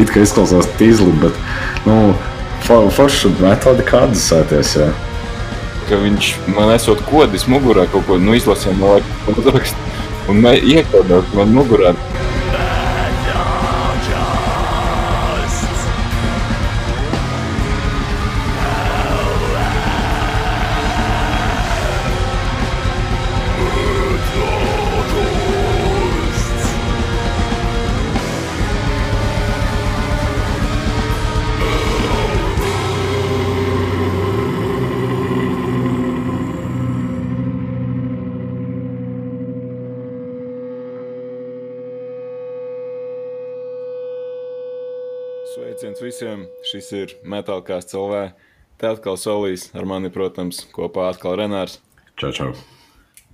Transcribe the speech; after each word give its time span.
it 0.00 0.12
kā 0.12 0.24
izklausās 0.24 0.68
tīzli, 0.80 1.12
bet, 1.22 1.36
nu, 1.86 2.14
forši 2.66 3.32
metodi 3.40 3.86
kādas 3.86 4.26
sēties, 4.30 4.74
jā. 4.80 4.90
Ka 5.88 5.98
viņš 5.98 6.32
man 6.54 6.70
esot 6.74 7.02
kodis 7.08 7.48
mugurā 7.50 7.86
kaut 7.90 8.06
ko, 8.06 8.18
nu, 8.22 8.36
izlasīja 8.38 8.76
no 8.78 8.94
laika 8.96 9.34
uzrakst, 9.34 9.78
un 10.30 10.44
iekodot 10.46 11.34
man 11.36 11.54
mugurā. 11.56 11.94
Visiem! 46.20 46.42
Šis 46.68 46.88
ir 46.92 47.12
Metālkās 47.24 47.86
CLV. 47.88 48.34
Te 48.76 48.88
atkal 48.90 49.16
solīs 49.16 49.70
ar 49.72 49.86
mani, 49.88 50.10
protams, 50.12 50.66
kopā 50.74 51.06
atkal 51.08 51.38
Renārs. 51.40 51.78
Čau, 52.20 52.28
čau. 52.36 52.50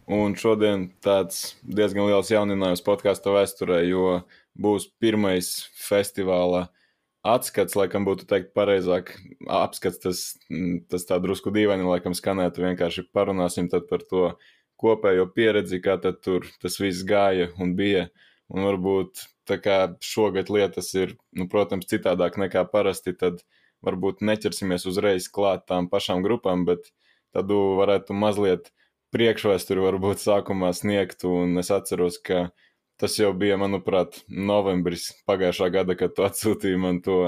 Un 0.06 0.36
šodien 0.38 0.84
tāds 1.02 1.56
diezgan 1.66 2.06
liels 2.06 2.30
jauninājums 2.30 2.84
podkāstu 2.86 3.34
vēsturē, 3.34 3.80
jo 3.88 4.20
būs 4.54 4.86
pirmais 5.02 5.50
festivāla 5.74 6.68
atskats, 7.26 7.74
laikam 7.74 8.06
būtu 8.06 8.28
teikt 8.30 8.52
pareizāk, 8.54 9.16
apskats 9.50 9.98
tas, 10.04 10.22
tas 10.86 11.10
tā 11.10 11.18
drusku 11.18 11.50
dīvaini, 11.50 11.88
laikam 11.90 12.14
skanētu, 12.14 12.68
vienkārši 12.68 13.08
parunāsim 13.10 13.66
tad 13.72 13.90
par 13.90 14.06
to 14.06 14.28
kopējo 14.78 15.26
pieredzi, 15.34 15.82
kā 15.82 15.98
tad 15.98 16.22
tur 16.22 16.46
tas 16.62 16.78
viss 16.78 17.02
gāja 17.02 17.50
un 17.58 17.74
bija, 17.74 18.06
un 18.46 18.68
varbūt 18.70 19.26
šogad 20.02 20.50
lietas 20.52 20.92
ir, 20.98 21.16
nu, 21.36 21.46
protams, 21.50 21.88
citādāk 21.90 22.38
nekā 22.40 22.64
parasti, 22.72 23.14
tad 23.16 23.42
varbūt 23.86 24.22
neķersimies 24.26 24.86
uzreiz 24.88 25.28
klāt 25.32 25.66
tām 25.70 25.90
pašām 25.92 26.24
grupām, 26.24 26.64
bet 26.68 26.90
tad 27.36 27.50
varētu 27.52 28.16
mazliet 28.16 28.72
priekšvēsturi 29.14 29.84
varbūt 29.84 30.22
sākumā 30.22 30.72
sniegt, 30.76 31.24
un 31.28 31.58
es 31.60 31.70
atceros, 31.74 32.18
ka 32.18 32.48
tas 33.00 33.16
jau 33.20 33.32
bija, 33.36 33.58
manuprāt, 33.60 34.22
novembris 34.28 35.10
pagājušā 35.28 35.70
gada, 35.72 35.96
kad 35.98 36.16
tu 36.16 36.24
atsūtīji 36.26 36.80
man 36.80 37.02
to 37.04 37.20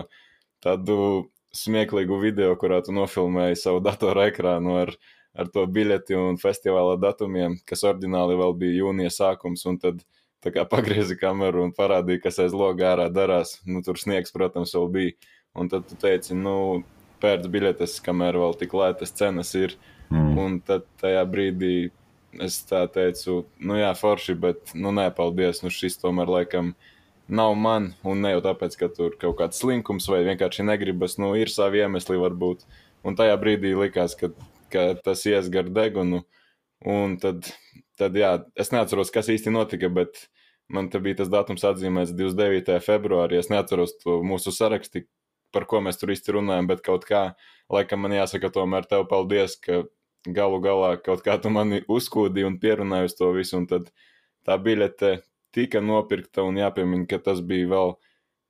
tādu 0.64 1.28
smieklīgu 1.55 2.19
video, 2.20 2.55
kurā 2.61 2.80
tu 2.84 2.94
nofilmēji 2.96 3.61
savu 3.61 3.83
datoru 3.84 4.27
ekrānu 4.28 4.77
ar, 4.83 4.94
ar 5.39 5.50
to 5.52 5.64
biļeti 5.70 6.16
un 6.19 6.41
festivāla 6.41 6.98
datumiem, 7.00 7.58
kas 7.69 7.84
ordināli 7.89 8.36
vēl 8.41 8.56
bija 8.58 8.80
jūnija 8.83 9.12
sākums, 9.14 9.64
un 9.69 9.78
tad 9.80 10.02
tā 10.44 10.53
kā 10.55 10.64
pagriezi 10.69 11.17
kameru 11.19 11.64
un 11.67 11.75
parādīja, 11.77 12.22
kas 12.27 12.41
aiz 12.44 12.55
loga 12.56 12.92
ārā 12.92 13.08
darās. 13.12 13.58
Nu, 13.67 13.83
tur 13.86 13.98
sniegs, 14.00 14.34
protams, 14.34 14.75
vēl 14.77 14.89
bija. 14.95 15.34
Un 15.58 15.70
tad 15.72 15.89
tu 15.89 15.97
teici, 15.98 16.36
nu, 16.39 16.84
pērc 17.22 17.48
biļetes, 17.50 17.98
kamēr 18.05 18.39
vēl 18.39 18.58
tik 18.61 18.77
lētas 18.78 19.14
cenas 19.17 19.55
ir. 19.58 19.75
Mm. 20.12 20.36
Un 20.41 20.58
tad 20.64 20.86
tajā 21.03 21.25
brīdī 21.28 21.91
es 22.45 22.61
tā 22.69 22.84
teicu, 22.92 23.42
nu 23.64 23.78
jā, 23.78 23.91
forši, 23.97 24.36
bet, 24.39 24.75
nu, 24.77 24.92
nē, 24.95 25.08
paldies, 25.17 25.62
nu, 25.64 25.72
šis 25.72 25.98
tomēr 26.00 26.30
laikam 26.30 26.75
nav 27.28 27.55
man, 27.61 27.91
un 28.08 28.23
ne 28.25 28.33
jau 28.34 28.45
tāpēc, 28.45 28.77
ka 28.80 28.89
tur 28.95 29.17
kaut 29.20 29.36
kāds 29.41 29.61
slinkums 29.61 30.08
vai 30.08 30.23
vienkārši 30.28 30.64
negribas, 30.69 31.19
nu, 31.20 31.34
ir 31.36 31.52
savi 31.52 31.83
iemesli 31.83 32.20
varbūt. 32.20 32.64
Un 33.06 33.17
tajā 33.19 33.36
brīdī 33.41 33.75
likās, 33.78 34.17
ka, 34.19 34.30
ka 34.73 34.90
tas 35.05 35.24
ies 35.29 35.51
gar 35.52 35.68
degunu, 35.73 36.23
un 36.84 37.17
tad 37.20 37.51
tad 37.98 38.17
jā, 38.17 38.33
es 38.59 38.73
neatceros, 38.75 39.13
kas 39.14 39.29
īsti 39.33 39.53
notika, 39.55 39.91
bet 39.92 40.27
man 40.73 40.91
te 40.92 41.01
bija 41.03 41.23
tas 41.23 41.31
datums 41.33 41.64
atzīmēts 41.67 42.14
29. 42.17 42.79
februārī. 42.85 43.39
Es 43.41 43.51
neatceros 43.53 43.97
to 44.03 44.19
mūsu 44.27 44.53
sarakstu, 44.55 45.05
par 45.55 45.67
ko 45.69 45.83
mēs 45.85 46.01
tur 46.01 46.13
īsti 46.14 46.37
runājam, 46.39 46.69
bet 46.70 46.83
kaut 46.87 47.07
kā, 47.08 47.23
laikam 47.73 48.05
man 48.05 48.17
jāsaka 48.17 48.53
tomēr 48.55 48.89
tev 48.89 49.07
paldies, 49.11 49.57
ka 49.61 49.85
galu 50.27 50.61
galā 50.64 50.97
kaut 51.01 51.25
kā 51.25 51.39
tu 51.41 51.53
mani 51.55 51.81
uzkūdīji 51.89 52.48
un 52.48 52.58
pierunāji 52.61 53.11
uz 53.11 53.17
to 53.17 53.31
visu, 53.37 53.57
un 53.61 53.69
tad 53.70 53.89
tā 54.47 54.58
biļete 54.61 55.19
tika 55.55 55.81
nopirkta 55.81 56.45
un 56.45 56.61
jāpiemina, 56.61 57.07
ka 57.08 57.20
tas 57.31 57.41
bija 57.41 57.70
vēl 57.70 57.97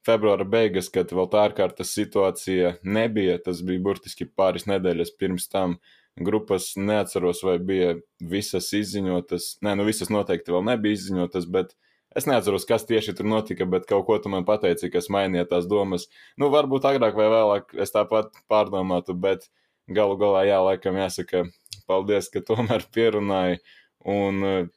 februāra 0.09 0.47
beigas, 0.49 0.89
kad 0.91 1.13
vēl 1.15 1.29
tā 1.31 1.45
ārkārtas 1.47 1.93
situācija 1.95 2.79
nebija. 2.83 3.39
Tas 3.45 3.61
bija 3.67 3.83
burtiski 3.85 4.27
pāris 4.27 4.67
nedēļas 4.71 5.15
pirms 5.21 5.47
tam. 5.53 5.77
Uh, 5.79 5.98
grupas 6.25 6.73
neatceros, 6.77 7.43
vai 7.47 7.59
bija 7.59 7.95
visas 8.21 8.71
izziņotas. 8.77 9.59
Nē, 9.65 9.75
nu 9.79 9.87
visas 9.89 10.11
noteikti 10.13 10.55
vēl 10.55 10.65
nebija 10.67 10.99
izziņotas, 10.99 11.47
bet 11.53 11.75
es 12.17 12.27
neatceros, 12.29 12.67
kas 12.69 12.87
tieši 12.89 13.15
tur 13.19 13.29
notika, 13.31 13.67
bet 13.69 13.87
kaut 13.91 14.07
ko 14.09 14.19
tu 14.23 14.33
man 14.33 14.47
pateici, 14.49 14.91
kas 14.93 15.11
mainīja 15.13 15.49
tās 15.51 15.69
domas. 15.71 16.09
Nu, 16.41 16.51
varbūt 16.55 16.89
agrāk 16.89 17.19
vai 17.19 17.29
vēlāk 17.33 17.77
es 17.79 17.95
tāpat 17.95 18.33
pārdomātu, 18.51 19.17
bet 19.19 19.49
galu 19.89 20.19
galā, 20.21 20.45
jā, 20.49 20.59
laikam 20.65 20.99
jāsaka, 20.99 21.47
paldies, 21.89 22.31
ka 22.33 22.45
tomēr 22.45 22.85
pierunāji. 22.95 23.63
Un 24.09 24.71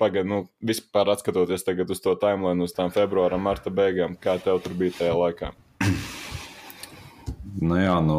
pagaidi, 0.00 0.28
nu, 0.28 0.40
vispār 0.64 1.10
atskatoties 1.12 1.64
tagad 1.66 1.90
uz 1.92 2.00
to 2.04 2.14
timeline, 2.20 2.64
uz 2.64 2.74
tām 2.76 2.92
februāra, 2.94 3.38
marta 3.40 3.72
beigām, 3.72 4.16
kā 4.20 4.38
tev 4.42 4.62
tur 4.64 4.76
bija 4.78 4.96
tajā 5.00 5.16
laikā? 5.16 5.52
Nu 7.56 7.78
jā, 7.80 7.96
nu, 8.04 8.18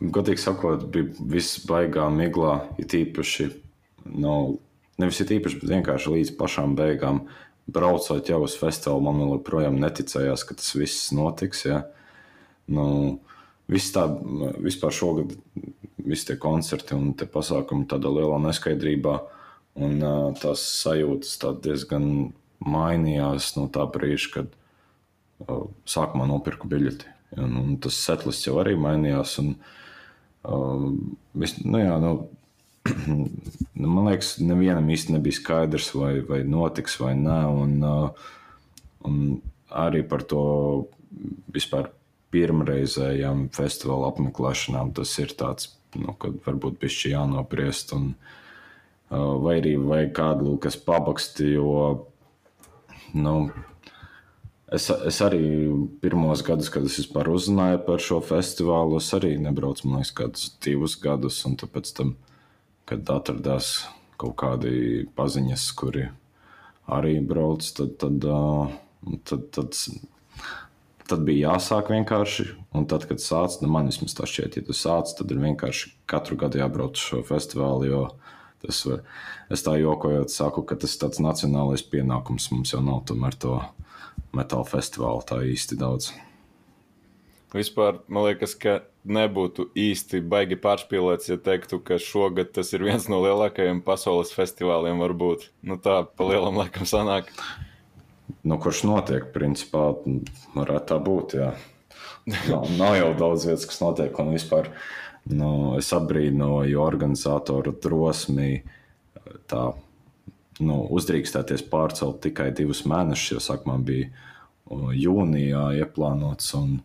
Godīgi 0.00 0.42
sakot, 0.42 0.84
bija 0.92 1.08
viss 1.32 1.62
baigā 1.64 2.06
miglā, 2.12 2.58
it 2.80 2.92
īpaši, 2.96 3.48
nu, 4.20 4.58
nevis 5.00 5.22
it 5.24 5.32
īpaši, 5.38 5.60
bet 5.62 5.70
vienkārši 5.72 6.12
līdz 6.12 6.32
pašām 6.36 6.74
beigām. 6.76 7.22
Braucot 7.66 8.28
jau 8.28 8.42
uz 8.44 8.54
festivālu, 8.60 9.02
man 9.08 9.22
joprojām 9.24 9.78
neticējās, 9.80 10.44
ka 10.46 10.56
tas 10.58 10.74
viss 10.76 11.08
notiks. 11.16 11.64
Ja? 11.66 11.80
Nu, 12.68 12.84
viss 13.72 13.94
tā, 13.94 14.04
vispār 14.62 14.92
šogad, 14.94 15.32
visi 16.04 16.28
tie 16.28 16.36
koncerti 16.38 16.94
un 16.94 17.14
tie 17.18 17.26
pasākumi 17.30 17.88
tādā 17.90 18.12
lielā 18.12 18.36
neskaidrībā, 18.44 19.16
un 19.80 19.96
tās 20.42 20.62
sajūtas 20.84 21.32
tā 21.40 21.54
diezgan 21.64 22.06
mainījās 22.60 23.54
no 23.56 23.66
tā 23.72 23.88
brīža, 23.96 24.30
kad 24.36 24.54
sākumā 25.88 26.28
nopirku 26.28 26.68
biļeti. 26.68 27.10
Un, 27.40 27.58
un 27.58 27.74
tas 27.82 27.96
setlis 27.98 28.44
jau 28.44 28.60
arī 28.60 28.76
mainījās. 28.78 29.34
Un, 29.42 29.56
uh, 29.56 29.82
es, 31.42 31.56
nu 31.64 31.80
jā, 31.80 31.96
nu, 32.02 32.12
nu, 33.80 33.88
man 33.88 34.10
liekas, 34.10 34.36
nevienam 34.42 34.88
īsti 34.92 35.16
nebija 35.16 35.38
skaidrs, 35.40 35.92
vai, 35.96 36.14
vai 36.26 36.42
notiks 36.46 36.98
vai 37.02 37.14
nē. 37.18 37.38
Un, 37.62 37.76
uh, 37.82 38.26
un 39.06 39.20
arī 39.70 40.02
par 40.06 40.24
to 40.28 40.42
vispār 41.54 41.90
pirmreizējām 42.34 43.46
festivāla 43.54 44.10
apmeklēšanām 44.12 44.92
tas 44.96 45.12
ir 45.22 45.32
tāds, 45.38 45.72
nu, 45.96 46.14
kad 46.20 46.38
varbūt 46.46 46.80
bišķi 46.82 47.14
jānopriest. 47.14 47.94
Un, 47.96 48.12
uh, 49.10 49.32
vai 49.42 49.58
arī 49.60 49.76
vajag 49.82 50.12
kādu, 50.16 50.56
kas 50.62 50.78
pabaksti, 50.78 51.54
jo, 51.56 51.80
nu, 53.16 53.36
Es, 54.66 54.88
es 54.90 55.20
arī 55.22 55.44
pirmos 56.02 56.40
gadus, 56.42 56.72
kad 56.74 56.86
es 56.88 56.96
vispār 56.98 57.28
uzzināju 57.30 57.84
par 57.86 58.02
šo 58.02 58.18
festivālu, 58.18 58.98
es 58.98 59.12
arī 59.14 59.36
nebraucu, 59.38 59.86
man 59.86 60.02
liekas, 60.02 60.14
kādus 60.18 60.48
divus 60.64 60.96
gadus. 60.98 61.38
Un 61.46 61.54
tāpēc, 61.60 61.92
tam, 61.94 62.16
kad 62.90 63.06
atradās 63.14 63.86
kaut 64.18 64.34
kādi 64.42 65.06
paziņas, 65.14 65.68
kuri 65.78 66.08
arī 66.90 67.20
brauc, 67.22 67.62
tad, 67.78 67.94
tad, 68.02 68.26
tad, 69.30 69.46
tad, 69.54 69.78
tad 71.06 71.24
bija 71.30 71.52
jāsāk 71.52 71.94
vienkārši. 71.94 72.48
Un 72.74 72.90
tad, 72.90 73.06
kad 73.06 73.22
sācis, 73.22 73.62
nu 73.62 73.70
man 73.70 73.86
vismaz 73.92 74.18
tā 74.18 74.26
šķiet, 74.26 74.58
ja 74.58 74.66
tu 74.66 74.74
sāc, 74.74 75.14
tad 75.14 75.30
ir 75.30 75.42
vienkārši 75.46 75.94
katru 76.10 76.38
gadu 76.42 76.58
jābrauc 76.58 76.98
uz 76.98 77.06
šo 77.06 77.22
festivālu. 77.26 77.86
Jo 77.86 78.04
tas 78.66 78.82
es 79.52 79.62
tā 79.62 79.78
jokojot, 79.78 80.32
saku, 80.32 80.66
ka 80.66 80.74
tas 80.74 80.98
ir 80.98 81.06
tāds 81.06 81.22
nacionālais 81.22 81.86
pienākums 81.86 82.50
mums 82.50 82.74
jau 82.74 82.82
nav 82.82 83.04
tomēr 83.06 83.38
to 83.38 83.60
metāla 84.36 84.66
festivāla 84.68 85.24
tā 85.26 85.40
īsti 85.46 85.78
daudz. 85.80 86.12
Vispār 87.54 88.00
man 88.10 88.26
liekas, 88.26 88.56
ka 88.58 88.80
nebūtu 89.06 89.68
īsti 89.78 90.20
baigi 90.26 90.58
pārspīlēts, 90.60 91.30
ja 91.30 91.38
teiktu, 91.40 91.78
ka 91.84 92.00
šogad 92.02 92.50
tas 92.56 92.72
ir 92.74 92.84
viens 92.84 93.06
no 93.12 93.22
lielākajiem 93.22 93.80
pasaules 93.86 94.34
festivāliem. 94.34 94.98
Varbūt 95.00 95.48
nu, 95.66 95.78
tā 95.80 96.02
pa 96.04 96.26
lielam 96.28 96.58
laikam 96.58 96.88
sanāk. 96.88 97.30
Nu, 98.46 98.58
kurš 98.62 98.82
notiek, 98.88 99.30
principā, 99.34 99.92
varētu 100.56 100.90
tā 100.90 101.00
būt. 101.02 101.38
Jā. 101.38 101.54
Nav, 102.50 102.66
nav 102.74 102.96
jau 102.98 103.10
daudz 103.14 103.46
vietas, 103.46 103.68
kas 103.70 103.78
notiek. 103.84 104.18
Un 104.18 104.34
vispār 104.34 104.72
nu, 105.30 105.50
es 105.78 105.92
apbrīnoju 105.94 106.80
organizatoru 106.82 107.76
drosmi 107.82 108.64
tā 109.46 109.68
nu, 110.62 110.78
uzdrīkstēties 110.96 111.66
pārcelt 111.70 112.22
tikai 112.24 112.50
divus 112.56 112.84
mēnešus, 112.88 113.34
jo 113.34 113.42
sākumā 113.42 113.76
bija 113.84 114.10
jūnijā 114.96 115.66
ieplānots. 115.82 116.52
Un, 116.58 116.78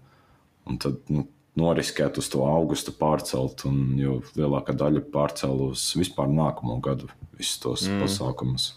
un 0.69 0.81
tad 0.81 1.00
nu, 1.13 1.25
noriskēt 1.59 2.19
uz 2.21 2.29
to 2.31 2.44
augustu 2.47 2.94
pārcelt, 2.95 3.65
un 3.69 3.97
jau 4.00 4.19
lielākā 4.38 4.75
daļa 4.77 5.03
pārcēla 5.13 5.71
uz 5.73 5.89
vispār 6.00 6.29
nākamo 6.31 6.77
gadu 6.83 7.09
visus 7.38 7.59
tos 7.63 7.88
mm. 7.88 8.03
pasākumus. 8.06 8.69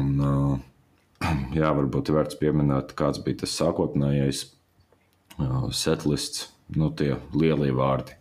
Un, 0.00 0.16
jā, 1.58 1.70
varbūt 1.70 2.10
ir 2.10 2.18
vērts 2.18 2.40
pieminēt, 2.40 2.96
kāds 2.98 3.22
bija 3.24 3.44
tas 3.44 3.54
sākotnējais 3.60 4.48
setlists, 5.74 6.48
nu, 6.78 6.90
tie 6.94 7.14
lielie 7.34 7.72
vārdi. 7.74 8.16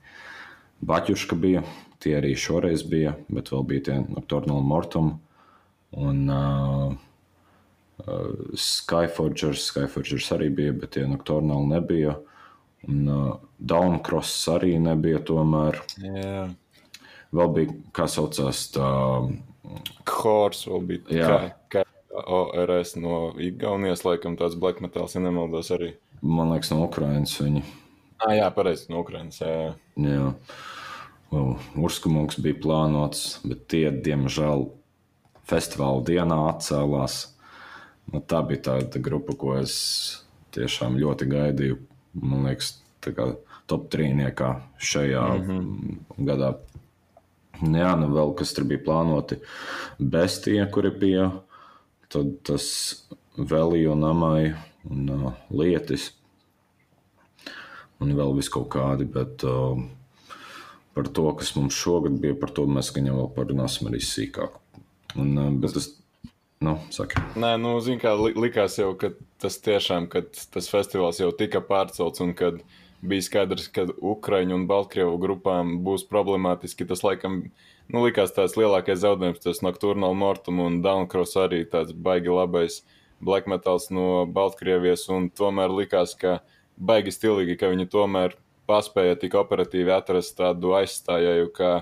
Baķuška 0.83 1.37
bija, 1.39 1.61
tie 2.03 2.17
arī 2.17 2.33
šoreiz 2.35 2.83
bija, 2.89 3.13
bet 3.31 3.53
vēl 3.53 3.63
bija 3.69 3.85
tie 3.87 3.99
Nocturnal 4.09 4.65
Mortum 4.67 5.13
un 5.97 6.29
uh, 6.29 6.93
Skyforgers. 8.53 9.67
Skyforgers 9.69 10.31
arī 10.35 10.49
bija, 10.53 10.73
bet 10.75 10.95
tie 10.97 11.07
Nocturnal 11.09 11.67
nebija. 11.69 12.17
Un 12.89 13.07
uh, 13.07 13.37
Downcross 13.59 14.49
arī 14.51 14.75
nebija 14.81 15.21
tomēr. 15.23 15.79
Jā. 16.03 16.49
Vēl 17.33 17.55
bija, 17.55 17.77
kā 17.95 18.09
saucās, 18.11 18.67
tā. 18.75 18.89
Hors 20.09 20.65
vēl 20.67 20.87
bija. 20.89 21.05
Jā. 21.15 21.29
Kā, 21.71 21.81
kā 21.81 21.85
ORS 22.13 22.95
no 22.99 23.31
Igaunijas, 23.41 24.03
laikam 24.05 24.35
tāds 24.37 24.57
black 24.59 24.83
metals, 24.83 25.15
ja 25.15 25.23
nemaldos 25.23 25.71
arī. 25.73 25.93
Man 26.21 26.53
liekas, 26.53 26.71
no 26.71 26.83
Ukrainas 26.85 27.33
viņi. 27.41 27.63
Ah, 28.23 28.35
jā, 28.37 28.45
pareizi, 28.55 28.87
no 28.91 29.01
Ukrainas. 29.03 29.41
Jā. 29.41 29.73
jā. 29.99 30.29
Urskumungs 31.33 32.37
bija 32.43 32.59
plānots, 32.61 33.39
bet 33.47 33.65
tie, 33.73 33.87
diemžēl, 34.05 34.67
festivāla 35.49 36.03
dienā 36.07 36.37
atcēlās. 36.51 37.17
Nu, 38.11 38.19
tā 38.19 38.41
bija 38.47 38.67
tāda 38.69 38.99
grupa, 39.03 39.35
ko 39.39 39.55
es 39.59 39.75
tiešām 40.55 40.99
ļoti 40.99 41.27
gaidīju. 41.31 41.79
Man 42.19 42.47
liekas, 42.47 42.75
tā 43.03 43.13
kā 43.15 43.31
top 43.69 43.89
trīniekā 43.93 44.49
šajā 44.77 45.23
mm 45.37 45.47
-hmm. 45.47 46.25
gadā. 46.27 46.53
Jā, 47.61 47.95
nu 47.99 48.09
vēl 48.11 48.33
kas 48.35 48.53
tur 48.53 48.63
bija 48.63 48.83
plānoti. 48.85 49.39
Bestie, 49.99 50.59
kuri 50.71 50.91
bija, 50.91 51.31
tad 52.09 52.33
tas 52.43 52.65
Velija 53.37 53.91
un 53.91 54.03
Amai 54.03 54.53
un 54.89 55.09
uh, 55.09 55.33
Lietis. 55.49 56.11
Un 57.99 58.15
vēl 58.17 58.35
vis 58.35 58.49
kaut 58.49 58.69
kādi, 58.69 59.05
bet 59.05 59.43
uh, 59.43 59.79
par 60.93 61.07
to, 61.07 61.35
kas 61.35 61.55
mums 61.55 61.73
šogad 61.73 62.19
bija, 62.19 62.35
par 62.39 62.49
to 62.49 62.65
mēs 62.65 62.91
gan 62.93 63.05
jau 63.05 63.15
vēl 63.15 63.31
parunāsim 63.35 63.87
arī 63.87 64.01
sīkāk. 64.03 64.62
Un, 65.19 65.35
uh, 65.37 65.49
bet 65.61 65.75
tas, 65.77 65.89
nu, 66.63 66.77
saka. 66.93 67.21
Nē, 67.39 67.55
nu, 67.61 67.75
zin 67.85 67.99
kā, 68.01 68.15
likās 68.17 68.79
jau, 68.79 68.93
ka 68.97 69.11
tas 69.41 69.59
tiešām, 69.61 70.07
kad 70.11 70.31
tas 70.53 70.69
festivāls 70.71 71.21
jau 71.21 71.29
tika 71.37 71.61
pārcelts 71.65 72.23
un 72.23 72.33
kad 72.37 72.61
bija 73.03 73.25
skaidrs, 73.25 73.67
ka 73.75 73.85
Ukraiņu 73.99 74.55
un 74.55 74.65
Baltkrievu 74.69 75.17
grupām 75.21 75.77
būs 75.85 76.05
problemātiski, 76.09 76.87
tas 76.87 77.03
laikam, 77.03 77.41
nu, 77.91 78.03
likās 78.05 78.33
tāds 78.35 78.55
lielākais 78.59 79.01
zaudējums, 79.03 79.43
tas 79.43 79.61
Nocturnal 79.65 80.15
Mortum 80.17 80.61
un 80.63 80.79
Downcross 80.85 81.37
arī 81.39 81.63
tāds 81.69 81.91
baigi 81.93 82.31
labais 82.31 82.81
black 83.23 83.47
metals 83.47 83.89
no 83.91 84.23
Baltkrievijas, 84.25 85.07
un 85.11 85.29
tomēr 85.31 85.71
likās, 85.71 86.15
ka 86.19 86.39
baigi 86.77 87.13
stilīgi, 87.13 87.57
ka 87.59 87.71
viņi 87.71 87.89
tomēr 87.91 88.37
paspēja 88.69 89.19
tik 89.19 89.35
operatīvi 89.39 89.91
atrast 89.93 90.37
tādu 90.39 90.73
aizstājēju, 90.79 91.51
kā 91.55 91.73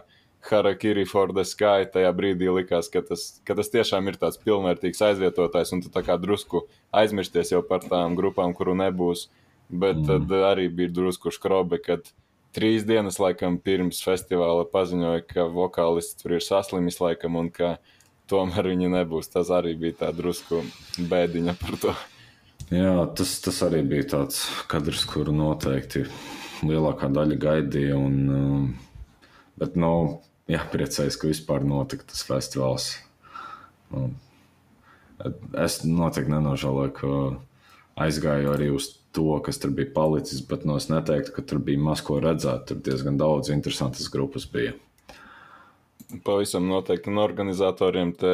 Harakiri 0.50 1.06
for 1.08 1.32
the 1.34 1.46
Sky. 1.48 1.86
Tajā 1.94 2.12
brīdī 2.18 2.50
likās, 2.54 2.90
ka 2.92 3.04
tas, 3.06 3.42
ka 3.48 3.56
tas 3.58 3.70
tiešām 3.74 4.10
ir 4.10 4.18
tāds 4.22 4.40
pilnvērtīgs 4.42 5.04
aizvietotājs, 5.12 5.74
un 5.76 5.84
tu 5.86 5.92
tā 5.94 6.04
kā 6.06 6.18
drusku 6.22 6.66
aizmirsties 6.96 7.54
jau 7.54 7.62
par 7.66 7.86
tām 7.86 8.18
grupām, 8.20 8.56
kuru 8.58 8.76
nebūs. 8.80 9.28
Bet 9.72 10.02
mm. 10.02 10.08
tad 10.10 10.36
arī 10.52 10.68
bija 10.74 10.92
drusku 10.92 11.32
skrobe, 11.32 11.80
kad 11.84 12.10
trīs 12.56 12.84
dienas 12.88 13.20
laikam 13.22 13.58
pirms 13.62 14.02
festivāla 14.04 14.66
paziņoja, 14.72 15.24
ka 15.30 15.48
vokālists 15.52 16.20
tur 16.20 16.36
ir 16.38 16.44
saslimis 16.44 17.00
laikam 17.00 17.38
un 17.40 17.52
ka 17.54 17.78
tomēr 18.32 18.74
viņi 18.74 18.92
nebūs. 18.98 19.32
Tas 19.32 19.52
arī 19.54 19.76
bija 19.80 20.02
tā 20.06 20.12
drusku 20.16 20.64
bēdiņa 21.12 21.56
par 21.62 21.80
to. 21.82 21.96
Jā, 22.72 22.94
tas, 23.18 23.34
tas 23.44 23.58
arī 23.66 23.82
bija 23.84 24.08
tāds 24.14 24.44
kadrs, 24.72 25.04
kuru 25.10 25.34
noteikti 25.36 26.06
lielākā 26.64 27.10
daļa 27.12 27.38
gaidīja. 27.42 27.98
Un, 28.00 28.20
um, 28.32 28.68
bet, 29.60 29.76
nu, 29.80 30.22
jā, 30.50 30.64
priecājos, 30.72 31.18
ka 31.20 31.30
vispār 31.30 31.66
notika 31.68 32.08
tas 32.10 32.24
festivāls. 32.26 32.94
Nu, 33.92 34.10
es 35.60 35.82
noteikti 35.86 36.34
nenožēloju, 36.34 36.94
ka 36.98 38.04
aizgāju 38.06 38.54
arī 38.54 38.72
uz 38.74 38.90
to, 39.12 39.36
kas 39.44 39.60
tur 39.60 39.74
bija 39.76 39.92
palicis, 39.94 40.42
bet 40.48 40.64
nu, 40.66 40.78
es 40.80 40.88
neteiktu, 40.92 41.34
ka 41.36 41.44
tur 41.46 41.60
bija 41.64 41.82
maz 41.82 42.04
ko 42.06 42.20
redzēt. 42.24 42.70
Tur 42.70 42.80
diezgan 42.86 43.20
daudz 43.20 43.52
interesantas 43.52 44.08
grupas 44.12 44.48
bija. 44.50 44.74
Pavisam 46.26 46.68
noteikti 46.68 47.12
un 47.12 47.22
organizatoriem 47.24 48.16
te 48.20 48.34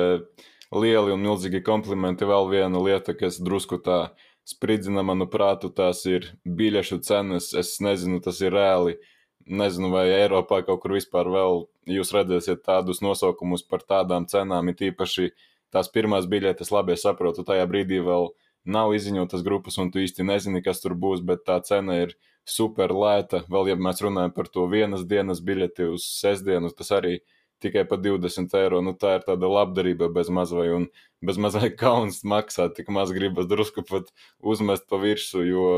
lieli 0.74 1.14
un 1.14 1.22
milzīgi 1.24 1.62
komplimenti. 1.66 2.28
Vēl 2.30 2.50
viena 2.52 2.82
lieta, 2.82 3.16
kas 3.18 3.42
drusku 3.42 3.82
tā 3.84 4.08
spridzina 4.48 5.04
manu 5.06 5.28
prātu, 5.30 5.70
tās 5.74 6.06
ir 6.10 6.32
biļešu 6.46 7.02
cenas. 7.06 7.52
Es 7.58 7.78
nezinu, 7.84 8.22
tas 8.24 8.42
ir 8.42 8.56
reāli. 8.56 8.98
Nezinu, 9.48 9.92
vai 9.94 10.10
Eiropā 10.12 10.60
kaut 10.68 10.82
kur 10.84 10.98
vispār 10.98 11.30
vēl 11.32 11.62
jūs 11.88 12.12
redzēsiet 12.16 12.66
tādus 12.68 13.00
nosaukumus 13.04 13.64
par 13.64 13.86
tādām 13.88 14.28
cenām. 14.28 14.68
Ir 14.74 14.90
īpaši 14.92 15.30
tās 15.72 15.88
pirmās 15.94 16.28
biļetes, 16.28 16.72
labi, 16.74 16.98
es 16.98 17.06
saprotu, 17.08 17.46
tajā 17.48 17.64
brīdī 17.70 18.02
vēl 18.04 18.32
nav 18.68 18.92
izziņotas 18.98 19.46
grupas, 19.48 19.78
un 19.80 19.92
tu 19.94 20.04
īsti 20.04 20.26
nezini, 20.28 20.64
kas 20.64 20.84
tur 20.84 20.98
būs, 21.00 21.24
bet 21.24 21.46
tā 21.48 21.62
cena 21.64 22.02
ir 22.04 22.18
super 22.48 22.92
lēta. 22.92 23.46
Vēl, 23.52 23.72
ja 23.72 23.78
mēs 23.80 24.04
runājam 24.04 24.34
par 24.36 24.52
to 24.52 24.68
vienas 24.72 25.06
dienas 25.08 25.40
biļeti 25.44 25.88
uz 25.94 26.08
sestdienu, 26.20 26.72
tas 26.76 26.92
arī 26.96 27.20
tikai 27.64 27.86
par 27.90 28.02
20 28.04 28.56
eiro. 28.60 28.82
Nu, 28.84 28.94
tā 29.00 29.18
ir 29.18 29.26
tāda 29.28 29.50
labdarība 29.52 30.12
bez 30.14 30.32
mazvai, 30.34 30.68
un 30.76 30.90
bez 31.26 31.40
mazai 31.42 31.72
kauns 31.84 32.24
maksāt, 32.28 32.76
tik 32.78 32.92
maz 32.94 33.16
gribas 33.16 33.48
drusku 33.50 33.84
pat 33.88 34.12
uzmest 34.44 34.88
pa 34.92 35.00
virsmu, 35.02 35.48
jo 35.48 35.70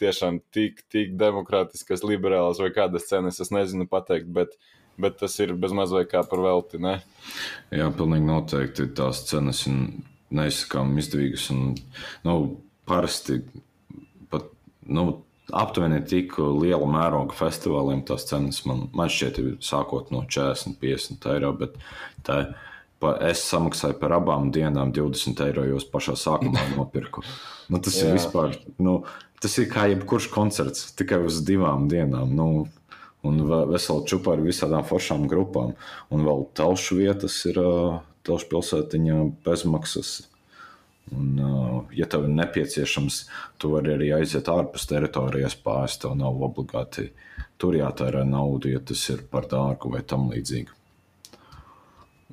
tiešām 0.00 0.40
tik, 0.54 0.82
tik 0.92 1.14
demokrātiskas, 1.20 2.04
liberālas 2.06 2.60
vai 2.62 2.72
kādas 2.74 3.08
cenas 3.10 3.40
es 3.42 3.52
nezinu 3.54 3.88
pateikt, 3.90 4.28
bet, 4.36 4.56
bet 5.00 5.18
tas 5.20 5.36
ir 5.42 5.54
bez 5.60 5.74
mazvai 5.76 6.04
kā 6.10 6.22
par 6.28 6.42
velti. 6.44 6.80
Ne? 6.82 6.98
Jā, 7.74 7.88
pilnīgi 7.94 8.28
noteikti 8.28 8.90
tās 8.96 9.24
cenas 9.30 9.64
ir 9.70 9.80
neizsakām 10.36 10.96
izdevīgas 11.00 11.50
un 11.54 11.76
nu, 12.26 12.36
parasti 12.88 13.40
pat. 14.32 14.50
Nu, 14.86 15.08
aptuveni 15.54 16.00
tik 16.06 16.36
liela 16.40 16.86
mēroga 16.90 17.36
festivāliem 17.38 18.02
tās 18.06 18.26
cenas 18.26 18.64
man, 18.66 18.86
man 18.96 19.10
šķiet, 19.12 19.38
ir 19.38 19.58
sākot 19.62 20.10
no 20.14 20.24
40, 20.26 20.78
50 20.82 21.28
eiro. 21.34 21.52
Bet 21.60 21.76
tā, 22.26 22.40
pa, 23.02 23.16
es 23.28 23.44
samaksāju 23.50 23.98
par 24.00 24.16
abām 24.18 24.50
dienām 24.54 24.92
20 24.96 25.42
eiro, 25.46 25.66
jo 25.68 25.80
es 25.80 25.86
pašā 25.90 26.16
sākumā 26.20 26.64
nopirku. 26.76 27.24
Nu, 27.72 27.80
tas 27.82 27.98
ir 28.02 28.14
vispār, 28.14 28.56
nu, 28.82 29.00
tas 29.42 29.56
ir 29.60 29.68
kā 29.72 29.88
jebkurš 29.90 30.30
koncerts, 30.34 30.90
tikai 30.98 31.20
uz 31.26 31.42
divām 31.46 31.88
dienām. 31.90 32.32
Nu, 32.36 32.48
un 33.26 33.42
vesela 33.72 34.04
čupa 34.06 34.36
ar 34.36 34.44
visādām 34.44 34.86
foršām 34.86 35.26
grupām. 35.30 35.74
Un 36.14 36.24
vēl 36.26 36.46
telšu 36.56 37.00
vietas 37.00 37.38
ir 37.50 37.60
telšu 38.26 38.50
pilsētiņā 38.52 39.20
bezmaksas. 39.46 40.16
Un, 41.14 41.36
ja 41.94 42.08
tev 42.10 42.24
ir 42.26 42.32
nepieciešams, 42.34 43.20
tu 43.62 43.70
vari 43.76 43.92
arī 43.94 44.10
aiziet 44.16 44.48
ārpus 44.50 44.88
teritorijas 44.90 45.54
pāri. 45.62 45.98
Tev 46.02 46.16
nav 46.18 46.40
obligāti 46.48 47.10
tur 47.60 47.76
jātērē 47.78 48.24
nauda, 48.26 48.72
ja 48.74 48.82
tas 48.82 49.04
ir 49.12 49.22
par 49.30 49.46
dārgu 49.50 49.92
vai 49.94 50.02
tam 50.02 50.28
līdzīgi. 50.32 50.74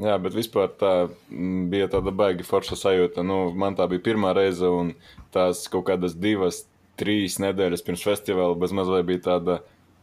Jā, 0.01 0.15
bet 0.17 0.33
vispār 0.33 0.71
tā 0.79 0.93
bija 1.69 1.89
tāda 1.91 2.09
baigi 2.15 2.45
forša 2.47 2.79
sajūta. 2.79 3.25
Nu, 3.25 3.51
man 3.53 3.77
tā 3.77 3.85
bija 3.91 4.01
pirmā 4.07 4.31
reize, 4.33 4.65
un 4.65 4.95
tās 5.35 5.67
kaut 5.69 5.85
kādas 5.91 6.15
divas, 6.17 6.63
trīs 6.97 7.37
nedēļas 7.41 7.85
pirms 7.85 8.05
festivāla 8.05 8.57
bez 8.57 8.73
mazliet 8.73 9.05
bija 9.05 9.21
tāda 9.27 9.59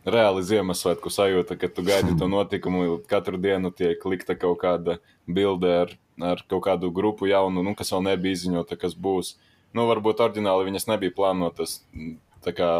reāli 0.06 0.44
Ziemassvētku 0.46 1.10
sajūta, 1.10 1.58
ka 1.58 1.68
tu 1.74 1.82
gaidi 1.86 2.14
to 2.18 2.30
notikumu. 2.30 3.00
Katru 3.10 3.40
dienu 3.42 3.74
tiek 3.74 4.06
likta 4.06 4.38
kaut 4.38 4.62
kāda 4.62 5.00
bilde 5.26 5.74
ar 5.82 5.98
ar 6.20 6.42
kaut 6.48 6.64
kādu 6.66 6.90
grupu 6.92 7.28
jaunu, 7.30 7.62
nu, 7.64 7.74
kas 7.76 7.92
vēl 7.94 8.04
nebija 8.10 8.36
izziņota, 8.36 8.78
kas 8.80 8.96
būs. 8.96 9.34
Nu, 9.76 9.86
varbūt 9.88 10.20
oriģināli 10.24 10.68
viņas 10.68 10.88
nebija 10.90 11.14
plānotas 11.16 11.80
kā, 12.44 12.70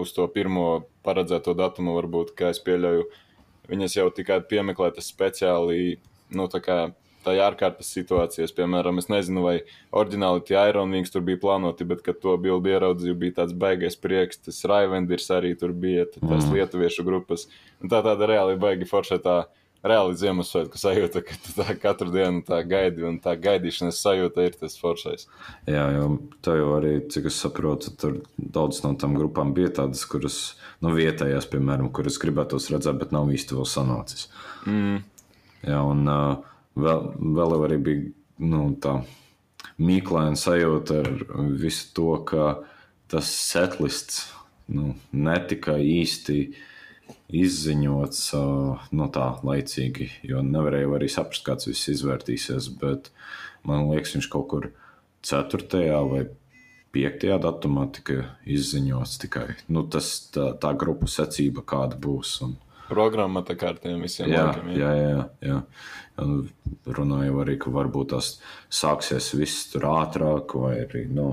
uz 0.00 0.12
to 0.14 0.26
pirmo 0.32 0.84
paredzēto 1.06 1.54
datumu, 1.58 1.96
varbūt, 1.98 2.34
kā 2.38 2.52
es 2.52 2.60
pieļauju, 2.62 3.06
viņas 3.70 3.96
jau 3.98 4.08
tikai 4.14 4.40
piemeklētas 4.48 5.08
speciāli, 5.12 5.98
nu, 6.38 6.48
tā 6.52 6.62
kā 6.64 6.78
tā 7.22 7.36
ārkārtas 7.38 7.92
situācijas, 7.94 8.52
piemēram, 8.56 8.98
es 8.98 9.08
nezinu, 9.12 9.44
vai 9.46 9.54
oriģināli 9.94 10.44
tie 10.48 10.58
Ironwings 10.72 11.14
tur 11.14 11.24
bija 11.26 11.40
plānoti, 11.42 11.86
bet, 11.88 12.02
kad 12.06 12.20
to 12.22 12.34
bildi 12.40 12.74
ieraudzīju, 12.74 13.18
bija 13.18 13.38
tāds 13.40 13.56
baigais 13.56 13.98
prieks, 14.00 14.42
tas 14.42 14.62
Raivendirs 14.68 15.30
arī 15.34 15.54
tur 15.58 15.74
bija, 15.74 16.08
tās 16.18 16.46
mm. 16.46 16.54
lietuviešu 16.56 17.06
grupas. 17.06 17.46
Un 17.82 17.92
tā 17.92 18.02
tāda 18.04 18.30
reāli 18.30 18.58
baigi 18.60 18.88
forša 18.90 19.20
tā 19.22 19.36
reāli 19.82 20.14
Ziemassvētku 20.18 20.78
sajūta, 20.78 21.24
ka 21.26 21.36
tu 21.42 21.54
tā 21.56 21.74
katru 21.82 22.12
dienu 22.14 22.42
tā 22.46 22.60
gaidi, 22.66 23.02
un 23.06 23.18
tā 23.22 23.34
gaidīšanas 23.40 23.98
sajūta 24.02 24.46
ir 24.46 24.58
tas 24.60 24.76
foršais. 24.78 25.26
Jā, 25.70 25.88
jo 25.96 26.08
tā 26.44 26.54
jau 26.58 26.68
arī, 26.76 26.94
cik 27.10 27.26
es 27.30 27.38
saprotu, 27.42 27.94
tur 27.98 28.20
daudz 28.38 28.82
no 28.86 28.94
tām 28.98 29.16
grupām 29.18 29.54
bija 29.56 29.72
tādas, 29.82 30.04
kuras, 30.10 30.38
nu, 30.84 30.94
vietējās, 30.94 31.50
piemēram, 31.50 31.90
kuras 31.94 32.20
gribētos 32.22 32.70
redzēt, 32.70 33.00
bet 33.02 33.14
nav 33.14 33.30
īsti 33.34 33.58
vēl 33.58 33.68
sanācis. 33.68 34.28
Mm. 34.70 35.02
Jā, 35.62 35.78
un 35.86 36.06
vēl, 36.74 37.08
vēl 37.38 37.56
arī 37.68 37.78
bija 37.78 38.10
nu, 38.42 38.64
tā 38.82 38.98
mīklaina 39.82 40.38
sajūta 40.38 41.00
ar 41.02 41.10
visu 41.60 41.90
to, 41.96 42.10
ka 42.26 42.46
tas 43.12 43.30
setlists 43.30 44.26
nu, 44.72 44.94
netika 45.12 45.76
īsti 45.78 46.38
izziņots 47.32 48.20
nu, 48.96 49.08
tā 49.12 49.26
laicīgi, 49.44 50.08
jo 50.28 50.42
nevarēju 50.46 50.94
arī 50.96 51.08
saprast, 51.12 51.44
kāds 51.46 51.68
viss 51.70 51.90
izvērtīsies. 51.92 52.70
Bet 52.80 53.10
man 53.68 53.90
liekas, 53.90 54.16
viņš 54.16 54.30
kaut 54.32 54.48
kur 54.52 54.70
4. 55.28 55.82
vai 56.10 56.26
5. 56.92 57.28
datumā 57.40 57.86
tika 57.96 58.18
izziņots 58.44 59.16
tikai 59.22 59.46
nu, 59.72 59.86
tas, 59.88 60.12
tā, 60.34 60.50
tā 60.60 60.74
grupu 60.76 61.08
secība, 61.08 61.64
kāda 61.64 61.96
būs. 62.00 62.34
Un, 62.44 62.56
Programma 62.92 63.42
tā 63.46 63.56
kā 63.58 63.72
ar 63.72 63.82
tiem 63.82 64.02
visiem 64.04 64.30
jā, 64.32 64.46
laikiem. 64.46 64.72
jā, 64.76 64.94
jā, 65.00 65.26
jā. 65.48 65.60
Un 66.22 66.34
runāju 66.86 67.38
arī, 67.42 67.56
ka 67.60 67.72
varbūt 67.72 68.12
tas 68.12 68.34
sāksies 68.72 69.32
viss 69.38 69.70
tur 69.72 69.88
ātrāk, 69.90 70.52
vai 70.60 70.74
arī 70.84 71.06
nu, 71.10 71.28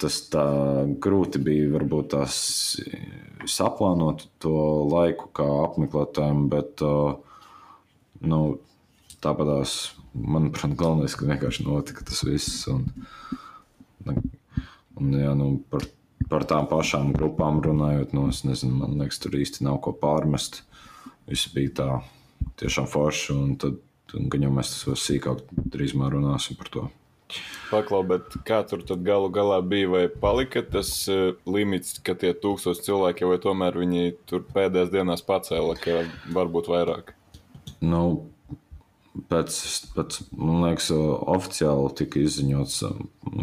tas 0.00 0.20
tā 0.32 0.46
grūti 1.02 1.42
bija 1.42 1.72
varbūt 1.74 2.12
tās 2.14 2.36
saplānot 3.50 4.26
to 4.42 4.54
laiku 4.90 5.28
kā 5.36 5.46
apmeklētājiem, 5.66 6.46
bet 6.52 6.84
uh, 6.86 7.18
nu, 8.20 8.40
tāpatās, 9.24 9.76
manuprāt, 10.14 10.74
galvenais, 10.78 11.16
ka 11.16 11.28
vienkārši 11.28 11.66
notika 11.66 12.04
tas 12.08 12.22
viss. 12.26 12.64
Un, 12.70 12.86
un, 14.06 15.14
jā, 15.16 15.32
nu, 15.38 15.52
par, 15.72 15.86
par 16.28 16.44
tām 16.48 16.68
pašām 16.70 17.12
grupām 17.16 17.62
runājot, 17.64 18.14
nu, 18.16 18.28
es 18.32 18.44
nezinu, 18.44 18.76
man 18.82 18.98
liekas, 19.00 19.20
tur 19.22 19.38
īsti 19.38 19.64
nav 19.66 19.80
ko 19.84 19.94
pārmest. 19.96 20.62
Viss 21.30 21.50
bija 21.54 21.74
tā 21.80 21.90
tiešām 22.60 22.88
forši, 22.90 23.34
un 23.36 23.54
tad 23.60 23.78
gan 24.10 24.46
jau 24.46 24.50
mēs 24.54 24.74
sīkāk 24.98 25.44
drīzumā 25.72 26.10
runāsim 26.12 26.58
par 26.58 26.72
to. 26.74 26.88
Paklau, 27.70 28.02
bet 28.02 28.34
kā 28.46 28.58
tur 28.66 28.82
tad 28.82 29.04
galu 29.06 29.28
galā 29.30 29.60
bija, 29.62 29.88
vai 29.92 30.02
palika 30.10 30.64
tas 30.66 30.90
uh, 31.12 31.36
limits, 31.46 32.00
ka 32.02 32.16
tie 32.18 32.32
tūkstoši 32.34 32.82
cilvēki, 32.88 33.28
vai 33.30 33.38
tomēr 33.42 33.78
viņi 33.78 34.16
tur 34.26 34.42
pēdējās 34.50 34.90
dienās 34.90 35.22
pacēla, 35.26 35.76
ka 35.78 36.00
varbūt 36.34 36.70
vairāk? 36.72 37.14
Nu, 37.80 38.02
pēc, 39.30 39.60
pēc, 39.94 40.18
man 40.34 40.64
liekas, 40.66 40.90
oficiāli 40.90 41.94
tika 42.02 42.24
izziņots 42.24 42.80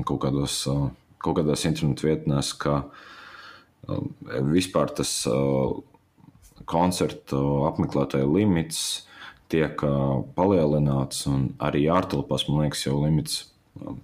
kaut, 0.04 0.20
kādos, 0.26 0.60
kaut 1.24 1.40
kādās 1.40 1.66
internetu 1.70 2.08
vietnēs, 2.08 2.54
ka 2.54 2.84
vispār 4.52 4.92
tas 4.98 5.12
koncertu 6.68 7.42
apmeklētāju 7.70 8.32
limits 8.34 8.82
tiek 9.52 9.80
palielināts, 10.36 11.24
un 11.32 11.52
arī 11.64 11.86
ārtelpās, 11.92 12.48
man 12.50 12.66
liekas, 12.66 12.84
jau 12.88 12.98
limits 13.00 13.46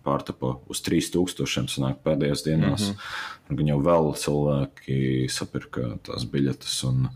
pārtapa 0.05 0.57
uz 0.71 0.81
3000 0.85 1.71
sanāk 1.71 2.01
pēdējās 2.05 2.45
dienās. 2.45 2.89
Mm 2.89 2.93
-hmm. 2.93 3.57
Gan 3.57 3.71
jau 3.71 3.79
vēl 3.83 4.11
cilvēki 4.23 4.97
sapirka 5.29 5.97
tās 6.03 6.25
biļetes, 6.25 6.75
un 6.89 7.09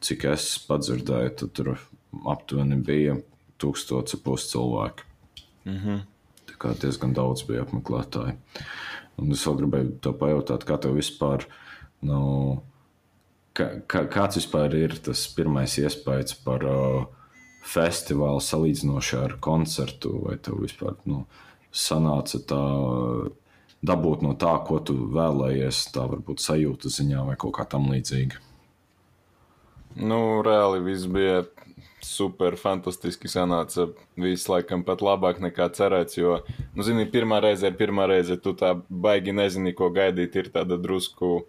cik 0.00 0.24
es 0.32 0.58
padzirdēju, 0.68 1.36
tad 1.40 1.52
tur 1.52 1.78
aptuveni 2.26 2.76
bija 2.76 3.16
tūkstoši 3.58 4.20
pus 4.24 4.50
cilvēki. 4.50 5.02
Mm 5.64 5.78
-hmm. 5.78 6.00
Tā 6.50 6.58
kā 6.58 6.74
diezgan 6.80 7.14
daudz 7.14 7.42
bija 7.42 7.62
apmeklētāji. 7.62 8.36
Un 9.20 9.34
es 9.34 9.44
vēl 9.46 9.58
gribēju 9.62 9.96
te 10.02 10.12
pajautāt, 10.18 10.66
kā 10.66 10.78
tev 10.82 10.96
vispār, 10.98 11.46
nu, 12.06 12.20
kā, 13.54 13.68
kā, 13.90 14.04
kāds 14.10 14.40
vispār 14.40 14.74
ir 14.78 14.96
tas 15.04 15.22
pirmais 15.36 15.76
iespējas 15.78 16.34
par 16.44 16.66
uh, 16.66 17.04
festivālu 17.64 18.42
salīdzinoši 18.44 19.18
ar 19.22 19.36
koncertu, 19.44 20.18
vai 20.26 20.36
tev 20.42 20.60
vispār, 20.64 20.98
nu, 21.08 21.24
sanāca 21.74 22.40
tā 22.48 22.64
dabūt 23.84 24.24
no 24.24 24.34
tā, 24.40 24.54
ko 24.66 24.80
tu 24.80 24.96
vēlējies, 25.12 25.86
tā 25.94 26.06
varbūt 26.10 26.42
sajūta 26.42 26.92
ziņā 26.92 27.24
vai 27.28 27.36
kaut 27.40 27.56
kā 27.58 27.66
tam 27.68 27.88
līdzīga? 27.92 28.40
Nu, 29.94 30.18
reāli 30.42 30.82
viss 30.82 31.06
bija 31.10 31.44
super, 32.04 32.56
fantastiski 32.60 33.30
sanāca. 33.30 33.88
Viss 34.20 34.48
laikam 34.50 34.84
pat 34.86 35.02
labāk 35.04 35.40
nekā 35.42 35.68
cerēts, 35.74 36.18
jo, 36.18 36.38
nu, 36.76 36.86
zini, 36.86 37.06
pirmā 37.10 37.40
reize 37.44 37.68
ir 37.68 37.78
pirmā 37.78 38.06
reize, 38.10 38.36
tu 38.40 38.54
tā 38.58 38.74
baigi 38.88 39.34
nezini, 39.34 39.74
ko 39.76 39.90
gaidīt, 39.94 40.36
ir 40.40 40.50
tāda 40.54 40.78
drusku 40.80 41.44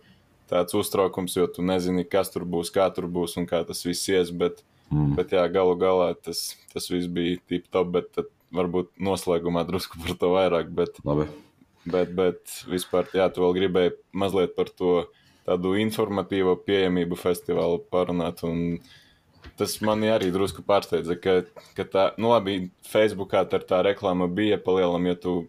tāds 0.50 0.78
uztraukums, 0.78 1.36
jo 1.38 1.48
tu 1.50 1.66
nezini, 1.66 2.06
kas 2.08 2.32
tur 2.34 2.46
būs, 2.50 2.72
kā 2.74 2.88
tur 2.94 3.10
būs 3.12 3.38
un 3.42 3.48
kā 3.50 3.64
tas 3.68 3.82
viss 3.86 4.10
ies, 4.12 4.32
bet, 4.32 4.62
mm. 4.92 5.16
bet 5.18 5.34
jā, 5.36 5.46
galu 5.52 5.76
galā 5.82 6.14
tas, 6.16 6.48
tas 6.74 6.90
viss 6.92 7.10
bija 7.12 7.42
tip 7.50 7.68
top, 7.74 7.92
bet 7.98 8.12
tad 8.16 8.30
varbūt 8.56 8.94
noslēgumā 9.02 9.66
drusku 9.68 10.00
par 10.04 10.18
to 10.22 10.32
vairāk, 10.36 10.70
bet, 10.76 11.00
Labi. 11.06 11.28
bet, 11.86 12.14
bet 12.18 12.58
vispār, 12.70 13.10
jā, 13.18 13.28
tu 13.34 13.44
vēl 13.44 13.58
gribēji 13.60 13.96
mazliet 14.16 14.56
par 14.58 14.70
to 14.72 15.08
tādu 15.46 15.76
informatīvo 15.82 16.56
pieejamību 16.66 17.18
festivālu 17.20 17.82
parunāt, 17.94 18.42
un 18.48 18.80
tas 19.60 19.78
mani 19.86 20.12
arī 20.14 20.32
drusku 20.34 20.64
pārsteidza, 20.66 21.18
ka, 21.22 21.40
ka 21.78 21.86
tā, 21.90 22.06
nu 22.22 22.32
labi, 22.34 22.70
Facebookā 22.90 23.46
tā, 23.50 23.62
tā 23.64 23.82
reklāma 23.86 24.28
bija 24.32 24.60
palielam, 24.62 25.08
ja 25.10 25.18
tu 25.20 25.44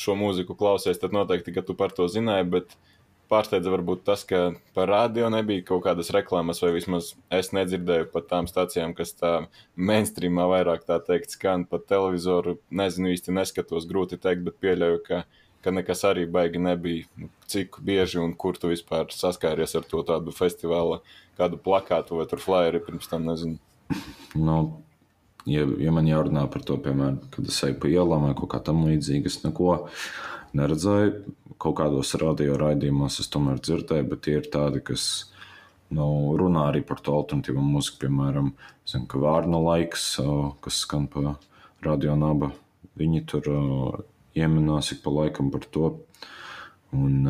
šo 0.00 0.16
mūziku 0.18 0.56
klausies, 0.58 0.98
tad 1.00 1.14
noteikti, 1.14 1.54
ka 1.54 1.62
tu 1.66 1.76
par 1.78 1.94
to 1.94 2.06
zināji, 2.10 2.48
bet 2.56 2.76
pārsteidza 3.30 3.72
varbūt 3.72 4.04
tas, 4.06 4.24
ka 4.28 4.40
par 4.76 4.90
radio 4.90 5.30
nebija 5.32 5.64
kaut 5.70 5.84
kādas 5.86 6.10
reklāmas, 6.14 6.60
vai 6.62 6.74
vismaz 6.76 7.12
es 7.34 7.52
nedzirdēju 7.56 8.10
par 8.12 8.26
tām 8.30 8.48
stācijām, 8.50 8.94
kas 8.96 9.14
tā 9.18 9.32
mainstreamā 9.74 10.46
vairāk 10.50 10.84
tā 10.88 11.00
teikt 11.04 11.34
skan 11.34 11.64
pa 11.68 11.80
televizoru. 11.80 12.58
Nezinu 12.70 13.14
īsti 13.14 13.34
neskatos, 13.34 13.88
grūti 13.90 14.20
teikt, 14.20 14.44
bet 14.46 14.60
pieļauju, 14.62 15.02
ka, 15.06 15.24
ka 15.64 15.74
nekas 15.74 16.04
arī 16.10 16.26
baigi 16.30 16.62
nebija. 16.62 17.30
Cik 17.50 17.80
bieži 17.84 18.20
un 18.22 18.34
kur 18.36 18.58
tu 18.60 18.72
vispār 18.72 19.10
saskāries 19.14 19.76
ar 19.78 19.86
to 19.88 20.04
tādu 20.06 20.34
festivālu, 20.34 21.00
kādu 21.38 21.60
plakātu 21.60 22.20
vai 22.20 22.26
flyeri 22.30 22.82
pirms 22.84 23.10
tam, 23.10 23.26
nezinu. 23.28 23.58
Nu, 24.34 24.58
ja, 25.48 25.66
ja 25.80 25.92
man 25.94 26.08
jārunā 26.08 26.46
par 26.52 26.64
to, 26.66 26.78
piemēram, 26.80 27.20
kad 27.34 27.50
es 27.50 27.60
eju 27.66 27.78
pa 27.82 27.90
ielām 27.90 28.28
vai 28.28 28.34
kaut 28.38 28.52
kā 28.54 28.60
tam 28.64 28.84
līdzīga, 28.86 29.30
es 29.30 29.42
neko 29.44 29.76
neredzēju. 30.58 31.34
Kaut 31.62 31.76
kādos 31.78 32.10
radio 32.20 32.56
raidījumos 32.60 33.20
es 33.22 33.30
tomēr 33.30 33.60
dzirdēju, 33.62 34.08
bet 34.10 34.24
tie 34.26 34.38
ir 34.40 34.48
tādi, 34.52 34.82
kas 34.84 35.04
nu, 35.94 36.06
runā 36.38 36.68
arī 36.70 36.82
par 36.86 37.00
to 37.04 37.14
alternatīvu 37.14 37.62
mūziku. 37.62 38.02
Piemēram, 38.04 38.50
zinu, 38.90 39.06
ka 39.10 39.20
Vārna 39.22 39.60
laiks, 39.62 40.08
kas 40.64 40.82
skan 40.84 41.06
pa 41.12 41.36
radio 41.84 42.16
naba, 42.18 42.50
viņi 42.98 43.22
tur 43.30 43.48
ieminās 44.34 44.92
ik 44.94 45.04
pa 45.04 45.14
laikam 45.14 45.52
par 45.54 45.66
to. 45.70 45.94
Un, 46.94 47.22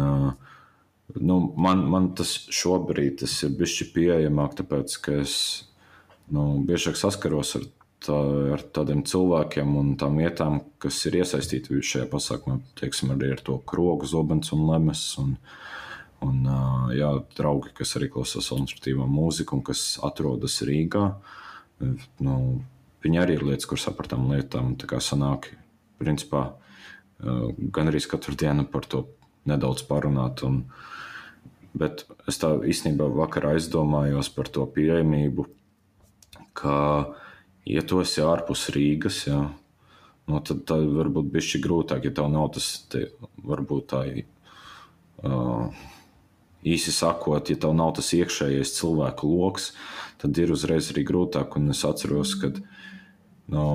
nu, 1.13 1.39
man, 1.57 1.85
man 1.91 2.11
tas 2.17 2.37
šobrīd 2.53 3.21
tas 3.23 3.37
ir 3.45 3.55
bijis 3.59 3.93
pieejamāk, 3.95 4.57
tāpēc 4.61 4.99
ka 5.05 5.21
es 5.23 5.37
nu, 6.33 6.65
biežāk 6.65 6.97
saskaros 6.99 7.55
ar 7.59 7.67
tā, 8.05 8.19
ar 8.57 8.65
tādiem 8.75 9.05
cilvēkiem 9.07 9.77
un 9.81 9.93
tām 10.01 10.19
vietām, 10.21 10.61
kas 10.83 11.01
ir 11.09 11.21
iesaistīti 11.21 11.81
šajā 11.85 12.09
pasākumā. 12.13 12.61
Teiksim, 12.81 13.15
arī 13.15 13.35
ar 13.35 13.45
to 13.45 13.59
krogu, 13.69 14.09
zobens 14.09 14.53
un 14.57 14.67
lemes. 14.69 15.05
Un, 15.21 15.37
un, 16.25 16.41
jā, 16.97 17.11
draugi, 17.39 17.75
kas 17.79 17.97
arī 17.99 18.11
klausās 18.13 18.51
alternatīvā 18.55 19.09
mūziku 19.11 19.59
un 19.59 19.65
kas 19.67 19.87
atrodas 20.05 20.61
Rīgā. 20.67 21.07
Nu, 22.25 22.39
viņi 23.05 23.21
arī 23.21 23.39
ir 23.39 23.47
lietas, 23.51 23.69
kuras 23.69 23.89
par 23.97 24.09
tām 24.11 24.29
lietām 24.33 24.75
sanāk. 25.05 25.53
Principā, 26.01 26.47
gan 27.21 27.89
arī 27.89 28.01
katru 28.11 28.35
dienu 28.37 28.65
par 28.69 28.89
to 28.91 29.05
nedaudz 29.49 29.85
parunāt. 29.89 30.43
Un, 30.45 30.65
bet 31.75 32.05
es 32.31 32.39
tā 32.41 32.55
īstenībā 32.63 33.09
vakar 33.17 33.51
aizdomājos 33.53 34.31
par 34.35 34.51
to 34.53 34.67
pieejamību, 34.71 35.47
ka 36.55 36.77
ja 37.67 37.83
tu 37.83 38.01
esi 38.05 38.23
ārpus 38.25 38.69
Rīgas, 38.75 39.25
jā, 39.29 39.41
nu, 40.31 40.41
tad, 40.41 40.63
tad 40.69 40.87
varbūt 40.95 41.33
bija 41.35 41.49
šī 41.51 41.61
grūtāk, 41.65 42.07
ja 42.07 42.15
tev 42.15 42.31
nav 42.33 42.53
tas, 42.57 42.69
te, 42.93 43.09
varbūt 43.45 43.91
tā 43.93 44.05
uh, 44.15 45.85
īsi 46.65 46.95
sakot, 46.95 47.51
ja 47.51 47.61
tev 47.61 47.75
nav 47.77 47.95
tas 47.99 48.13
iekšējais 48.17 48.75
cilvēku 48.79 49.29
lokus, 49.29 49.73
tad 50.23 50.39
ir 50.41 50.55
uzreiz 50.55 50.91
arī 50.93 51.05
grūtāk. 51.09 51.59
Un 51.61 51.75
es 51.75 51.85
atceros, 51.87 52.35
ka 52.41 52.53
nu, 53.53 53.67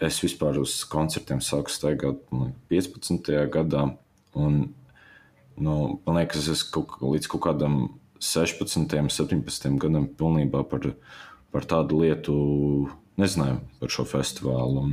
es 0.00 0.20
vispār 0.24 0.60
uz 0.62 0.80
koncertiem 0.88 1.42
sāku 1.44 1.72
staigāt 1.72 2.22
nu, 2.32 2.52
15. 2.72 3.32
gadā. 3.52 3.90
Un, 4.38 4.60
nu, 5.60 6.00
man 6.06 6.20
liekas, 6.20 6.48
es 6.52 6.64
kaut, 6.64 6.98
līdz 7.04 7.30
kaut 7.30 7.44
kādam 7.48 7.80
16, 8.20 8.90
17 9.08 9.78
gadam 9.80 10.08
pilnībā 10.18 10.64
par 10.68 10.92
par 11.50 11.66
tādu 11.66 12.02
lietu 12.04 12.34
nezināju 13.20 13.60
par 13.80 13.92
šo 13.92 14.06
festivālu. 14.08 14.84
Un, 14.84 14.92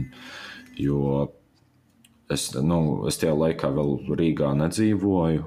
jo 0.79 1.01
es, 2.33 2.49
nu, 2.55 2.79
es 3.09 3.19
tajā 3.21 3.35
laikā 3.37 3.71
vēl 3.75 3.93
Rīgā 4.19 4.53
nedzīvoju, 4.63 5.45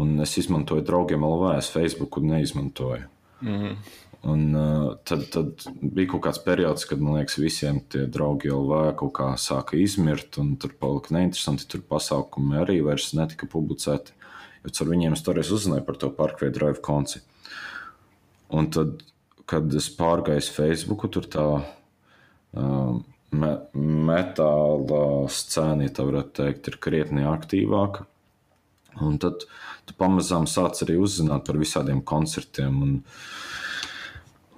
un 0.00 0.16
es 0.24 0.38
izmantoju 0.40 0.84
draugiem 0.86 1.26
LV, 1.26 1.52
es 1.58 1.70
Facebook 1.72 2.18
neizmantoju. 2.22 3.10
Mm 3.42 3.60
-hmm. 3.60 3.76
Un, 4.24 4.54
uh, 4.56 4.96
tad, 5.04 5.26
tad 5.30 5.66
bija 5.82 6.08
kaut 6.08 6.22
kāds 6.24 6.44
periods, 6.44 6.84
kad 6.88 7.00
man 7.00 7.18
liekas, 7.18 7.36
visiem 7.38 7.80
tie 7.88 8.06
draugi 8.06 8.48
jau 8.48 8.94
kaut 8.96 9.12
kā 9.12 9.26
sāka 9.36 9.76
izmirt, 9.76 10.38
un 10.38 10.56
tur 10.56 10.72
palika 10.80 11.14
neinteresanti. 11.14 11.68
Tur 11.68 11.80
pasākumi 11.80 12.56
arī 12.56 12.82
vairs 12.84 13.12
netika 13.12 13.46
publicēti. 13.46 14.12
Jo 14.64 14.72
ar 14.80 14.90
viņiem 14.94 15.14
es 15.16 15.22
toreiz 15.24 15.50
uzzināju 15.52 15.84
par 15.84 15.98
to 16.00 16.08
Parkway 16.14 16.52
Drive 16.52 16.80
konci. 16.84 17.20
Un 18.54 18.70
tad, 18.72 19.02
kad 19.50 19.68
es 19.76 19.90
pārgāju 19.92 20.46
Facebook, 20.54 21.04
tur 21.12 21.28
tā 21.28 21.46
me, 22.54 23.52
metāla 23.74 25.04
scēna, 25.28 25.84
ja 25.84 25.92
tā 25.92 26.08
varētu 26.08 26.36
teikt, 26.40 26.70
ir 26.70 26.80
krietni 26.80 27.26
aktīvāka. 27.28 28.06
Un 29.04 29.18
tad 29.20 29.44
tu 29.84 29.96
pamazām 29.98 30.46
sāc 30.48 30.80
arī 30.86 30.96
uzzināt 31.02 31.44
par 31.44 31.58
visādiem 31.60 32.00
koncertiem. 32.06 32.82
Un, 32.86 32.92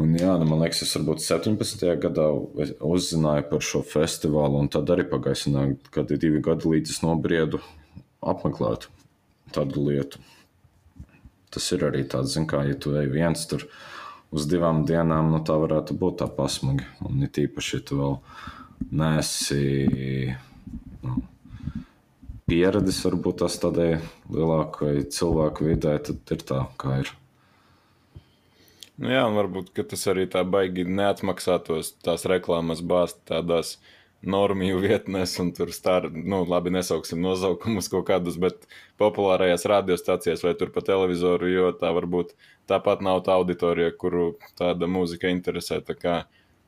un 0.03 0.19
jā, 0.21 0.35
nu, 0.39 0.47
man 0.47 0.63
liekas, 0.63 0.85
es 0.87 0.93
varbūt 0.99 1.25
17. 1.25 1.87
gadā 2.05 2.29
uzzināju 2.85 3.49
par 3.51 3.65
šo 3.65 3.83
festivālu, 3.83 4.61
un 4.61 4.71
tad 4.71 4.93
arī 4.93 5.09
pagājušā 5.11 5.71
gada 5.97 6.21
divi 6.21 6.45
gadi 6.45 6.77
līdz 6.77 6.95
es 6.95 7.03
nobriedu 7.03 7.65
apmeklēt 8.21 8.91
tādu 9.55 9.87
lietu. 9.89 10.23
Tas 11.55 11.69
ir 11.73 11.87
arī 11.87 12.03
tāds, 12.09 12.35
zin, 12.35 12.49
kā, 12.51 12.65
ja 12.69 12.77
tu 12.79 12.97
ej 12.99 13.09
viens 13.13 13.47
tur 13.49 13.65
uz 14.35 14.49
divām 14.51 14.85
dienām, 14.89 15.31
nu, 15.33 15.41
tā 15.47 15.57
varētu 15.61 15.97
būt 15.97 16.21
tā 16.23 16.29
pasmaga. 16.33 16.89
Un 17.07 17.23
it 17.25 17.39
īpaši, 17.41 17.79
ja 17.79 17.87
tu 17.87 18.01
vēl 18.01 18.17
nesi 18.93 19.63
nu, 21.07 21.21
pieredzis, 22.51 23.05
varbūt 23.07 23.41
tas 23.45 23.57
tādai 23.63 23.93
lielākai 24.33 25.07
cilvēku 25.13 25.71
vidē, 25.71 25.97
tad 26.11 26.35
ir 26.37 26.45
tā, 26.47 26.65
kā 26.81 27.01
ir. 27.05 27.13
Nu 28.97 29.11
jā, 29.13 29.27
un 29.29 29.37
varbūt 29.37 29.75
tas 29.77 30.07
arī 30.09 30.25
tā 30.33 30.41
baigi 30.49 30.87
neatmaksātos 30.89 31.93
tās 32.05 32.25
reklāmas 32.29 32.81
bāzt 32.81 33.19
tādās 33.29 33.77
normiju 34.25 34.81
vietnēs, 34.83 35.37
un 35.43 35.53
tur 35.57 35.71
stāv, 35.75 36.09
nu, 36.15 36.43
labi, 36.49 36.73
nesauksim 36.75 37.21
nosaukumus 37.23 37.91
kaut 37.93 38.07
kādus, 38.09 38.39
bet 38.41 38.67
populārajās 39.01 39.67
radiostācijās 39.69 40.45
vai 40.47 40.55
tur 40.59 40.73
pa 40.75 40.83
televizoru, 40.87 41.51
jo 41.51 41.71
tā 41.77 41.93
varbūt 41.97 42.35
tāpat 42.71 43.05
nav 43.05 43.23
tā 43.27 43.37
auditorija, 43.37 43.93
kuru 43.95 44.33
tāda 44.59 44.89
mūzika 44.91 45.31
interesē. 45.33 45.81
Tā 45.85 45.97
kā 45.99 46.17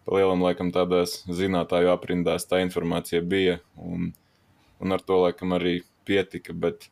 lielam 0.09 0.45
laikam 0.45 0.73
tādās 0.75 1.23
zinātāju 1.29 1.93
aprindās 1.93 2.47
tā 2.49 2.63
informācija 2.65 3.23
bija, 3.25 3.59
un, 3.77 4.13
un 4.81 4.97
ar 4.97 5.05
to 5.05 5.23
laikam 5.25 5.57
arī 5.57 5.81
pietika, 6.09 6.55
bet, 6.55 6.91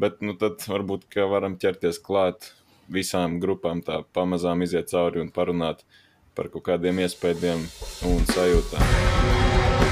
bet 0.00 0.22
nu 0.24 0.36
tad 0.38 0.64
varbūt, 0.68 1.08
ka 1.12 1.26
varam 1.30 1.58
ķerties 1.60 2.00
klāt 2.04 2.52
visām 2.92 3.38
grupām 3.40 3.80
tā 3.84 4.02
pamazām 4.12 4.62
iziet 4.64 4.92
cauri 4.92 5.22
un 5.24 5.32
parunāt 5.32 5.84
par 6.34 6.50
kaut 6.52 6.66
kādiem 6.68 7.00
iespējām 7.04 7.66
un 8.10 8.28
sajūtām. 8.34 9.83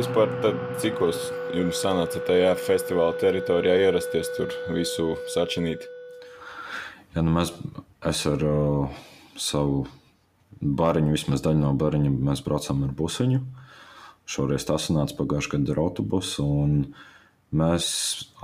Vispār, 0.00 0.30
tad, 0.42 0.56
cikos 0.80 1.18
jums 1.54 1.78
sanāca 1.82 2.20
tajā 2.24 2.54
festivāla 2.58 3.14
teritorijā 3.20 3.76
ierasties 3.86 4.30
tur 4.36 4.52
visu 4.72 5.14
sačinīt? 5.30 5.84
Ja, 7.14 7.22
nu 7.22 7.32
mēs, 7.34 7.52
es 8.08 8.22
ar 8.30 8.42
uh, 8.46 9.00
savu 9.36 9.84
bariņu, 10.60 11.12
vismaz 11.14 11.44
daļu 11.44 11.60
no 11.62 11.72
bariņa, 11.78 12.12
mēs 12.28 12.42
braucām 12.46 12.84
ar 12.86 12.94
busiņu. 12.96 13.40
Šoreiz 14.30 14.66
tas 14.68 14.86
sanāca 14.86 15.16
pagājušajā 15.18 15.58
gadā 15.58 15.74
ar 15.74 15.82
autobusu. 15.84 16.46
Mēs 17.50 17.86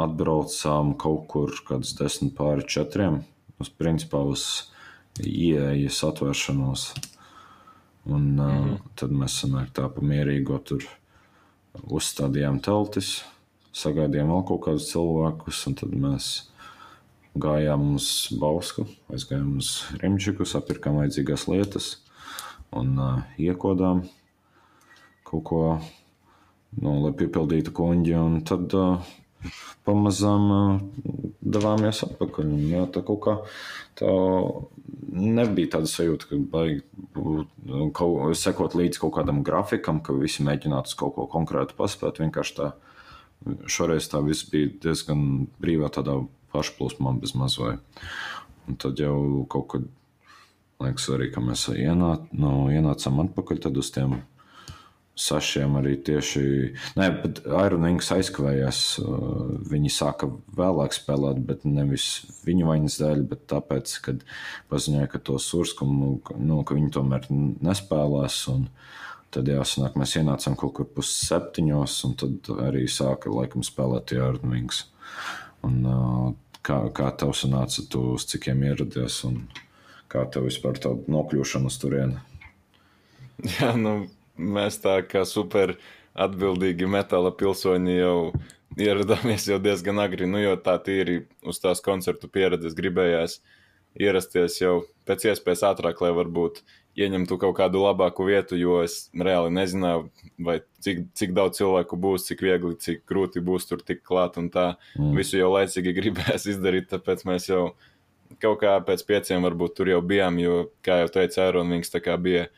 atbraucām 0.03 0.97
kaut 0.99 1.29
kur 1.31 1.53
kādus 1.69 1.95
desmit 1.99 2.35
pāri 2.35 2.67
četriem. 2.67 3.21
Uz 3.63 3.71
principā 3.71 4.25
uz 4.27 4.43
ieejas 5.23 6.03
atvēršanos. 6.09 6.89
Un, 8.07 8.35
mm 8.35 8.41
-hmm. 8.41 8.73
uh, 8.73 8.81
tad 8.95 9.11
mēs 9.11 9.39
sanāk 9.43 9.71
tā 9.75 9.89
pa 9.95 10.01
mierīgo 10.01 10.59
tur 10.59 10.85
uzstādījām 11.83 12.61
teltis, 12.63 13.25
sagaidījām 13.73 14.29
vēl 14.29 14.45
kaut 14.47 14.63
kādus 14.65 14.91
cilvēkus, 14.93 15.67
un 15.67 15.75
tad 15.75 15.91
mēs 15.91 16.51
gājām 17.35 17.95
uz 17.95 18.29
Bausku, 18.41 18.87
aizgājām 19.13 19.57
uz 19.59 19.85
Rimčiku, 20.01 20.45
sapirkām 20.45 20.97
vajadzīgās 20.97 21.49
lietas 21.49 21.99
un 22.73 22.99
uh, 22.99 23.23
iekodām 23.39 24.03
kaut 25.27 25.45
ko, 25.49 25.63
nu, 26.81 26.97
lai 27.03 27.13
piepildītu 27.17 27.75
kuģi, 27.77 28.17
tad 28.49 28.75
uh, 28.77 29.15
pamazām 29.87 30.47
uh, 30.55 30.81
devāmies 31.43 32.03
atpakaļ. 32.07 32.49
Un, 32.57 32.65
jā, 32.71 32.85
tā 32.95 33.03
kaut 33.07 33.23
kā 33.27 33.37
tā 33.99 34.13
nebija 35.17 35.77
tāda 35.77 35.91
sajūta, 35.91 36.29
ka 36.31 36.39
baigi 36.53 36.83
kaut, 37.97 38.37
sekot 38.39 38.77
līdzi 38.79 39.01
kaut 39.03 39.15
kādam 39.17 39.43
grafikam, 39.47 40.01
ka 40.05 40.17
visi 40.17 40.45
mēģinātu 40.47 40.97
kaut 41.01 41.17
ko 41.17 41.27
konkrētu 41.33 41.77
paspēt. 41.79 42.21
Vienkārši 42.23 42.57
tā, 42.59 42.71
šoreiz 43.71 44.09
tā 44.13 44.23
viss 44.27 44.49
bija 44.51 44.73
diezgan 44.87 45.47
brīvā 45.63 45.91
tādā 45.95 46.19
pašplūsmā 46.55 47.17
bez 47.21 47.35
mazvai. 47.39 47.77
Un 48.67 48.79
tad 48.83 48.99
jau 49.01 49.45
kaut 49.53 49.69
kad, 49.75 49.91
liekas, 50.83 51.11
arī, 51.15 51.31
ka 51.35 51.43
mēs 51.45 51.69
ienāc, 51.73 52.27
nu, 52.37 52.67
ienācām 52.75 53.23
atpakaļ 53.27 53.63
uz 53.73 53.93
tiem 53.95 54.19
Sašiem 55.17 55.79
arī 55.81 55.95
tieši. 56.05 56.43
Nē, 56.99 57.07
bet 57.23 57.39
Ironings 57.49 58.11
aizkavējās. 58.13 58.81
Uh, 59.01 59.55
viņi 59.65 59.93
sāka 59.95 60.29
vēlāk 60.59 60.93
spēlēt, 60.93 61.41
bet 61.49 61.65
nevis 61.65 62.27
viņu 62.45 62.67
vainas 62.69 62.99
dēļ, 63.01 63.23
bet 63.31 63.47
tāpēc, 63.49 63.95
ka 64.05 64.17
paziņoja, 64.69 65.09
ka 65.15 65.21
to 65.25 65.39
surskumu, 65.41 66.11
nu, 66.37 66.59
ka 66.69 66.77
viņi 66.77 66.93
tomēr 66.93 67.31
nespēlēs. 67.33 68.43
Tad 69.33 69.49
jāsanāk, 69.51 69.97
mēs 69.97 70.19
ienācām 70.21 70.57
kaut 70.61 70.75
kur 70.77 70.91
pusseptiņos, 70.99 71.97
un 72.09 72.19
tad 72.21 72.53
arī 72.69 72.85
sāka 72.85 73.33
laikam 73.33 73.65
spēlēt 73.65 74.13
Ironings. 74.19 74.85
Un, 75.65 75.81
uh, 75.89 76.29
kā, 76.67 76.83
kā 76.93 77.09
tev 77.17 77.33
sanāca, 77.37 77.87
tu 77.89 78.03
uz 78.19 78.29
cikiem 78.29 78.63
ieradies 78.69 79.23
un 79.29 79.47
kā 80.13 80.27
tev 80.33 80.51
vispār 80.51 80.77
tā 80.83 80.93
nokļūšana 81.09 81.73
uz 81.73 81.81
turieni? 81.81 82.21
Jā, 83.57 83.73
nu, 83.81 83.99
mēs 84.37 84.81
tā 84.83 85.01
kā 85.09 85.25
super 85.29 85.77
atbildīgi 86.17 86.89
metāla 86.89 87.33
pilsoņi 87.37 87.99
jau 87.99 88.19
ieradāmies 88.81 89.47
jau 89.51 89.61
diezgan 89.63 90.01
agri, 90.03 90.29
nu, 90.29 90.41
jo 90.43 90.57
tā 90.61 90.77
tīri 90.83 91.23
uz 91.47 91.61
tās 91.63 91.83
koncertu 91.85 92.29
pieredzes 92.33 92.77
gribējās 92.77 93.41
ierasties 94.01 94.59
jau 94.61 94.81
pēc 95.09 95.31
iespējas 95.31 95.65
ātrāk, 95.71 96.03
lai 96.05 96.13
varbūt 96.17 96.61
ieņemtu 96.97 97.37
kaut 97.41 97.57
kādu 97.59 97.83
labāku 97.85 98.27
vietu, 98.29 98.57
jo 98.57 98.81
es 98.85 99.11
reāli 99.13 99.53
nezināju, 99.53 100.07
vai 100.41 100.59
cik, 100.85 101.03
cik 101.17 101.35
daudz 101.37 101.61
cilvēku 101.61 101.99
būs, 102.01 102.25
cik 102.29 102.45
viegli, 102.45 102.73
cik 102.81 103.05
grūti 103.09 103.43
būs 103.45 103.69
tur 103.69 103.83
tik 103.85 104.01
klāt 104.07 104.39
un 104.41 104.49
tā. 104.53 104.69
Mm. 104.97 105.13
Visu 105.19 105.41
jau 105.41 105.51
laicīgi 105.53 105.93
gribējās 105.97 106.49
izdarīt, 106.55 106.89
tāpēc 106.93 107.27
mēs 107.29 107.51
jau 107.51 107.67
kaut 108.43 108.63
kā 108.63 108.79
pēc 108.85 109.05
pieciem 109.09 109.45
varbūt 109.45 109.77
tur 109.77 109.93
jau 109.93 110.01
bijām, 110.05 110.41
jo, 110.41 110.63
kā 110.85 111.03
jau 111.03 111.13
teica 111.19 111.45
Aaron, 111.45 111.77
tā 111.93 112.03
kā 112.05 112.17
bija 112.21 112.49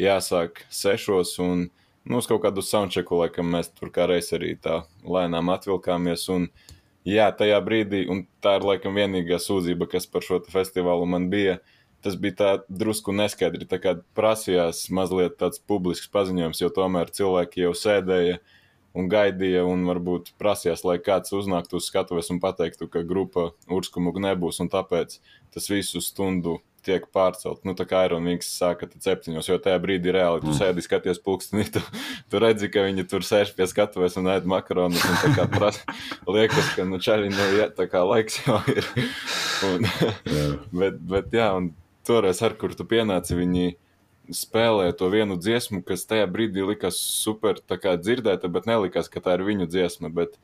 jāsāk 0.00 0.64
sešos. 0.72 1.36
Un, 1.42 1.68
nu, 2.06 2.20
uz 2.20 2.28
kaut 2.30 2.42
kādu 2.44 2.64
soundchecku, 2.64 3.20
laikam, 3.22 3.48
mēs 3.52 3.72
tur 3.74 3.92
kā 3.94 4.08
reiz 4.10 4.32
arī 4.36 4.54
tā 4.60 4.82
lēnām 5.04 5.52
atvilkāmies. 5.54 6.26
Un, 6.34 6.50
jā, 7.06 7.30
tajā 7.36 7.62
brīdī, 7.64 8.04
un 8.10 8.26
tā 8.44 8.58
ir 8.58 8.68
laikam 8.68 8.98
vienīgā 8.98 9.40
sūdzība, 9.42 9.88
kas 9.90 10.08
par 10.10 10.26
šo 10.26 10.42
festivālu 10.52 11.08
man 11.08 11.30
bija. 11.32 11.60
Tas 12.04 12.14
bija 12.20 12.36
tā 12.38 12.50
drusku 12.68 13.10
neskaidri. 13.16 13.66
Tā 13.66 13.80
kā 13.82 13.96
prasījās 14.14 14.84
mazliet 14.94 15.38
tāds 15.40 15.58
publisks 15.58 16.10
paziņojums, 16.12 16.60
jo 16.62 16.70
tomēr 16.76 17.10
cilvēki 17.10 17.64
jau 17.64 17.72
sēdēja 17.74 18.36
un 18.96 19.10
gaidīja, 19.12 19.64
un 19.68 19.84
varbūt 19.88 20.32
prasījās, 20.40 20.84
lai 20.86 20.96
kāds 21.02 21.34
uznāktu 21.36 21.80
uz 21.80 21.88
skatuves 21.90 22.30
un 22.32 22.40
pateiktu, 22.40 22.88
ka 22.92 23.02
grupa 23.04 23.50
Urskumu 23.72 24.14
nebūs, 24.22 24.60
un 24.64 24.70
tāpēc 24.72 25.18
tas 25.52 25.68
visu 25.72 26.00
stundu 26.04 26.60
tiek 26.86 27.06
pārcelt. 27.14 27.62
Nu, 27.66 27.74
tā 27.78 27.86
kā 27.88 28.04
Ironvings 28.06 28.48
sāka 28.58 28.88
septiņos, 28.88 29.48
jo 29.50 29.58
tajā 29.62 29.78
brīdī 29.82 30.14
reāli 30.14 30.42
tu 30.44 30.52
mm. 30.52 30.58
sēdi 30.58 30.84
skaties 30.84 31.20
pulkstenī, 31.24 31.66
tu, 31.74 31.82
tu 32.32 32.42
redzi, 32.42 32.70
ka 32.72 32.86
viņi 32.86 33.06
tur 33.10 33.26
sēž 33.26 33.52
pie 33.56 33.66
skatuves 33.70 34.18
un 34.20 34.30
ēd 34.32 34.48
makaronus. 34.50 35.02
Un 35.06 35.18
tā 35.22 35.32
kā 35.36 35.48
pras, 35.52 35.80
liekas, 36.36 36.74
ka 36.76 36.86
nu 36.88 37.00
čaļi 37.02 37.32
nu, 37.34 37.48
jā, 37.58 37.70
tā 37.76 37.88
kā 37.90 38.04
laiks 38.06 38.38
jau 38.44 38.60
ir. 38.72 38.86
Un, 39.70 39.90
bet, 40.82 41.02
bet 41.14 41.34
jā, 41.34 41.50
un 41.58 41.72
toreiz 42.06 42.42
ar 42.46 42.56
kur 42.60 42.74
tu 42.78 42.86
pienāci, 42.88 43.38
viņi 43.38 43.74
spēlēja 44.34 44.94
to 44.98 45.08
vienu 45.12 45.36
dziesmu, 45.38 45.82
kas 45.86 46.06
tajā 46.08 46.26
brīdī 46.30 46.64
likās 46.66 46.98
super 46.98 47.60
dzirdēta, 47.62 48.50
bet 48.50 48.66
nelikās, 48.66 49.10
ka 49.10 49.22
tā 49.22 49.36
ir 49.38 49.46
viņu 49.46 49.68
dziesma. 49.70 50.10
Bet 50.10 50.38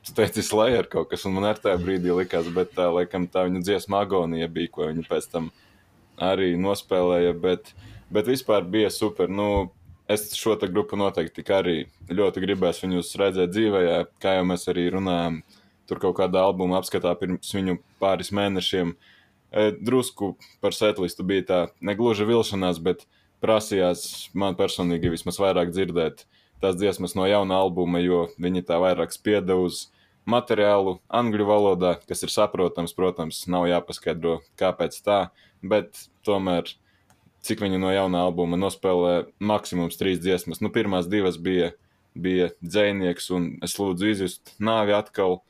tu 0.00 0.14
teici, 0.16 0.42
Slayer 0.46 0.88
kaut 0.90 1.10
kas, 1.10 1.26
un 1.28 1.36
man 1.36 1.50
ar 1.50 1.60
tajā 1.60 1.78
brīdī 1.82 2.14
likās, 2.16 2.48
bet 2.54 2.72
tā, 2.76 2.88
laikam, 2.94 3.26
tā 3.30 3.44
viņa 3.48 3.62
dziesma 3.66 4.02
agonija 4.06 4.48
bija, 4.52 4.70
ko 4.72 4.88
viņa 4.88 5.04
pēc 5.08 5.28
tam 5.32 5.50
arī 6.22 6.52
nospēlēja. 6.60 7.34
Bet, 7.42 7.72
bet 8.12 8.28
vispār 8.30 8.66
bija 8.68 8.90
super. 8.92 9.30
Nu, 9.32 9.72
es 10.10 10.30
šo 10.36 10.56
grupu 10.62 10.98
noteikti 10.98 11.44
arī 11.52 11.76
ļoti 12.10 12.44
gribēju 12.44 12.86
viņus 12.86 13.14
redzēt 13.20 13.54
dzīvē, 13.54 13.82
kā 14.22 14.38
jau 14.38 14.46
mēs 14.48 14.68
arī 14.72 14.88
runājām. 14.94 15.42
Tur 15.90 15.98
kaut 16.00 16.16
kādā 16.20 16.44
albuma 16.46 16.78
apskatā 16.78 17.12
pirms 17.18 17.50
viņu 17.52 17.80
pāris 18.00 18.30
mēnešiem. 18.32 18.94
E, 19.52 19.72
drusku 19.76 20.36
par 20.62 20.72
setlistu 20.72 21.26
bija 21.26 21.44
tā 21.48 21.58
negluži 21.84 22.24
vilšanās, 22.24 22.78
bet 22.80 23.02
prasījās 23.42 24.30
man 24.38 24.56
personīgi 24.56 25.10
vismaz 25.12 25.40
vairāk 25.42 25.74
dzirdēt 25.74 26.24
tās 26.62 26.78
dziesmas 26.78 27.16
no 27.18 27.26
jauna 27.28 27.58
albuma, 27.62 28.00
jo 28.02 28.26
viņi 28.40 28.64
tā 28.68 28.78
vairāk 28.82 29.14
spieda 29.14 29.58
uz 29.58 29.88
materiālu 30.28 31.00
angļu 31.10 31.46
valodā, 31.48 31.96
kas 32.06 32.22
ir 32.22 32.30
saprotams, 32.30 32.94
protams, 32.94 33.42
nav 33.50 33.66
jāpaskaidro, 33.70 34.38
kāpēc 34.60 35.00
tā, 35.02 35.18
bet 35.66 36.06
tomēr 36.26 36.70
cik 37.42 37.62
viņi 37.64 37.80
no 37.82 37.90
jaunā 37.92 38.22
albuma 38.28 38.58
nospēlē 38.60 39.14
maksimums 39.42 39.98
trīs 39.98 40.20
dziesmas. 40.22 40.62
Nu, 40.62 40.70
pirmās 40.74 41.08
divas 41.10 41.38
bija, 41.42 41.72
bija 42.14 42.52
dzēnieks, 42.62 43.30
un 43.34 43.48
es 43.66 43.74
lūdzu 43.80 44.12
izjust 44.12 44.54
nāvi 44.62 44.94
atkal, 44.94 45.40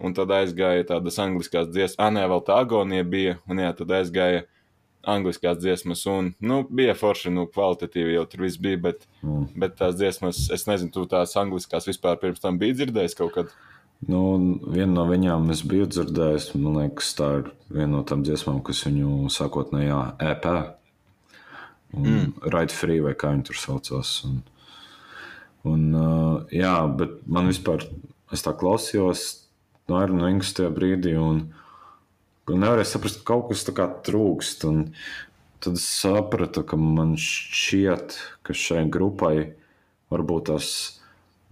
un 0.00 0.14
tad 0.16 0.30
aizgāja 0.32 0.86
tādas 0.94 1.18
angliskās 1.22 1.68
dziesmas. 1.72 1.98
Ah, 1.98 2.12
nē, 2.14 2.28
vēl 2.30 2.44
tā 2.46 2.60
agonija 2.62 3.04
bija, 3.04 3.38
un 3.50 3.62
jā, 3.64 3.72
tad 3.76 3.98
aizgāja 3.98 4.46
angliskās 5.08 5.58
dziesmas, 5.60 6.04
un, 6.10 6.32
nu, 6.44 6.60
bija 6.68 6.94
forši, 6.98 7.32
nu, 7.32 7.46
kvalitatīvi 7.50 8.16
jau 8.18 8.26
tur 8.28 8.44
viss 8.44 8.60
bija, 8.60 8.80
bet, 8.88 9.06
mm. 9.24 9.46
bet 9.60 9.78
tās 9.78 9.96
dziesmas, 9.96 10.46
es 10.52 10.66
nezinu, 10.68 10.92
tu 10.94 11.06
tās 11.10 11.36
angliskās 11.40 11.88
vispār 11.88 12.20
pirms 12.20 12.42
tam 12.42 12.60
biji 12.60 12.80
dzirdējis 12.80 13.16
kaut 13.18 13.36
kad? 13.36 13.54
Nu, 14.08 14.20
viena 14.72 14.94
no 14.94 15.06
viņām 15.10 15.50
es 15.52 15.60
biju 15.68 15.86
dzirdējis. 15.90 16.54
Man 16.56 16.78
liekas, 16.78 17.10
tā 17.18 17.26
ir 17.40 17.50
viena 17.68 17.98
no 17.98 18.04
tām 18.08 18.22
dziesmām, 18.24 18.62
kas 18.64 18.80
viņu 18.86 19.28
sākotnējā 19.32 19.98
EP 20.30 20.46
mm. 21.92 22.30
Right 22.48 22.72
Free 22.72 23.02
vai 23.04 23.12
kā 23.18 23.34
viņi 23.34 23.50
tur 23.50 23.60
saucās. 23.60 24.14
Un, 24.28 24.40
un, 25.68 25.84
uh, 25.92 26.54
jā, 26.54 26.74
bet 26.96 27.18
man 27.28 27.50
vispār, 27.52 27.84
es 28.32 28.44
tā 28.46 28.54
klausījos 28.56 29.26
no 29.90 30.00
Airona 30.00 30.30
Ingas 30.32 30.54
tajā 30.56 30.72
brīdī, 30.72 31.16
un, 31.20 31.50
un 31.50 31.60
nevarēju 32.56 32.88
saprast, 32.88 33.20
ka 33.20 33.34
kaut 33.34 33.50
kas 33.50 33.64
tā 33.66 33.74
kā 33.76 33.86
trūkst. 34.06 34.66
Un 34.70 34.82
tad 35.60 35.76
es 35.78 35.86
sapratu, 35.86 36.64
ka 36.66 36.78
man 36.80 37.16
šķiet, 37.20 38.16
ka 38.46 38.56
šai 38.56 38.86
grupai 38.92 39.52
varbūt 40.10 40.50
tas, 40.50 40.68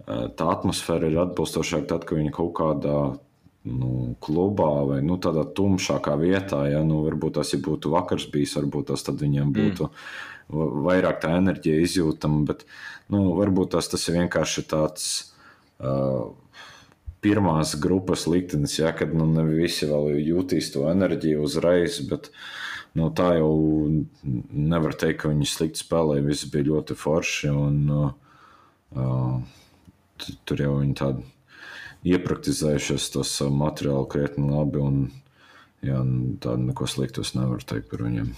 tā 0.05 0.51
atmosfēra 0.55 1.09
ir 1.09 1.19
atbilstošāka 1.23 1.91
tad, 1.93 2.07
kad 2.09 2.19
viņi 2.19 2.33
kaut 2.35 2.53
kādā 2.57 2.99
nu, 3.69 4.15
klubā 4.23 4.71
vai 4.89 4.99
nu, 5.05 5.19
tādā 5.21 5.45
tumšākā 5.45 6.15
vietā. 6.19 6.63
Ja, 6.71 6.83
nu, 6.87 7.03
varbūt 7.05 7.37
tas 7.39 7.53
ja 7.53 7.61
būtu 7.63 7.93
vakars 7.93 8.27
bijis, 8.31 8.57
varbūt 8.57 8.91
tas 8.93 9.05
viņiem 9.07 9.53
būtu 9.55 9.89
mm. 9.89 10.83
vairāk 10.87 11.21
tā 11.23 11.35
enerģija 11.37 11.85
izjūtama. 11.85 12.45
Bet 12.49 12.65
nu, 13.13 13.29
varbūt 13.37 13.75
tas, 13.77 13.91
tas 13.91 14.07
ir 14.09 14.21
vienkārši 14.21 14.65
tāds. 14.69 15.09
Uh, 15.79 16.35
Pirmās 17.19 17.73
grupas 17.81 18.25
liktenis, 18.31 18.77
ja, 18.79 18.93
kad 18.95 19.11
nu, 19.15 19.25
ne 19.27 19.43
visi 19.47 19.89
vēl 19.89 20.21
jutīs 20.23 20.71
to 20.71 20.85
enerģiju 20.87 21.43
uzreiz, 21.43 21.99
bet 22.07 22.29
nu, 22.95 23.09
tā 23.15 23.33
jau 23.39 23.51
nevar 24.23 24.95
teikt, 24.95 25.21
ka 25.23 25.31
viņi 25.33 25.49
slikti 25.49 25.83
spēlēja. 25.83 26.25
Viss 26.29 26.47
bija 26.51 26.69
ļoti 26.69 26.95
forši. 26.99 27.51
Un, 27.51 27.81
uh, 28.95 29.41
tur 30.47 30.63
jau 30.63 30.77
viņi 30.79 30.95
tādi 30.99 32.13
iepraktizējušies 32.15 33.09
to 33.13 33.25
savu 33.27 33.57
materiālu 33.59 34.07
krietni 34.11 34.47
labi. 34.53 34.79
Un, 34.79 35.01
jā, 35.85 35.99
tādu 36.43 36.69
neko 36.69 36.87
sliktu 36.87 37.25
es 37.25 37.35
nevaru 37.35 37.67
teikt 37.67 37.91
par 37.91 38.05
viņiem. 38.07 38.31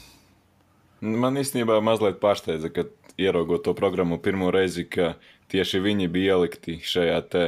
Man 1.01 1.37
īstenībā 1.41 1.79
mazliet 1.81 2.19
pārsteidza, 2.21 2.69
ka 2.73 2.85
ieraugot 3.21 3.63
to 3.65 3.73
programmu 3.77 4.19
pirmo 4.21 4.51
reizi, 4.53 4.85
ka 4.85 5.15
tieši 5.51 5.81
viņi 5.81 6.09
bija 6.13 6.37
ielikti 6.37 6.77
šajā 6.85 7.19
te 7.31 7.45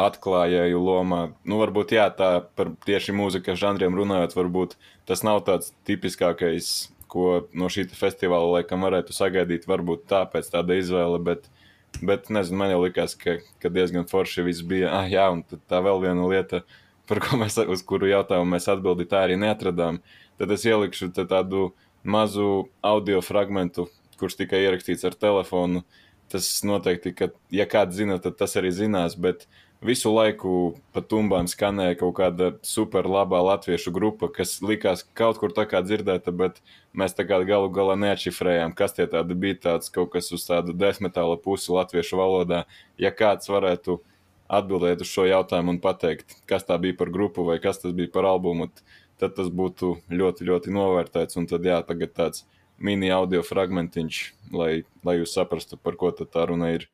atklājēju 0.00 0.80
lomā. 0.80 1.22
Nu, 1.44 1.58
varbūt 1.60 1.96
jā, 1.96 2.06
tā 2.16 2.32
par 2.56 2.72
tieši 2.86 3.14
mūzikas 3.16 3.60
žanriem 3.60 3.96
runājot, 3.98 4.36
varbūt 4.38 4.76
tas 5.08 5.24
nav 5.26 5.42
tāds 5.48 5.74
tipiskākais, 5.88 6.92
ko 7.12 7.42
no 7.52 7.68
šī 7.68 7.86
festivāla 7.92 8.60
laikam 8.60 8.86
varētu 8.86 9.12
sagaidīt. 9.16 9.68
Varbūt 9.68 10.06
tāpēc 10.08 10.48
tāda 10.54 10.78
izvēle, 10.80 11.20
bet 11.24 11.48
uh, 11.48 11.58
Bet 12.00 12.30
nezinu, 12.32 12.58
man 12.58 12.72
jau 12.72 12.80
likās, 12.82 13.14
ka, 13.18 13.36
ka 13.60 13.70
diezgan 13.72 14.06
forši 14.10 14.46
viss 14.46 14.64
bija. 14.66 14.90
Ah, 14.96 15.08
jā, 15.10 15.26
un 15.34 15.42
tā 15.44 15.82
vēl 15.84 16.00
viena 16.02 16.28
lieta, 16.30 16.62
par 17.10 17.20
ko 17.22 17.38
mēs, 17.42 17.58
uz 17.68 17.82
kuru 17.86 18.08
jautājumu 18.10 18.54
mēs 18.54 18.68
atbildi 18.72 19.06
tā 19.10 19.26
arī 19.26 19.36
neatradām. 19.40 20.00
Tad 20.40 20.54
es 20.54 20.64
ielikšu 20.66 21.12
tādu 21.20 21.70
mazu 22.02 22.68
audio 22.82 23.20
fragmentu, 23.22 23.86
kurš 24.18 24.40
tika 24.40 24.58
ierakstīts 24.58 25.04
ar 25.06 25.18
telefonu. 25.18 25.84
Tas 26.32 26.48
noteikti, 26.64 27.12
ka, 27.14 27.28
ja 27.52 27.68
kāds 27.68 27.98
zina, 27.98 28.16
tad 28.22 28.38
tas 28.40 28.56
arī 28.58 28.72
zinās. 28.74 29.18
Bet 29.20 29.44
visu 29.82 30.12
laiku 30.14 30.52
pa 30.94 31.02
tumbām 31.02 31.48
skanēja 31.50 31.98
kaut 32.00 32.14
kāda 32.20 32.52
super 32.66 33.08
labā 33.10 33.40
latviešu 33.42 33.92
grupa, 33.94 34.30
kas 34.32 34.60
likās 34.62 35.02
kaut 35.18 35.40
kur 35.42 35.52
tā 35.54 35.66
kā 35.68 35.82
dzirdēta, 35.84 36.32
bet 36.34 36.62
mēs 36.94 37.16
tā 37.18 37.26
kā 37.26 37.40
galu 37.48 37.70
galā 37.74 37.96
neatšifrējām, 38.00 38.76
kas 38.78 38.96
tie 38.96 39.08
tādi 39.10 39.36
bija 39.38 39.58
tāds 39.66 39.92
kaut 39.92 40.12
kas 40.14 40.30
uz 40.34 40.46
tādu 40.46 40.74
desmitāla 40.76 41.36
pusi 41.42 41.74
latviešu 41.74 42.20
valodā. 42.20 42.64
Ja 43.00 43.10
kāds 43.10 43.50
varētu 43.50 43.98
atbildēt 44.52 45.02
uz 45.02 45.10
šo 45.10 45.26
jautājumu 45.26 45.76
un 45.76 45.82
pateikt, 45.82 46.38
kas 46.46 46.66
tā 46.68 46.78
bija 46.80 46.96
par 46.98 47.10
grupu 47.12 47.46
vai 47.48 47.58
kas 47.62 47.82
tas 47.82 47.94
bija 47.96 48.12
par 48.12 48.28
albumu, 48.28 48.70
tad 49.20 49.36
tas 49.38 49.50
būtu 49.50 49.96
ļoti, 50.12 50.48
ļoti 50.50 50.74
novērtēts. 50.74 51.38
Un 51.40 51.48
tad 51.50 51.66
jā, 51.66 51.80
tagad 51.86 52.14
tāds 52.18 52.46
mini 52.82 53.12
audio 53.14 53.42
fragmentiņš, 53.46 54.24
lai, 54.54 54.72
lai 55.06 55.20
jūs 55.20 55.34
saprastu, 55.38 55.80
par 55.80 55.98
ko 55.98 56.12
tā 56.12 56.46
runa 56.50 56.74
ir. 56.76 56.90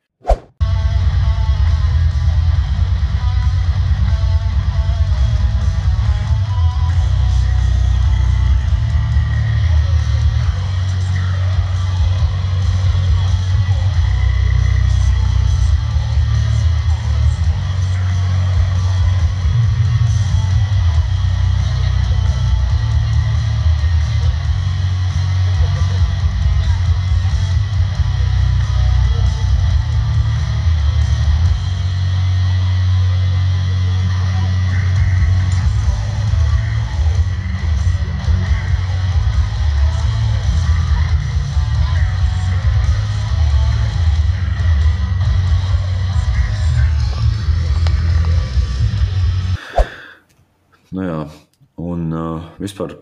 Vispār, 52.63 52.97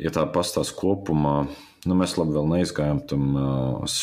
ja 0.00 0.12
tā 0.14 0.24
pastāsta 0.34 0.76
kopumā, 0.78 1.36
nu, 1.86 1.96
mēs 1.98 2.16
labi 2.18 2.36
vēl 2.36 2.50
neizgājām 2.56 3.02
tam 3.10 3.38
uh, 3.38 3.96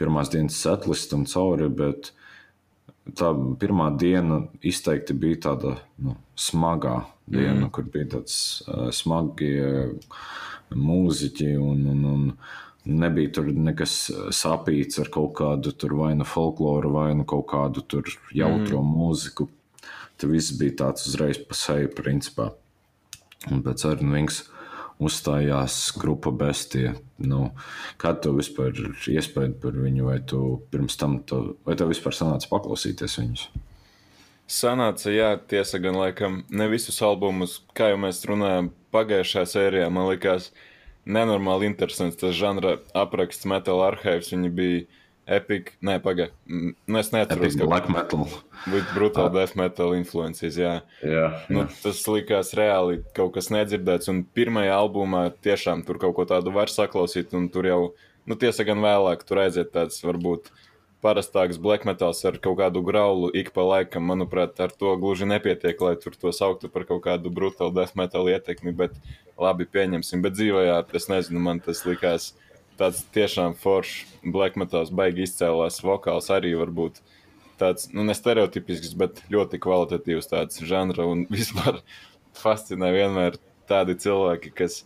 pirmās 0.00 0.32
dienas 0.32 0.58
setlistam 0.60 1.26
cauri, 1.30 1.68
bet 1.68 2.12
tā 3.16 3.32
pirmā 3.60 3.90
diena 3.96 4.42
izteikti 4.60 5.16
bija 5.16 5.42
tāda 5.48 5.76
nu, 6.04 6.16
smagā 6.36 7.00
diena, 7.26 7.66
mm. 7.66 7.70
kur 7.72 7.88
bija 7.92 8.14
tāds 8.18 8.38
uh, 8.66 8.88
smagi 8.94 9.52
mūziķi 10.76 11.54
un, 11.56 11.84
un, 11.92 12.04
un 12.08 12.24
nebija 12.88 13.32
tur 13.38 13.50
nekas 13.52 13.96
sapīts 14.36 15.00
ar 15.02 15.10
kaut 15.12 15.34
kādu 15.40 15.72
vai 15.96 16.14
nu 16.16 16.26
folkloru, 16.28 16.92
vai 16.92 17.14
nu 17.16 17.24
kaut 17.28 17.48
kādu 17.52 17.84
jautro 18.34 18.82
mm. 18.82 18.94
mūziku. 18.96 19.48
Tur 20.18 20.32
viss 20.34 20.56
bija 20.58 20.74
tāds 20.84 21.06
uzreiz 21.06 21.38
pa 21.38 21.54
seju, 21.54 21.92
principā. 21.94 22.50
Un 23.46 23.62
pēc 23.62 23.84
Ernvings 23.86 24.42
uzstājās 24.98 25.76
grupa 25.98 26.32
Bestie. 26.34 26.92
Nu, 27.22 27.52
kā 28.02 28.12
tu 28.18 28.34
vispār 28.34 28.74
iespēja 29.10 29.54
par 29.62 29.78
viņu, 29.78 30.08
vai 30.10 30.18
tu 30.26 30.42
pirms 30.72 30.98
tam, 30.98 31.20
tu, 31.22 31.58
vai 31.66 31.78
tev 31.78 31.92
vispār 31.92 32.16
sanāca 32.18 32.50
paklausīties 32.50 33.18
viņus? 33.20 33.46
Sanāca, 34.48 35.12
jā, 35.12 35.34
tiesa 35.50 35.78
gan 35.82 35.98
laikam 36.00 36.40
ne 36.48 36.66
visus 36.72 36.98
albumus, 37.04 37.58
kā 37.76 37.92
jau 37.92 37.98
mēs 38.00 38.22
runājām 38.26 38.72
pagājušajā 38.96 39.50
sērijā, 39.52 39.90
man 39.92 40.08
likās, 40.08 40.50
nenormāli 41.08 41.68
interesants 41.68 42.16
tas 42.20 42.36
žanra 42.36 42.78
apraksts, 42.96 43.46
metāla 43.48 43.92
arhīvs. 43.92 44.32
Viņi 44.34 44.52
bija 44.56 44.86
epic, 45.28 45.74
nē, 45.84 45.98
pagaidi. 46.04 46.32
Nu, 46.48 46.98
es 47.00 47.10
neatceros, 47.12 47.54
Epic 47.54 47.66
black 47.68 47.88
metal. 47.92 48.26
With 48.72 48.88
brutal 48.94 49.28
death 49.34 49.54
metal 49.60 49.92
influences, 49.96 50.56
jā. 50.58 50.78
Jā, 51.04 51.26
Nu, 51.52 51.66
jā. 51.66 51.68
tas 51.84 52.00
likās 52.08 52.54
reāli 52.56 53.02
kaut 53.16 53.34
kas 53.36 53.50
nedzirdēts. 53.54 54.08
Un 54.12 54.22
pirmajā 54.24 54.72
albumā 54.76 55.26
tiešām 55.44 55.84
tur 55.86 56.00
kaut 56.00 56.16
ko 56.16 56.24
tādu 56.28 56.54
var 56.56 56.72
saklausīt. 56.72 57.34
Un 57.36 57.50
tur 57.52 57.68
jau, 57.68 57.82
nu, 58.26 58.38
tiesa 58.40 58.64
gan 58.64 58.80
vēlāk, 58.84 59.22
tur 59.28 59.44
aiziet 59.44 59.70
tāds 59.76 60.00
varbūt 60.04 60.48
parastāks 61.04 61.60
black 61.62 61.84
metals 61.86 62.24
ar 62.26 62.40
kaut 62.42 62.56
kādu 62.58 62.82
graulu 62.82 63.28
ik 63.36 63.52
pa 63.54 63.62
laikam. 63.62 64.08
Manuprāt, 64.10 64.58
ar 64.58 64.72
to 64.74 64.96
gluži 64.98 65.28
nepietiek, 65.30 65.78
lai 65.84 65.94
tur 66.00 66.16
to 66.18 66.32
sauktu 66.34 66.66
par 66.72 66.88
kaut 66.88 67.04
kādu 67.04 67.30
brutal 67.30 67.70
death 67.70 67.94
metal 67.94 68.26
ietekmi. 68.32 68.74
Bet 68.74 68.96
labi, 69.38 69.68
pieņemsim. 69.70 70.24
Bet 70.24 70.34
dzīvajā, 70.40 70.80
es 70.98 71.06
nezinu, 71.12 71.38
man 71.44 71.60
tas 71.62 71.84
likās 71.86 72.32
tāds 72.78 73.02
tiešām 73.14 73.56
foršs 73.58 74.18
black 74.22 74.58
metals, 74.60 74.92
baigi 74.94 75.26
izcēlās 75.26 75.80
vokāls 75.84 76.30
arī 76.34 76.54
varbūt 76.58 77.00
tāds, 77.58 77.88
nu, 77.92 78.04
ne 78.06 78.14
stereotipisks, 78.14 78.94
bet 78.98 79.22
ļoti 79.32 79.60
kvalitatīvs 79.62 80.30
tāds 80.30 80.62
žanra 80.66 81.08
un 81.10 81.26
vispār 81.34 81.82
fascinē 82.38 82.92
vienmēr 82.94 83.38
tādi 83.68 83.98
cilvēki, 84.00 84.52
kas, 84.56 84.82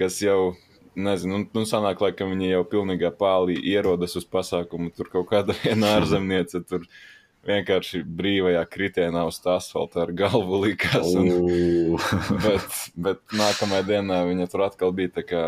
kas 0.00 0.20
jau, 0.22 0.54
nezinu, 0.94 1.46
nu, 1.54 1.64
sanāk, 1.68 2.02
laikam 2.04 2.34
viņi 2.34 2.52
jau 2.52 2.66
pilnīgā 2.74 3.12
pālī 3.16 3.56
ierodas 3.72 4.18
uz 4.20 4.28
pasākumu, 4.28 4.92
tur 4.94 5.10
kaut 5.12 5.30
kāda 5.32 5.56
viena 5.62 5.96
ārzemniece, 5.98 6.62
tur 6.68 6.84
vienkārši 7.48 8.02
brīvajā 8.04 8.60
kritienā 8.68 9.24
uz 9.24 9.40
asfalta 9.48 10.02
ar 10.04 10.12
galvu 10.12 10.60
likās. 10.66 11.08
Un, 11.16 11.96
bet, 12.44 12.80
bet 13.00 13.22
nākamajā 13.32 13.86
dienā 13.94 14.20
viņa 14.28 14.48
tur 14.52 14.66
atkal 14.68 14.92
bija 14.92 15.16
tā 15.16 15.24
kā 15.24 15.44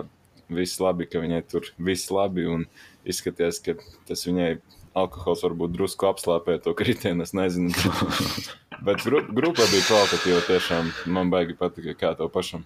viss 0.56 0.80
labi, 0.82 1.08
ka 1.10 1.22
viņai 1.22 1.42
tur 1.50 1.68
viss 1.78 2.10
labi 2.12 2.46
un 2.48 2.66
izskaties, 3.08 3.60
ka 3.64 3.76
tas 4.08 4.26
viņai 4.28 4.56
alkohols 4.98 5.42
varbūt 5.46 5.72
drusku 5.76 6.08
apslāpē 6.10 6.58
to 6.62 6.74
kritienu, 6.76 7.24
es 7.24 7.32
nezinu. 7.36 7.72
Bet 8.86 9.04
gru, 9.06 9.22
grupa 9.30 9.64
bija 9.70 9.86
kvalitatīva 9.86 10.40
tiešām, 10.48 10.92
man 11.14 11.30
baigi 11.32 11.56
patika, 11.58 11.94
kā 11.98 12.14
tev 12.18 12.32
pašam. 12.34 12.64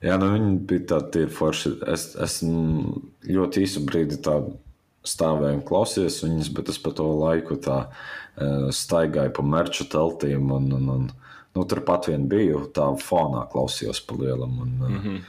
Jā, 0.00 0.16
nu 0.16 0.30
viņi 0.32 0.54
bija 0.68 0.86
tādi 0.94 1.26
forši. 1.30 1.74
Es 1.92 2.10
esmu 2.18 2.96
ļoti 3.28 3.64
īsu 3.66 3.84
brīdi 3.84 4.16
tā 4.24 4.38
stāvēju 5.06 5.58
un 5.58 5.66
klausījos 5.68 6.22
viņus, 6.24 6.52
bet 6.56 6.72
es 6.72 6.80
pa 6.80 6.92
to 6.96 7.06
laiku 7.20 7.56
tā 7.60 7.82
eh, 7.86 8.70
staigāju 8.74 9.34
pa 9.36 9.44
merču 9.44 9.86
teltīm 9.92 10.50
un, 10.56 10.70
un, 10.76 10.88
un 10.94 11.04
nu, 11.56 11.66
turpat 11.68 12.08
vien 12.10 12.26
biju, 12.30 12.64
tā 12.74 12.88
fonā 13.00 13.44
klausījos 13.52 14.02
pa 14.06 14.16
lielam. 14.20 14.58
Un, 14.64 14.74
mm. 14.80 14.98
-hmm. 15.04 15.20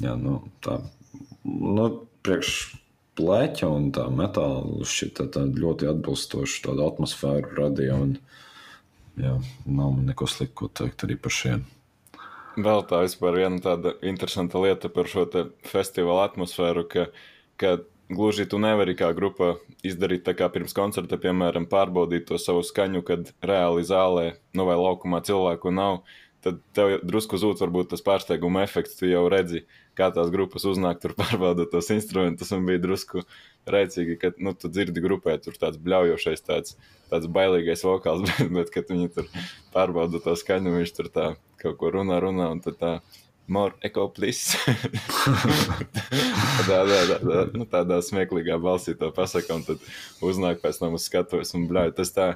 Jā, 0.00 0.14
nu, 0.16 0.38
tā, 0.64 0.78
nu, 1.44 1.88
priekš 2.24 2.54
plēķa 3.18 3.68
un 3.68 3.90
tā 3.94 4.06
metāla 4.12 4.86
šita 4.86 5.26
tā 5.34 5.44
ļoti 5.50 5.90
atbilstoša 5.90 6.64
tāda 6.68 6.86
atmosfēra 6.92 7.52
radīja. 7.58 7.98
Un, 7.98 8.16
jā, 9.20 9.36
nav 9.66 9.92
man 9.96 10.06
neko 10.08 10.28
sliktu 10.30 10.56
ko 10.62 10.72
teikt 10.80 11.04
arī 11.06 11.18
par 11.20 11.34
šiem. 11.34 11.66
Vēl 12.60 12.82
tā 12.90 13.04
vispār 13.04 13.38
viena 13.38 13.60
tāda 13.62 13.94
interesanta 14.06 14.60
lieta 14.62 14.90
par 14.92 15.08
šo 15.08 15.26
festivāla 15.70 16.26
atmosfēru, 16.28 16.84
ka, 16.90 17.06
ka 17.60 17.76
gluži 18.10 18.48
tu 18.50 18.58
nevari 18.58 18.96
kā 18.98 19.12
grupa 19.16 19.54
izdarīt 19.86 20.24
tā 20.26 20.34
kā 20.38 20.48
pirms 20.52 20.74
koncerta, 20.76 21.18
piemēram, 21.20 21.68
pārbaudīt 21.70 22.26
to 22.28 22.40
savu 22.42 22.64
skaņu, 22.66 23.04
kad 23.06 23.30
reāli 23.46 23.86
zālē 23.86 24.26
nu, 24.56 24.66
vai 24.66 24.76
laukumā 24.80 25.22
cilvēku 25.26 25.72
nav. 25.74 26.02
Tad 26.44 26.60
tev 26.76 27.02
drusku 27.04 27.36
zūd 27.36 27.60
varbūt 27.60 27.90
tas 27.92 28.02
pārsteiguma 28.04 28.62
efekts. 28.64 28.96
Tu 28.96 29.10
jau 29.10 29.26
redzi, 29.32 29.66
kā 29.98 30.08
tās 30.14 30.30
grupas 30.32 30.64
uznāk, 30.68 31.00
tur 31.02 31.12
pārbauda 31.18 31.66
tos 31.68 31.90
instrumentus. 31.92 32.52
Un 32.56 32.64
bija 32.68 32.80
drusku 32.80 33.24
rēcīgi, 33.68 34.16
ka 34.20 34.32
nu, 34.40 34.54
tu 34.56 34.70
dzirdi 34.72 35.04
grupē, 35.04 35.36
tur 35.44 35.58
tāds 35.60 35.80
bļaujošais, 35.84 36.44
tāds, 36.46 36.78
tāds 37.12 37.28
bailīgais 37.28 37.84
vokāls, 37.84 38.24
bet, 38.28 38.52
bet 38.56 38.72
kad 38.72 38.92
viņi 38.92 39.10
tur 39.16 39.28
pārbauda 39.74 40.22
to 40.24 40.36
skaņu, 40.38 40.78
viņš 40.78 40.94
tur 40.96 41.10
tā 41.12 41.26
kaut 41.60 41.76
ko 41.80 41.92
runā, 41.92 42.22
runā, 42.24 42.48
un 42.54 42.64
tad 42.64 42.80
tā 42.80 42.94
more 43.50 43.74
echo, 43.82 44.06
please. 44.14 44.56
tādā, 46.60 46.78
tādā, 46.86 47.18
tādā, 47.18 47.44
nu, 47.52 47.66
tādā 47.68 47.98
smieklīgā 48.06 48.56
balsī 48.62 48.94
to 48.96 49.10
pasaka, 49.12 49.58
un 49.58 49.66
tad 49.66 49.84
uznāk 50.24 50.62
pēc 50.62 50.78
tam 50.80 50.96
uz 50.96 51.04
skatuves 51.10 51.52
un 51.58 51.66
bļauj. 51.68 51.92
Tas 51.98 52.14
tā, 52.16 52.28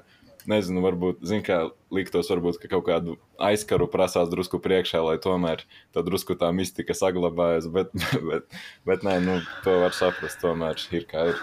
nezinu, 0.50 0.82
varbūt, 0.84 1.22
zin 1.26 1.42
kā 1.44 1.60
liktos, 1.94 2.28
varbūt, 2.32 2.58
ka 2.62 2.70
kaut 2.72 2.86
kādu 2.88 3.16
aizkaru 3.42 3.88
prasās 3.90 4.30
drusku 4.32 4.60
priekšā, 4.62 5.00
lai 5.04 5.16
tomēr 5.22 5.64
tā 5.94 6.04
drusku 6.06 6.36
tā 6.40 6.50
mistika 6.54 6.96
saglabājas, 6.96 7.68
bet, 7.72 7.94
bet, 8.28 8.48
bet 8.88 9.06
nē, 9.06 9.18
nu, 9.24 9.38
to 9.66 9.78
var 9.84 9.96
saprast, 9.96 10.40
tomēr 10.42 10.80
ir 10.94 11.08
kā 11.10 11.28
ir. 11.32 11.40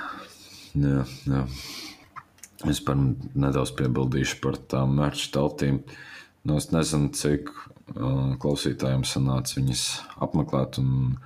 Jā, 0.77 1.05
jā. 1.27 1.45
Es 2.69 2.77
par 2.85 2.97
nedaudz 2.97 3.73
piebildīšu 3.79 4.37
par 4.43 4.59
tām 4.69 4.93
mērķu 4.99 5.31
teltīm. 5.33 5.81
Nu, 6.45 6.57
es 6.61 6.69
nezinu, 6.73 7.09
cik 7.17 7.49
uh, 7.49 8.35
klausītājiem 8.41 9.01
sanāca 9.07 9.57
viņas 9.57 9.85
apmeklēt, 10.21 10.77
un 10.81 11.17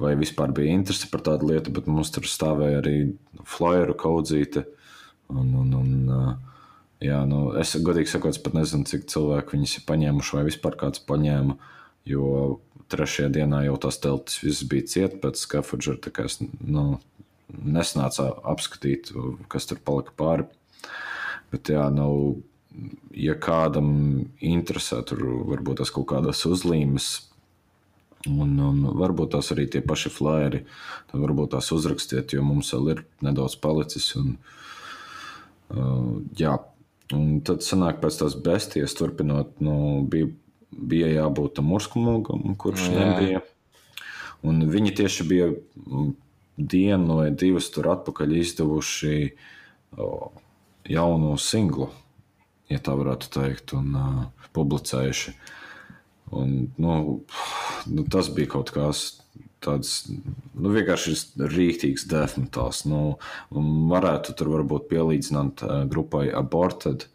vai 0.00 0.14
vispār 0.18 0.54
bija 0.56 0.72
interese 0.74 1.08
par 1.12 1.22
tādu 1.26 1.52
lietu, 1.52 1.72
bet 1.74 1.88
mums 1.90 2.10
tur 2.14 2.26
stāvēja 2.28 2.80
arī 2.80 2.96
flyeru 3.48 3.96
kaudzīte. 4.00 4.64
Un, 5.32 5.52
un, 5.60 5.70
un, 5.78 5.92
uh, 6.12 6.53
jā, 7.04 7.20
nu, 7.28 7.46
es 7.60 7.74
godīgi 7.84 8.10
sakot, 8.14 8.38
pat 8.44 8.56
nezinu, 8.56 8.88
cik 8.88 9.08
cilvēku 9.12 9.56
viņas 9.56 9.78
ir 9.78 9.86
paņēmuši, 9.88 10.36
vai 10.38 10.44
vispār 10.48 10.78
kāds 10.80 11.02
paņēma. 11.08 11.58
Jo 12.08 12.24
trešajā 12.92 13.30
dienā 13.32 13.62
jau 13.64 13.76
tās 13.80 13.98
teltis 14.02 14.42
viss 14.44 14.66
bija 14.68 14.88
ciet 14.90 15.20
pēc 15.22 15.40
skafudžera, 15.40 16.00
tā 16.04 16.12
kā 16.12 16.26
es 16.28 16.38
nu, 16.42 16.98
nesnāca 17.48 18.28
apskatīt, 18.52 19.12
kas 19.52 19.68
tur 19.70 19.80
palika 19.84 20.12
pāri. 20.16 20.48
Bet, 21.52 21.70
jā, 21.70 21.86
nu, 21.94 22.42
ja 23.14 23.36
kādam 23.38 23.88
interesē, 24.42 25.00
tur 25.06 25.22
varbūt 25.52 25.80
tas 25.82 25.92
kaut 25.94 26.08
kādas 26.10 26.42
uzlīmes, 26.48 27.08
un, 28.30 28.56
un 28.58 28.82
varbūt 28.98 29.34
tās 29.36 29.52
arī 29.54 29.68
tie 29.70 29.84
paši 29.84 30.12
flyeri, 30.12 30.64
tad 31.10 31.22
varbūt 31.22 31.54
tās 31.54 31.70
uzrakstiet, 31.76 32.34
jo 32.34 32.44
mums 32.46 32.72
vēl 32.74 32.92
ir 32.94 33.04
nedaudz 33.24 33.56
palicis. 33.62 34.10
Un, 34.18 34.34
uh, 35.70 36.16
jā, 36.40 36.56
un 37.12 37.40
tad 37.44 37.64
sanāk 37.66 38.00
pēc 38.02 38.20
tās 38.22 38.36
besties, 38.40 38.94
turpinot, 38.96 39.58
nu, 39.64 39.76
bija, 40.08 40.30
bija 40.72 41.10
jābūt 41.12 41.58
tam 41.58 41.72
urskumam, 41.76 42.22
kurš 42.60 42.88
Jā. 42.88 42.94
nebija. 43.00 43.42
Un 44.44 44.64
viņi 44.68 44.94
tieši 45.00 45.26
bija 45.28 45.50
mm, 45.50 46.14
dienu 46.56 47.20
vai 47.20 47.28
divas 47.32 47.68
tur 47.72 47.90
atpakaļ 47.92 48.36
izdevuši 48.40 49.18
jaunu 50.90 51.34
singlu, 51.40 51.88
ja 52.68 52.80
tā 52.82 52.96
varētu 52.98 53.30
teikt, 53.32 53.72
un 53.76 53.94
uh, 53.96 54.48
publicējuši. 54.56 55.34
Un, 56.34 56.54
nu, 56.80 56.94
nu, 57.86 58.04
tas 58.10 58.30
bija 58.34 58.50
kaut 58.56 58.72
kas 58.74 59.06
tāds 59.64 59.96
nu, 60.10 60.70
vienkārši 60.74 61.16
rīktīgs 61.40 62.06
definitāls. 62.10 62.84
Nu, 62.90 63.16
un 63.54 63.72
varētu 63.90 64.36
tur 64.38 64.52
varbūt 64.58 64.88
pielīdzināt 64.92 65.64
grupai 65.90 66.28
Aborted. 66.36 67.08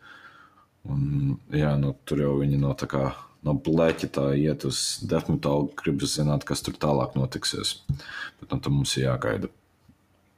Un, 0.90 1.38
jā, 1.54 1.76
nu, 1.80 1.94
tur 2.10 2.24
jau 2.24 2.36
viņi 2.42 2.60
no 2.62 2.74
tā 2.78 2.90
kā 2.90 3.10
no 3.46 3.56
blēķa 3.56 4.10
tā 4.16 4.26
iet 4.40 4.66
uz 4.68 5.00
definitālu, 5.08 5.72
gribas 5.80 6.18
zināt, 6.18 6.46
kas 6.48 6.64
tur 6.66 6.76
tālāk 6.80 7.16
notiksies. 7.20 7.78
Bet 8.42 8.52
nu, 8.52 8.60
tam 8.60 8.80
mums 8.80 8.98
ir 8.98 9.08
jāgaida. 9.08 9.52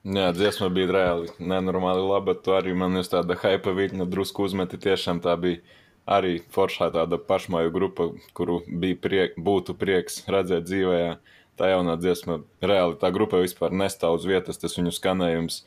Jā, 0.02 0.32
dziesma 0.34 0.72
bija 0.74 0.90
reāli 0.96 1.30
nenormāli 1.38 2.02
laba. 2.02 2.34
Tu 2.34 2.54
arī 2.58 2.74
man 2.78 2.98
ir 2.98 3.06
tāda 3.06 3.38
hype 3.38 3.74
viļņa, 3.78 4.08
drusku 4.10 4.48
uzmeti. 4.48 4.80
Tiešām 4.82 5.22
tā 5.22 5.36
bija 5.38 5.62
arī 6.10 6.40
foršā 6.54 6.90
tāda 6.96 7.20
pašmāju 7.22 7.74
grupa, 7.74 8.08
kuru 8.38 8.62
bija 8.66 8.98
priek, 8.98 9.38
būtu 9.38 9.78
prieks 9.78 10.24
redzēt 10.26 10.66
dzīvē. 10.66 11.04
Tā 11.62 11.68
jaunā 11.70 11.94
dziesma, 12.02 12.40
reāli 12.66 12.96
tā 12.98 13.12
grupa 13.14 13.38
vispār 13.38 13.70
nestāv 13.78 14.16
uz 14.18 14.24
vietas, 14.26 14.58
tas 14.58 14.74
viņu 14.80 14.96
skanējums 14.96 15.60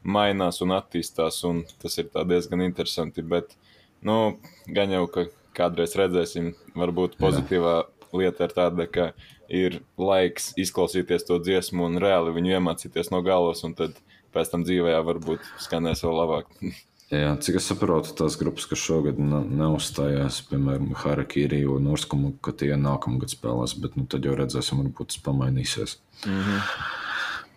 mainās 0.00 0.62
un 0.64 0.72
attīstās, 0.72 1.42
un 1.44 1.58
tas 1.82 1.98
ir 2.00 2.08
diezgan 2.30 2.64
interesanti. 2.64 3.20
Bet, 3.20 3.52
nu, 4.00 4.38
gan 4.64 4.94
jau, 4.94 5.02
ka 5.12 5.26
kādreiz 5.52 5.92
redzēsim, 6.00 6.54
varbūt 6.72 7.18
pozitīvā 7.20 7.74
lieta 8.16 8.48
ir 8.48 8.56
tāda, 8.56 8.86
ka 8.88 9.10
ir 9.52 9.82
laiks 10.00 10.54
izklausīties 10.56 11.28
to 11.28 11.36
dziesmu 11.44 11.84
un 11.90 12.00
reāli 12.00 12.32
viņu 12.32 12.56
iemācīties 12.56 13.12
no 13.12 13.20
galvas, 13.26 13.60
un 13.68 13.76
tad 13.76 14.00
pēc 14.32 14.54
tam 14.54 14.64
dzīvē 14.64 14.96
varbūt 15.04 15.44
skanēs 15.66 16.06
vēl 16.06 16.18
labāk. 16.22 16.48
Jā, 17.12 17.34
cik 17.44 17.58
es 17.58 17.66
saprotu, 17.68 18.14
tās 18.16 18.38
grupas, 18.40 18.64
kas 18.70 18.80
šogad 18.80 19.18
ne, 19.20 19.42
neuzstājās, 19.60 20.38
piemēram, 20.48 20.94
Harakiri 20.96 21.60
un 21.68 21.90
Urskumu, 21.92 22.30
ka 22.40 22.54
tie 22.56 22.70
nākamgad 22.80 23.34
spēlēs, 23.34 23.74
bet 23.82 23.98
nu, 24.00 24.06
tad 24.08 24.24
jau 24.24 24.32
redzēsim, 24.38 24.80
varbūt 24.80 25.12
tas 25.12 25.20
pamainīsies. 25.26 25.98
Mm 26.24 26.38
-hmm. 26.40 26.62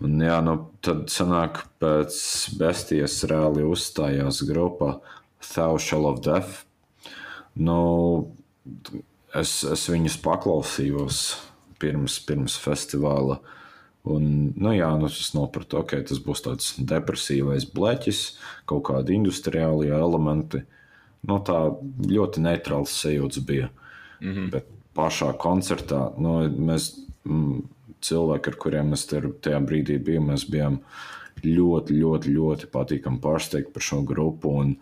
Un, 0.03 0.19
jā, 0.19 0.41
nu, 0.43 0.57
tad 0.83 1.07
sanāk, 1.07 1.61
pēc 1.79 2.17
bestijas 2.59 3.15
reāli 3.31 3.63
uzstājās 3.63 4.41
grupa 4.43 4.97
Thou 5.53 5.79
Shall 5.79 6.09
of 6.09 6.19
Death. 6.25 6.65
Nu, 7.55 7.79
es, 9.33 9.63
es 9.63 9.87
viņus 9.87 10.19
paklausījos 10.19 11.21
pirms, 11.79 12.19
pirms 12.27 12.57
festivāla. 12.59 13.39
Un, 14.05 14.25
nu, 14.53 14.71
jā, 14.75 14.91
nu, 15.01 15.09
es 15.09 15.31
sapratu, 15.31 15.79
ok, 15.81 15.95
tas 16.05 16.19
būs 16.21 16.43
tāds 16.45 16.73
depresīvais 16.77 17.65
bleķis, 17.73 18.21
kaut 18.69 18.83
kādi 18.91 19.15
industriāli 19.17 19.89
elementi. 19.89 20.61
Nu, 21.25 21.39
tā 21.41 21.57
ļoti 22.05 22.43
neitrāls 22.45 22.93
sajūta 23.01 23.41
bija. 23.45 23.69
Mm 24.21 24.33
-hmm. 24.33 24.51
Bet 24.51 24.67
pašā 24.95 25.33
koncertā 25.37 26.13
nu, 26.21 26.37
mēs, 26.69 26.91
mm, 27.25 27.61
cilvēki, 28.01 28.51
ar 28.51 28.55
kuriem 28.61 28.93
mēs 28.93 29.07
tajā 29.09 29.59
brīdī 29.65 29.97
bijām, 29.99 30.29
mēs 30.31 30.45
bijām 30.49 30.79
ļoti, 31.43 31.97
ļoti, 32.01 32.35
ļoti 32.37 32.69
patīkami 32.71 33.21
pārsteigti 33.21 33.73
par 33.73 33.81
šo 33.81 34.01
grupu. 34.01 34.49
Un, 34.49 34.75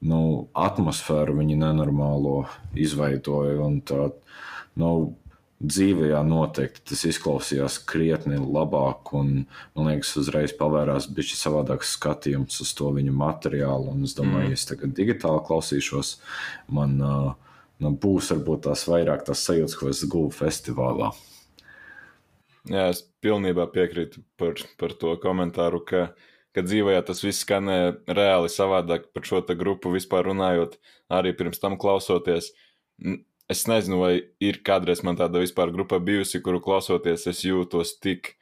nu, 0.00 0.48
atmosfēru 0.54 1.36
viņi 1.38 1.56
nenormālo 1.56 2.46
izveidoja. 2.74 3.68
Tā, 3.84 4.10
nu, 4.80 5.14
dzīvē 5.62 6.10
noteikti 6.26 6.82
tas 6.90 7.04
izklausījās 7.06 7.78
krietni 7.88 8.38
labāk. 8.40 9.12
Un, 9.18 9.44
man 9.76 9.90
liekas, 9.90 10.14
uzreiz 10.20 10.54
pavērās 10.58 11.08
bija 11.14 11.38
savādāks 11.38 11.94
skatījums 11.96 12.60
uz 12.64 12.72
to 12.78 12.90
viņu 12.96 13.14
materiālu. 13.16 13.94
Un 13.94 14.06
es 14.08 14.16
domāju, 14.18 14.48
mm. 14.48 14.54
ja 14.54 14.58
es 14.58 14.68
tagad 14.68 14.94
digitāli 14.98 15.44
klausīšos, 15.46 16.16
man 16.74 16.98
nu, 16.98 17.92
būs 18.04 18.32
varbūt 18.34 18.66
tās 18.68 18.86
vairāk 18.90 19.24
tās 19.28 19.44
sajūtas, 19.46 19.78
ko 19.78 19.92
es 19.92 20.02
guvu 20.10 20.32
festivālā. 20.34 21.12
Jā, 22.70 22.90
es 22.92 23.02
pilnībā 23.22 23.66
piekrītu 23.74 24.22
par, 24.38 24.60
par 24.78 24.94
to 24.98 25.16
komentāru, 25.22 25.80
ka, 25.86 26.04
ka 26.54 26.62
dzīvē 26.62 26.94
tas 27.06 27.22
viss 27.24 27.42
skanēja 27.42 27.96
reāli 28.14 28.50
savādāk 28.52 29.08
par 29.14 29.26
šo 29.26 29.42
grupu 29.58 29.90
vispār 29.94 30.30
runājot, 30.30 30.78
arī 31.10 31.34
pirms 31.38 31.62
tam 31.62 31.74
klausoties 31.78 32.52
es 33.52 33.64
nezinu, 33.70 34.00
vai 34.02 34.12
ir 34.42 34.60
kādreiz 34.66 35.02
man 35.06 35.18
tāda 35.20 35.42
vispār 35.42 35.72
grupa 35.74 36.00
bijusi, 36.02 36.42
kuru 36.44 36.60
klausoties, 36.64 37.26
es 37.30 37.42
jūtos 37.46 37.96
tik, 38.02 38.34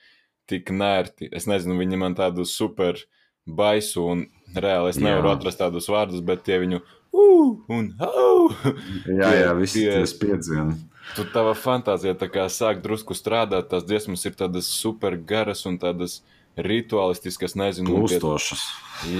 tik 0.50 0.72
nērti. 0.74 1.28
Es 1.34 1.48
nezinu, 1.50 1.78
viņi 1.80 2.00
man 2.00 2.16
tādu 2.18 2.46
super 2.48 2.98
baisu 3.46 4.04
un 4.12 4.24
reāli 4.54 4.94
es 4.94 5.00
nevaru 5.00 5.30
jā. 5.30 5.36
atrast 5.38 5.60
tādus 5.62 5.88
vārdus, 5.90 6.22
bet 6.24 6.44
tie 6.46 6.60
viņu 6.62 6.80
uh, 6.80 7.58
un 7.70 7.90
au. 8.06 8.50
jā, 9.20 9.32
jā, 9.42 9.52
viss 9.58 9.78
tas 9.78 10.16
piedzieni. 10.20 10.78
Tu 11.16 11.24
tava 11.34 11.56
fantāzija 11.58 12.14
tā 12.18 12.28
kā 12.30 12.44
sāk 12.52 12.82
drusku 12.84 13.16
strādāt, 13.18 13.70
tās 13.70 13.86
dziesmas 13.88 14.22
ir 14.28 14.36
tādas 14.38 14.68
super 14.70 15.16
garas 15.16 15.64
un 15.66 15.80
tādas 15.82 16.20
rituālistiskas, 16.58 17.54
nezinu, 17.58 18.00
plūstošas. 18.00 18.64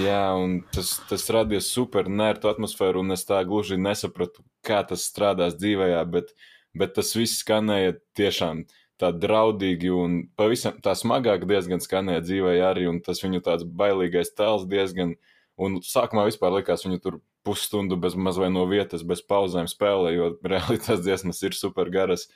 Jā, 0.03 0.33
un 0.37 0.59
tas, 0.73 0.97
tas 1.09 1.25
radīja 1.33 1.61
super 1.65 2.09
nērtu 2.11 2.51
atmosfēru, 2.51 3.01
un 3.05 3.15
es 3.15 3.25
tā 3.27 3.39
gluži 3.47 3.79
nesapratu, 3.81 4.43
kā 4.65 4.81
tas 4.87 5.07
strādās 5.07 5.55
dzīvē, 5.57 5.93
bet, 6.11 6.35
bet 6.77 6.95
tas 6.97 7.15
viss 7.17 7.41
skanēja 7.41 7.97
tiešām 8.19 8.65
tā 9.01 9.09
draudīgi 9.17 9.89
un 9.95 10.19
pavisam 10.37 10.77
tā 10.83 10.93
smagāk 10.97 11.47
diezgan 11.49 11.81
skanēja 11.81 12.21
dzīvē 12.27 12.55
arī, 12.67 12.85
un 12.91 13.01
tas 13.01 13.23
viņu 13.23 13.41
tāds 13.47 13.65
bailīgais 13.65 14.35
tēls 14.37 14.67
diezgan, 14.69 15.15
un 15.57 15.79
sākumā 15.85 16.27
vispār 16.29 16.59
likās 16.59 16.85
viņu 16.85 17.01
tur 17.01 17.19
pusstundu 17.47 17.97
bez 17.97 18.13
mazliet 18.13 18.53
no 18.53 18.67
vietas, 18.69 19.01
bez 19.07 19.23
pauzēm 19.25 19.69
spēlē, 19.71 20.13
jo 20.13 20.31
reāli 20.53 20.81
tās 20.83 21.01
dziesmas 21.01 21.41
ir 21.47 21.57
super 21.57 21.89
garas. 21.93 22.27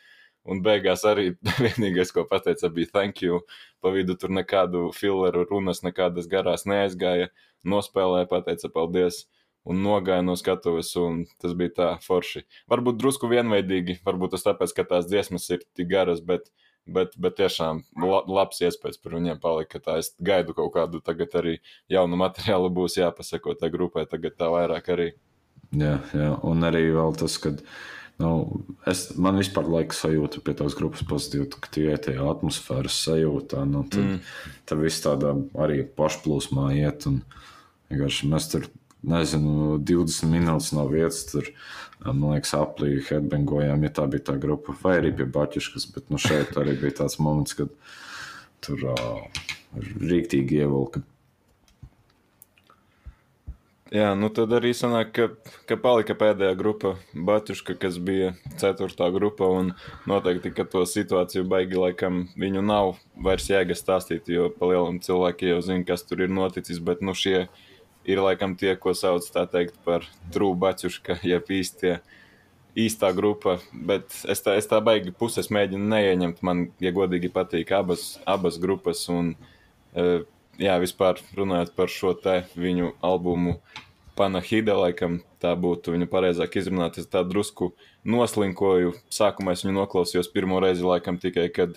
Un 0.46 0.62
beigās 0.66 1.06
arī 1.10 1.32
vienīgais, 1.66 2.12
ko 2.14 2.26
pateica, 2.30 2.70
bija 2.74 2.92
thank 2.94 3.24
you. 3.26 3.42
Pa 3.82 3.94
vidu 3.94 4.18
tur 4.20 4.34
nekādu 4.34 4.92
filleru 4.94 5.46
runas, 5.50 5.82
nekādas 5.86 6.30
garās 6.30 6.68
neaizgāja. 6.70 7.32
Nospēlēja, 7.66 8.30
pateica 8.30 8.70
paldies 8.70 9.24
un 9.66 9.82
nogāja 9.82 10.24
no 10.26 10.36
skatuves, 10.38 10.92
un 11.02 11.24
tas 11.42 11.56
bija 11.58 11.74
tā 11.80 11.90
forši. 12.06 12.46
Varbūt 12.72 13.00
drusku 13.02 13.30
vienveidīgi, 13.32 14.00
varbūt 14.06 14.36
tas 14.36 14.46
tāpēc, 14.46 14.76
ka 14.78 14.86
tās 14.94 15.10
dziesmas 15.10 15.50
ir 15.50 15.66
tik 15.78 15.90
garas, 15.90 16.22
bet, 16.22 16.52
bet, 16.86 17.18
bet 17.18 17.38
tiešām 17.42 17.82
labs 18.30 18.62
iespējas 18.62 19.02
par 19.02 19.18
viņiem 19.18 19.42
palika. 19.42 19.82
Tā 19.82 19.98
es 20.04 20.14
gaidu 20.22 20.54
kaut 20.58 20.76
kādu 20.78 21.02
tagad 21.06 21.34
arī 21.42 21.58
jaunu 21.92 22.22
materiālu 22.22 22.70
būs 22.78 23.00
jāpasako 23.02 23.58
tai 23.58 23.74
grupai, 23.74 24.06
tagad 24.10 24.38
tā 24.38 24.52
vairāk 24.54 24.94
arī. 24.94 25.12
Jā, 25.76 25.98
jā, 26.14 26.32
un 26.46 26.62
arī 26.68 26.86
vēl 26.94 27.18
tas, 27.18 27.40
kad 27.42 27.64
nu, 28.22 28.32
es, 28.88 29.08
man 29.20 29.40
vispār 29.42 29.68
laikam 29.72 29.98
sajūta 29.98 30.44
pie 30.46 30.56
tās 30.60 30.78
grupas 30.78 31.04
pozitīva, 31.08 31.50
ka 31.60 31.72
tie 31.76 31.90
ir 31.92 32.02
tajā 32.02 32.26
atmosfēras 32.32 33.02
sajūtā, 33.08 33.66
nu, 33.70 33.84
tad, 33.92 34.06
mm. 34.06 34.34
tad 34.70 34.82
viss 34.84 35.04
tādā 35.04 35.36
arī 35.66 35.84
pašplūsmā 35.98 36.72
iet, 36.80 37.08
un 37.12 37.22
vienkārši 37.92 38.32
mēs 38.32 38.50
tur 38.54 38.70
nezinu, 39.06 39.78
20 39.86 40.32
minūtes 40.32 40.72
no 40.76 40.86
vietas. 40.90 41.24
Tur, 41.30 41.50
man 42.06 42.24
liekas, 42.34 42.54
aplī 42.58 43.00
headbangojām, 43.06 43.86
ja 43.86 43.94
tā 43.94 44.08
bija 44.12 44.32
tā 44.32 44.38
grupa, 44.42 44.76
vai 44.82 45.00
arī 45.00 45.14
pie 45.20 45.28
Baķiškas. 45.38 45.90
Bet 45.96 46.10
nu, 46.14 46.22
šeit 46.22 46.56
arī 46.60 46.78
bija 46.82 47.02
tāds 47.02 47.20
moments, 47.22 47.58
kad 47.58 47.72
tur 48.66 48.88
uh, 48.92 49.44
rīktīgi 49.76 50.64
ievilka. 50.64 51.04
Jā, 53.94 54.16
nu 54.18 54.32
tad 54.34 54.50
arī 54.58 54.72
sanāk, 54.74 55.12
ka, 55.14 55.26
ka 55.70 55.76
palika 55.78 56.16
pēdējā 56.18 56.56
grupa, 56.58 56.96
Batuška, 57.14 57.76
kas 57.78 58.00
bija 58.02 58.32
ceturtā 58.58 59.12
grupa, 59.14 59.46
noteikti, 60.10 60.50
ka 60.58 60.66
to 60.66 60.82
situāciju 60.90 61.46
baigi 61.52 61.78
laikam 61.78 62.24
viņu 62.34 62.64
nav 62.66 62.96
vairs 63.28 63.46
jēga 63.52 63.78
stāstīt, 63.78 64.26
jo 64.34 64.48
pa 64.50 64.72
lielam 64.72 64.98
cilvēki 65.06 65.52
jau 65.52 65.62
zina, 65.68 65.86
kas 65.86 66.02
tur 66.10 66.26
ir 66.26 66.34
noticis, 66.34 66.82
bet 66.82 67.06
nu 67.06 67.14
šie 67.14 67.44
ir 68.10 68.26
laikam 68.26 68.58
tie, 68.58 68.74
ko 68.74 68.96
sauc 68.98 69.30
teikt, 69.54 69.78
par 69.86 70.10
trūbačuška, 70.34 71.22
ja 71.32 71.38
īstie. 71.38 72.00
Īstā 72.76 73.14
grupa, 73.16 73.60
bet 73.72 74.12
es 74.28 74.42
tā, 74.44 74.58
es 74.60 74.66
tā 74.68 74.82
baigi 74.84 75.14
puses 75.16 75.48
mēģinu 75.48 75.86
neieņemt. 75.94 76.42
Man, 76.44 76.66
ja 76.84 76.92
godīgi 76.92 77.30
patīk 77.32 77.70
abas, 77.72 78.18
abas 78.28 78.58
grupas, 78.60 79.06
un 79.14 79.30
e, 79.96 80.26
jā, 80.62 80.78
vispār 80.82 81.20
runājot 81.38 81.74
par 81.76 81.92
šo 81.92 82.14
te 82.18 82.44
viņu 82.56 82.94
albumu 83.06 83.60
Panahida, 84.16 84.78
laikam 84.80 85.20
tā 85.44 85.52
būtu 85.60 85.92
viņu 85.92 86.08
pareizāk 86.08 86.56
izrunāt. 86.56 86.96
Es 87.02 87.10
tā 87.12 87.26
drusku 87.28 87.74
noslinkoju. 88.08 88.94
Sākumā 89.12 89.56
es 89.58 89.66
viņu 89.66 89.76
noklausījos 89.82 90.32
pirmo 90.32 90.62
reizi, 90.64 90.86
laikam 90.88 91.20
tikai, 91.20 91.50
kad, 91.52 91.76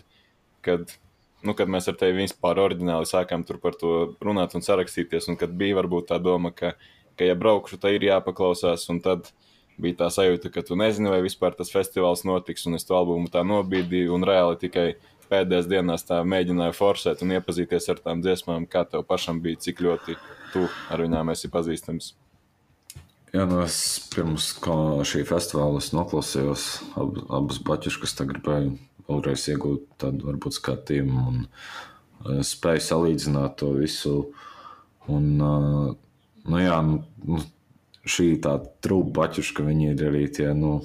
kad 0.62 0.94
nu, 1.42 1.54
kad 1.58 1.70
mēs 1.70 1.90
ar 1.90 1.98
tevi 1.98 2.22
vispār 2.22 2.60
oriģināli 2.62 3.10
sākām 3.10 3.44
par 3.48 3.74
to 3.80 4.14
runāt 4.24 4.54
un 4.54 4.62
sarakstīties, 4.62 5.28
un 5.32 5.38
kad 5.40 5.50
bija 5.58 5.80
varbūt 5.80 6.10
tā 6.12 6.20
doma, 6.22 6.54
ka, 6.54 6.76
ka 7.18 7.26
ja 7.26 7.34
braukšu, 7.38 7.80
tad 7.82 7.98
ir 7.98 8.08
jāpaklausās, 8.12 8.86
un 8.92 9.02
tad 9.02 9.32
bija 9.78 10.04
tā 10.04 10.08
sajūta, 10.14 10.50
ka 10.54 10.62
tu 10.66 10.78
nezini, 10.78 11.10
vai 11.10 11.20
vispār 11.22 11.54
tas 11.58 11.70
festivāls 11.74 12.24
notiks, 12.26 12.66
un 12.66 12.78
es 12.78 12.86
to 12.86 12.96
albumu 12.98 13.30
tā 13.30 13.44
nobīdīju, 13.46 14.14
un 14.14 14.26
reāli 14.26 14.58
tikai 14.62 14.88
pēdējās 15.30 15.68
dienās 15.70 16.06
tā 16.08 16.20
mēģināju 16.26 16.76
forsēt 16.76 17.24
un 17.24 17.36
iepazīties 17.36 17.90
ar 17.92 18.00
tām 18.04 18.22
dziesmām, 18.24 18.66
kā 18.70 18.84
tev 18.88 19.04
pašam 19.08 19.42
bija, 19.44 19.60
cik 19.68 19.84
ļoti 19.84 20.16
tu 20.54 20.66
ar 20.90 21.04
viņām 21.04 21.34
esi 21.34 21.50
pazīstams. 21.52 22.14
Jā, 23.28 23.44
nu 23.44 23.60
es 23.60 23.78
pirms 24.08 24.54
šī 25.08 25.26
festivāla 25.28 25.82
noklausījos 25.92 26.68
ab, 26.96 27.18
abas 27.28 27.58
baķus, 27.60 27.98
kas 28.00 28.16
gribēju 28.22 28.78
vēlreiz 29.08 29.44
iegūt 29.52 29.84
tādu 30.00 30.30
varbūt 30.30 30.56
skatījumu 30.56 31.24
un 31.30 31.42
uh, 31.44 32.40
spēju 32.44 32.84
salīdzināt 32.84 33.58
to 33.60 33.72
visu. 33.76 34.14
Un, 35.08 35.28
uh, 35.40 35.92
nu, 36.48 36.60
jā, 36.60 36.78
nu, 36.84 37.02
nu, 37.28 37.42
šī 38.08 38.30
tā 38.44 38.58
trūka 38.84 39.14
baķuša, 39.20 39.56
ka 39.56 39.66
viņi 39.68 39.92
ir 39.92 40.04
arī 40.08 40.24
tie, 40.32 40.48
nu, 40.56 40.78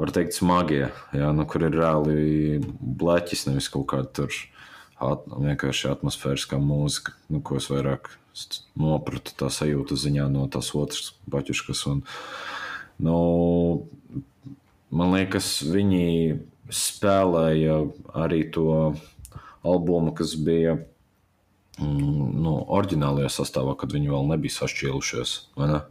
var 0.00 0.12
teikt, 0.16 0.36
smagie, 0.38 0.88
jā, 1.12 1.28
nu, 1.36 1.44
kur 1.48 1.66
ir 1.66 1.76
reāli 1.76 2.60
bleķis, 2.80 3.46
nevis 3.50 3.68
kaut 3.72 3.90
kāda 3.92 4.08
tur 4.20 4.32
at, 5.00 5.26
vienkārši 5.28 5.90
atmosfēriskā 5.92 6.60
mūzika, 6.60 7.14
nu, 7.32 7.42
ko 7.44 7.58
es 7.60 7.68
vairāk 7.72 8.12
nopratu 8.80 9.34
tā 9.36 9.50
sajūta 9.52 9.98
ziņā 10.00 10.28
no 10.32 10.46
tās 10.52 10.70
otras 10.78 11.12
baķuškas. 11.30 11.82
Un, 11.90 12.02
nu, 13.04 13.18
man 14.88 15.16
liekas, 15.16 15.58
viņi 15.68 16.40
spēlēja 16.70 17.80
arī 18.16 18.44
to 18.54 18.70
albumu, 19.66 20.14
kas 20.16 20.36
bija 20.38 20.78
mm, 21.80 22.28
nu, 22.40 22.56
oriģinālajā 22.78 23.32
sastāvā, 23.40 23.76
kad 23.80 23.92
viņi 23.92 24.12
vēl 24.12 24.30
nebija 24.32 24.60
sašķīlušies. 24.62 25.36
Ne? 25.60 25.82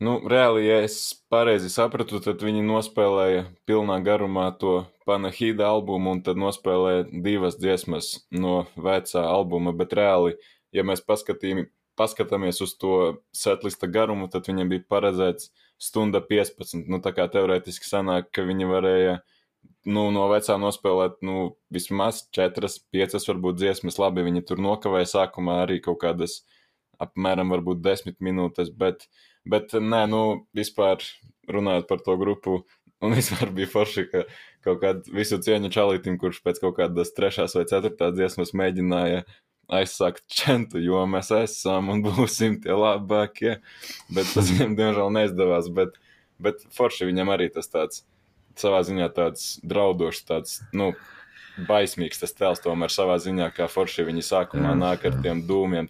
Nu, 0.00 0.14
reāli, 0.32 0.64
ja 0.64 0.78
es 0.86 0.96
pareizi 1.28 1.68
sapratu, 1.72 2.22
tad 2.24 2.40
viņi 2.40 2.62
nospēlēja 2.64 3.42
pilnā 3.68 3.98
garumā 4.04 4.46
to 4.60 4.86
Panahīda 5.08 5.66
albumu 5.68 6.14
un 6.14 6.22
tad 6.24 6.40
nospēlēja 6.40 7.08
divas 7.24 7.58
dziesmas 7.60 8.14
no 8.32 8.62
vecā 8.80 9.26
albuma. 9.26 9.74
Bet 9.76 9.92
reāli, 9.98 10.38
ja 10.72 10.86
mēs 10.88 11.04
paskatāmies 11.04 12.62
uz 12.64 12.72
to 12.80 12.94
setlista 13.36 13.90
garumu, 13.92 14.30
tad 14.32 14.48
viņiem 14.48 14.72
bija 14.72 14.86
paredzēts 14.88 15.50
stunda 15.80 16.24
15. 16.24 16.88
Nu, 16.88 17.02
tā 17.04 17.12
kā 17.16 17.28
teorētiski 17.28 17.88
sanāk, 17.88 18.32
ka 18.32 18.46
viņi 18.48 18.72
varēja 18.72 19.18
uh, 19.18 19.28
nu, 19.88 20.06
no 20.14 20.26
vecā 20.30 20.56
nospēlēt 20.60 21.20
nu, 21.26 21.54
vismaz 21.72 22.24
4, 22.36 22.68
5, 22.94 23.18
varbūt 23.30 23.60
dziesmas. 23.60 23.98
Labi, 24.00 24.24
viņi 24.26 24.44
tur 24.48 24.62
nokavēja 24.62 25.12
sākumā 25.14 25.62
arī 25.64 25.80
kaut 25.84 26.00
kādas 26.04 26.40
apmēram 27.00 27.54
10 27.56 28.20
minūtes, 28.20 28.72
bet, 28.76 29.06
bet 29.48 29.74
nē, 29.74 30.04
nu, 30.10 30.22
vispār 30.56 31.04
runājot 31.50 31.88
par 31.88 32.04
to 32.04 32.16
grupu, 32.20 32.60
Un 33.00 33.14
vispār 33.16 33.48
bija 33.56 33.68
forši, 33.72 34.02
ka 34.10 34.24
kaut 34.64 34.82
kāda 34.82 35.14
visu 35.16 35.38
cieņu 35.40 35.70
čalītim, 35.72 36.18
kurš 36.20 36.42
pēc 36.44 36.60
kaut 36.60 36.76
kādas 36.76 37.14
trešās 37.16 37.56
vai 37.56 37.64
ceturtās 37.68 38.12
dziesmas 38.12 38.52
mēģināja 38.60 39.22
aizsākt 39.72 40.26
čentu, 40.28 40.80
jo 40.82 41.00
mēs 41.08 41.30
esam 41.38 41.88
un 41.94 42.02
būsim 42.04 42.58
tie 42.60 42.76
labākie. 42.76 43.56
Bet 44.12 44.28
tas 44.34 44.50
viņam, 44.52 44.76
diemžēl, 44.76 45.08
neizdevās. 45.16 45.70
Bet, 45.72 45.96
bet 46.42 46.66
forši 46.76 47.08
viņam 47.08 47.32
arī 47.32 47.48
tas 47.54 47.72
tāds 47.72 48.04
savā 48.60 48.82
ziņā 48.84 49.08
tāds 49.16 49.54
draudošs, 49.64 50.26
tāds, 50.28 50.58
nu, 50.76 50.90
baismīgs 51.70 52.20
tas 52.20 52.36
tēls 52.36 52.60
tomēr 52.60 52.92
savā 52.92 53.16
ziņā, 53.22 53.48
kā 53.56 53.70
forši 53.70 54.04
viņi 54.10 54.26
sākumā 54.26 54.74
nāk 54.76 55.08
ar 55.08 55.16
tiem 55.24 55.40
dūmiem. 55.48 55.88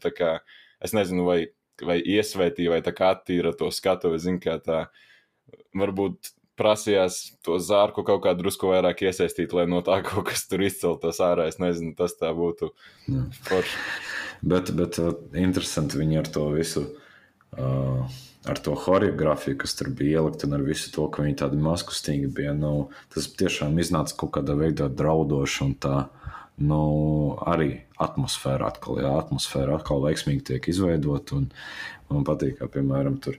Es 0.80 0.94
nezinu, 0.94 1.26
vai, 1.26 1.40
vai 1.86 2.00
iesvētīja, 2.00 2.74
vai 2.74 2.82
tā 2.86 2.94
kā 2.96 3.12
attīra 3.14 3.54
to 3.56 3.70
skatu, 3.74 4.12
vai 4.12 4.20
zina, 4.22 4.40
kā 4.42 4.58
tā 4.62 4.84
varbūt 5.76 6.32
prasījās 6.60 7.20
to 7.46 7.56
zārku 7.62 8.04
kaut 8.06 8.22
kā 8.26 8.34
drusku 8.36 8.70
vairāk 8.72 9.04
iesaistīt, 9.08 9.54
lai 9.56 9.66
no 9.70 9.80
tā 9.86 10.00
kaut 10.08 10.28
kas 10.30 10.46
tur 10.50 10.64
izceltos 10.66 11.20
ārā. 11.24 11.48
Es 11.50 11.60
nezinu, 11.62 11.94
tas 11.98 12.16
tā 12.20 12.32
būtu 12.36 12.72
forši. 13.48 13.84
Bet, 14.40 14.72
bet 14.72 14.96
interesanti 15.36 16.00
viņi 16.00 16.20
ar 16.22 16.28
to 16.32 16.48
visu. 16.54 16.86
Uh, 17.50 18.06
ar 18.48 18.60
to 18.62 18.74
choreogrāfiju, 18.78 19.58
kas 19.60 19.74
tur 19.76 19.90
bija 19.96 20.20
ielikt, 20.20 20.44
un 20.46 20.56
ar 20.56 20.62
visu 20.64 20.92
to, 20.94 21.06
ka 21.12 21.24
viņi 21.24 21.40
tādi 21.42 21.60
maskustīgi 21.60 22.30
bija. 22.36 22.54
Nu, 22.56 22.90
tas 23.12 23.28
tiešām 23.40 23.76
iznāca 23.82 24.16
kaut 24.22 24.32
kādā 24.38 24.56
veidā 24.58 24.88
draudoši 24.88 25.64
un 25.66 25.74
tā. 25.82 25.96
Nu, 26.60 26.82
arī 27.48 27.70
atmosfēra 28.00 28.68
atkal, 28.68 29.00
jā, 29.00 29.14
atmosfēra 29.22 29.78
atkal 29.78 30.02
veiksmīgi 30.04 30.44
tiek 30.52 30.68
izveidota. 30.68 31.40
Man 32.10 32.26
patīk, 32.28 32.58
kā 32.58 32.68
piemēram, 32.68 33.16
tur 33.24 33.38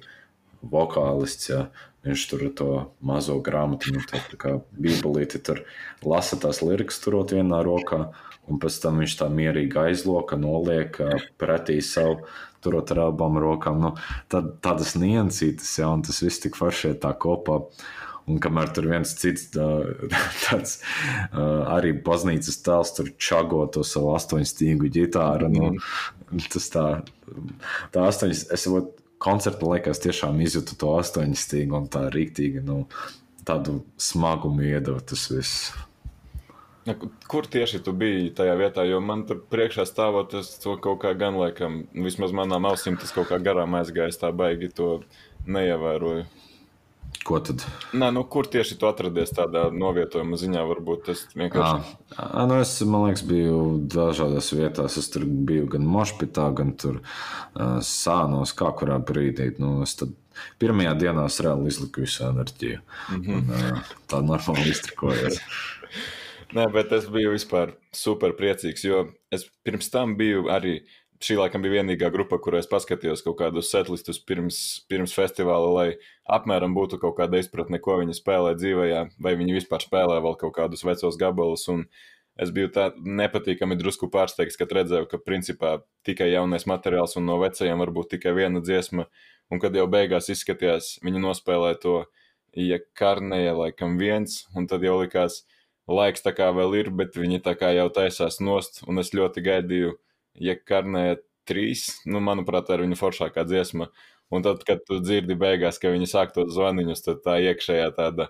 vokālists, 0.61 1.51
ja 1.51 1.65
viņš 2.05 2.25
tur 2.31 2.45
to 2.57 2.69
mazo 3.05 3.37
grāmatu, 3.45 3.93
nu, 3.93 4.01
tā, 4.09 4.21
tā 4.31 4.39
kā 4.41 4.55
bībelīti, 4.73 5.41
tur 5.45 5.63
lasa 6.05 6.39
tās 6.41 6.63
lirikas, 6.65 6.97
turot 7.03 7.33
vienā 7.35 7.61
rokā, 7.65 8.07
un 8.49 8.61
pēc 8.61 8.79
tam 8.81 9.01
viņš 9.03 9.17
tā 9.19 9.29
mierīgi 9.29 9.77
aizloka, 9.83 10.39
noliek 10.41 10.97
pretī 11.41 11.77
savu 11.85 12.25
turot 12.61 12.93
ar 12.93 13.05
abām 13.07 13.37
rokām. 13.41 13.81
Nu, 13.81 13.95
tad, 14.31 14.55
tādas 14.65 14.95
niansītas, 14.97 15.75
ja, 15.81 15.89
un 15.93 16.01
tas 16.05 16.21
viss 16.25 16.41
tik 16.41 16.57
forši 16.57 16.95
tā 17.01 17.13
kopā. 17.17 17.61
Un 18.29 18.39
kamēr 18.43 18.69
tur 18.75 18.89
viens 18.91 19.13
cits 19.17 19.49
tāds 20.45 20.77
arī 21.33 21.93
baznīcas 22.05 22.61
tēls 22.65 22.95
tur 22.97 23.11
čago 23.17 23.63
to 23.73 23.85
savu 23.87 24.13
astoņstīgu 24.17 24.91
ģitāru, 24.97 25.49
nu, 25.53 25.71
mm. 25.75 26.43
tas 26.53 26.69
tā, 26.73 26.87
tā 27.93 28.05
astoņas, 28.11 28.45
es 28.53 28.67
jau 28.67 28.83
koncerta 29.21 29.69
laikās 29.69 30.01
tiešām 30.01 30.41
izjūtu 30.45 30.77
to 30.81 30.95
astoņstīgu 30.99 31.77
un 31.77 31.89
tā 31.93 32.07
rīktīgi, 32.13 32.63
nu, 32.65 32.83
tādu 33.47 33.81
smagumu 34.01 34.65
iedot 34.69 35.05
tas 35.11 35.29
viss. 35.33 35.71
Ja, 36.85 36.95
kur 37.29 37.45
tieši 37.45 37.83
tu 37.85 37.93
biji 37.93 38.31
tajā 38.37 38.55
vietā? 38.57 38.83
Jo 38.89 38.97
man 39.05 39.21
tur 39.29 39.43
priekšā 39.53 39.85
stāvot, 39.85 40.31
tas 40.33 40.55
kaut 40.65 41.03
kā 41.03 41.11
gan 41.17 41.37
laikam, 41.37 41.83
vismaz 41.93 42.33
manām 42.33 42.65
ausīm, 42.71 42.97
tas 42.97 43.13
kaut 43.13 43.29
kā 43.29 43.37
garām 43.37 43.77
aizgājis. 43.77 44.17
Tā 44.17 44.31
baigi 44.33 44.71
to 44.73 44.89
neievēroju. 45.45 46.25
Ko 47.25 47.37
tad? 47.43 47.61
Nē, 47.93 48.09
nu, 48.15 48.23
kur 48.25 48.47
tieši 48.49 48.79
tu 48.81 48.87
atradies 48.89 49.33
tādā 49.37 49.67
novietojuma 49.73 50.39
ziņā? 50.41 50.63
Varbūt 50.71 51.03
tas 51.09 51.21
vienkārši. 51.37 51.91
À, 52.17 52.45
nu 52.49 52.57
es, 52.57 52.73
man 52.87 53.05
liekas, 53.05 53.21
biju 53.29 53.59
dažādās 53.93 54.49
vietās. 54.55 54.97
Es 54.97 55.11
tur 55.13 55.27
biju 55.27 55.67
gan 55.75 55.85
Mošpitā, 55.85 56.47
gan 56.57 56.73
tur 56.81 57.01
uh, 57.01 57.77
Sānos, 57.85 58.55
kā 58.57 58.71
kurā 58.77 58.97
brīdī. 59.05 59.51
Nu, 59.61 59.75
es 59.85 59.93
pirmajā 60.61 60.95
dienā 61.03 61.27
reāli 61.29 61.69
izliku 61.69 62.07
visu 62.07 62.25
enerģiju. 62.31 62.81
Mm 62.81 63.21
-hmm. 63.21 63.37
un, 63.37 63.77
uh, 63.77 63.93
tā 64.09 64.23
normāli 64.25 64.73
iztrikojās. 64.73 65.37
Nē, 66.57 66.65
bet 66.73 66.91
es 66.91 67.05
biju 67.07 67.31
vispār 67.31 67.75
super 67.95 68.33
priecīgs, 68.35 68.83
jo 68.83 69.05
es 69.31 69.45
pirms 69.63 69.89
tam 69.93 70.17
biju 70.19 70.49
arī. 70.51 70.81
Šī 71.21 71.35
laikam 71.37 71.61
bija 71.61 71.81
vienīgā 71.81 72.09
grupa, 72.13 72.39
kurā 72.41 72.63
es 72.63 72.69
paskatījos 72.69 73.21
kaut 73.21 73.35
kādus 73.37 73.67
setlistus 73.69 74.17
pirms, 74.25 74.55
pirms 74.89 75.11
festivāla, 75.13 75.67
lai 75.75 75.89
apmēram 76.25 76.73
būtu 76.73 76.97
kaut 77.03 77.19
kāda 77.19 77.37
izpratne, 77.37 77.77
ko 77.77 77.99
viņi 77.99 78.15
spēlē 78.17 78.55
dzīvē, 78.57 78.87
vai 79.21 79.35
viņi 79.37 79.59
vispār 79.59 79.85
spēlē 79.85 80.17
vēl 80.25 80.39
kaut 80.41 80.55
kādus 80.57 80.81
vecos 80.87 81.19
gabalus. 81.21 81.67
Es 82.41 82.49
biju 82.55 82.71
tā 82.73 82.87
nepatīkami 82.97 83.77
drusku 83.77 84.09
pārsteigts, 84.09 84.57
kad 84.57 84.73
redzēju, 84.73 85.05
ka 85.11 85.21
principā 85.21 85.75
tikai 86.07 86.31
jaunais 86.31 86.65
materiāls 86.65 87.13
un 87.19 87.27
no 87.29 87.37
vecajiem 87.43 87.83
varbūt 87.83 88.15
tikai 88.15 88.33
viena 88.39 88.63
dziesma. 88.63 89.05
Un 89.51 89.59
kad 89.61 89.75
jau 89.75 89.85
beigās 89.91 90.31
izskatījās, 90.31 90.95
viņi 91.05 91.21
nospēlēja 91.21 91.81
to, 91.83 91.97
ja 92.57 92.79
karnēja 92.97 93.53
laikam 93.59 93.99
viens, 93.99 94.45
un 94.55 94.65
tad 94.71 94.81
jau 94.87 94.97
likās, 95.03 95.43
laiks 95.91 96.23
tā 96.25 96.33
kā 96.33 96.49
vēl 96.55 96.79
ir, 96.79 96.89
bet 96.95 97.19
viņi 97.19 97.43
tā 97.45 97.53
kā 97.59 97.75
jau 97.75 97.91
taisās 97.93 98.39
nost, 98.41 98.81
un 98.87 99.03
es 99.03 99.11
ļoti 99.13 99.43
gaidīju, 99.45 99.99
ja 100.35 100.55
karnē 100.55 101.05
trīs, 101.49 101.87
nu, 102.05 102.21
manuprāt, 102.23 102.67
tā 102.67 102.77
ir 102.77 102.85
viņa 102.85 102.99
foršākā 102.99 103.45
dziesma. 103.49 103.89
Un 104.31 104.45
tad, 104.45 104.61
kad 104.67 104.83
tu 104.87 105.01
dzirdi 105.03 105.35
beigās, 105.35 105.79
ka 105.81 105.91
viņi 105.91 106.07
sāk 106.07 106.31
to 106.35 106.45
zvaniņus, 106.47 107.03
tad 107.03 107.19
tā 107.25 107.35
iekšējā 107.49 107.89
tāda, 107.97 108.29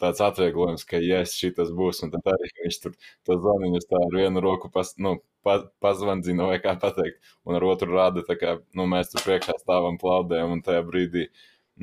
tāds 0.00 0.22
atvieglojums, 0.24 0.86
ka, 0.88 1.00
yes, 1.02 1.34
šī 1.38 1.52
tas 1.58 1.70
būs, 1.76 2.00
un 2.06 2.12
tad 2.14 2.26
arī 2.32 2.48
viņš 2.62 2.78
tur 2.82 2.94
to 3.28 3.36
zvaniņus 3.38 3.88
tā 3.90 4.00
ar 4.00 4.16
vienu 4.16 4.42
roku 4.44 4.70
pas, 4.72 4.94
nu, 4.98 5.18
pa, 5.46 5.58
pazvandzina, 5.84 6.48
vai 6.48 6.58
kā 6.64 6.74
pateikt, 6.80 7.20
un 7.44 7.58
ar 7.58 7.66
otru 7.68 7.92
rāda, 7.92 8.24
tā 8.26 8.38
kā, 8.40 8.56
nu, 8.78 8.88
mēs 8.90 9.12
tur 9.12 9.26
priekšā 9.26 9.58
stāvam 9.60 10.00
plaudējam, 10.00 10.56
un 10.56 10.64
tajā 10.64 10.82
brīdī, 10.88 11.28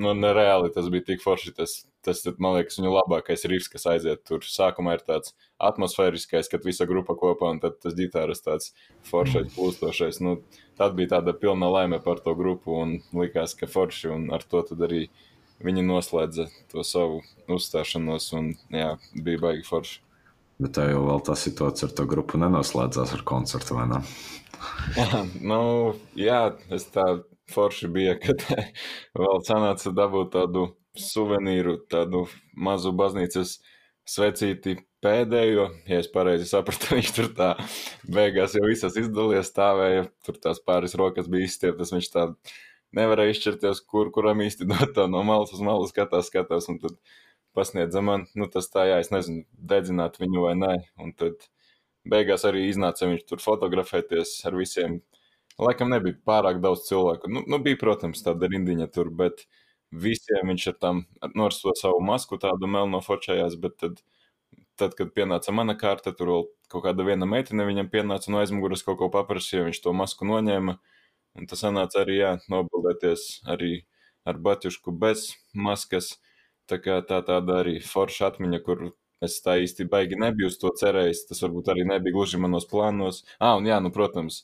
nu, 0.02 0.16
nereāli 0.18 0.74
tas 0.74 0.90
bija 0.92 1.12
tik 1.12 1.24
forši, 1.24 1.56
tas 1.62 1.78
tas, 2.06 2.22
man 2.42 2.58
liekas, 2.58 2.80
viņu 2.80 2.92
labākais 2.94 3.46
rīks, 3.50 3.70
kas 3.72 3.88
aiziet 3.92 4.24
tur. 4.28 4.44
Sākumā 4.46 4.98
ir 4.98 5.06
tāds 5.08 5.34
atmosfēriskais, 5.70 6.50
kad 6.52 6.66
visa 6.68 6.88
grupa 6.90 7.16
kopā 7.20 7.52
un 7.54 7.62
tad 7.64 7.80
tas 7.84 7.96
ģitāras 7.98 8.44
tāds 8.46 8.74
foršais, 9.10 9.52
plūstošais. 9.56 10.22
Nu, 10.26 10.38
tad 10.80 10.96
bija 11.00 11.18
tāda 11.18 11.36
pilna 11.38 11.72
laime 11.72 12.00
par 12.04 12.22
to 12.24 12.36
grupu 12.40 12.78
un 12.80 13.00
likās, 13.16 13.56
ka 13.60 13.70
forši 13.70 14.14
un 14.16 14.30
ar 14.36 14.46
to 14.48 14.64
tad 14.70 14.86
arī 14.88 15.08
viņi 15.64 15.84
noslēdza 15.84 16.48
to 16.72 16.86
savu 16.88 17.22
uzstāšanos 17.52 18.32
un 18.40 18.54
jā, 18.72 18.94
bija 19.16 19.44
baigi 19.44 19.68
forši. 19.68 20.00
Bet 20.60 20.76
tā 20.76 20.90
jau 20.90 21.06
vēl 21.08 21.22
tā 21.24 21.36
situācija 21.40 21.88
ar 21.88 21.96
to 21.96 22.06
grupu 22.08 22.40
nenoslēdzās 22.40 23.14
ar 23.16 23.24
koncertu, 23.28 23.78
vai 23.78 23.88
ne? 23.92 24.02
nu, 25.52 25.62
jā, 26.20 26.42
es 26.76 26.88
tā 26.92 27.06
forši 27.52 27.88
bija, 27.92 28.18
kad 28.20 28.44
vēl 29.20 29.44
sanāca 29.48 29.94
dabūt 29.96 30.34
tādu 30.36 30.66
suvenīru, 30.98 31.78
tādu 31.92 32.26
mazu 32.58 32.92
baznīcas 32.96 33.58
svecīti 34.10 34.78
pēdējo. 35.04 35.68
Ja 35.90 36.00
es 36.02 36.10
pareizi 36.12 36.48
sapratu, 36.50 36.92
viņš 36.98 37.12
tur 37.16 37.30
tā 37.38 37.52
beigās 38.10 38.56
jau 38.58 38.66
visas 38.68 38.98
izdalīja, 39.00 39.46
stāvēja, 39.48 40.08
tur 40.26 40.40
tās 40.42 40.62
pāris 40.66 40.98
rokas 41.00 41.30
bija 41.32 41.50
izstieptas, 41.50 41.94
viņš 41.96 42.10
tā 42.16 42.28
nevarēja 42.98 43.36
izšķirties, 43.36 43.84
kur, 43.90 44.10
kuram 44.16 44.42
īsti 44.46 44.68
dot 44.72 44.96
tā 44.98 45.08
no 45.12 45.24
malas 45.28 45.54
uz 45.56 45.64
malu 45.66 45.88
skatās, 45.90 46.32
skatās, 46.32 46.70
un 46.72 46.82
tad 46.82 46.98
pasniedza 47.58 48.02
man, 48.06 48.28
nu 48.38 48.50
tas 48.52 48.70
tā, 48.72 48.88
jā, 48.90 49.00
es 49.04 49.14
nezinu, 49.14 49.46
dedzināt 49.54 50.20
viņu 50.22 50.46
vai 50.48 50.58
nē, 50.58 50.74
un 51.02 51.14
tad 51.18 51.50
beigās 52.10 52.46
arī 52.48 52.68
iznāca 52.70 53.10
viņš 53.10 53.26
tur 53.30 53.42
fotografēties 53.44 54.40
ar 54.48 54.58
visiem. 54.58 55.00
Laikam 55.60 55.90
nebija 55.92 56.16
pārāk 56.24 56.62
daudz 56.64 56.86
cilvēku. 56.88 57.28
Nu, 57.28 57.42
nu 57.50 57.58
bija, 57.60 57.76
protams, 57.82 58.22
tāda 58.24 58.48
rindiņa 58.48 58.86
tur, 58.96 59.10
bet 59.12 59.42
uh, 59.44 59.59
visiem 59.92 60.52
viņš 60.52 60.68
ar 60.72 60.78
tam 60.82 61.02
nu, 61.34 61.46
ar 61.46 61.56
to 61.56 61.74
savu 61.78 62.00
masku 62.06 62.38
tādu 62.42 62.70
melno 62.70 63.02
fočējās, 63.02 63.58
bet 63.62 63.78
tad, 63.82 64.02
tad, 64.78 64.96
kad 64.98 65.14
pienāca 65.16 65.54
mana 65.56 65.76
kārta, 65.78 66.14
tur 66.16 66.34
vēl 66.34 66.48
kaut 66.70 66.86
kāda 66.86 67.06
viena 67.08 67.26
meitene 67.30 67.66
viņam 67.66 67.90
pienāca 67.90 68.32
no 68.32 68.42
aizmugures 68.44 68.86
kaut 68.86 69.00
ko 69.02 69.10
paprasīja, 69.14 69.66
viņš 69.68 69.82
to 69.84 69.94
masku 69.98 70.30
noņēma, 70.30 70.78
un 71.40 71.50
tas 71.50 71.66
sanāca 71.66 72.04
arī, 72.04 72.20
jā, 72.22 72.34
nobildēties 72.52 73.28
arī 73.50 73.84
ar 74.30 74.38
Batjušku 74.38 74.94
bez 74.94 75.32
maskas, 75.54 76.18
tā 76.70 76.78
kā 76.78 77.00
tā 77.02 77.24
tāda 77.26 77.64
arī 77.64 77.80
forša 77.82 78.30
atmiņa, 78.34 78.62
kur 78.66 78.92
es 79.26 79.40
tā 79.44 79.58
īsti 79.64 79.90
baigi 79.90 80.20
nebiju 80.20 80.52
uz 80.52 80.60
to 80.62 80.70
cerējis, 80.80 81.26
tas 81.32 81.42
varbūt 81.44 81.74
arī 81.74 81.84
nebija 81.90 82.14
gluži 82.16 82.40
manos 82.40 82.68
plānos. 82.70 83.24
Ah, 83.40 83.58
un 83.58 83.66
jā, 83.68 83.80
nu, 83.84 83.90
protams, 83.92 84.44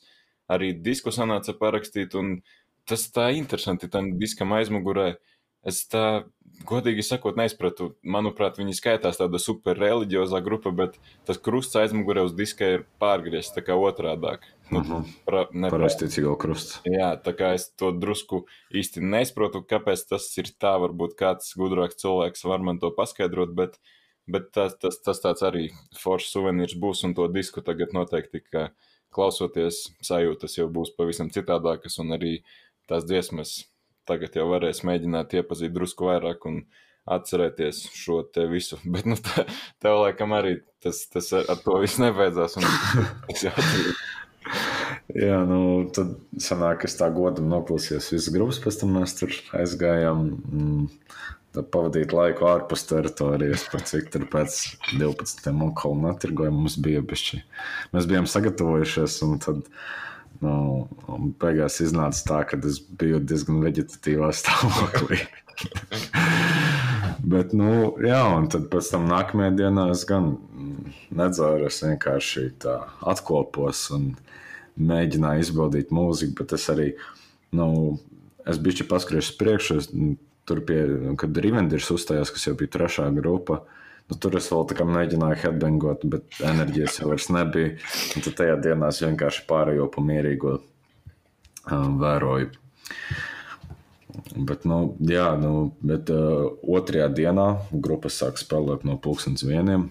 arī 0.52 0.74
disku 0.74 1.14
sanāca 1.14 1.54
parakstīt, 1.56 2.18
un 2.18 2.40
tas 2.86 3.06
tā 3.14 3.30
interesanti 3.38 3.88
tam 3.88 4.10
diskam 4.20 4.52
aizmugurē, 4.58 5.06
uh, 5.14 5.35
Es 5.66 5.80
tā, 5.90 6.24
godīgi 6.68 7.02
sakot, 7.02 7.36
neizpratu. 7.38 7.90
Manuprāt, 8.06 8.58
viņi 8.60 8.76
skaitās 8.78 9.18
tāda 9.20 9.40
super 9.42 9.78
reliģiozā 9.78 10.40
grupa, 10.44 10.72
bet 10.74 10.98
tas 11.28 11.40
krusts 11.42 11.78
aizmugurē 11.78 12.24
uz 12.26 12.34
diska 12.38 12.68
ir 12.76 12.86
pārgriezts 13.02 13.54
tā 13.56 13.64
kā 13.66 13.74
otrādāk. 13.74 14.46
Nu, 14.70 14.80
uh 14.80 14.86
-huh. 14.86 15.10
pra, 15.26 15.44
Parasticīgo 15.70 16.36
krusts. 16.38 16.80
Jā, 16.84 17.14
tā 17.22 17.32
kā 17.32 17.54
es 17.54 17.68
to 17.70 17.92
drusku 17.92 18.46
īsti 18.74 19.00
neizprotu, 19.00 19.62
kāpēc 19.62 20.08
tas 20.08 20.38
ir 20.38 20.44
tā. 20.44 20.74
Varbūt 20.78 21.14
kāds 21.18 21.54
gudrāks 21.56 21.96
cilvēks 22.02 22.44
var 22.44 22.60
man 22.60 22.78
to 22.78 22.90
paskaidrot, 22.90 23.54
bet, 23.54 23.78
bet 24.26 24.52
tas, 24.52 24.78
tas, 24.78 25.00
tas 25.02 25.20
tāds 25.20 25.42
arī 25.42 25.70
foršs 25.94 26.32
suvenīrs 26.32 26.74
būs 26.74 27.04
un 27.04 27.14
to 27.14 27.28
disku 27.28 27.60
tagad 27.60 27.92
noteikti, 27.92 28.40
ka 28.40 28.70
klausoties 29.10 29.94
sajūtas 30.02 30.58
jau 30.58 30.68
būs 30.68 30.96
pavisam 30.96 31.30
citādākas 31.30 31.98
un 31.98 32.12
arī 32.12 32.42
tās 32.86 33.04
dziesmas 33.04 33.66
tagad 34.08 34.36
jau 34.38 34.48
varēs 34.50 34.82
mēģināt 34.86 35.36
iepazīt 35.40 35.74
drusku 35.74 36.08
vairāk 36.10 36.46
un 36.50 36.62
atcerēties 37.06 37.84
šo 37.94 38.22
te 38.34 38.46
visu. 38.50 38.78
Bet, 38.92 39.06
nu, 39.08 39.18
tā, 39.18 39.46
tev 39.82 40.02
laikam 40.02 40.34
arī 40.36 40.58
tas, 40.82 41.04
tas 41.12 41.32
ar, 41.36 41.46
ar 41.54 41.62
to 41.62 41.78
viss 41.82 42.02
nebeidzās. 42.02 42.58
Un, 42.60 42.66
Jā, 45.16 45.38
nu, 45.46 45.58
tad 45.94 46.12
sanāk, 46.42 46.84
es 46.86 46.94
tā 46.98 47.08
godam 47.14 47.48
noklausījos 47.50 48.12
visas 48.12 48.30
grupas, 48.34 48.60
pēc 48.62 48.78
tam 48.82 48.92
mēs 48.98 49.16
tur 49.18 49.32
aizgājām. 49.58 50.22
Mm, 50.50 50.84
pavadīt 51.56 52.12
laiku 52.12 52.44
ārpus 52.50 52.84
teritorijas, 52.88 53.62
par 53.72 53.84
cik 53.88 54.10
tur 54.12 54.26
pēc 54.28 54.58
12. 54.92 55.52
monētas 55.56 56.02
netirgojumu 56.02 56.64
mums 56.64 56.76
bija 56.82 57.00
bišķi. 57.00 57.40
Mēs 57.96 58.08
bijām 58.10 58.28
sagatavojušies, 58.28 59.16
un 59.24 59.38
tad 59.40 59.62
nu, 60.42 61.32
beigās 61.40 61.80
iznāca 61.84 62.22
tā, 62.28 62.40
ka 62.50 62.60
es 62.68 62.80
biju 62.80 63.20
diezgan 63.24 63.62
veģetatīvā 63.64 64.32
stāvoklī. 64.40 65.22
Bet, 67.32 67.54
nu, 67.56 67.96
jā, 68.04 68.20
un 68.36 68.46
tad 68.52 68.68
pēc 68.70 68.92
tam 68.92 69.08
nākamajā 69.10 69.54
dienā 69.58 69.88
es 69.94 70.04
gan 70.06 70.36
nedzēru, 71.16 71.66
es 71.66 71.80
vienkārši 71.82 72.44
tā 72.62 72.76
atkopos 73.08 73.86
un 73.96 74.12
mēģināju 74.76 75.46
izbaudīt 75.46 75.94
mūziku, 75.94 76.36
bet 76.38 76.52
es 76.58 76.66
arī, 76.70 76.90
nu, 77.56 77.96
es 78.46 78.60
biju 78.62 78.86
paskatījies 78.90 79.32
priekšā, 79.40 79.80
tur 80.46 80.62
pie, 80.68 80.80
kad 81.18 81.40
Rivenders 81.42 81.90
uzstājās, 81.94 82.30
kas 82.34 82.46
jau 82.46 82.54
bija 82.58 82.74
trešā 82.76 83.08
grupa. 83.16 83.64
Nu, 84.06 84.16
tur 84.22 84.36
es 84.38 84.46
vēl 84.52 84.86
mēģināju 84.86 85.40
headbangot, 85.42 86.04
bet 86.06 86.38
enerģijas 86.46 87.00
jau 87.00 87.10
vairs 87.10 87.26
nebija. 87.34 87.72
Un 88.14 88.26
tad 88.26 88.36
tajā 88.38 88.58
dienā 88.62 88.90
es 88.92 89.02
vienkārši 89.02 89.46
pārējo 89.48 89.88
pa 89.90 90.04
mierīgo 90.06 90.52
um, 90.60 91.96
vēroju. 92.02 92.52
Bet, 94.36 94.64
nu, 94.68 94.78
jā, 95.10 95.26
nu, 95.40 95.72
bet 95.84 96.12
uh, 96.14 96.46
otrajā 96.78 97.08
dienā 97.18 97.48
grupa 97.72 98.12
sāk 98.12 98.38
spēlēt 98.40 98.86
no 98.86 98.94
pulkstenes 99.02 99.44
vieniem. 99.46 99.90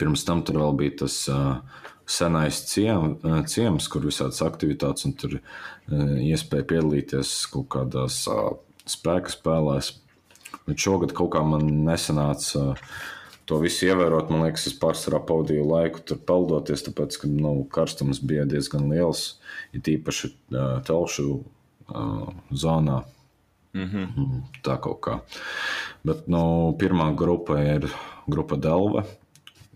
Pirms 0.00 0.26
tam 0.26 0.42
tur 0.46 0.58
vēl 0.64 0.76
bija 0.80 0.98
tas 1.04 1.16
uh, 1.30 1.60
senais 2.08 2.58
ciem, 2.68 3.16
uh, 3.22 3.40
ciems, 3.48 3.86
kur 3.92 4.04
visādas 4.08 4.42
aktivitātes, 4.44 5.06
un 5.06 5.14
tur 5.14 5.38
uh, 5.38 5.42
iespēja 6.18 6.68
piedalīties 6.74 7.34
kaut 7.54 7.70
kādās 7.76 8.24
uh, 8.30 8.56
spēka 8.88 9.32
spēlēs. 9.32 9.94
Bet 10.66 10.82
šogad 10.82 11.14
kaut 11.16 11.32
kā 11.34 11.42
man 11.46 11.66
nesanāca 11.86 12.74
to 13.48 13.58
visu 13.62 13.88
ievērot. 13.88 14.30
Man 14.30 14.44
liekas, 14.46 14.68
es 14.70 14.76
pārsvarā 14.78 15.22
pavadīju 15.26 15.64
laiku 15.66 16.02
tur 16.06 16.20
peldoties, 16.28 16.84
tāpēc, 16.86 17.18
ka 17.22 17.30
nu, 17.30 17.54
karstums 17.72 18.22
bija 18.22 18.46
diezgan 18.48 18.86
liels, 18.92 19.40
it 19.74 19.90
īpaši 19.90 20.32
telšu 20.88 21.26
uh, 21.40 22.30
zonā. 22.50 23.02
Mm 23.72 23.88
-hmm. 23.88 24.40
Tā 24.62 24.76
kaut 24.80 25.00
kā. 25.00 25.20
Bet 26.04 26.28
nu, 26.28 26.76
pirmā 26.78 27.14
grupa 27.16 27.58
ir 27.62 27.88
grupa 28.26 28.56
Delve. 28.56 29.04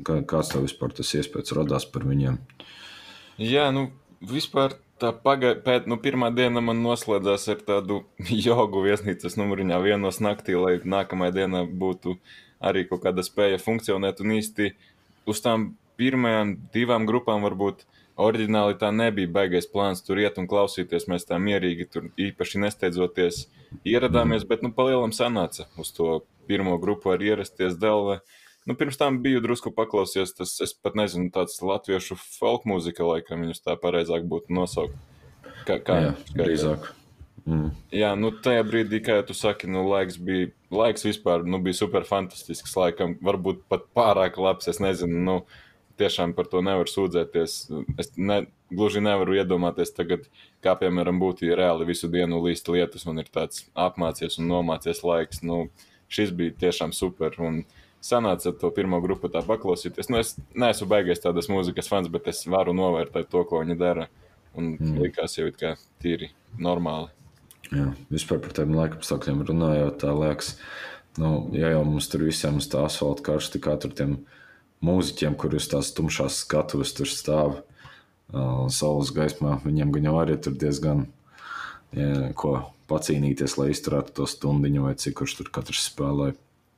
Kā, 0.03 0.21
kāds 0.23 0.53
tev 0.53 0.63
vispār 0.63 0.93
tas 0.93 1.15
iespējas 1.15 1.57
radās 1.57 1.85
par 1.85 2.03
viņiem? 2.05 2.37
Jā, 3.39 3.71
nu, 3.73 3.91
vispār 4.21 4.77
Tā 4.97 5.11
pagaida, 5.13 5.61
pēc 5.61 5.89
nu, 5.91 5.99
pirmā 6.01 6.31
diena 6.33 6.63
man 6.65 6.79
noslēdzās 6.81 7.43
ar 7.53 7.59
tādu 7.67 8.01
jogu 8.47 8.85
viesnīcas 8.87 9.37
numuriņā 9.37 9.81
vienos 9.85 10.23
naktī, 10.25 10.57
lai 10.57 10.79
nākamajā 10.81 11.35
dienā 11.43 11.67
būtu 11.69 12.17
arī 12.65 12.87
kaut 12.89 13.03
kāda 13.05 13.25
spēja 13.27 13.61
funkcionēt. 13.61 14.23
Un 14.25 14.39
īsti 14.39 14.71
uz 15.29 15.43
tām 15.45 15.75
pirmajām 16.01 16.57
divām 16.73 17.05
grupām 17.09 17.45
varbūt 17.45 17.85
oriģināli 18.17 18.79
tā 18.81 18.89
nebija 18.95 19.29
baigais 19.29 19.69
plāns 19.69 20.01
tur 20.05 20.21
iet 20.23 20.41
un 20.41 20.49
klausīties. 20.49 21.09
Mēs 21.13 21.29
tā 21.29 21.37
mierīgi 21.43 21.89
tur 21.93 22.09
īpaši 22.17 22.65
nesteidzoties 22.65 23.45
ieradāmies, 23.85 24.49
bet 24.49 24.65
nu 24.65 24.73
palielam 24.73 25.13
sanāca 25.13 25.69
uz 25.77 25.93
to 25.97 26.23
pirmo 26.49 26.79
grupu 26.81 27.13
ar 27.13 27.21
ierasties 27.21 27.77
Delve. 27.81 28.23
Nu, 28.67 28.75
pirms 28.75 28.99
tam 28.99 29.21
biju 29.23 29.41
drusku 29.45 29.71
paklausījies, 29.71 30.33
tas, 30.35 30.57
es 30.65 30.73
pat 30.75 30.97
nezinu, 30.99 31.29
tāds 31.35 31.61
latviešu 31.63 32.17
folk 32.19 32.65
mūzika, 32.67 33.05
laikam 33.07 33.45
viņus 33.45 33.63
tā 33.63 33.77
pareizāk 33.79 34.27
būtu 34.27 34.51
nosaukt. 34.57 34.97
Kā, 35.69 35.77
kā 35.79 35.99
Jā, 36.03 36.09
drīzāk. 36.35 36.89
Mm. 37.47 37.69
Jā, 37.95 38.11
nu 38.19 38.33
tajā 38.43 38.65
brīdī, 38.67 38.99
kā 39.07 39.21
tu 39.27 39.37
saki, 39.39 39.71
nu 39.71 39.85
laiks 39.87 40.19
bija, 40.19 40.51
laiks 40.75 41.07
vispār, 41.07 41.47
nu 41.47 41.63
bija 41.63 41.79
super 41.79 42.09
fantastisks, 42.09 42.75
laikam, 42.75 43.15
varbūt 43.23 43.63
pat 43.71 43.87
pārāk 43.95 44.41
labs, 44.43 44.67
es 44.75 44.83
nezinu, 44.83 45.23
nu 45.29 45.39
tiešām 46.03 46.35
par 46.35 46.51
to 46.51 46.59
nevar 46.67 46.91
sūdzēties. 46.91 47.57
Es 48.03 48.13
ne, 48.19 48.43
gluži 48.75 48.99
nevaru 49.07 49.39
iedomāties 49.39 49.95
tagad, 49.95 50.27
kā 50.67 50.75
piemēram 50.83 51.23
būtu, 51.23 51.47
ja 51.47 51.63
reāli 51.63 51.87
visu 51.87 52.11
dienu 52.11 52.43
līst 52.43 52.67
lietus 52.67 53.07
un 53.07 53.23
ir 53.23 53.31
tāds 53.31 53.69
apmācies 53.79 54.43
un 54.43 54.51
nomācies 54.51 55.07
laiks. 55.07 55.47
Nu, 55.47 55.69
šis 56.11 56.35
bija 56.35 56.59
tiešām 56.67 56.91
super. 56.99 57.39
Un, 57.39 57.63
uh, 57.63 57.83
sanāca 58.07 58.53
to 58.55 58.71
pirmo 58.75 59.01
grupu 59.05 59.31
tā 59.33 59.43
paklausīties. 59.47 60.11
Nu, 60.13 60.21
es 60.23 60.37
neesmu 60.55 60.89
beigas 60.91 61.23
tādas 61.25 61.51
mūzikas 61.53 61.91
fans, 61.91 62.11
bet 62.13 62.31
es 62.33 62.45
varu 62.51 62.75
novērtēt 62.77 63.31
to, 63.33 63.43
ko 63.49 63.63
viņi 63.65 63.79
dara. 63.81 64.09
Un 64.57 64.73
mm. 64.79 64.97
likās 65.05 65.37
jau 65.37 65.49
it 65.51 65.59
kā 65.61 65.75
tīri 66.01 66.31
normāli. 66.63 67.11
Jā, 67.75 67.91
vispār 68.13 68.39
par 68.43 68.55
tiem 68.57 68.77
laikapstākļiem 68.77 69.43
runājot, 69.49 69.99
tā 70.01 70.13
liekas, 70.15 70.53
nu, 71.19 71.49
ja 71.57 71.73
jau 71.75 71.83
mums 71.89 72.07
tur 72.13 72.23
visiem 72.29 72.61
uz 72.61 72.69
tā 72.71 72.85
asfalta 72.87 73.25
karsti, 73.27 73.61
kā 73.63 73.75
tur 73.83 73.93
tiem 73.97 74.21
mūziķiem, 74.87 75.35
kurus 75.41 75.67
tās 75.73 75.91
tumšās 75.97 76.45
skatuves 76.45 76.95
tur 76.95 77.11
stāv 77.11 77.59
uh, 77.59 78.67
saules 78.73 79.11
gaismā, 79.17 79.59
viņiem 79.65 79.93
gan 79.97 80.09
jau 80.11 80.17
arī 80.23 80.39
tur 80.39 80.55
diezgan 80.55 81.07
ja, 81.97 82.31
ko 82.39 82.55
pacīnīties, 82.91 83.57
lai 83.59 83.73
izturētu 83.73 84.15
to 84.21 84.31
stundiņu 84.31 84.87
vai 84.87 84.95
cik 85.01 85.19
kurš 85.21 85.41
tur 85.41 85.51
katrs 85.55 85.89
spēlē. 85.91 86.33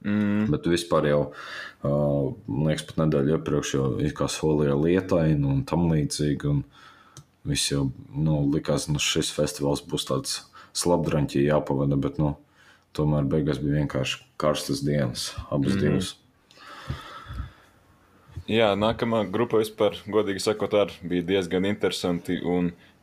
Mm. 0.06 0.46
Bet 0.52 0.68
vispār 0.70 1.08
jau, 1.10 1.22
uh, 1.82 2.28
man 2.46 2.68
liekas, 2.70 2.86
pat 2.86 3.00
nedēļu 3.02 3.34
iepriekš 3.34 3.72
jau 3.74 3.86
ir 4.02 4.14
kā 4.16 4.28
solīja 4.30 4.76
lietaini 4.78 5.48
un 5.48 5.64
tam 5.66 5.88
līdzīgi. 5.90 6.52
Un 6.52 6.62
viss 7.48 7.72
jau 7.72 7.88
nu, 8.14 8.44
likās, 8.52 8.86
ka 8.86 8.94
nu, 8.94 9.02
šis 9.02 9.32
festivāls 9.34 9.82
būs 9.88 10.06
tāds 10.10 10.38
slapdraņķī 10.78 11.48
jāpavada, 11.48 11.98
bet 11.98 12.20
nu, 12.22 12.36
tomēr 12.96 13.26
beigās 13.30 13.60
bija 13.62 13.80
vienkārši 13.82 14.22
karstas 14.40 14.84
dienas, 14.86 15.32
abas 15.50 15.74
mm. 15.74 15.82
divas. 15.82 16.14
Jā, 18.48 18.70
nākamā 18.80 19.26
grupa 19.28 19.58
vispār, 19.60 19.98
godīgi 20.08 20.40
sakot, 20.40 20.72
bija 21.04 21.26
diezgan 21.34 21.66
interesanti. 21.68 22.38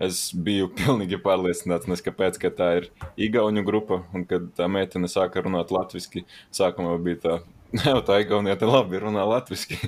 Es 0.01 0.29
biju 0.35 0.69
pilnīgi 0.79 1.19
pārliecināts, 1.23 1.87
nes, 1.91 2.03
kāpēc, 2.03 2.39
ka 2.41 2.51
tā 2.53 2.69
ir 2.81 2.89
Igaunijas 3.27 3.67
grupa. 3.67 4.01
Un 4.15 4.25
kad 4.29 4.49
tā 4.57 4.67
meitene 4.71 5.09
sāka 5.11 5.43
runāt 5.45 5.71
latviešu, 5.73 6.25
sākumā 6.55 6.97
bija 7.03 7.21
tā, 7.23 7.37
jau 7.87 8.01
tā 8.07 8.19
Igaunieta 8.25 8.69
labi 8.69 9.01
runā 9.05 9.25
latviešu. 9.29 9.79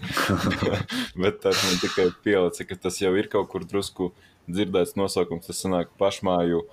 Bet 1.21 1.43
tas 1.43 1.59
man 1.65 1.79
tikai 1.83 2.09
pielica, 2.23 2.67
ka 2.67 2.79
tas 2.87 3.01
jau 3.03 3.13
ir 3.19 3.31
kaut 3.31 3.51
kur 3.51 3.67
drusku 3.67 4.13
dzirdēts 4.47 4.95
nosaukums. 4.99 5.49
Tas 5.49 5.63
sanāk 5.65 5.91
pašmāju 5.99 6.63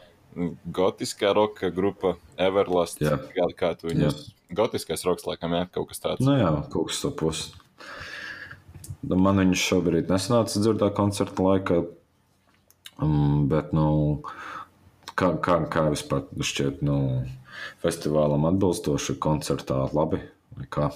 gotiskā 0.75 1.35
roka 1.35 1.71
grupa 1.75 2.17
Everlast. 2.39 3.03
Jā. 3.03 3.19
Kā, 3.35 3.51
kā 3.59 3.75
tu 3.79 3.91
viņus? 3.91 4.31
Gotiskais 4.55 5.03
roks, 5.07 5.27
laikam, 5.27 5.55
jā, 5.57 5.67
kaut 5.75 5.91
kas 5.91 6.03
tāds. 6.03 6.23
Nu 6.23 6.37
jā, 6.39 6.51
kaut 6.71 6.91
kas 6.91 7.03
to 7.03 7.11
pusi. 7.15 7.51
Nu, 9.05 9.19
man 9.21 9.41
viņš 9.43 9.63
šobrīd 9.69 10.11
nesanāca 10.11 10.61
dzirdēt 10.63 10.95
koncerta 10.97 11.45
laikā. 11.45 11.83
Um, 13.03 13.47
bet, 13.51 13.73
nu, 13.75 14.23
kā, 15.19 15.33
kā, 15.43 15.59
kā 15.71 15.89
vispār 15.95 16.29
šķiet, 16.39 16.85
nu, 16.87 17.25
festivālam 17.83 18.47
atbilstoši 18.51 19.17
koncertā 19.23 19.81
labi 19.95 20.23
vai 20.59 20.69
kā? 20.71 20.93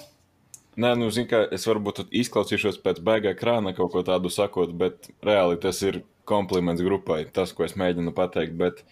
Nē, 0.79 0.93
nu, 0.95 1.09
zinu, 1.11 1.27
ka 1.31 1.43
es 1.55 1.67
varbūt 1.67 2.05
izklausīšos 2.15 2.79
pēc 2.83 3.01
baigā 3.03 3.33
krāna 3.35 3.73
kaut 3.75 3.91
ko 3.91 4.03
tādu 4.07 4.31
sakot, 4.31 4.71
bet 4.79 5.11
reāli 5.25 5.59
tas 5.59 5.81
ir 5.83 6.03
kompliments 6.29 6.83
grupai, 6.85 7.25
tas, 7.35 7.51
ko 7.55 7.65
es 7.65 7.75
mēģinu 7.79 8.13
pateikt. 8.15 8.55
Bet, 8.59 8.83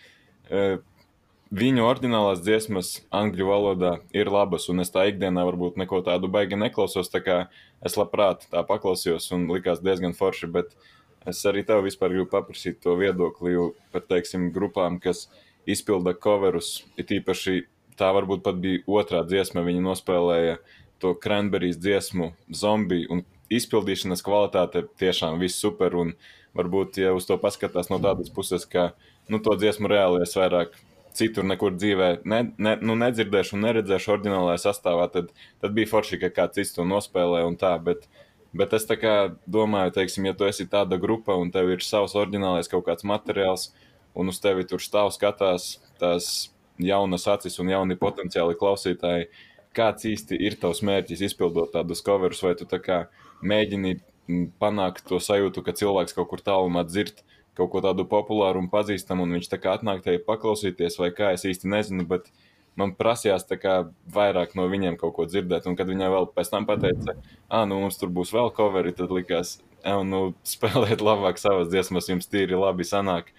e, 0.51 0.79
Viņu 1.47 1.85
oriģinālās 1.87 2.41
dziesmas 2.43 2.89
angļu 3.15 3.45
valodā 3.47 3.91
ir 4.11 4.27
labas, 4.27 4.65
un 4.67 4.83
es 4.83 4.89
tā 4.91 5.05
ikdienā 5.07 5.45
varbūt 5.47 5.77
neko 5.79 6.01
tādu 6.03 6.27
baigi 6.27 6.59
neklausos. 6.59 7.07
Tā 7.07 7.21
kā 7.23 7.37
es 7.87 7.95
labprāt 7.95 8.43
tā 8.51 8.65
paklausījos 8.67 9.29
un 9.31 9.45
likās 9.47 9.79
diezgan 9.79 10.11
forši, 10.17 10.49
bet 10.51 10.75
es 11.27 11.43
arī 11.49 11.63
tev 11.67 11.83
vispār 11.85 12.13
gribu 12.13 12.29
paprasīt 12.31 12.79
to 12.83 12.95
viedokli 12.99 13.55
par, 13.93 14.05
teiksim, 14.07 14.49
grupām, 14.55 14.99
kas 15.03 15.27
izpilda 15.67 16.15
coverus. 16.15 16.85
It 16.97 17.11
īpaši 17.11 17.65
tā 17.99 18.11
varbūt 18.15 18.43
pat 18.45 18.59
bija 18.63 18.83
otrā 18.87 19.23
dziesma, 19.27 19.65
viņi 19.65 19.83
nospēlēja 19.83 20.57
to 21.01 21.13
Cranberries 21.21 21.77
dziesmu, 21.81 22.31
zombiju, 22.49 23.09
un 23.13 23.23
izpildīšanas 23.53 24.23
kvalitāte 24.25 24.85
tiešām 24.99 25.39
viss 25.41 25.61
super, 25.61 25.95
un 25.95 26.13
varbūt, 26.57 26.99
ja 27.03 27.13
uz 27.15 27.27
to 27.29 27.37
paskatās 27.41 27.91
no 27.91 27.99
tādas 28.01 28.31
puses, 28.33 28.65
ka, 28.65 28.91
nu, 29.29 29.39
to 29.43 29.53
dziesmu 29.59 29.89
reāli 29.91 30.23
es 30.25 30.35
vairāk 30.37 30.73
citur 31.17 31.45
nekur 31.49 31.73
dzīvē 31.77 32.09
ne, 32.29 32.41
ne, 32.61 32.75
nu, 32.85 32.95
nedzirdēšu 32.99 33.57
un 33.57 33.65
neredzēšu 33.65 34.13
oriģinālajā 34.15 34.61
sastāvā, 34.67 35.07
tad, 35.13 35.31
tad 35.63 35.75
bija 35.77 35.89
forši, 35.89 36.19
ka 36.21 36.31
kāds 36.33 36.59
cits 36.59 36.75
to 36.75 36.85
nospēlē 36.87 37.43
un 37.47 37.57
tā. 37.59 37.73
Bet, 37.83 38.05
bet 38.57 38.73
es 38.73 38.87
domāju, 39.45 39.93
teiksim, 39.95 40.27
ja 40.29 40.33
tu 40.33 40.47
esi 40.47 40.67
tāda 40.67 40.99
grupa 41.01 41.35
un 41.35 41.51
tev 41.51 41.71
ir 41.75 41.85
savs 41.85 42.15
oriģinālais 42.15 42.69
kaut 42.71 42.85
kāds 42.87 43.05
materiāls, 43.07 43.71
un 44.17 44.29
uz 44.33 44.39
tevi 44.41 44.65
tur 44.65 44.81
stāv 44.81 45.11
skatās 45.13 45.77
tās 46.01 46.49
jaunas 46.77 47.27
acis 47.27 47.57
un 47.59 47.69
jauni 47.69 47.97
potenciāli 47.97 48.57
klausītāji, 48.57 49.29
kāds 49.77 50.05
īsti 50.09 50.37
ir 50.41 50.57
tavs 50.61 50.81
mērķis 50.85 51.23
izpildot 51.29 51.73
tādus 51.73 52.03
coverus, 52.05 52.43
vai 52.43 52.55
tu 52.57 52.65
kā 52.65 53.05
mēģini 53.41 53.97
panākt 54.59 55.05
to 55.07 55.19
sajūtu, 55.21 55.63
ka 55.63 55.75
cilvēks 55.77 56.15
kaut 56.17 56.29
kur 56.31 56.43
tālumā 56.43 56.83
dzird 56.87 57.23
kaut 57.57 57.71
ko 57.73 57.81
tādu 57.81 58.05
populāru 58.09 58.61
un 58.61 58.69
pazīstamu, 58.69 59.25
un 59.25 59.37
viņš 59.37 59.49
tā 59.49 59.57
kā 59.61 59.73
atnāk 59.77 60.03
te 60.05 60.17
paklausīties, 60.21 60.99
vai 61.01 61.09
kā 61.15 61.31
es 61.33 61.45
īsti 61.49 61.69
nezinu, 61.71 62.05
bet 62.09 62.29
man 62.77 62.93
prasījās 62.97 63.47
kā, 63.61 63.77
vairāk 64.13 64.55
no 64.57 64.67
viņiem 64.69 64.97
kaut 65.01 65.15
ko 65.17 65.25
dzirdēt. 65.29 65.67
Un 65.69 65.77
kad 65.79 65.89
viņa 65.89 66.11
vēl 66.13 66.29
pēc 66.35 66.51
tam 66.53 66.67
pateica, 66.69 67.17
ah, 67.49 67.65
nu 67.69 67.81
mums 67.81 67.99
tur 67.99 68.11
būs 68.13 68.33
vēl 68.35 68.51
coveri, 68.57 68.95
tad 68.95 69.13
likās, 69.13 69.57
nu, 69.83 70.21
spēlēt 70.53 71.03
labāk 71.03 71.41
savas 71.41 71.71
dziesmas, 71.73 72.09
jums 72.11 72.29
tīri 72.29 72.57
labi 72.57 72.87
sanāk. 72.87 73.33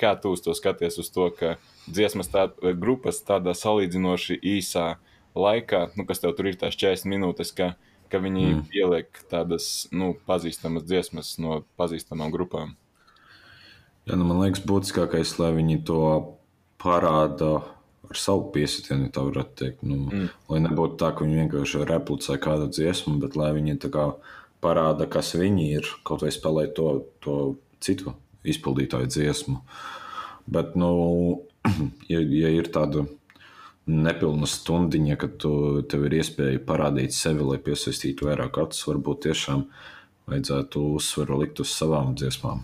Kā 0.00 0.14
tu 0.16 0.32
uz 0.32 0.40
to 0.40 0.54
skaties, 0.56 0.96
uz 1.02 1.10
to, 1.12 1.28
ka 1.36 1.58
dziesmas 1.84 2.30
tā, 2.32 2.46
grupas 2.80 3.20
tādā 3.20 3.52
salīdzinoši 3.52 4.38
īsā 4.56 4.94
laikā, 5.36 5.90
nu, 5.96 6.06
kas 6.08 6.22
tev 6.22 6.32
tur 6.38 6.48
ir 6.48 6.56
tās 6.60 6.78
40 6.80 7.10
minūtes, 7.12 7.52
ka, 7.52 7.74
ka 8.10 8.20
viņi 8.22 8.46
mm. 8.46 8.62
ieliek 8.80 9.20
tādas 9.30 9.90
nu, 9.92 10.14
pazīstamas 10.26 10.86
dziesmas 10.88 11.34
no 11.42 11.60
pazīstamām 11.78 12.32
grupām? 12.32 12.78
Jā, 14.08 14.16
nu, 14.16 14.24
man 14.24 14.40
liekas, 14.40 14.64
būtiskākais, 14.64 15.36
lai 15.38 15.52
viņi 15.58 15.82
to 15.86 16.00
parāda 16.80 17.60
ar 18.10 18.18
savu 18.18 18.50
piesitienu, 18.54 19.06
ja 19.06 19.14
tā 19.14 19.24
varētu 19.26 19.56
teikt. 19.60 19.84
Nu, 19.86 20.02
mm. 20.08 20.30
Lai 20.50 20.60
nebūtu 20.64 20.98
tā, 21.00 21.12
ka 21.14 21.26
viņi 21.26 21.44
vienkārši 21.44 21.84
replicē 21.88 22.38
kādu 22.42 22.66
dziesmu, 22.72 23.18
bet 23.22 23.38
lai 23.38 23.52
viņi 23.56 23.78
parāda, 24.60 25.06
kas 25.08 25.34
viņi 25.38 25.70
ir, 25.78 25.88
kaut 26.04 26.24
vai 26.24 26.32
spēlē 26.34 26.66
to, 26.76 26.88
to 27.24 27.36
citu 27.80 28.14
izpildītāju 28.44 29.08
dziesmu. 29.10 29.60
Bet, 30.50 30.76
nu, 30.80 30.90
ja, 32.12 32.20
ja 32.20 32.52
ir 32.52 32.68
tāda 32.72 33.06
nepilna 33.90 34.46
stundiņa, 34.46 35.16
kad 35.20 35.38
tu, 35.42 35.52
tev 35.90 36.06
ir 36.06 36.20
iespēja 36.20 36.60
parādīt 36.66 37.16
sevi, 37.16 37.44
lai 37.46 37.58
piesaistītu 37.62 38.28
vairāk 38.28 38.60
acis, 38.62 38.84
varbūt 38.88 39.24
tiešām 39.26 39.64
vajadzētu 40.30 40.82
uzsvaru 40.98 41.40
likt 41.42 41.62
uz 41.64 41.72
savām 41.74 42.14
dziesmām. 42.18 42.62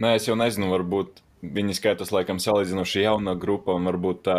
Nē, 0.00 0.16
es 0.16 0.26
jau 0.28 0.36
nezinu, 0.36 0.68
varbūt 0.72 1.22
viņi 1.42 1.76
skaitās 1.76 2.12
laikam 2.12 2.40
salīdzinoši 2.42 3.04
jauna 3.04 3.34
grupa, 3.38 3.74
un 3.78 3.88
varbūt 3.88 4.22
tā 4.28 4.38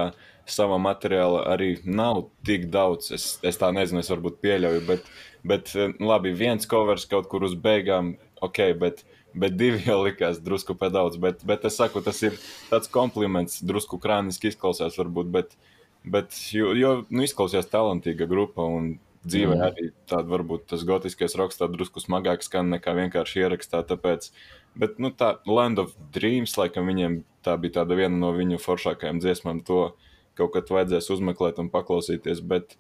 sava 0.50 0.78
materiāla 0.82 1.46
arī 1.54 1.74
nav 1.86 2.26
tik 2.48 2.68
daudz. 2.74 3.12
Es, 3.16 3.26
es 3.46 3.60
tā 3.62 3.72
nezinu, 3.76 4.02
es 4.04 4.12
varbūt 4.12 4.42
pieļauju, 4.44 4.84
bet, 4.88 5.10
bet 5.48 5.74
nu, 5.76 6.12
labi, 6.12 6.34
viens 6.38 6.70
covers 6.70 7.08
kaut 7.10 7.30
kur 7.32 7.46
uz 7.48 7.56
beigām, 7.58 8.16
ok, 8.44 8.64
bet, 8.82 9.06
bet 9.34 9.58
divi 9.58 9.84
jau 9.88 10.02
likās 10.06 10.42
drusku 10.44 10.78
pēc 10.78 10.96
daudz. 10.98 11.22
Bet, 11.22 11.46
bet 11.48 11.68
es 11.70 11.78
saku, 11.82 12.04
tas 12.06 12.22
ir 12.26 12.38
tāds 12.72 12.92
kompliments, 12.92 13.62
drusku 13.66 14.02
krāniski 14.02 14.52
izklausās 14.52 15.00
varbūt, 15.02 15.32
bet, 15.34 15.56
bet 16.04 16.36
jo, 16.54 16.76
jo 16.78 17.00
nu, 17.10 17.26
izklausījās 17.28 17.72
talantīga 17.72 18.30
grupa. 18.30 18.68
Un, 18.68 18.98
dzīvē 19.22 19.58
arī 19.68 19.92
tāda 20.10 20.26
varbūt 20.32 20.64
tas 20.72 20.82
gotiskais 20.88 21.36
roks 21.38 21.60
tā 21.60 21.68
drusku 21.70 22.02
smagāk 22.02 22.42
skan 22.46 22.72
nekā 22.74 22.96
vienkārši 22.98 23.44
ierakstā. 23.44 23.84
Tāpēc 23.86 24.32
Bet 24.80 25.02
nu, 25.04 25.12
tā 25.12 25.36
Land 25.50 25.82
of 25.82 25.96
Dreams, 26.16 26.56
laikam, 26.60 26.88
viņiem 26.88 27.22
tā 27.44 27.58
bija 27.60 27.82
tāda 27.82 27.98
viena 28.00 28.16
no 28.16 28.32
viņu 28.36 28.60
foršākajām 28.62 29.20
dziesmām. 29.24 29.62
To 29.68 29.92
kaut 30.40 30.54
kad 30.56 30.72
vajadzēs 30.72 31.12
uzmeklēt 31.16 31.60
un 31.62 31.70
paklausīties. 31.74 32.44
Bet, 32.48 32.78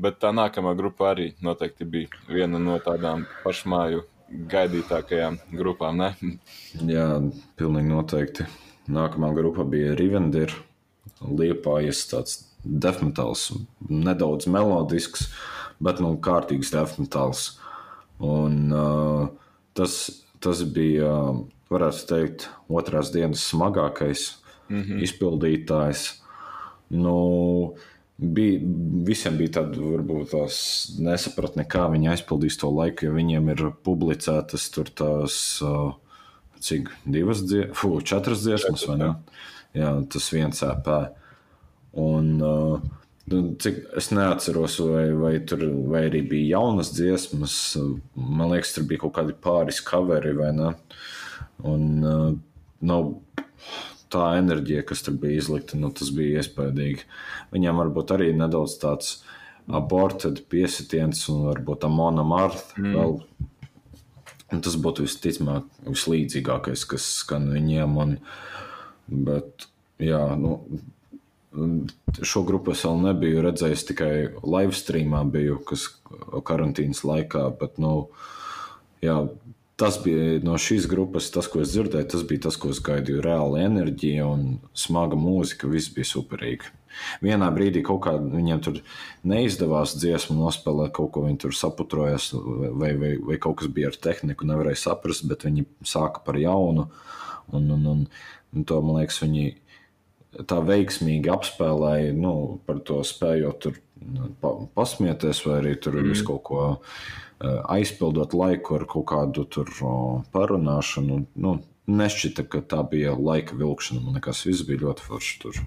bet 0.00 0.20
tā 0.22 0.34
nākamā 0.36 0.74
grupa 0.78 1.12
arī 1.14 1.30
noteikti 1.44 1.88
bija 1.88 2.24
viena 2.28 2.60
no 2.62 2.76
tādām 2.84 3.26
pašmāju 3.44 4.04
gaidītākajām 4.50 5.40
grupām. 5.56 6.02
Ne? 6.02 6.36
Jā, 6.94 7.08
pilnīgi 7.60 7.92
noteikti. 7.92 8.48
Nākamā 8.90 9.32
grupa 9.36 9.64
bija 9.68 9.96
Rivendir. 9.98 10.54
Liepājas 11.20 12.04
tāds 12.10 12.38
defmetāls, 12.64 13.50
nedaudz 13.88 14.46
melodisks, 14.50 15.28
bet 15.80 16.00
nu 16.00 16.14
kārtīgs 16.20 16.72
defmetāls. 16.74 17.54
Un 18.20 18.72
uh, 18.76 19.28
tas 19.76 19.96
tas 20.40 20.62
bija, 20.64 21.12
varētu 21.70 22.06
teikt, 22.10 22.48
otrās 22.68 23.12
dienas 23.14 23.44
smagākais 23.52 24.26
mm 24.68 24.82
-hmm. 24.82 25.02
izpildītājs. 25.06 26.04
Nu, 26.90 27.74
bija, 28.18 28.60
visiem 29.06 29.36
bija 29.38 29.60
tāda, 29.60 29.78
varbūt, 29.78 30.30
tās 30.34 30.56
nesapratne, 30.98 31.64
kā 31.64 31.86
viņi 31.92 32.10
aizpildīs 32.14 32.58
to 32.60 32.70
laiku, 32.70 33.06
jo 33.06 33.16
viņiem 33.16 33.50
ir 33.54 33.64
publicētas 33.86 34.70
tur 34.74 34.90
tās, 34.90 35.62
cik 36.60 36.90
divas, 37.04 37.44
die, 37.46 37.68
fu, 37.72 38.00
četras 38.00 38.42
dziesmas, 38.44 38.86
vai 38.88 38.98
ne? 38.98 39.14
Jā, 39.72 40.02
tas 40.12 40.32
viens 40.32 40.62
EP. 40.66 40.88
Un, 41.92 42.42
uh, 42.42 42.80
cik 43.30 43.78
es 43.98 44.10
neatceros, 44.14 44.78
vai, 44.90 45.06
vai 45.14 45.32
tur 45.46 45.62
vai 45.90 46.06
arī 46.08 46.22
bija 46.26 46.56
jaunas 46.56 46.92
dziesmas. 46.96 47.56
Man 48.14 48.50
liekas, 48.52 48.74
tur 48.74 48.86
bija 48.90 49.04
kaut 49.04 49.14
kādi 49.18 49.36
pāris 49.46 49.82
coveri 49.86 50.34
vai 50.36 50.50
ne. 50.56 50.72
Un 51.70 51.84
uh, 52.06 52.30
nav 52.80 53.12
tā 54.10 54.32
enerģija, 54.40 54.84
kas 54.88 55.04
tur 55.06 55.18
bija 55.22 55.40
izlikta, 55.40 55.78
nu, 55.78 55.92
tas 55.94 56.10
bija 56.14 56.40
iespaidīgi. 56.40 57.06
Viņam 57.54 57.82
varbūt 57.84 58.14
arī 58.16 58.30
nedaudz 58.36 58.76
tāds 58.82 59.20
aborted 59.70 60.42
piesitiens 60.50 61.22
un 61.30 61.44
varbūt 61.50 61.86
amona 61.86 62.24
marta 62.26 62.80
mm. 62.80 62.96
vēl. 62.96 63.18
Un 64.50 64.62
tas 64.66 64.74
būtu 64.82 65.04
visticamāk 65.06 65.68
vislīdzīgākais, 65.86 66.82
kas 66.90 67.06
skan 67.20 67.46
viņiem. 67.54 67.98
Un, 68.02 68.16
bet, 69.28 69.68
jā, 70.02 70.24
nu, 70.40 70.56
Šo 71.50 72.44
grupu 72.46 72.74
es 72.76 72.84
vēl 72.86 73.00
nebiju 73.08 73.42
redzējis, 73.42 73.86
tikai 73.88 74.12
live 74.46 74.76
streamā 74.76 75.24
biju, 75.26 75.58
kas 75.66 75.88
karantīnas 76.46 77.02
laikā. 77.06 77.48
Bet, 77.58 77.80
nu, 77.82 77.94
jā, 79.02 79.16
tas 79.80 79.96
bija 80.04 80.38
no 80.46 80.58
šīs 80.60 80.86
grupas, 80.90 81.30
tas, 81.34 81.48
ko 81.50 81.62
es 81.64 81.72
dzirdēju, 81.72 82.08
tas 82.12 82.26
bija 82.28 82.46
tas, 82.46 82.58
ko 82.60 82.70
es 82.74 82.82
gaidīju. 82.84 83.22
Reāla 83.24 83.64
enerģija 83.64 84.26
un 84.28 84.60
smaga 84.76 85.18
mūzika, 85.18 85.70
viss 85.70 85.92
bija 85.94 86.08
superīgi. 86.12 86.70
Vienā 87.24 87.48
brīdī 87.54 87.82
kaut 87.86 88.02
kā 88.04 88.16
viņiem 88.18 88.60
tur 88.66 88.80
neizdevās 89.30 89.94
dziesmu 89.98 90.36
nospēlēt, 90.40 90.92
kaut 90.96 91.12
ko 91.14 91.24
viņi 91.26 91.40
tur 91.46 91.56
saputrojās, 91.56 92.30
vai, 92.34 92.92
vai, 92.98 93.14
vai 93.30 93.38
kaut 93.42 93.60
kas 93.62 93.70
bija 93.72 93.92
ar 93.92 93.98
tehniku, 94.08 94.48
nevarēja 94.48 94.82
saprast, 94.84 95.26
bet 95.30 95.46
viņi 95.46 95.66
sāka 95.86 96.22
par 96.26 96.38
jaunu. 96.40 96.88
Un, 97.50 97.70
un, 97.74 97.86
un, 97.94 98.06
un 98.54 98.66
to, 98.66 98.78
man 98.84 99.00
liekas, 99.00 99.22
viņi 99.24 99.54
tā 100.46 100.60
veiksmīgi 100.64 101.30
apspēlēja, 101.32 102.12
nu, 102.16 102.34
par 102.66 102.80
to 102.86 103.00
spējot 103.06 103.58
tur 103.64 103.80
nu, 104.00 104.30
pasmieties, 104.76 105.42
vai 105.46 105.58
arī 105.60 105.74
tur 105.82 105.98
mm. 106.00 106.22
kaut 106.28 106.42
ko 106.46 106.60
eh, 106.70 107.58
aizpildot 107.76 108.36
laiku 108.36 108.78
ar 108.78 108.86
kaut 108.90 109.08
kādu 109.10 109.46
tur 109.50 109.72
parunāšanu. 110.34 111.24
Nu, 111.42 111.56
nešķita, 111.90 112.46
ka 112.52 112.62
tā 112.70 112.84
bija 112.86 113.16
laika 113.18 113.58
vilkšana. 113.58 114.04
Man 114.04 114.18
liekas, 114.20 114.44
viss 114.46 114.66
bija 114.68 114.86
ļoti 114.86 115.06
forši 115.08 115.40
tur. 115.42 115.60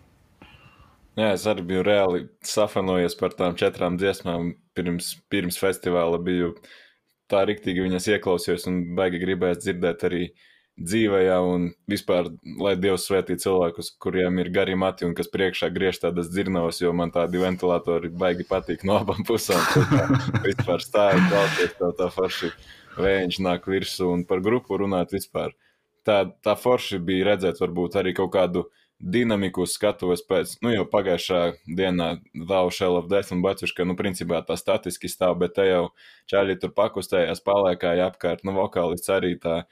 Jā, 1.19 1.33
es 1.35 1.43
arī 1.49 1.65
biju 1.69 1.83
reāli 1.85 2.23
safanojies 2.47 3.13
par 3.19 3.35
tām 3.37 3.57
četrām 3.59 3.99
dziesmām. 4.01 4.55
Pirms, 4.73 5.11
pirms 5.29 5.59
festivāla 5.61 6.17
biju 6.23 6.55
tā 7.29 7.43
rīktīgi 7.45 7.83
viņas 7.83 8.07
ieklausījos 8.15 8.65
un 8.71 8.79
baigi 8.97 9.19
gribēju 9.21 9.59
dzirdēt 9.59 10.07
arī 10.07 10.23
uh, 10.31 10.47
dzīvajā 10.81 11.35
un 11.45 11.67
vispār, 11.89 12.29
lai 12.59 12.73
Dievs 12.81 13.05
svētī 13.07 13.37
cilvēkus, 13.39 13.91
kuriem 14.01 14.39
ir 14.41 14.49
gari 14.53 14.75
mati 14.79 15.05
un 15.05 15.13
kas 15.17 15.29
priekšā 15.33 15.69
griež 15.73 15.99
tādas 16.01 16.31
dzirnavas, 16.33 16.81
jo 16.81 16.93
man 16.97 17.13
tādi 17.13 17.41
ventilatori 17.41 18.09
baigi 18.09 18.47
patīk 18.49 18.85
no 18.87 18.97
abām 19.03 19.21
pusēm. 19.27 19.61
vispār 20.47 20.81
stāvot, 20.81 21.27
klausies, 21.29 21.75
tev 21.77 21.93
tā 21.99 22.09
forši 22.13 22.53
vējiņš 22.97 23.41
nāk 23.45 23.69
virsū 23.69 24.09
un 24.15 24.25
par 24.29 24.41
grupu 24.45 24.79
runāt 24.81 25.13
vispār. 25.13 25.53
Tā, 26.03 26.25
tā 26.43 26.57
forši 26.59 26.99
bija 26.99 27.31
redzēt 27.31 27.61
varbūt 27.61 28.01
arī 28.01 28.15
kaut 28.17 28.33
kādu 28.33 28.65
dinamiku 29.03 29.65
skatuves 29.67 30.23
pēc, 30.25 30.57
nu 30.63 30.71
jau 30.71 30.83
pagājušā 30.89 31.39
dienā 31.77 32.09
Thou 32.33 32.69
Shell 32.71 32.99
of 32.99 33.09
Death 33.11 33.33
un 33.35 33.41
Baciuška, 33.43 33.85
nu 33.87 33.97
principā 33.99 34.39
tā 34.47 34.55
statiski 34.59 35.11
stāv, 35.11 35.35
bet 35.41 35.55
te 35.57 35.65
jau 35.67 35.87
čaļi 36.31 36.59
tur 36.61 36.71
pakustējās, 36.75 37.43
palēkāja 37.43 38.07
apkārt, 38.11 38.45
nu 38.47 38.55
vokālists 38.55 39.11
arī 39.11 39.35
tā 39.43 39.63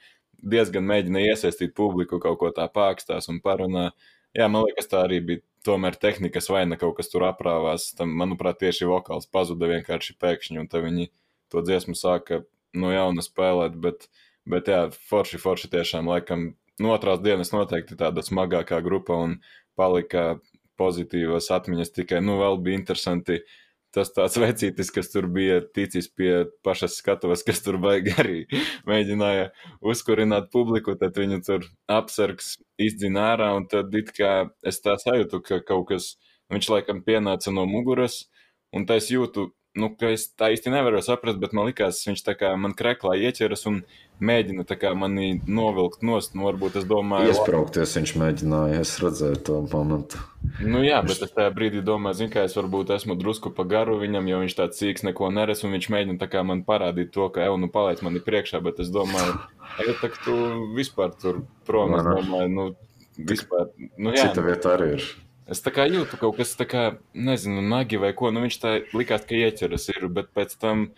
diezgan 0.42 0.84
mēģina 0.88 1.22
iesaistīt 1.30 1.74
publiku, 1.78 2.18
kaut 2.22 2.38
ko 2.40 2.50
tā 2.54 2.66
pākstās 2.72 3.28
un 3.32 3.40
parunā. 3.44 3.90
Jā, 4.36 4.48
man 4.48 4.66
liekas, 4.66 4.88
tā 4.90 5.04
arī 5.06 5.20
bija 5.24 5.42
tomēr 5.66 5.96
tehnikas 6.00 6.48
vaina, 6.50 6.78
kaut 6.80 6.96
kas 6.98 7.12
tur 7.12 7.26
aprāvās. 7.28 7.90
Tam, 7.96 8.14
manuprāt, 8.18 8.58
tieši 8.62 8.88
vokāls 8.90 9.28
pazuda 9.30 9.70
vienkārši 9.70 10.16
pēkšņi, 10.20 10.60
un 10.62 10.70
tad 10.72 10.86
viņi 10.86 11.10
to 11.52 11.62
dziesmu 11.64 11.94
sāka 11.98 12.42
no 12.74 12.92
jauna 12.92 13.24
spēlēt. 13.24 13.76
Bet, 13.82 14.08
bet 14.48 14.70
jā, 14.72 14.86
forši, 15.10 15.40
forši 15.42 15.72
tiešām 15.76 16.10
laikam 16.10 16.52
no 16.82 16.94
otrās 16.96 17.20
dienas 17.22 17.52
noteikti 17.54 17.98
tāda 18.00 18.24
smagākā 18.24 18.80
grupa 18.82 19.20
un 19.26 19.38
palika 19.78 20.40
pozitīvas 20.80 21.52
atmiņas. 21.54 21.92
Tikai, 21.94 22.22
nu, 22.24 22.40
vēl 22.40 22.56
bija 22.64 22.80
interesanti 22.80 23.42
uh, 23.42 23.58
tas 23.94 24.12
tāds 24.14 24.38
vecītis, 24.40 24.90
kas 24.94 25.10
tur 25.12 25.28
bija 25.32 25.60
ticis 25.76 26.08
pie 26.08 26.32
pašas 26.64 26.96
skatuves, 27.00 27.44
kas 27.46 27.62
tur 27.64 27.78
baigi 27.82 28.14
arī 28.22 28.40
mēģināja 28.88 29.50
uzkurināt 29.92 30.50
publiku, 30.54 30.96
tad 31.00 31.16
viņu 31.20 31.40
tur 31.46 31.66
apsargs 31.92 32.56
izdzina 32.80 33.32
ārā, 33.34 33.52
un 33.58 33.68
tad 33.70 33.94
it 33.98 34.12
kā 34.16 34.34
es 34.66 34.80
tā 34.84 34.96
sajūtu, 35.00 35.42
ka 35.46 35.60
kaut 35.68 35.90
kas, 35.92 36.14
viņš 36.52 36.70
laikam 36.74 37.04
pienāca 37.04 37.52
no 37.54 37.66
muguras, 37.68 38.24
un 38.72 38.88
tā 38.88 38.98
es 39.00 39.10
jūtu, 39.12 39.50
nu, 39.78 39.88
ka 39.96 40.12
es 40.12 40.26
tā 40.36 40.50
īsti 40.52 40.72
nevaru 40.72 41.00
saprast, 41.04 41.38
bet 41.40 41.54
man 41.56 41.68
likās, 41.70 42.02
viņš 42.06 42.22
tā 42.26 42.34
kā 42.38 42.52
man 42.60 42.74
kreklā 42.76 43.14
ieķeras 43.16 43.64
un 43.70 43.80
mēģina 44.22 44.66
kā 44.78 44.92
mani 44.98 45.40
novilkt 45.48 46.04
nost. 46.06 46.36
Nu, 46.36 46.46
varbūt 46.46 46.76
es 46.80 46.86
domāju, 46.88 47.32
Iesprāgties 47.32 47.96
viņš 47.98 48.12
mēģināja, 48.20 48.82
es 48.84 48.92
redzēju 49.02 49.40
to 49.48 49.58
momentu. 49.72 50.20
Nu, 50.60 50.82
jā, 50.84 51.00
bet 51.06 51.24
es 51.24 51.32
tajā 51.34 51.50
brīdī 51.54 51.82
domāju, 51.86 52.20
zinu, 52.20 52.34
ka 52.34 52.44
es 52.46 52.56
varbūt 52.58 52.92
esmu 52.98 53.16
drusku 53.18 53.52
pa 53.56 53.66
garu 53.68 53.98
viņam, 54.02 54.28
jo 54.30 54.42
viņš 54.44 54.56
tāds 54.58 54.82
sīks 54.82 55.06
neko 55.08 55.32
neredz, 55.34 55.64
un 55.66 55.74
viņš 55.76 55.90
mēģina 55.96 56.30
kā 56.30 56.44
man 56.46 56.64
parādīt 56.68 57.12
to, 57.14 57.28
ka, 57.34 57.46
ej, 57.46 57.56
nu, 57.62 57.70
paliec 57.72 58.04
man 58.04 58.20
priekšā, 58.22 58.62
bet 58.64 58.82
es 58.84 58.92
domāju, 58.94 59.40
ej, 59.82 59.92
tak 60.04 60.18
tu 60.26 60.36
vispār 60.76 61.16
tur 61.18 61.42
prom, 61.68 61.96
es 61.98 62.06
domāju, 62.06 62.52
nu, 62.52 62.70
vispār, 63.18 63.70
nu, 63.96 64.14
jā. 64.14 64.28
Cita 64.28 64.44
vieta 64.46 64.76
arī 64.76 64.96
ir. 64.98 65.12
Es 65.52 65.60
tā 65.64 65.72
kā 65.74 65.86
jūtu 65.90 66.18
kaut 66.20 66.38
kas 66.40 66.54
tā 66.56 66.66
kā, 66.68 66.84
nezinu, 67.12 67.62
nagi 67.64 68.00
vai 68.00 68.14
ko, 68.16 68.30
nu 68.32 68.44
viņš 68.46 68.60
tā 68.62 68.76
likās, 68.96 69.26
ka 69.28 69.36
ieķeras 69.36 69.90
ir, 69.92 70.06
bet 70.12 70.32
pēc 70.36 70.56
tam 70.60 70.90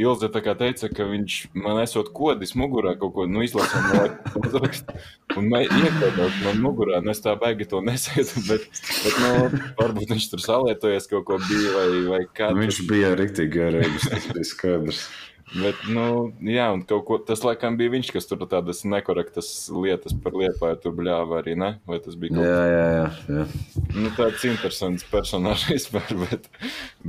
Ilze 0.00 0.30
teica, 0.32 0.88
ka 0.88 1.04
viņš 1.04 1.34
man 1.52 1.76
esot 1.82 2.08
kodis 2.16 2.54
mugurā 2.56 2.94
kaut 2.96 3.12
ko, 3.12 3.26
nu 3.28 3.42
uzrakstu, 3.44 4.94
un 5.36 5.50
iekodot 5.58 6.38
man 6.46 6.62
mugurā, 6.64 7.02
nu 7.04 7.12
es 7.12 7.20
tā 7.20 7.34
baigi 7.36 7.66
to 7.68 7.82
nesēdu, 7.84 8.44
bet, 8.48 8.64
bet, 9.04 9.18
nu, 9.20 9.60
varbūt 9.76 10.14
viņš 10.14 10.28
tur 10.32 10.44
salietojies 10.46 11.10
kaut 11.12 11.28
ko 11.28 11.36
bija 11.44 11.74
vai, 11.76 11.88
vai 12.08 12.22
kā. 12.32 12.48
Nu, 12.54 12.64
viņš 12.64 12.80
bija 12.88 13.12
riktīgi 13.20 13.60
garīgs, 13.60 14.08
tas 14.08 14.30
bija 14.32 14.48
skaidrs. 14.54 15.04
Bet, 15.48 15.80
nu, 15.88 16.04
jā, 16.44 16.66
un 16.74 16.82
kaut 16.88 17.04
ko 17.08 17.16
tas 17.24 17.40
laikam 17.46 17.78
bija 17.78 17.92
viņš, 17.94 18.10
kas 18.12 18.28
tur 18.28 18.42
tādas 18.50 18.82
nekorektas 18.84 19.48
lietas 19.72 20.12
par 20.22 20.36
liepāju 20.36 20.80
tur 20.82 20.94
bļāva 20.98 21.40
arī, 21.40 21.54
ne? 21.58 21.70
Vai 21.88 22.00
tas 22.04 22.18
bija 22.20 22.36
kaut 22.36 22.44
Jā, 22.44 22.60
jā, 22.68 22.84
jā. 22.92 23.06
jā. 23.38 23.46
Nu, 23.96 24.12
tāds 24.16 24.44
interesants 24.48 25.06
personāžs 25.08 25.68
vispār, 25.70 26.12
bet, 26.26 26.48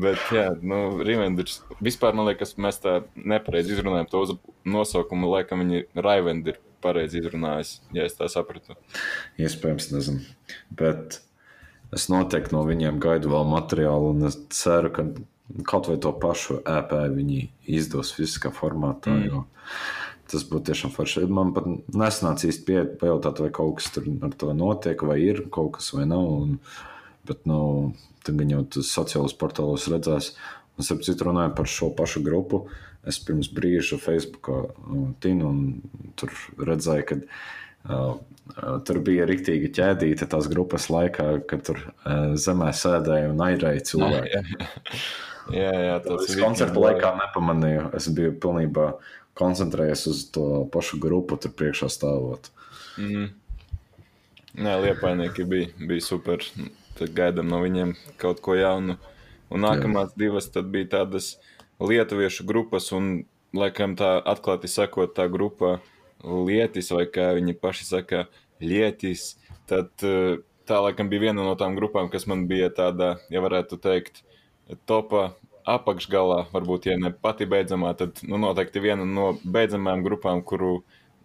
bet 0.08 0.34
jā, 0.36 0.48
nu, 0.62 0.82
Rivenders, 1.04 1.60
vispār 1.84 2.16
man 2.16 2.30
liekas, 2.32 2.56
mēs 2.62 2.80
tā 2.84 3.02
nepareizi 3.18 3.76
izrunājam 3.76 4.08
to 4.12 4.24
uz 4.28 4.36
nosaukumu, 4.68 5.32
laikam 5.36 5.66
viņi 5.66 5.86
Raivendi 6.00 6.54
ir 6.54 6.62
pareizi 6.84 7.20
izrunājis, 7.20 7.74
ja 7.96 8.06
es 8.08 8.16
tā 8.16 8.30
sapratu. 8.32 8.78
Iespējams, 9.42 9.90
nezinu. 9.92 10.24
Bet 10.80 11.20
es 11.96 12.08
noteikti 12.12 12.56
no 12.56 12.64
viņiem 12.68 13.02
gaidu 13.04 13.34
vēl 13.34 13.52
materiālu, 13.52 14.14
un 14.16 14.30
es 14.30 14.40
ceru, 14.56 14.94
ka 14.96 15.10
kaut 15.66 15.90
vai 15.90 15.98
to 16.02 16.12
pašu 16.22 16.60
EP 16.68 16.94
viņi 17.16 17.40
izdos 17.80 18.14
fiziskā 18.16 18.52
formātā. 18.54 19.16
Mm. 19.16 19.48
Tas 20.30 20.46
būtu 20.46 20.70
tiešām 20.70 20.94
forši. 20.94 21.26
Man 21.34 21.56
pat 21.56 21.66
nesanāca 21.90 22.50
īsti 22.50 22.66
pie, 22.68 22.80
pajautāt, 23.02 23.42
vai 23.42 23.50
kaut 23.54 23.80
kas 23.80 23.90
tur 23.96 24.06
ar 24.26 24.36
to 24.38 24.54
notiek, 24.54 25.02
vai 25.10 25.18
ir 25.24 25.48
kaut 25.54 25.80
kas 25.80 25.90
vai 25.96 26.06
nav. 26.10 26.28
Un, 26.44 26.60
bet, 27.26 27.42
nu, 27.50 27.62
tagad 28.26 28.54
jau 28.54 28.62
tas 28.78 28.92
sociālajos 28.94 29.38
portālos 29.42 29.88
redzēs. 29.90 30.36
Un, 30.78 30.86
starp 30.86 31.02
citu, 31.08 31.26
runājot 31.28 31.56
par 31.58 31.70
šo 31.70 31.90
pašu 31.98 32.22
grupu, 32.26 32.68
es 33.10 33.18
pirms 33.26 33.50
brīža 33.56 33.98
Facebookā 34.02 34.60
uh, 34.70 35.08
tinu 35.24 35.50
un 35.50 36.14
tur 36.20 36.36
redzēju, 36.70 37.08
ka 37.10 37.18
uh, 37.18 38.20
tur 38.86 39.02
bija 39.06 39.26
rīktīga 39.30 39.72
ķēdīte 39.80 40.30
tās 40.30 40.48
grupas 40.52 40.92
laikā, 40.94 41.32
kad 41.50 41.66
tur 41.72 41.82
uh, 41.82 42.38
zemē 42.38 42.70
sēdēja 42.76 43.34
un 43.34 43.44
airēja 43.50 43.88
cilvēki. 43.92 44.46
Jā, 45.54 45.74
jā, 45.74 45.96
tas 46.06 46.28
Es 46.28 46.38
koncerta 46.40 46.82
laikā 46.82 47.14
nepamanīju. 47.18 47.90
Es 47.98 48.10
biju 48.14 48.36
pilnībā 48.42 48.92
koncentrējies 49.40 50.06
uz 50.12 50.24
to 50.34 50.46
pašu 50.74 51.00
grupu, 51.02 51.38
tur 51.42 51.54
priekšā 51.56 51.90
stāvot. 51.92 52.52
Mm. 53.00 53.30
Nē, 54.60 54.76
liepainieki 54.84 55.46
bija, 55.48 55.72
bija 55.80 56.04
super. 56.04 56.44
Tad 57.00 57.14
gaidām 57.16 57.48
no 57.48 57.62
viņiem 57.64 57.96
kaut 58.20 58.42
ko 58.44 58.58
jaunu. 58.58 58.98
Un 59.50 59.64
nākamās 59.66 60.12
jā. 60.14 60.26
divas 60.26 60.50
bija 60.52 60.90
tādas 60.98 61.38
lietuviešu 61.80 62.46
grupas, 62.46 62.92
un, 62.94 63.24
laikam, 63.56 63.96
tā 63.98 64.18
atklāti 64.30 64.70
sakot, 64.70 65.16
tā 65.16 65.30
grupa 65.32 65.80
Lietis, 66.20 66.92
vai 66.92 67.06
kā 67.08 67.32
viņi 67.38 67.56
paši 67.58 67.88
saka, 67.88 68.26
Lietis. 68.60 69.38
Tad 69.70 69.94
tā, 70.00 70.82
laikam, 70.84 71.10
bija 71.10 71.30
viena 71.30 71.46
no 71.46 71.56
tām 71.58 71.78
grupām, 71.80 72.12
kas 72.12 72.28
man 72.30 72.46
bija 72.50 72.70
tāda, 72.76 73.16
ja 73.32 73.42
varētu 73.42 73.80
teikt, 73.82 74.24
topā 74.90 75.32
apakšgalā, 75.70 76.46
varbūt, 76.54 76.88
ja 76.90 76.98
ne 77.00 77.12
pati 77.14 77.48
beidzamā, 77.50 77.94
tad 77.98 78.22
nu, 78.26 78.40
noteikti 78.42 78.82
viena 78.84 79.06
no 79.06 79.34
beidzamajām 79.44 80.04
grupām, 80.06 80.42
kuru 80.46 80.80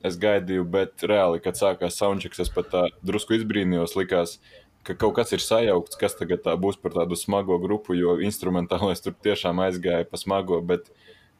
es 0.04 0.18
gaidīju, 0.20 0.66
bet 0.68 1.04
reāli, 1.08 1.40
kad 1.44 1.56
sākās 1.56 1.96
soundchecks, 2.00 2.42
es 2.44 2.52
pat 2.52 2.68
tā 2.72 2.84
drusku 3.06 3.38
izbrīnījos, 3.38 3.96
likās, 3.96 4.36
ka 4.84 4.96
kaut 5.00 5.16
kas 5.16 5.32
ir 5.32 5.40
sajaukts, 5.40 5.96
kas 6.00 6.16
tagad 6.18 6.44
tā 6.44 6.56
būs 6.60 6.76
par 6.80 6.92
tādu 6.98 7.16
smago 7.16 7.56
grupu, 7.62 7.96
jo 7.96 8.18
instrumentālais 8.20 9.00
tur 9.04 9.16
tiešām 9.24 9.62
aizgāja 9.64 10.04
pa 10.10 10.20
smago, 10.20 10.60
bet, 10.60 10.90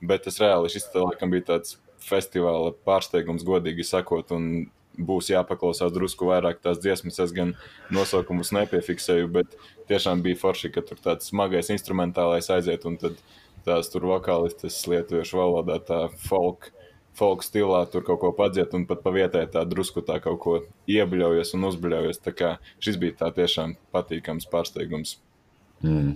bet 0.00 0.30
es 0.30 0.40
reāli, 0.40 0.72
šis 0.72 0.88
tā 0.94 1.04
laikam 1.04 1.34
bija 1.34 1.50
tāds 1.52 1.76
festivāla 2.04 2.72
pārsteigums, 2.86 3.44
godīgi 3.44 3.84
sakot, 3.88 4.32
un 4.36 4.66
būs 4.98 5.30
jāpaklausās 5.32 5.92
drusku 5.94 6.28
vairāk 6.28 6.60
tās 6.64 6.80
dziesmas. 6.82 7.18
Es 7.22 7.32
gan 7.34 7.54
nosaukumus 7.94 8.52
nepiefiksēju, 8.56 9.30
bet 9.34 9.56
tiešām 9.90 10.22
bija 10.24 10.38
forši, 10.40 10.70
ka 10.74 10.84
tur 10.86 11.00
tāds 11.02 11.30
smagais 11.32 11.72
instrumentālais 11.74 12.50
aiziet, 12.52 12.86
un 12.88 12.98
tad 13.00 13.18
tās 13.66 13.90
tur 13.92 14.06
vokālistes 14.10 14.82
lietuviešu 14.90 15.40
valodā, 15.40 15.78
tā 15.82 16.00
folk, 16.26 16.70
folk 17.16 17.44
stilā 17.46 17.84
tur 17.90 18.04
kaut 18.06 18.20
ko 18.22 18.32
padziet, 18.36 18.74
un 18.76 18.86
pat 18.88 19.02
pa 19.04 19.14
vietai 19.14 19.46
tā 19.50 19.64
drusku 19.68 20.04
tā 20.04 20.20
kaut 20.24 20.40
ko 20.44 20.58
iebļaujas 20.90 21.54
un 21.56 21.70
uzbļaujas. 21.70 22.22
Tā 22.24 22.34
kā 22.36 22.54
šis 22.84 23.00
bija 23.00 23.18
tā 23.24 23.32
tiešām 23.40 23.76
patīkams 23.94 24.48
pārsteigums. 24.52 25.18
Mm. 25.84 26.14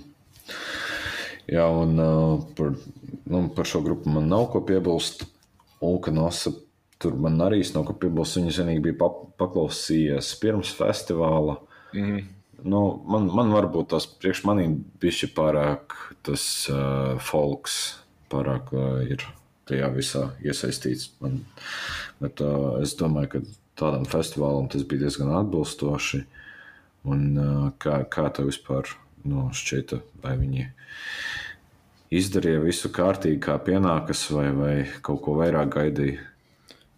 Jā, 1.49 1.65
un 1.73 1.97
uh, 1.97 2.41
par, 2.57 2.75
nu, 3.25 3.47
par 3.57 3.69
šo 3.69 3.81
grupu 3.85 4.13
man 4.13 4.29
nav 4.29 4.51
ko 4.53 4.61
piebilst. 4.69 5.25
Ulka 5.79 6.11
Nosa 6.11 6.51
Tur 6.99 7.15
man 7.15 7.39
arī 7.45 7.61
no 7.75 7.85
ko 7.87 7.95
piebilst. 7.95 8.41
Viņa 8.41 8.57
zinīgi 8.61 8.89
bija 8.89 9.11
paklausījies 9.39 10.33
pirms 10.43 10.73
festivāla. 10.75 11.61
Mm. 11.95 12.27
Nu, 12.67 12.81
man, 13.07 13.29
man 13.31 13.53
varbūt 13.55 13.93
tas 13.93 14.09
priekš 14.19 14.43
maniem 14.49 14.81
bija 14.99 15.29
pārāk 15.37 15.95
tas 16.27 16.43
uh, 16.73 17.15
folks, 17.23 17.77
pārāk 18.33 18.73
uh, 18.75 18.99
ir 19.07 19.23
tajā 19.71 19.91
visā 19.95 20.25
iesaistīts. 20.43 21.13
Man, 21.23 21.45
bet 22.19 22.43
uh, 22.43 22.81
es 22.83 22.97
domāju, 22.99 23.31
ka 23.37 23.43
tādam 23.79 24.09
festivālam 24.11 24.67
tas 24.73 24.83
bija 24.83 25.07
diezgan 25.07 25.31
atbilstoši. 25.39 26.25
Un, 27.09 27.29
uh, 27.39 27.69
kā, 27.79 28.01
kā 28.11 28.27
tev 28.35 28.51
vispār 28.51 28.91
nu, 29.29 29.47
šķita, 29.55 30.01
vai 30.25 30.35
viņi 30.41 30.67
izdarīja 32.19 32.65
visu 32.65 32.91
kārtīgi, 32.91 33.39
kā 33.45 33.55
pienākas, 33.63 34.25
vai, 34.35 34.49
vai 34.57 34.75
kaut 35.05 35.23
ko 35.25 35.37
vairāk 35.39 35.71
gaidīja? 35.77 36.27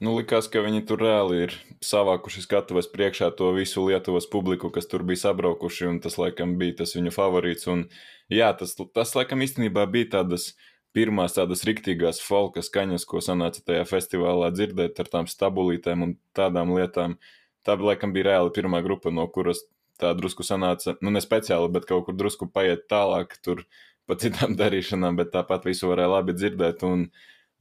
Nu, 0.00 0.14
likās, 0.16 0.46
ka 0.48 0.62
viņi 0.64 0.80
tur 0.88 1.02
reāli 1.04 1.42
ir 1.44 1.54
savākuši 1.84 2.46
skatuves 2.46 2.86
priekšā 2.88 3.26
to 3.36 3.50
visu 3.52 3.82
Lietuvas 3.84 4.24
publiku, 4.32 4.70
kas 4.72 4.88
tur 4.88 5.04
bija 5.04 5.20
sabraukuši, 5.26 5.90
un 5.90 5.98
tas, 6.00 6.16
laikam, 6.16 6.54
bija 6.62 6.78
tas 6.78 6.96
viņu 6.96 7.12
favorīts. 7.12 7.68
Un, 7.68 7.82
jā, 8.32 8.48
tas, 8.56 8.72
tas, 8.96 9.12
laikam, 9.18 9.44
īstenībā 9.44 9.84
bija 9.92 10.08
tādas 10.16 10.54
pirmās 10.96 11.36
tādas 11.36 11.66
riktīgās 11.68 12.22
folka 12.24 12.64
skaņas, 12.64 13.04
ko 13.12 13.20
sanāca 13.20 13.60
tajā 13.60 13.84
festivālā 13.92 14.48
dzirdēt 14.56 15.04
ar 15.04 15.12
tām 15.12 15.28
stabulītēm 15.28 16.08
un 16.08 16.16
tādām 16.32 16.72
lietām. 16.78 17.20
Tā, 17.68 17.76
laikam, 17.76 18.16
bija 18.16 18.32
reāli 18.32 18.56
pirmā 18.56 18.80
grupa, 18.86 19.12
no 19.12 19.28
kuras 19.28 19.66
tā 20.00 20.16
drusku 20.16 20.48
sanāca, 20.48 20.96
nu, 21.04 21.12
ne 21.12 21.20
speciāli, 21.20 21.68
bet 21.76 21.84
kaut 21.84 22.08
kur 22.08 22.16
drusku 22.16 22.48
paiet 22.48 22.88
tālāk, 22.88 23.36
tur 23.44 23.66
pa 24.08 24.16
citām 24.16 24.56
darīšanām, 24.64 25.20
bet 25.20 25.36
tāpat 25.36 25.68
visu 25.68 25.92
varēja 25.92 26.16
labi 26.16 26.40
dzirdēt. 26.40 26.88
Un, 26.88 27.10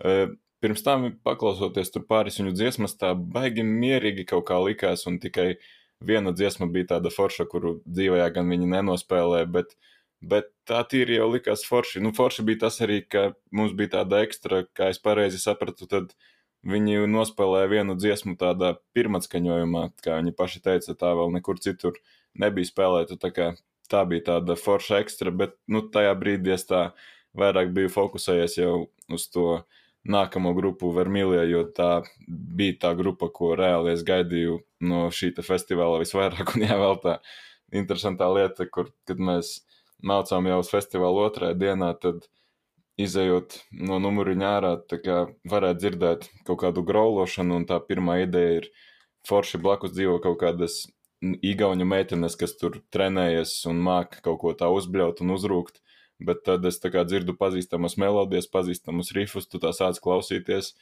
uh, 0.07 0.39
pirms 0.63 0.83
tam 0.85 1.09
paklausoties 1.25 1.91
tur 1.93 2.05
pāris 2.07 2.39
viņu 2.39 2.55
dziesmas, 2.55 2.95
tā 2.99 3.13
baigi 3.15 3.63
mierīgi 3.65 4.25
kaut 4.29 4.47
kā 4.49 4.59
likās, 4.63 5.05
un 5.09 5.19
tikai 5.23 5.53
viena 6.05 6.33
dziesma 6.35 6.69
bija 6.71 6.95
tāda 6.95 7.11
forša, 7.13 7.47
kuru 7.51 7.79
dzīvajā 7.87 8.29
gan 8.35 8.51
viņi 8.51 8.69
nenospēlē, 8.73 9.43
bet, 9.51 9.75
bet 10.21 10.51
tā 10.69 10.81
tīri 10.87 11.19
jau 11.19 11.29
likās 11.33 11.65
forši. 11.67 12.03
Nu, 12.03 12.11
forši 12.15 12.45
bija 12.47 12.65
tas 12.65 12.79
arī, 12.85 13.01
ka 13.03 13.31
mums 13.55 13.75
bija 13.77 13.99
tāda 13.99 14.23
ekstra, 14.27 14.63
kā 14.75 14.91
es 14.93 15.01
pareizi 15.03 15.41
sapratu, 15.43 15.87
tad 15.91 16.13
viņi 16.67 17.05
nospēlēja 17.07 17.71
vienu 17.71 17.95
dziesmu 17.95 18.35
tādā 18.39 18.73
pirmatskaņojumā, 18.95 19.85
kā 20.03 20.19
viņi 20.19 20.35
paši 20.35 20.63
teica, 20.63 20.95
tā 20.95 21.13
vēl 21.15 21.31
nekur 21.37 21.59
citur 21.63 21.99
nebija 22.39 22.67
spēlēta. 22.67 23.19
Tā, 23.19 23.31
kā, 23.35 23.51
tā 23.91 24.03
bija 24.07 24.27
tāda 24.33 24.59
forša 24.59 24.99
ekstra, 25.03 25.31
bet 25.31 25.55
nu, 25.71 25.85
tajā 25.93 26.15
brīdī 26.19 26.55
es 26.55 26.67
tā 26.67 26.89
vairāk 27.37 27.71
biju 27.75 27.91
fokusējies 27.93 28.57
jau 28.59 28.73
uz 29.11 29.27
to 29.31 29.61
nākamo 30.07 30.53
grupu 30.57 30.91
Vermīlijā, 30.95 31.43
jo 31.49 31.63
tā 31.75 31.89
bija 32.27 32.77
tā 32.85 32.93
grupa, 32.97 33.29
ko 33.33 33.53
reāli 33.59 33.93
es 33.93 34.03
gaidīju 34.07 34.59
no 34.89 35.07
šī 35.13 35.33
festivāla 35.43 36.01
visvairāk. 36.03 36.51
Un 36.55 36.65
jā, 36.65 36.77
vēl 36.79 36.99
tā 37.03 37.19
interesantā 37.75 38.29
lieta, 38.33 38.65
kur, 38.65 38.91
kad 39.07 39.19
mēs 39.19 39.59
mācām 40.03 40.47
jau 40.47 40.59
uz 40.63 40.69
festivāla 40.71 41.27
otrajā 41.27 41.57
dienā, 41.59 41.93
tad 41.99 42.29
izējot 42.99 43.59
no 43.87 43.99
numuriņa 44.03 44.53
ārā, 44.57 44.75
varētu 45.47 45.79
dzirdēt 45.79 46.29
kaut 46.47 46.61
kādu 46.63 46.83
graulošanu, 46.87 47.61
un 47.61 47.67
tā 47.67 47.79
pirmā 47.83 48.21
ideja 48.25 48.61
ir 48.61 48.71
forši 49.27 49.59
blakus 49.61 49.93
dzīvo 49.95 50.17
kaut 50.23 50.39
kādas 50.41 50.81
igauņu 51.21 51.85
meitenes, 51.87 52.35
kas 52.39 52.55
tur 52.59 52.79
trenējas 52.93 53.53
un 53.69 53.79
māca 53.83 54.23
kaut 54.23 54.39
ko 54.43 54.53
tā 54.55 54.69
uzbļaut 54.71 55.23
un 55.23 55.35
uzrūkt. 55.35 55.81
Bet 56.19 56.43
tad 56.45 56.65
es 56.67 56.79
dzirdu 56.83 57.35
pazīstamas 57.39 57.97
melodijas, 57.97 58.49
pazīstamus 58.51 59.13
rifus, 59.15 59.47
tu 59.47 59.59
tā 59.59 59.71
sāc 59.75 59.99
klausīties. 60.03 60.73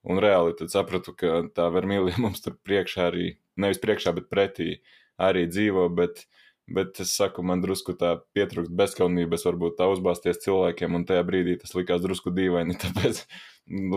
Un 0.00 0.16
reāli 0.22 0.54
tad 0.56 0.72
sapratu, 0.72 1.12
ka 1.12 1.44
tā 1.54 1.68
vermīlija 1.72 2.20
mums 2.24 2.40
tur 2.44 2.56
priekšā 2.64 3.10
arī, 3.10 3.34
nevis 3.60 3.80
priekšā, 3.82 4.14
bet 4.16 4.30
pretī 4.32 4.80
arī 5.20 5.46
dzīvo. 5.50 5.88
Bet, 5.96 6.24
bet 6.70 7.02
es 7.04 7.12
saku, 7.16 7.44
man 7.46 7.62
drusku 7.62 7.94
tā 8.00 8.16
pietrūkst 8.36 8.72
bezskaunības, 8.72 9.44
varbūt 9.48 9.76
tā 9.80 9.90
uzbāzties 9.92 10.40
cilvēkiem, 10.44 10.96
un 10.96 11.06
tajā 11.08 11.26
brīdī 11.28 11.58
tas 11.60 11.76
likās 11.76 12.02
drusku 12.04 12.32
dīvaini. 12.34 12.78
Tāpēc 12.84 13.24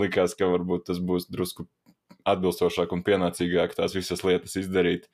likās, 0.03 0.35
ka 0.37 0.51
varbūt 0.51 0.89
tas 0.91 0.99
būs 0.99 1.29
drusku 1.31 1.69
atbilstošāk 2.27 2.91
un 2.95 3.03
pienācīgāk 3.03 3.73
tās 3.75 3.95
visas 3.95 4.23
lietas 4.23 4.55
izdarīt 4.59 5.07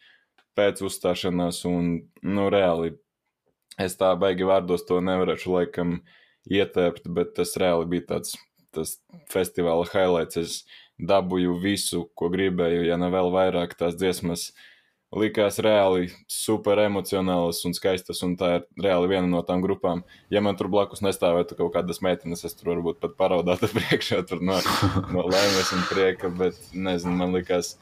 pēc 0.57 0.81
uzstāšanās. 0.85 1.61
Un, 1.69 1.93
nu, 2.25 2.49
reāli 2.53 2.97
es 3.79 3.97
tā 3.99 4.11
baigi 4.19 4.47
vārdos 4.47 4.85
to 4.87 4.99
nevarēšu 5.03 5.55
laikam 5.55 5.99
ietēpt, 6.49 7.09
bet 7.15 7.35
tas 7.39 7.55
reāli 7.59 7.89
bija 7.95 8.07
tāds 8.13 8.37
tas 8.75 8.97
festivāla 9.31 9.87
highlights. 9.93 10.37
Es 10.37 10.63
dabūju 10.99 11.55
visu, 11.63 12.03
ko 12.17 12.29
gribēju, 12.33 12.83
ja 12.89 12.99
ne 12.99 13.09
vēl 13.13 13.31
vairāk 13.33 13.77
tās 13.79 13.95
dziesmas. 13.99 14.49
Likās 15.15 15.55
reāli 15.65 16.11
super 16.29 16.77
emocionālas 16.83 17.63
un 17.65 17.73
skaistas, 17.73 18.19
un 18.21 18.35
tā 18.37 18.49
ir 18.59 18.65
reāli 18.83 19.09
viena 19.15 19.25
no 19.31 19.39
tām 19.47 19.63
grupām. 19.63 20.03
Ja 20.29 20.43
man 20.45 20.59
tur 20.59 20.69
blakus 20.69 21.01
nestāvētu 21.01 21.57
kaut 21.57 21.71
kādas 21.73 22.03
meitenes, 22.05 22.43
es 22.45 22.53
tur 22.53 22.75
varbūt 22.75 22.99
pat 23.01 23.15
paraudātu 23.17 23.71
priekšā 23.77 24.21
no, 24.37 24.59
no 25.09 25.25
laimes 25.25 25.73
un 25.73 25.87
prieka, 25.89 26.29
bet 26.29 26.59
nezinu, 26.75 27.15
man 27.23 27.33
likās 27.33 27.77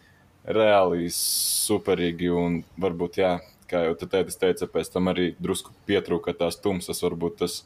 reāli 0.47 1.11
superīgi 1.11 2.31
un 2.31 2.61
varbūt, 2.79 3.19
jā, 3.19 3.33
kā 3.69 3.83
jau 3.87 3.93
te 3.99 4.09
teicis, 4.11 4.39
teica, 4.41 4.67
pēc 4.71 4.91
tam 4.93 5.11
arī 5.11 5.31
drusku 5.43 5.75
pietrūka 5.89 6.35
tās 6.37 6.59
tumsas, 6.63 7.03
varbūt 7.05 7.39
tas 7.43 7.61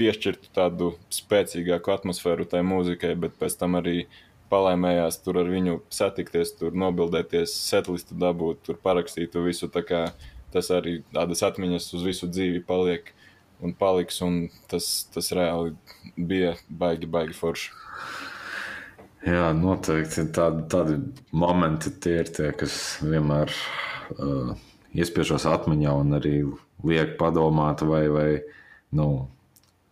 piešķirtu 0.00 0.52
tādu 0.56 0.92
spēcīgāku 1.12 1.94
atmosfēru 1.94 2.46
tai 2.48 2.62
mūzikai, 2.66 3.14
bet 3.20 3.36
pēc 3.40 3.58
tam 3.60 3.76
arī 3.80 4.06
palaimējās 4.52 5.20
tur 5.24 5.40
ar 5.42 5.48
viņu 5.52 5.78
satikties, 5.92 6.54
tur 6.58 6.76
nobildēties, 6.76 7.54
setlistu 7.70 8.16
dabūt, 8.20 8.64
tur 8.66 8.80
parakstītu 8.82 9.44
visu. 9.46 9.70
Tas 10.52 10.68
arī 10.74 10.98
tādas 11.14 11.40
atmiņas 11.46 11.86
uz 11.96 12.02
visu 12.04 12.28
dzīvi 12.28 12.60
paliek 12.68 13.06
un 13.64 13.72
paliks, 13.78 14.18
un 14.24 14.50
tas, 14.68 15.06
tas 15.14 15.30
reāli 15.32 15.72
bija 16.18 16.56
baigi, 16.68 17.08
baigi 17.08 17.38
forši. 17.38 17.70
Jā, 19.22 19.52
noteikti 19.54 20.26
tādi, 20.34 20.64
tādi 20.68 20.98
momenti 21.38 21.92
tie 22.02 22.18
ir 22.24 22.30
tie, 22.34 22.48
kas 22.58 22.74
vienmēr 23.06 23.52
uh, 24.18 24.50
iespiežos 24.96 25.46
atmiņā 25.48 25.92
un 26.00 26.16
arī 26.18 26.34
liek 26.84 27.16
padomāt, 27.20 27.84
vai, 27.86 28.02
vai 28.12 28.28
nu, 28.96 29.08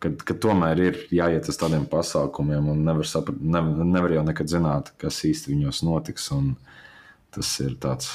kad, 0.02 0.20
kad 0.26 0.40
tomēr 0.42 0.82
ir 0.84 0.98
jāiet 1.14 1.48
uz 1.50 1.58
tādiem 1.60 1.86
pasākumiem, 1.90 2.70
un 2.72 2.82
nevar, 2.86 3.08
saprat, 3.08 3.38
nevar, 3.40 3.84
nevar 3.84 4.16
jau 4.16 4.24
nekad 4.26 4.50
zināt, 4.52 4.92
kas 5.00 5.22
īsti 5.28 5.54
viņos 5.54 5.84
notiks. 5.86 6.30
Tas 7.30 7.52
ir 7.62 7.76
tāds 7.78 8.10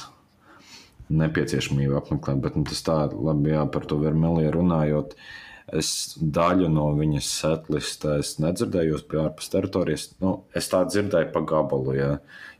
nepieciešamība 1.13 2.01
apmeklēt, 2.01 2.41
bet 2.43 2.57
nu, 2.57 2.65
tas 2.67 2.81
tā 2.85 2.97
labi, 3.13 3.53
jā, 3.53 3.63
par 3.71 3.85
to 3.87 3.99
Vermeliju 4.01 4.53
runājot. 4.57 5.15
Es 5.73 6.13
daļu 6.21 6.67
no 6.69 6.91
viņas 6.93 7.29
setlistē 7.39 8.19
nedzirdēju, 8.43 8.99
pie 9.09 9.23
ārpus 9.23 9.49
teritorijas. 9.53 10.11
Nu, 10.21 10.35
es 10.53 10.69
tā 10.69 10.83
dzirdēju 10.85 11.31
pa 11.33 11.41
gabalu, 11.47 11.95
ja 11.97 12.09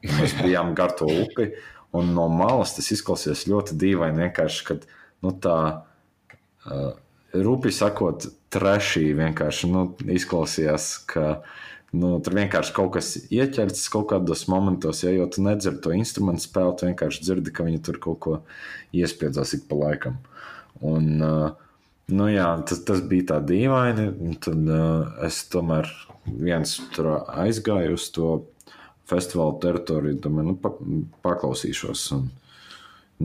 mēs 0.05 0.33
bijām 0.39 0.73
gar 0.77 0.95
to 0.97 1.09
upi. 1.09 1.51
Un 1.95 2.13
no 2.15 2.27
malas 2.31 2.75
tas 2.77 2.91
izklausījās 2.95 3.45
ļoti 3.49 3.77
dīvaini. 3.81 4.25
Vienkārši, 4.25 4.63
kad 4.67 4.87
nu, 5.23 5.31
tā 5.41 5.57
uh, 5.75 6.93
rupi 7.35 7.73
sakot, 7.75 8.27
trešī 8.55 9.09
vienkārši 9.17 9.71
nu, 9.71 9.85
izklausījās, 10.15 10.89
ka 11.11 11.25
nu, 11.95 12.15
tur 12.23 12.37
vienkārši 12.39 12.75
kaut 12.75 12.93
kas 12.95 13.11
ieķerts 13.27 13.87
kaut 13.93 14.09
kādos 14.13 14.45
momentos, 14.51 15.03
ja 15.05 15.13
jau 15.15 15.27
tu 15.31 15.43
nedzirdi 15.45 15.83
to 15.83 15.93
instrumentu 15.95 16.47
spēli, 16.47 16.77
tu 16.79 16.89
vienkārši 16.89 17.27
dzirdi, 17.27 17.53
ka 17.55 17.67
viņi 17.67 17.83
tur 17.85 17.99
kaut 18.03 18.21
ko 18.25 18.39
iespiedzās 18.95 19.55
ik 19.57 19.69
pa 19.69 19.79
laikam. 19.85 20.19
Un, 20.83 21.13
uh, 21.21 21.53
Nu, 22.05 22.27
jā, 22.29 22.45
tas, 22.69 22.83
tas 22.85 22.99
bija 23.01 23.31
tā 23.31 23.39
dīvaini. 23.41 24.35
Tad 24.43 24.67
uh, 24.69 25.15
es 25.25 25.39
tomēr 25.49 25.89
viens 26.25 26.75
tur 26.93 27.09
aizgāju 27.33 27.95
uz 27.97 28.09
to 28.13 28.27
festivāla 29.09 29.57
teritoriju, 29.63 30.19
domāju, 30.23 30.53
nu, 30.53 30.55
pa, 30.61 30.71
paklausīšos. 31.25 32.05
Un, 32.17 32.29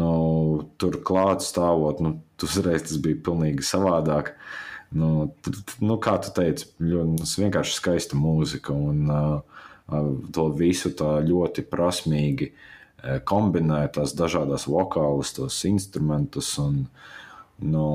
nu, 0.00 0.10
tur 0.80 1.00
klāt 1.06 1.44
stāvot, 1.46 2.02
nu, 2.04 2.18
uzreiz 2.46 2.86
tas 2.88 2.98
bija 3.02 3.20
pilnīgi 3.30 3.66
savādāk. 3.66 4.34
Nu, 4.90 5.30
nu, 5.78 5.96
kā 6.02 6.16
tu 6.22 6.32
teici, 6.34 6.66
ļoti, 6.82 7.28
vienkārši 7.44 7.76
skaista 7.76 8.18
mūzika 8.18 8.74
un 8.74 9.04
uh, 9.06 9.60
to 10.34 10.48
visu 10.58 10.90
tā 10.98 11.18
ļoti 11.22 11.62
prasmīgi 11.70 12.50
kombinēja 13.26 13.94
tās 13.96 14.12
dažādas 14.18 14.66
vokālas, 14.68 15.32
tos 15.36 15.56
instrumentus. 15.68 16.52
Un, 16.60 16.82
nu, 17.62 17.86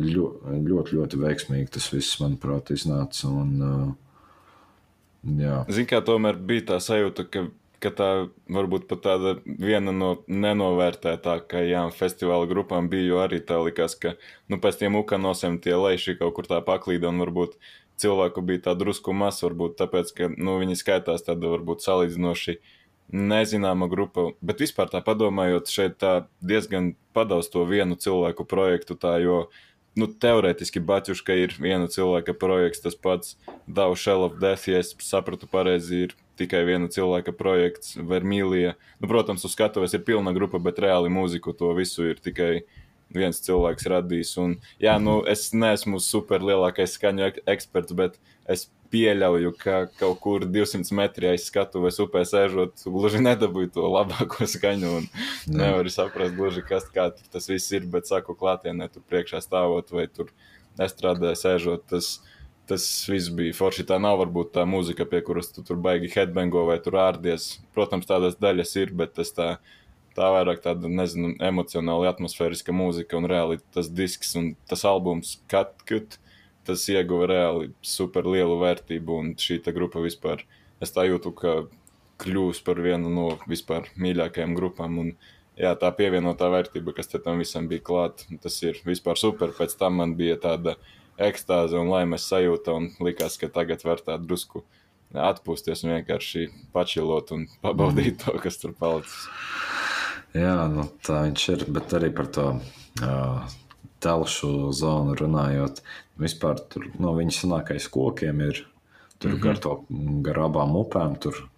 ļoti, 0.00 0.60
ļoti, 0.70 0.96
ļoti 0.96 1.20
veiksmīgi 1.20 1.74
tas 1.76 1.90
viss, 1.92 2.18
manuprāt, 2.22 2.72
iznāca. 2.74 3.28
Un, 3.28 3.52
uh, 3.60 4.09
Ziniet, 5.68 5.90
kā 5.90 6.00
tomēr 6.04 6.38
bija 6.48 6.70
tā 6.72 6.78
sajūta, 6.80 7.26
ka, 7.28 7.42
ka 7.82 7.92
tā 7.96 8.08
varbūt 8.48 8.86
pat 8.88 9.02
tāda 9.04 9.34
viena 9.44 9.92
no 9.92 10.14
nenovērtētākajām 10.28 11.92
festivāla 11.96 12.48
grupām 12.48 12.88
bija. 12.92 13.08
Jo 13.10 13.20
arī 13.26 13.42
tā 13.44 13.60
likās, 13.60 13.98
ka 14.00 14.16
nu, 14.48 14.60
pēc 14.62 14.80
tiem 14.80 14.96
ukanosiem 15.00 15.60
tie 15.60 15.76
leši 15.76 16.16
kaut 16.20 16.34
kur 16.38 16.48
tā 16.48 16.62
paklīda 16.64 17.12
un 17.12 17.20
varbūt 17.24 17.58
cilvēku 18.00 18.44
bija 18.48 18.70
tā 18.70 18.76
drusku 18.80 19.12
maz, 19.12 19.42
varbūt 19.44 19.76
tāpēc, 19.82 20.12
ka 20.16 20.30
nu, 20.32 20.56
viņi 20.62 20.80
skaitās 20.80 21.26
tāda 21.26 21.52
varbūt 21.52 21.84
salīdzinoši 21.84 22.56
nezināma 23.12 23.90
grupa. 23.90 24.30
Bet 24.40 24.62
vispār 24.62 24.88
tā 24.88 25.02
padomājot, 25.04 25.68
šeit 25.68 25.98
tā 26.00 26.14
diezgan 26.40 26.94
padauz 27.12 27.50
to 27.52 27.66
vienu 27.68 27.98
cilvēku 27.98 28.46
projektu, 28.48 28.96
tā, 28.96 29.18
jo 29.20 29.42
uh, 29.42 29.64
nu, 29.98 30.08
teorētiski 30.22 30.82
Baķuška 30.86 31.36
ir 31.42 31.54
viena 31.58 31.88
cilvēka 31.90 32.34
projekts, 32.38 32.82
tas 32.84 32.96
pats 32.96 33.36
Dau 33.66 33.94
Shell 33.98 34.26
of 34.26 34.38
Death, 34.42 34.68
ja 34.70 34.82
es 34.82 34.92
sapratu 35.04 35.48
pareizi, 35.50 36.06
ir 36.06 36.14
tikai 36.40 36.62
viena 36.68 36.90
cilvēka 36.92 37.34
projekts, 37.36 37.96
Vermīlija. 37.98 38.76
Nu, 39.00 39.10
protams, 39.10 39.44
uz 39.46 39.56
skatuves 39.56 39.94
ir 39.96 40.04
pilna 40.06 40.34
grupa, 40.36 40.60
bet 40.62 40.80
reāli 40.82 41.12
mūziku 41.12 41.54
to 41.56 41.72
visu 41.76 42.10
ir 42.12 42.22
tikai 42.22 42.62
viens 43.14 43.42
cilvēks 43.42 43.88
radījis. 43.90 44.34
Un, 44.42 44.58
jā, 44.82 44.96
nu, 45.02 45.20
es 45.28 45.50
neesmu 45.52 46.00
super 46.02 46.44
lielākais 46.46 46.94
skaņu 46.96 47.32
eksperts, 47.50 47.96
bet 47.98 48.20
es 48.48 48.68
pieļauju, 48.90 49.52
ka 49.60 49.76
kaut 50.00 50.18
kur 50.22 50.44
200 50.48 50.96
metri 50.96 51.30
aiz 51.30 51.46
skatuves 51.48 52.00
upē 52.02 52.24
sēžot, 52.26 52.84
gluži 52.90 53.22
nedabūju 53.22 53.72
to 53.76 53.86
labāko 53.86 54.46
skaņu. 54.50 55.04
Nevaru 55.50 55.92
saprast, 55.92 56.34
gluži, 56.38 56.64
kas 56.66 56.88
tas 56.90 57.48
viss 57.50 57.70
ir. 57.76 57.86
Bet 57.90 58.10
saku, 58.10 58.36
klātienē 58.38 58.90
tur 58.92 59.04
priekšā 59.10 59.42
stāvot 59.44 59.92
vai 59.94 60.08
tur 60.10 60.32
nestrādāja, 60.80 61.38
sēžot. 61.38 61.86
Tas, 61.90 62.12
tas 62.70 62.86
viss 63.10 63.32
bija 63.34 63.56
forši. 63.56 63.86
Tā 63.90 64.00
nav 64.02 64.20
varbūt 64.22 64.54
tā 64.56 64.66
mūzika, 64.68 65.08
pie 65.10 65.22
kuras 65.26 65.52
tu 65.54 65.64
tur 65.66 65.78
baigi 65.82 66.10
headbango 66.14 66.66
vai 66.70 66.80
tur 66.82 66.98
ārdies. 67.02 67.52
Protams, 67.76 68.08
tādas 68.10 68.38
daļas 68.42 68.74
ir, 68.82 68.96
bet 69.02 69.16
tas 69.20 69.34
tā. 69.36 69.52
Tā 70.10 70.26
vairāk 70.34 70.58
tāda, 70.58 70.88
nezinu, 70.90 71.36
emocionāli 71.46 72.08
atmosfēriska 72.10 72.74
mūzika 72.74 73.14
un 73.14 73.28
reāli 73.30 73.60
tas 73.70 73.86
disks 73.94 74.32
un 74.36 74.48
tas 74.66 74.82
albums, 74.84 75.36
kat, 75.48 75.70
kat, 75.86 76.16
tas 76.66 76.86
ieguva 76.92 77.28
reāli 77.30 77.70
super 77.82 78.28
lielu 78.28 78.58
vērtību, 78.60 79.18
un 79.22 79.34
šī 79.38 79.60
grupa 79.74 80.02
vispār, 80.04 80.44
es 80.80 80.92
tā 80.94 81.06
jūtu, 81.08 81.32
ka 81.36 81.54
kļūs 82.20 82.62
par 82.64 82.80
vienu 82.84 83.10
no 83.12 83.28
vispār 83.48 83.88
mīļākajām 84.00 84.54
grupām. 84.56 84.98
Un, 85.02 85.12
jā, 85.58 85.72
tā 85.80 85.90
pievienotā 85.96 86.50
vērtība, 86.52 86.94
kas 86.96 87.10
tam 87.12 87.40
visam 87.40 87.68
bija 87.70 87.84
klāta, 87.86 88.28
tas 88.42 88.58
ir 88.62 88.80
vispār 88.86 89.20
super. 89.20 89.54
Pēc 89.56 89.76
tam 89.80 90.00
man 90.02 90.16
bija 90.18 90.36
tāda 90.40 90.76
ekstāze 91.20 91.78
un 91.80 91.90
laimes 91.92 92.28
sajūta, 92.28 92.76
un 92.76 92.90
likās, 93.04 93.38
ka 93.40 93.50
tagad 93.52 93.84
var 93.84 94.02
tā 94.04 94.16
drusku 94.20 94.64
atpūsties 95.10 95.82
un 95.84 95.96
vienkārši 95.96 96.46
pačilot 96.74 97.32
un 97.34 97.48
pabaudīt 97.64 98.22
to, 98.24 98.36
kas 98.42 98.60
tur 98.62 98.76
palicis. 98.78 99.26
Jā, 100.36 100.68
nu, 100.70 100.86
tā 101.02 101.24
viņš 101.26 101.46
ir, 101.56 101.64
bet 101.74 101.90
arī 101.98 102.12
par 102.14 102.28
to 102.30 102.46
uh, 102.54 103.56
telšu 104.04 104.70
zonu 104.76 105.16
runājot, 105.18 105.82
vispār 106.20 106.60
tur 106.72 106.86
no 106.98 107.14
viņa 107.16 107.36
senākais 107.42 107.88
kokiem 107.92 108.40
ir 108.46 108.66
tur 109.20 109.30
mm 109.30 109.36
-hmm. 109.36 109.42
gar, 109.42 109.58
to, 109.58 109.84
gar 110.22 110.38
abām 110.48 110.76
upēm, 110.76 111.18
tur 111.20 111.48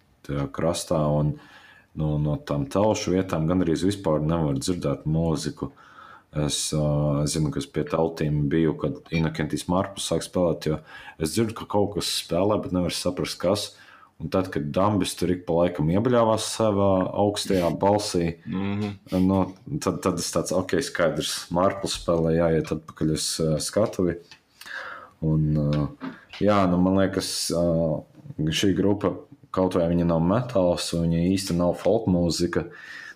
krastā. 0.51 0.99
Un, 1.19 1.37
nu, 1.95 2.17
no 2.17 2.35
tām 2.37 2.65
telšu 2.65 3.13
vietām 3.15 3.47
gan 3.47 3.61
arī 3.61 3.77
vispār 3.77 4.21
nevar 4.21 4.59
dzirdēt 4.59 5.05
mūziku. 5.05 5.71
Es 6.33 6.73
uh, 6.73 7.21
zinu, 7.29 7.51
ka 7.53 7.59
es 7.59 7.67
pie 7.69 7.83
teltīm 7.85 8.47
biju, 8.49 8.73
kad 8.81 8.93
Inokentīs 9.13 9.67
Marpus 9.69 10.07
sāk 10.09 10.23
spēlēt, 10.25 10.65
jo 10.65 10.79
es 11.19 11.35
dzirdu, 11.35 11.53
ka 11.53 11.65
kaut 11.69 11.93
kas 11.93 12.09
spēlē, 12.23 12.57
bet 12.63 12.73
nevaru 12.73 12.95
saprast, 12.97 13.37
kas. 13.39 13.75
Un 14.21 14.29
tad, 14.33 14.49
kad 14.49 14.71
Dambis 14.73 15.13
tur 15.15 15.29
ik 15.29 15.45
pa 15.45 15.53
laikam 15.53 15.89
iebļāvās 15.93 16.47
savā 16.55 17.09
augstajā 17.21 17.69
balsī, 17.77 18.39
mm 18.45 18.81
-hmm. 18.81 19.21
nu, 19.27 19.53
tad, 19.79 20.01
tad 20.01 20.19
es 20.19 20.31
tāds, 20.33 20.53
ok, 20.53 20.81
skaidrs, 20.81 21.47
Mārpls 21.51 21.99
spēlē 22.01 22.35
jāiet 22.37 22.71
atpakaļ 22.71 23.13
uz 23.13 23.39
uh, 23.39 23.59
skatuvi. 23.59 24.17
Un, 25.23 25.45
uh, 25.59 26.09
jā, 26.43 26.57
nu, 26.71 26.79
man 26.83 26.99
liekas, 26.99 27.29
uh, 27.55 28.01
šī 28.43 28.73
grupa, 28.77 29.13
kaut 29.53 29.77
vai 29.79 29.87
viņa 29.91 30.09
nav 30.09 30.21
metāls, 30.25 30.89
viņa 30.95 31.23
īsti 31.31 31.55
nav 31.59 31.77
folk 31.79 32.09
mūzika, 32.11 32.65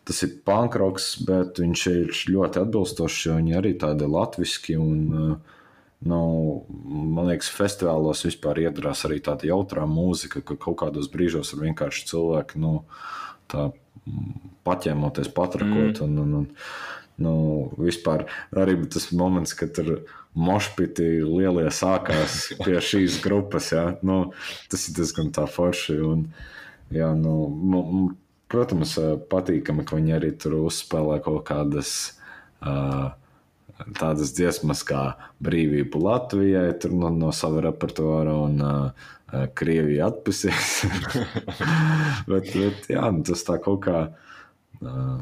tas 0.08 0.24
ir 0.24 0.38
pankroks, 0.48 1.16
bet 1.28 1.60
viņš 1.60 1.86
ir 1.92 2.18
ļoti 2.32 2.64
atbilstošs, 2.64 3.22
jo 3.28 3.38
viņi 3.42 3.58
arī 3.60 3.76
tādi 3.82 4.08
latviski 4.08 4.78
un 4.80 5.06
uh, 5.12 5.56
Nu, 6.06 6.20
man 6.86 7.26
liekas, 7.32 7.50
festivālos 7.50 8.22
vispār 8.28 8.60
iedarās 8.68 9.02
arī 9.08 9.18
tāda 9.26 9.48
jautrā 9.50 9.88
mūzika, 9.90 10.44
ka 10.46 10.58
kaut 10.62 10.78
kādos 10.84 11.10
brīžos 11.10 11.56
ir 11.56 11.64
vienkārši 11.64 12.06
cilvēki 12.12 12.62
nu, 12.62 12.74
tā 13.50 13.72
paķēmoties, 14.68 15.32
patrakot. 15.34 16.04
Mm. 16.04 16.06
Un, 16.06 16.20
un, 16.22 16.36
un, 16.44 16.46
nu, 17.26 17.34
vispār 17.82 18.28
arī 18.54 18.78
tas 18.86 19.10
moments, 19.10 19.56
kad 19.58 19.74
tur 19.74 19.96
mošpiti 20.38 21.08
lielie 21.26 21.68
sākās 21.74 22.40
pie 22.62 22.78
šīs 22.84 23.20
grupas. 23.24 23.72
Ja? 23.74 23.90
Nu, 24.06 24.32
tas 24.72 24.88
ir 24.88 24.98
diezgan 25.00 25.34
tā 25.36 25.48
forši. 25.50 25.98
Un, 26.06 26.26
jā, 26.94 27.12
nu, 27.18 28.14
protams, 28.52 28.96
patīkami, 29.32 29.86
ka 29.88 29.98
viņi 29.98 30.18
arī 30.20 30.34
tur 30.40 30.60
uzspēlē 30.64 31.20
kaut 31.26 31.44
kādas. 31.50 31.96
Uh, 32.58 33.12
tādas 33.98 34.32
dziesmas 34.34 34.82
kā 34.88 35.02
Brīvība 35.44 36.00
Latvijai, 36.02 36.72
tur 36.82 36.96
no, 36.98 37.12
no 37.14 37.34
sava 37.36 37.62
repertuāra 37.68 38.34
un 38.48 38.62
uh, 38.64 39.10
Krievija 39.58 40.10
atpūsies. 40.12 40.72
bet, 42.32 42.54
bet 42.54 42.90
jā, 42.94 43.04
nu, 43.14 43.26
tas 43.28 43.46
tā 43.48 43.60
kaut 43.64 43.84
kā. 43.86 44.08
Uh, 44.82 45.20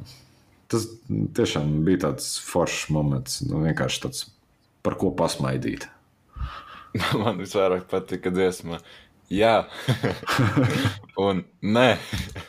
tas 0.71 0.87
tiešām 1.07 1.81
bija 1.87 2.07
tāds 2.07 2.35
foršs 2.43 2.89
moments, 2.93 3.41
nu, 3.45 3.61
vienkārši 3.65 4.01
tāds 4.05 4.23
par 4.85 4.97
ko 5.01 5.11
pasmaidīt. 5.17 5.89
Man 7.21 7.41
visvairāk 7.41 7.89
patika 7.91 8.31
dziesma. 8.33 8.79
Jā, 9.33 9.65
un 11.25 11.41
nē, 11.65 11.95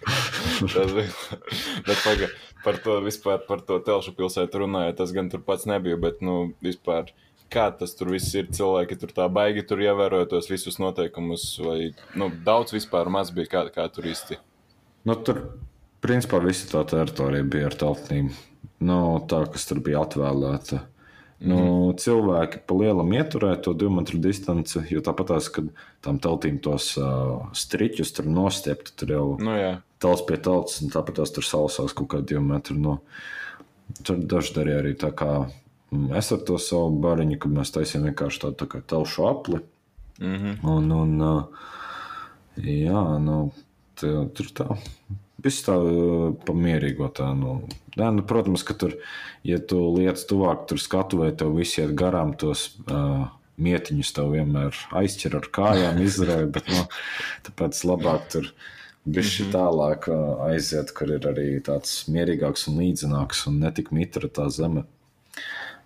tas 0.75 0.91
bija. 0.93 1.39
Bet 1.87 2.03
pagaidi, 2.03 2.29
par 2.67 2.77
to 2.85 2.99
vispār, 3.05 3.39
par 3.49 3.63
to 3.65 3.79
telšu 3.85 4.13
pilsētu 4.19 4.61
runājot, 4.67 4.99
tas 4.99 5.15
gan 5.17 5.31
tur 5.33 5.41
pats 5.47 5.65
nebija, 5.71 5.97
bet, 6.01 6.21
nu, 6.21 6.51
vispār, 6.65 7.15
kā 7.53 7.71
tas 7.79 7.97
tur 7.97 8.13
viss 8.13 8.35
ir, 8.37 8.51
cilvēki 8.53 8.99
tur 9.01 9.15
tā 9.17 9.29
baigi 9.33 9.65
tur 9.65 9.81
ievēroja 9.87 10.29
tos 10.35 10.51
visus 10.53 10.77
noteikumus, 10.83 11.47
vai, 11.65 11.95
nu, 12.19 12.29
daudz 12.45 12.77
vispār 12.77 13.09
maz 13.09 13.33
bija, 13.33 13.55
kā, 13.55 13.65
kā 13.73 13.89
tur 13.93 14.11
īsti. 14.13 14.37
Nu, 15.09 15.17
tur, 15.17 15.41
principā, 16.05 16.43
visa 16.45 16.69
tā 16.75 16.85
teritorija 16.93 17.47
bija 17.57 17.71
ar 17.71 17.79
teltīm. 17.81 18.35
Nu, 18.85 19.01
tā, 19.31 19.47
kas 19.49 19.65
tur 19.71 19.81
bija 19.81 20.05
atvēlēta. 20.05 20.83
Nu, 21.37 21.57
mm. 21.61 21.97
Cilvēki 22.01 22.63
pa 22.65 22.77
lielam 22.79 23.11
ieturēja 23.13 23.59
to 23.67 23.75
divu 23.77 23.93
metru 23.99 24.19
distanci, 24.25 24.81
jo 24.89 25.03
tāpat 25.05 25.35
tās, 25.35 25.51
kad 25.53 25.69
tam 26.05 26.21
teltīm 26.23 26.57
tos 26.65 26.95
uh, 26.97 27.45
striķus 27.53 28.15
tur 28.17 28.31
nostiept, 28.33 28.95
tur 28.97 29.13
jau 29.13 29.27
nu, 29.45 29.53
jā. 29.53 29.75
tals 30.01 30.25
pie 30.25 30.39
telts, 30.41 30.81
un 30.81 30.95
tāpat 30.95 31.21
tās 31.21 31.35
tur 31.37 31.45
sausās 31.45 31.93
kaut 31.97 32.09
kādi 32.15 32.33
divu 32.33 32.45
metru. 32.49 32.79
Nu, 32.81 32.97
tur 34.01 34.23
daži 34.25 34.57
darīja 34.57 34.81
arī 34.81 34.95
tā 34.97 35.13
kā 35.17 35.31
mm, 35.45 36.09
es 36.17 36.33
ar 36.33 36.41
to 36.49 36.57
savu 36.63 36.97
bariņu, 37.05 37.41
kad 37.45 37.57
mēs 37.59 37.75
taisījām 37.77 38.09
vienkārši 38.09 38.47
tādu 38.47 38.61
tā 38.65 38.71
kā 38.73 38.85
telšu 38.95 39.29
apli. 39.29 39.61
Mm 40.17 40.37
-hmm. 40.41 40.59
Un, 40.73 40.93
un 40.93 41.21
uh, 41.21 41.65
jā, 42.57 43.03
nu, 43.21 43.53
tur 44.01 44.53
tā 44.57 44.71
viss 44.73 45.13
tā 45.13 45.26
pamierīgo. 46.47 47.09
Tā, 47.17 47.31
nu. 47.39 47.59
Jā, 47.97 48.11
nu, 48.13 48.25
protams, 48.29 48.65
ka 48.67 48.77
tur, 48.77 48.97
ja 49.47 49.59
tu 49.63 49.81
lietas 49.97 50.27
tuvāk, 50.29 50.67
tur 50.69 50.81
skatu 50.83 51.23
vai 51.23 51.33
tev 51.37 51.55
visi 51.57 51.81
iet 51.83 51.97
garām 51.99 52.37
tos. 52.39 52.75
Uh, 52.87 53.27
Mietiņus 53.57 54.11
tev 54.13 54.35
vienmēr 54.35 54.77
aizķer 55.01 55.39
ar 55.39 55.47
kājām, 55.49 56.01
izrauj, 56.05 56.43
bet 56.53 56.67
nu, 56.69 56.83
tāpēc 57.47 57.79
labāk 57.89 58.27
tur 58.35 58.51
bija 59.07 59.25
šī 59.25 59.47
tālāk 59.55 60.11
aiziet, 60.51 60.93
kur 60.93 61.15
ir 61.15 61.25
arī 61.31 61.47
tāds 61.65 62.03
mierīgāks 62.13 62.67
un 62.69 62.83
līdzenāks 62.83 63.47
un 63.49 63.57
ne 63.63 63.71
tik 63.73 63.95
mitra 63.97 64.29
tā 64.29 64.51
zeme. 64.53 64.85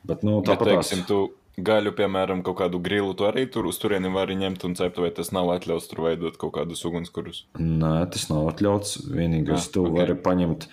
Bet, 0.02 0.24
nu, 0.26 0.40
tāpat 0.42 0.72
ja, 0.72 0.80
teiksim, 0.80 1.04
tu 1.06 1.20
gaļu, 1.58 1.92
piemēram, 1.96 2.42
kaut 2.46 2.58
kādu 2.60 2.80
grilu, 2.82 3.12
tu 3.16 3.26
arī 3.28 3.46
tur 3.50 3.68
uz 3.70 3.78
turieni 3.80 4.10
vari 4.12 4.36
ņemt 4.38 4.64
un 4.68 4.76
cept, 4.78 5.00
vai 5.02 5.10
tas 5.14 5.32
nav 5.34 5.50
atļauts 5.56 5.88
tur 5.90 6.04
veidot 6.06 6.36
kaut 6.40 6.54
kādus 6.56 6.84
ugunskurus? 6.88 7.42
Nē, 7.58 7.94
tas 8.12 8.28
nav 8.30 8.50
atļauts. 8.52 8.96
Vienīgais, 9.10 9.66
ah, 9.66 9.72
tu 9.74 9.84
okay. 9.86 9.96
vari 9.98 10.16
paņemt 10.28 10.68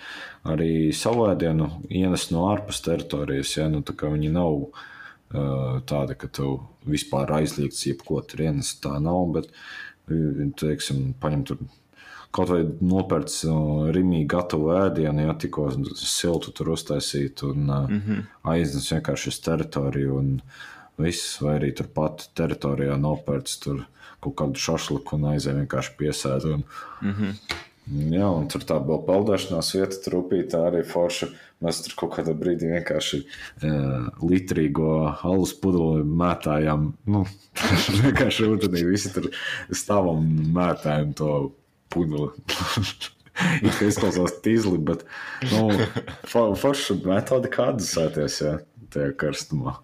arī 0.54 0.70
savu 0.96 1.26
ēdienu, 1.32 1.70
ienest 1.90 2.32
no 2.34 2.46
ārpus 2.52 2.82
teritorijas. 2.86 3.56
Ja? 3.58 3.68
Nu, 3.72 3.82
viņi 3.84 4.32
nav 4.34 4.60
uh, 4.68 5.80
tādi, 5.88 6.18
ka 6.18 6.30
tu 6.32 6.54
vispār 6.88 7.34
aizliegts 7.40 7.86
jebko 7.88 8.22
tur 8.28 8.46
ienest. 8.48 8.80
Tā 8.84 8.96
nav, 9.02 9.24
bet, 9.36 9.52
teiksim, 10.08 11.12
paņemt 11.20 11.52
tur 11.52 11.66
kaut 12.38 12.52
vai 12.54 12.62
nopērts 12.64 13.42
Rīgā 13.94 14.24
gatavu 14.36 14.72
ēdienu, 14.78 15.26
ja 15.26 15.34
tikko 15.34 15.68
siltu 15.98 16.54
tur 16.54 16.74
uztaisīt 16.76 17.42
un 17.48 17.66
mm 17.66 18.00
-hmm. 18.00 18.26
aiznes 18.54 18.90
vienkārši 18.92 19.28
uz 19.34 19.40
teritoriju. 19.44 20.18
Un, 20.18 20.34
Viss, 20.98 21.36
vai 21.38 21.52
arī 21.60 21.68
turpat 21.78 22.24
teritorijā 22.34 22.96
nopērts 22.98 23.60
tur 23.62 23.84
kaut 24.18 24.34
kādu 24.40 24.58
šašliku 24.58 25.14
un 25.14 25.28
aizēja 25.32 25.60
vienkārši 25.60 25.92
piesēt. 25.98 26.44
Un, 26.44 26.64
mm 27.02 27.12
-hmm. 27.12 27.34
Jā, 27.88 28.26
un 28.36 28.48
tur 28.52 28.64
tā 28.68 28.76
bija 28.84 28.98
peldēšanās 29.06 29.70
vieta, 29.74 29.96
trupīta 30.04 30.58
arī 30.68 30.82
forša. 30.84 31.30
Mēs 31.64 31.80
tur 31.84 31.94
kaut 31.96 32.12
kādā 32.18 32.34
brīdī 32.36 32.68
vienkārši 32.74 33.20
e, 33.20 33.70
litrīgo 34.20 34.90
alus 35.22 35.54
pudeli 35.54 36.04
mētājām. 36.04 36.92
Nu, 37.06 37.24
vienkārši 38.04 38.50
ūdenī 38.50 38.84
visi 38.90 39.12
tur 39.14 39.30
stāvam 39.70 40.28
mētājam 40.52 41.14
to 41.14 41.30
pudeli. 41.92 42.30
It 43.62 43.70
kā 43.78 43.86
izklausās 43.86 44.40
tīzli, 44.42 44.80
bet 44.82 45.04
nu, 45.52 45.68
for, 46.26 46.56
forša 46.58 46.96
metode 47.04 47.50
kāda 47.52 47.84
sēties, 47.86 48.40
ja 48.42 48.56
tajā 48.90 49.12
karstumā. 49.20 49.76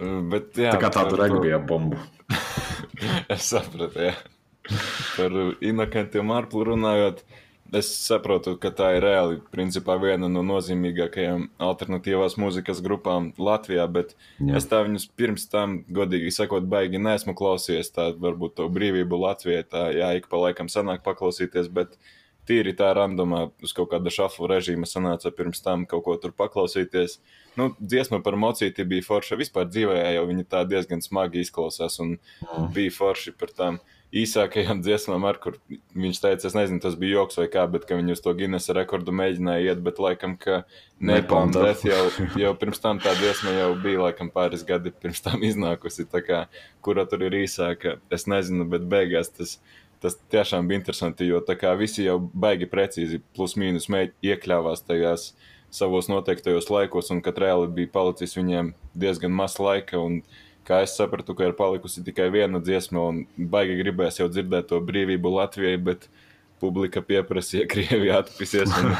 Bet, 0.00 0.56
jā, 0.58 0.72
tā 0.74 0.80
kā 0.82 0.90
tāda 0.96 1.20
regbija 1.20 1.60
bomba. 1.62 2.02
es 3.34 3.46
sapratu, 3.46 4.08
jā. 4.08 4.16
Par 5.14 5.38
inokentiem 5.62 6.34
ārplu 6.34 6.66
runājot. 6.72 7.22
Uh, 7.22 7.43
Es 7.72 7.88
saprotu, 7.96 8.54
ka 8.60 8.68
tā 8.76 8.90
ir 8.98 9.02
reāli 9.02 9.38
principā, 9.50 9.96
viena 9.98 10.28
no 10.28 10.42
nozīmīgākajām 10.46 11.46
alternatīvās 11.64 12.36
mūzikas 12.38 12.82
grupām 12.84 13.30
Latvijā, 13.40 13.86
bet 13.90 14.12
Jā. 14.38 14.58
es 14.60 14.68
tā 14.70 14.82
viņus 14.84 15.08
pirms 15.16 15.48
tam, 15.50 15.78
godīgi 15.88 16.34
sakot, 16.34 16.68
baigi 16.70 17.00
nesmu 17.00 17.34
klausījies. 17.38 17.90
Tā 17.96 18.10
varbūt 18.20 18.58
to 18.60 18.68
brīvību 18.70 19.18
Latvijai 19.24 19.64
tā 19.64 19.88
jā, 19.96 20.12
ik 20.20 20.28
pa 20.30 20.42
laikam 20.44 20.68
sanāk 20.70 21.02
paklausīties, 21.06 21.72
bet 21.72 21.96
tīri 22.44 22.74
tā 22.76 22.90
randomā 22.96 23.46
uz 23.64 23.72
kaut 23.72 23.90
kāda 23.94 24.12
šafla 24.12 24.50
režīma 24.54 24.88
sanāca 24.88 25.32
pirms 25.34 25.64
tam 25.64 25.86
kaut 25.88 26.04
ko 26.04 26.18
tur 26.20 26.34
paklausīties. 26.36 27.16
Nu, 27.56 27.70
dziesma 27.80 28.20
par 28.24 28.36
mocīti 28.40 28.84
bija 28.88 29.06
forša. 29.06 29.40
Vispār 29.40 29.70
dzīvē 29.70 29.96
jau 30.18 30.28
viņa 30.28 30.46
tā 30.52 30.62
diezgan 30.68 31.02
smagi 31.04 31.40
izklausās 31.44 31.96
un 32.04 32.18
bija 32.76 32.92
forši 32.92 33.34
par 33.40 33.56
tām 33.56 33.80
īsākajām 34.14 34.80
dziesmām, 34.84 35.24
ar 35.26 35.38
kur 35.42 35.56
viņš 35.98 36.20
teica, 36.22 36.46
es 36.46 36.54
nezinu, 36.54 36.80
tas 36.82 36.94
bija 36.98 37.18
joks 37.18 37.38
vai 37.40 37.46
kā, 37.50 37.64
bet 37.70 37.86
viņi 37.90 38.14
uz 38.14 38.22
to 38.22 38.34
Guinness 38.38 38.72
rekordu 38.76 39.14
mēģināja 39.16 39.72
iet, 39.72 39.80
bet 39.84 39.98
laikam, 40.02 40.36
ka 40.40 40.62
Nepalm 41.02 41.52
Death 41.54 41.82
jau, 41.88 42.02
jau 42.38 42.52
pirms 42.60 42.82
tam 42.82 43.00
tā 43.02 43.16
dziesma 43.18 43.56
jau 43.56 43.70
bija 43.82 44.04
laikam 44.06 44.30
pāris 44.34 44.62
gadi 44.66 44.94
pirms 44.94 45.24
tam 45.24 45.42
iznākusi, 45.46 46.06
tā 46.10 46.22
kā, 46.26 46.44
kura 46.84 47.06
tur 47.10 47.26
ir 47.26 47.40
īsāka, 47.42 47.98
es 48.14 48.28
nezinu, 48.30 48.68
bet 48.70 48.86
beigās 48.90 49.32
tas, 49.34 49.56
tas 50.04 50.18
tiešām 50.30 50.70
bija 50.70 50.82
interesanti, 50.82 51.26
jo 51.30 51.42
tā 51.42 51.58
kā 51.58 51.74
visi 51.80 52.06
jau 52.06 52.20
baigi 52.20 52.70
precīzi 52.70 53.22
plus 53.34 53.58
mīnus 53.58 53.90
iekļāvās 54.22 54.86
tajās 54.86 55.32
savos 55.74 56.06
noteiktajos 56.06 56.70
laikos, 56.70 57.10
un 57.10 57.22
kad 57.24 57.38
reāli 57.42 57.66
bija 57.80 57.90
palicis 57.96 58.36
viņiem 58.38 58.74
diezgan 58.94 59.34
maz 59.34 59.58
laika, 59.58 59.98
un 59.98 60.20
kā 60.66 60.80
es 60.84 60.94
sapratu, 60.98 61.36
ka 61.36 61.48
ir 61.48 61.56
palikusi 61.58 62.04
tikai 62.04 62.30
viena 62.34 62.60
dziesma, 62.62 63.08
un 63.10 63.48
baigi 63.50 63.76
gribēs 63.82 64.20
jau 64.20 64.28
dzirdēt 64.30 64.70
to 64.70 64.80
brīvību 64.84 65.34
Latvijai, 65.36 65.76
bet 65.90 66.08
publika 66.62 67.02
pieprasīja, 67.04 67.68
Krievija 67.72 68.22
atpisies, 68.22 68.72
un 68.80 68.94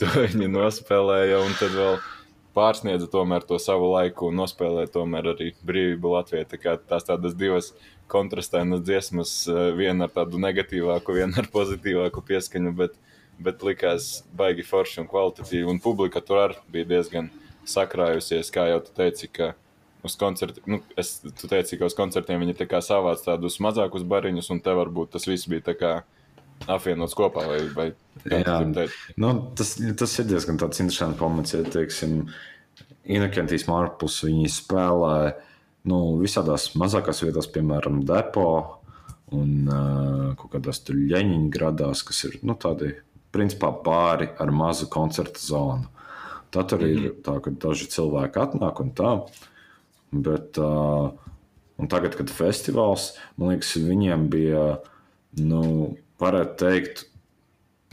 to 0.00 0.12
viņi 0.14 0.50
nospēlēja, 0.54 1.42
un 1.44 1.58
tad 1.58 1.74
vēl 1.74 1.98
pārsniedza 2.58 3.06
tomēr 3.10 3.44
to 3.46 3.58
savu 3.62 3.92
laiku 3.92 4.30
un 4.30 4.40
nospēlēja 4.40 4.90
tomēr 4.96 5.32
arī 5.34 5.52
brīvību 5.66 6.14
Latvijai. 6.16 6.46
Tā 6.48 6.58
kā 6.60 6.74
tās 6.90 7.06
tādas 7.06 7.36
divas 7.38 7.72
kontrastēnas 8.10 8.82
dziesmas, 8.86 9.34
eh, 9.50 9.68
viena 9.76 10.08
ar 10.08 10.14
tādu 10.14 10.40
negatīvāku, 10.42 11.18
viena 11.20 11.42
ar 11.42 11.50
pozitīvāku 11.52 12.24
pieskaņu, 12.30 12.74
bet, 12.76 12.96
bet 13.38 13.62
likās 13.62 14.24
baigi 14.34 14.66
forši 14.66 15.04
un 15.04 15.10
kvalitatīvi, 15.10 15.68
un 15.70 15.78
publika 15.82 16.24
tur 16.24 16.42
arī 16.48 16.58
bija 16.72 16.88
diezgan 16.96 17.30
sakrājusies, 17.68 18.50
kā 18.50 18.68
jau 18.72 18.80
tu 18.86 18.94
teici, 18.96 19.28
ka 19.28 19.52
uz 20.06 20.14
koncertiem, 20.18 20.64
nu, 20.66 20.80
es 21.00 21.18
teicu, 21.42 21.78
ka 21.78 21.88
uz 21.88 21.96
koncertiem 21.98 22.44
viņi 22.44 22.56
tā 22.60 22.80
savāc 22.84 23.24
tādus 23.24 23.58
mazākus 23.64 24.06
bariņus, 24.08 24.50
un 24.54 24.62
te 24.64 24.74
varbūt 24.76 25.16
tas 25.16 25.26
viss 25.28 25.48
bija 25.50 25.66
tā 25.70 25.74
kā 25.78 25.92
apvienots 26.66 27.16
kopā. 27.18 27.44
Vai, 27.48 27.60
vai 27.74 27.88
nu, 29.16 29.32
tas, 29.58 29.76
tas 29.98 30.18
ir 30.18 30.30
diezgan 30.30 30.58
interesants 30.58 31.18
pamats, 31.18 31.54
ja 31.54 31.64
teiksim, 31.66 32.24
Inokentijas 33.08 33.66
Marpus 33.70 34.20
viņi 34.26 34.50
spēlē 34.52 35.18
nu, 35.88 36.00
visādās 36.20 36.70
mazākās 36.78 37.22
vietās, 37.24 37.48
piemēram, 37.50 38.02
depo 38.06 38.48
un 39.34 39.68
uh, 39.68 40.32
kaut 40.40 40.54
kādās 40.56 40.82
tur 40.84 40.96
Ļeņģeradās, 40.96 42.02
kas 42.08 42.24
ir 42.28 42.38
nu, 42.48 42.56
tādi 42.60 42.94
principā 43.34 43.70
pāri 43.84 44.30
ar 44.40 44.52
mazu 44.54 44.88
koncertu 44.92 45.40
zonu. 45.40 45.88
Tad 46.50 46.70
tur 46.70 46.80
mm 46.80 46.84
-hmm. 46.84 47.04
ir 47.04 47.12
mhm. 47.12 47.22
tā, 47.24 47.40
ka 47.44 47.50
daži 47.50 47.88
cilvēki 47.92 48.40
atnāk 48.40 48.80
un 48.80 48.90
tā. 48.96 49.12
Bet, 50.10 50.58
un 50.58 51.90
tagad, 51.90 52.16
kad 52.16 52.32
festivāls, 52.32 53.12
man 53.36 53.52
liekas, 53.52 53.74
viņiem 53.84 54.28
bija, 54.32 54.64
nu, 55.40 55.62
varētu 56.22 56.56
teikt, 56.62 57.04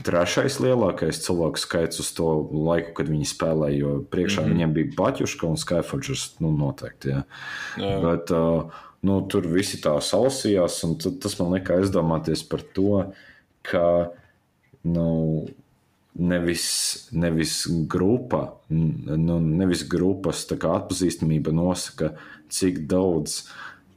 trešais 0.06 0.58
lielākais 0.62 1.20
cilvēku 1.24 1.60
skaits 1.60 2.00
uz 2.02 2.10
to 2.16 2.28
laiku, 2.52 2.92
kad 2.98 3.10
viņi 3.10 3.28
spēlēja. 3.28 3.78
Jo 3.80 3.92
priekšā 4.12 4.42
mm 4.42 4.44
-hmm. 4.44 4.52
viņiem 4.54 4.74
bija 4.76 4.92
Baķuška 4.98 5.48
un 5.48 5.56
Skyforgers. 5.60 6.26
Nu, 6.40 6.52
noteikti. 6.56 7.14
Jā. 7.14 7.22
Jā. 7.80 7.94
Bet, 8.04 8.32
nu, 9.02 9.20
tur 9.30 9.48
visi 9.48 9.80
tā 9.82 9.96
salasījās, 10.00 10.82
un 10.84 10.96
tas 10.98 11.38
man 11.40 11.52
lika 11.56 11.80
aizdomāties 11.80 12.44
par 12.48 12.62
to, 12.76 13.04
ka 13.62 14.10
nu, 14.84 15.46
nevis, 16.18 16.66
nevis 17.12 17.58
grupa, 17.88 18.42
nu, 18.68 19.38
nevis 19.40 19.84
grupas 19.88 20.44
atpazīstamība 20.50 21.54
nosaka, 21.54 22.14
cik 22.52 22.84
daudz 22.90 23.42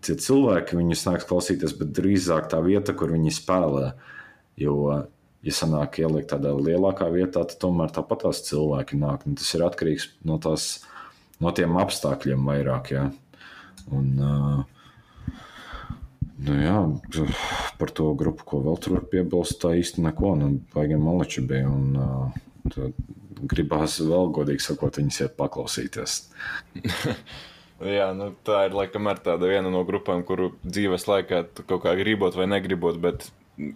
tie 0.06 0.16
cilvēki 0.16 0.80
viņus 0.80 1.06
nāks 1.08 1.28
klausīties, 1.30 1.76
bet 1.80 1.96
drīzāk 1.96 2.50
tā 2.52 2.60
vieta, 2.66 2.96
kur 2.96 3.14
viņi 3.16 3.36
spēlē. 3.36 3.94
Jo 4.60 4.76
ja 5.46 5.56
sanāk 5.56 6.00
ielikt 6.02 6.32
tādā 6.34 6.52
lielākā 6.56 7.08
vietā, 7.14 7.46
tad 7.48 7.60
tomēr 7.62 7.94
tāpat 7.96 8.26
tās 8.26 8.44
cilvēki 8.48 9.00
nāk. 9.00 9.26
Un 9.28 9.38
tas 9.40 9.54
ir 9.56 9.66
atkarīgs 9.68 10.10
no, 10.28 10.40
tās, 10.42 10.70
no 11.40 11.54
tiem 11.56 11.78
apstākļiem 11.80 12.48
vairāk. 12.52 12.94
Jā. 12.96 13.06
Un, 13.96 14.10
uh, 14.20 15.36
nu, 16.44 16.58
jā, 16.60 16.80
par 17.80 17.94
to 17.96 18.12
grupu, 18.20 18.46
ko 18.48 18.60
vēl 18.66 18.78
tur 18.84 18.98
var 18.98 19.08
piebilst, 19.12 19.60
tā 19.64 19.74
īsti 19.80 20.04
neko. 20.04 20.36
Nu, 20.40 20.52
Baigiem 20.76 21.02
maleči 21.06 21.46
bija. 21.48 21.72
Un, 21.72 21.96
uh, 21.96 22.92
gribās 23.50 24.00
vēl 24.04 24.32
godīgi 24.36 24.64
sakot, 24.64 25.00
viņas 25.00 25.22
iet 25.24 25.38
paklausīties. 25.40 26.20
Jā, 28.00 28.10
nu, 28.16 28.34
tā 28.44 28.66
ir 28.68 28.76
laikam 28.76 29.08
ar 29.08 29.22
tāda 29.24 29.48
viena 29.48 29.72
no 29.72 29.86
grupām, 29.88 30.26
kuru 30.28 30.52
dzīves 30.66 31.08
laikā 31.08 31.46
kaut 31.62 31.86
kā 31.86 31.94
gribot 32.00 32.36
vai 32.36 32.50
negribot, 32.52 33.00
bet 33.00 33.30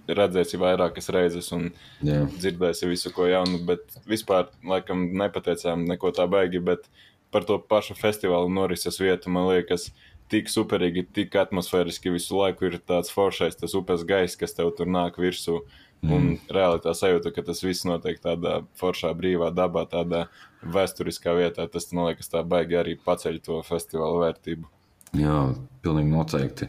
redzēsi 0.07 0.59
vairākas 0.59 1.09
reizes 1.11 1.49
un 1.55 1.69
Jā. 2.03 2.23
dzirdēsi 2.31 2.87
visu 2.91 3.11
ko 3.15 3.27
jaunu, 3.27 3.61
bet 3.67 3.95
vispār 4.07 4.49
laikam 4.67 5.09
nepateicām 5.19 5.83
neko 5.87 6.11
tā 6.15 6.27
baigi, 6.31 6.61
bet 6.63 6.87
par 7.33 7.47
to 7.47 7.57
pašu 7.59 7.95
festivālu 7.97 8.51
norises 8.51 8.99
vietu 9.01 9.31
man 9.33 9.49
liekas 9.49 9.89
tik 10.31 10.51
superīgi, 10.51 11.05
tik 11.15 11.35
atmosfēriski 11.39 12.13
visu 12.13 12.37
laiku 12.39 12.69
ir 12.69 12.77
tāds 12.79 13.13
foršais, 13.13 13.57
tas 13.59 13.75
upes 13.79 14.05
gaiss, 14.07 14.39
kas 14.39 14.55
tev 14.57 14.73
tur 14.77 14.91
nāk 14.91 15.19
virsū. 15.21 15.63
Mm. 16.03 16.11
Un 16.11 16.23
reāli 16.51 16.81
tā 16.83 16.91
sajūta, 16.99 17.31
ka 17.31 17.45
tas 17.47 17.61
viss 17.63 17.85
notiek 17.87 18.17
tādā 18.19 18.57
foršā, 18.79 19.13
brīvā 19.15 19.53
dabā, 19.55 19.85
tādā 19.87 20.25
vēsturiskā 20.63 21.35
vietā. 21.37 21.67
Tas, 21.71 21.87
man 21.95 22.09
liekas, 22.09 22.27
tā 22.33 22.41
baigi 22.43 22.75
arī 22.75 22.97
paceļ 22.99 23.39
to 23.45 23.61
festivālu 23.63 24.25
vērtību. 24.25 24.67
Jā, 25.15 25.37
pilnīgi 25.85 26.11
noteikti. 26.11 26.67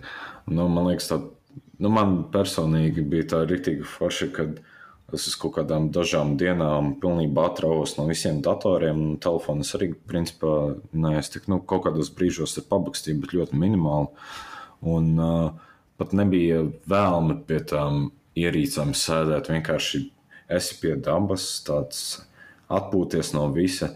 Nu, 0.52 0.68
man 0.70 0.92
liekas, 0.92 1.10
tā 1.10 1.18
Nu, 1.82 1.90
man 1.90 2.14
personīgi 2.34 3.02
bija 3.10 3.26
tā 3.32 3.42
rīktīgi 3.48 3.86
forši, 3.88 4.30
kad 4.34 4.60
es 5.16 5.26
uz 5.30 5.36
kaut 5.40 5.56
kādām 5.58 5.88
dažām 5.94 6.34
dienām 6.40 6.94
pilnībā 7.02 7.48
atraujos 7.50 7.96
no 7.98 8.06
visiem 8.08 8.40
datoriem. 8.44 9.16
Telefons 9.22 9.74
arī, 9.78 9.92
principā, 10.10 10.74
nē, 10.92 11.16
es 11.20 11.32
tik, 11.34 11.48
nu, 11.52 11.60
kaut 11.60 11.86
kādos 11.86 12.12
brīžos 12.14 12.56
ir 12.60 12.68
pabakstīju, 12.70 13.22
bet 13.22 13.34
ļoti 13.36 13.60
minimāli. 13.60 14.10
Un 14.94 15.10
uh, 15.22 15.64
pat 16.00 16.14
nebija 16.16 16.64
vēlme 16.90 17.40
pie 17.48 17.60
tām 17.72 18.08
ierīcām 18.38 18.94
sēdēt. 18.98 19.50
Vienkārši 19.54 20.04
esi 20.52 20.78
pie 20.82 20.94
dabas, 21.00 21.46
tāds 21.66 22.04
atpūties 22.72 23.32
no 23.36 23.48
visa, 23.54 23.94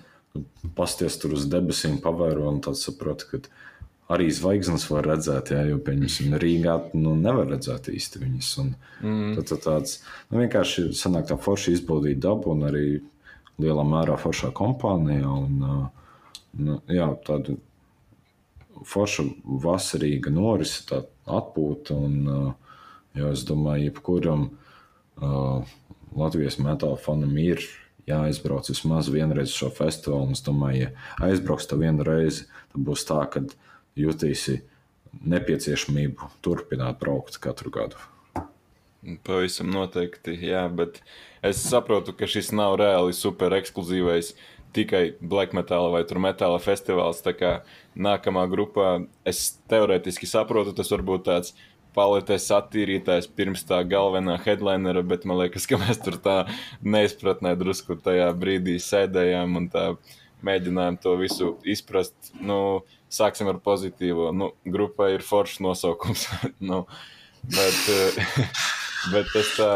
pasties 0.79 1.19
tur 1.21 1.35
uz 1.37 1.49
debesīm, 1.51 1.99
pavēro 2.05 2.49
un 2.53 2.61
tad 2.64 2.79
saproti, 2.79 3.31
ka 3.31 3.43
arī 4.13 4.29
zvaigznes 4.33 4.87
var 4.89 5.07
redzēt, 5.11 5.53
jā, 5.53 5.63
jo, 5.69 5.79
pieņemsim, 5.85 6.37
Rīgā 6.41 6.77
nu, 6.97 7.13
nevar 7.19 7.51
redzēt 7.53 7.91
īsti 7.93 8.23
viņas. 8.23 8.51
Un, 8.63 8.73
mm. 9.03 9.35
tad, 9.37 9.51
tad 9.53 9.65
tāds 9.67 9.97
nu, 10.31 10.41
vienkārši 10.41 10.89
sanāk 10.97 11.29
tā 11.29 11.37
forši 11.41 11.77
izbaudīt 11.77 12.23
dabu 12.25 12.55
un 12.55 12.65
arī 12.71 12.87
lielā 13.61 13.85
mērā 13.85 14.17
foršā 14.21 14.51
kompānijā. 14.57 15.29
Un, 15.29 15.91
nu, 16.65 16.79
jā, 16.89 17.11
tāda 17.27 17.59
forša 18.89 19.27
vasarīga 19.67 20.33
norise, 20.33 20.87
tā 20.89 21.03
atpūta. 21.29 21.99
Un, 21.99 22.57
jo 23.19 23.35
es 23.35 23.45
domāju, 23.45 23.91
jebkuram 23.91 24.49
uh, 24.49 25.69
Latvijas 26.17 26.57
metāla 26.63 26.97
fanam 27.03 27.37
ir 27.41 27.61
jāizbrauc 28.09 28.69
vismaz 28.71 29.11
vienreiz 29.13 29.53
šo 29.53 29.69
festivālu. 29.75 30.33
Es 30.33 30.45
domāju, 30.47 30.89
ja 30.89 31.29
aizbrauks 31.29 31.69
tā 31.69 31.77
vienu 31.81 32.07
reizi, 32.07 32.47
tad 32.73 32.85
būs 32.89 33.05
tā, 33.09 33.21
ka 33.29 33.45
jutīsi 33.99 34.61
nepieciešamību 35.25 36.31
turpināt 36.45 37.01
braukt 37.01 37.41
katru 37.43 37.73
gadu. 37.75 38.01
Pavisam 39.25 39.71
noteikti, 39.73 40.35
jā, 40.51 40.67
bet 40.69 41.01
es 41.47 41.63
saprotu, 41.63 42.13
ka 42.13 42.27
šis 42.29 42.51
nav 42.57 42.77
reāli 42.81 43.15
super 43.17 43.55
ekskluzīvais 43.57 44.35
tikai 44.77 45.15
black 45.21 45.55
metāla 45.57 45.91
vai 45.93 46.03
metāla 46.21 46.59
festivāls. 46.61 47.23
Tā 47.25 47.33
kā 47.33 47.53
nākamā 47.97 48.45
grupā 48.51 49.07
es 49.25 49.59
teorētiski 49.71 50.29
saprotu, 50.29 50.75
tas 50.77 50.91
varbūt 50.93 51.25
tāds 51.31 51.55
paletes 51.97 52.51
attīrītājs 52.55 53.31
pirms 53.35 53.65
tā 53.67 53.81
galvenā 53.89 54.37
headlinera, 54.45 55.03
bet 55.03 55.25
man 55.25 55.41
liekas, 55.43 55.67
ka 55.67 55.81
mēs 55.81 56.03
tur 56.05 56.19
tā 56.23 56.39
neizpratnē 56.85 57.55
drusku 57.59 57.99
tajā 58.03 58.29
brīdī 58.39 58.77
sēdējām 58.83 59.57
un 59.63 59.69
tā 59.73 59.87
mēģinājām 60.47 60.99
to 61.03 61.14
visu 61.20 61.55
izprast. 61.66 62.32
Nu, 62.41 62.84
sāksim 63.12 63.51
ar 63.51 63.61
pozitīvo. 63.64 64.30
Nu, 64.36 64.53
grupai 64.66 65.14
ir 65.16 65.26
foršs 65.26 65.62
nosaukums. 65.64 66.28
nu, 66.70 66.84
bet, 67.45 67.82
eh, 67.95 68.55
bet 69.14 69.34
es 69.39 69.53
tā 69.59 69.72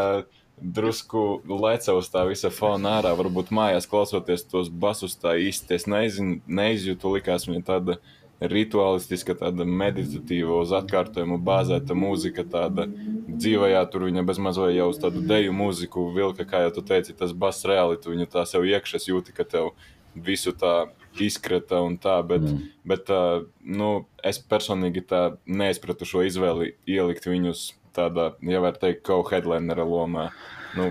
drusku 0.63 1.41
lecu 1.47 1.97
uz 1.99 2.09
tā 2.13 2.23
visa 2.29 2.51
fona 2.53 2.99
ārā. 2.99 3.13
Varbūt 3.19 3.51
mājās 3.55 3.89
klausoties 3.89 4.45
tos 4.47 4.69
basus, 4.69 5.17
tā 5.19 5.35
īsti 5.41 5.79
es 5.79 5.87
nezinu, 5.89 6.41
neizjūtu. 6.47 7.15
Likās 7.17 7.47
viņa 7.49 7.65
tāda 7.67 7.97
rituālistiska, 8.43 9.35
tāda 9.39 9.65
meditatīva, 9.67 10.59
uz 10.63 10.73
atkārtojumu 10.75 11.37
bāzēta 11.43 11.95
mūzika, 11.95 12.43
tāda 12.43 12.89
dzīvajā 12.89 13.83
tur 13.91 14.07
viņa 14.09 14.23
bezmazliet 14.27 14.75
jau 14.77 14.89
uz 14.91 14.99
tādu 14.99 15.23
deju 15.27 15.53
mūziku 15.55 16.09
vilka, 16.15 16.45
kā 16.49 16.65
jau 16.65 16.73
tu 16.77 16.83
teici, 16.89 17.15
tas 17.17 17.31
bass 17.31 17.63
reāli, 17.67 17.99
tu 18.01 18.11
viņu 18.11 18.27
tā 18.33 18.43
sev 18.49 18.67
iekšas 18.67 19.07
jūti, 19.09 19.35
ka 19.37 19.47
tev 19.47 19.71
visu 20.15 20.53
tā 20.57 20.87
izkrita 21.21 21.81
un 21.85 21.97
tā, 22.01 22.17
bet, 22.25 22.41
mm. 22.41 22.61
bet 22.89 23.09
uh, 23.13 23.45
nu, 23.61 24.05
es 24.25 24.39
personīgi 24.39 25.05
tā 25.09 25.23
neizpratu 25.45 26.07
šo 26.09 26.23
izvēli 26.25 26.73
ielikt 26.89 27.27
viņus 27.29 27.71
tādā, 27.93 28.31
ja 28.41 28.61
var 28.63 28.79
teikt, 28.81 29.03
kaut 29.05 29.29
headlinera 29.33 29.85
lomā. 29.85 30.31
Nu, 30.77 30.89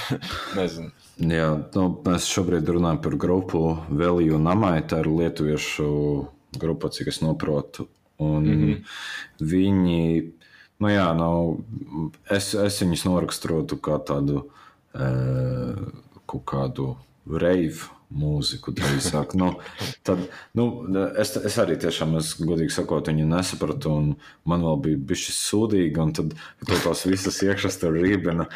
nezinu. 0.58 0.92
Jā, 1.18 1.48
nu, 1.74 1.88
mēs 2.06 2.28
šobrīd 2.30 2.70
runājam 2.70 3.00
par 3.02 3.18
grupu 3.18 3.64
Veliju 3.90 4.38
Namai, 4.42 4.78
tā 4.86 5.02
ir 5.02 5.10
lietuviešu 5.10 5.88
grupa, 6.58 6.90
cik 6.94 7.10
es 7.10 7.20
noprotu. 7.22 7.88
Un 8.22 8.44
mm 8.46 8.60
-hmm. 8.62 8.82
viņi, 9.40 10.32
nu 10.78 10.88
jā, 10.88 11.06
nav, 11.18 11.56
es, 12.30 12.54
es 12.54 12.82
viņus 12.82 13.04
noraksturotu 13.04 13.76
kā 13.76 13.98
tādu 13.98 14.50
e, 14.94 15.08
kaut 16.26 16.44
kādu 16.44 16.96
reivu 17.26 17.90
mūziku 18.14 18.72
drīzāk. 18.74 19.34
nu, 19.38 19.50
tad, 20.06 20.22
nu, 20.56 20.66
es, 21.20 21.34
es 21.36 21.58
arī 21.62 21.76
tiešām, 21.80 22.16
es 22.20 22.34
godīgi 22.40 22.74
sakot, 22.74 23.10
viņu 23.10 23.26
nesapratu, 23.30 23.92
un 23.92 24.10
man 24.48 24.64
vēl 24.66 24.80
bija 24.86 25.02
bijis 25.10 25.34
sūdīgi, 25.36 26.00
un 26.02 26.14
tad 26.16 26.34
to 26.64 26.80
tās 26.86 27.04
visas 27.08 27.40
iekšas 27.46 27.80
tur 27.82 27.96
rībina. 27.98 28.48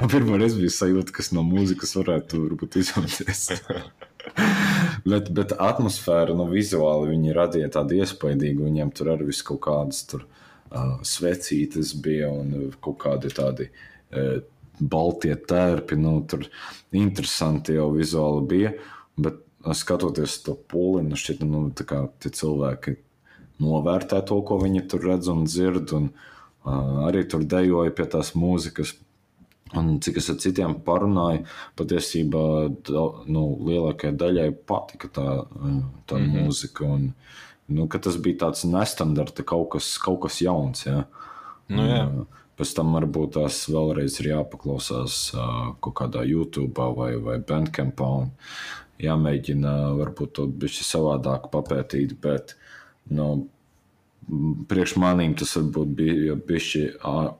Un 0.00 0.08
pirmā 0.08 0.38
reize 0.40 0.56
bija 0.56 0.72
sajūta, 0.72 1.12
kas 1.12 1.34
no 1.36 1.42
mūzikas 1.44 1.92
varētu 1.98 2.38
varbūt 2.46 2.78
izjauties. 2.80 3.42
bet, 5.10 5.28
bet 5.36 5.52
atmosfēra, 5.60 6.32
nu, 6.36 6.46
vizuāli 6.48 7.12
viņi 7.12 7.36
radīja 7.36 7.68
tādu 7.76 7.98
iespaidīgu, 8.00 8.64
viņiem 8.70 8.92
tur 8.96 9.12
arī 9.14 9.28
viss 9.28 9.44
kaut 9.44 9.60
kādas 9.66 10.06
tur 10.08 10.24
uh, 10.24 10.96
svecītes 11.04 11.92
bija 12.00 12.30
un 12.32 12.72
kaut 12.80 13.00
kādi 13.04 13.32
tādi. 13.36 13.68
Uh, 14.10 14.40
baltie 14.80 15.34
tērpi. 15.36 15.98
Nu, 16.00 16.20
tur 16.28 16.46
interesanti 16.96 17.76
jau 17.76 17.90
vizuāli 17.94 18.46
bija. 18.50 18.72
Bet 19.20 19.42
skatoties 19.76 20.40
to 20.46 20.56
pūli, 20.56 21.04
nu 21.08 21.18
šķiet, 21.20 21.44
nu, 21.44 21.68
kā 21.76 22.06
tie 22.22 22.32
cilvēki 22.32 22.96
novērtē 23.60 24.22
to, 24.26 24.40
ko 24.46 24.58
viņi 24.62 24.86
tur 24.88 25.04
redz 25.10 25.28
un 25.32 25.44
dzird. 25.44 25.92
Un, 25.96 26.10
uh, 26.64 27.06
arī 27.08 27.26
tur 27.28 27.44
dejoja 27.44 27.92
pie 27.96 28.08
tās 28.10 28.34
mūzikas. 28.38 28.96
Un 29.76 30.00
cik 30.02 30.16
es 30.18 30.26
ar 30.32 30.38
citiem 30.42 30.72
parunāju, 30.82 31.44
patiesībā 31.78 32.40
nu, 33.30 33.42
lielākajai 33.68 34.16
daļai 34.18 34.48
patika 34.66 35.06
tā, 35.14 35.26
tā 36.10 36.18
mm 36.18 36.24
-hmm. 36.24 36.48
mūzika. 36.48 36.88
Un 36.90 37.12
nu, 37.68 37.86
tas 37.86 38.16
bija 38.16 38.46
tāds 38.46 38.64
nestandarta, 38.66 39.42
kaut 39.46 39.68
kas, 39.76 39.98
kaut 39.98 40.20
kas 40.22 40.40
jauns. 40.42 40.86
Ja? 40.86 41.04
Nu, 41.68 41.86
jā. 41.86 42.02
Un, 42.08 42.26
Pēc 42.60 42.74
tam 42.76 42.92
varbūt 42.92 43.38
tās 43.38 43.62
vēlreiz 43.72 44.18
ir 44.20 44.34
jāpaklausās 44.34 45.30
kaut 45.80 45.94
kādā 45.96 46.26
YouTube 46.28 46.90
vai, 46.98 47.14
vai 47.16 47.38
Bandcampā 47.40 48.10
jāmēģina 49.00 49.72
varbūt 49.96 50.34
to 50.36 50.44
bišķi 50.60 50.84
savādāk 50.84 51.48
papētīt, 51.54 52.18
bet 52.20 52.52
nu, 53.16 53.30
priekš 54.68 54.98
manīm 55.00 55.32
tas 55.40 55.56
varbūt 55.56 55.96
bija 56.02 56.36
bišķi 56.50 56.84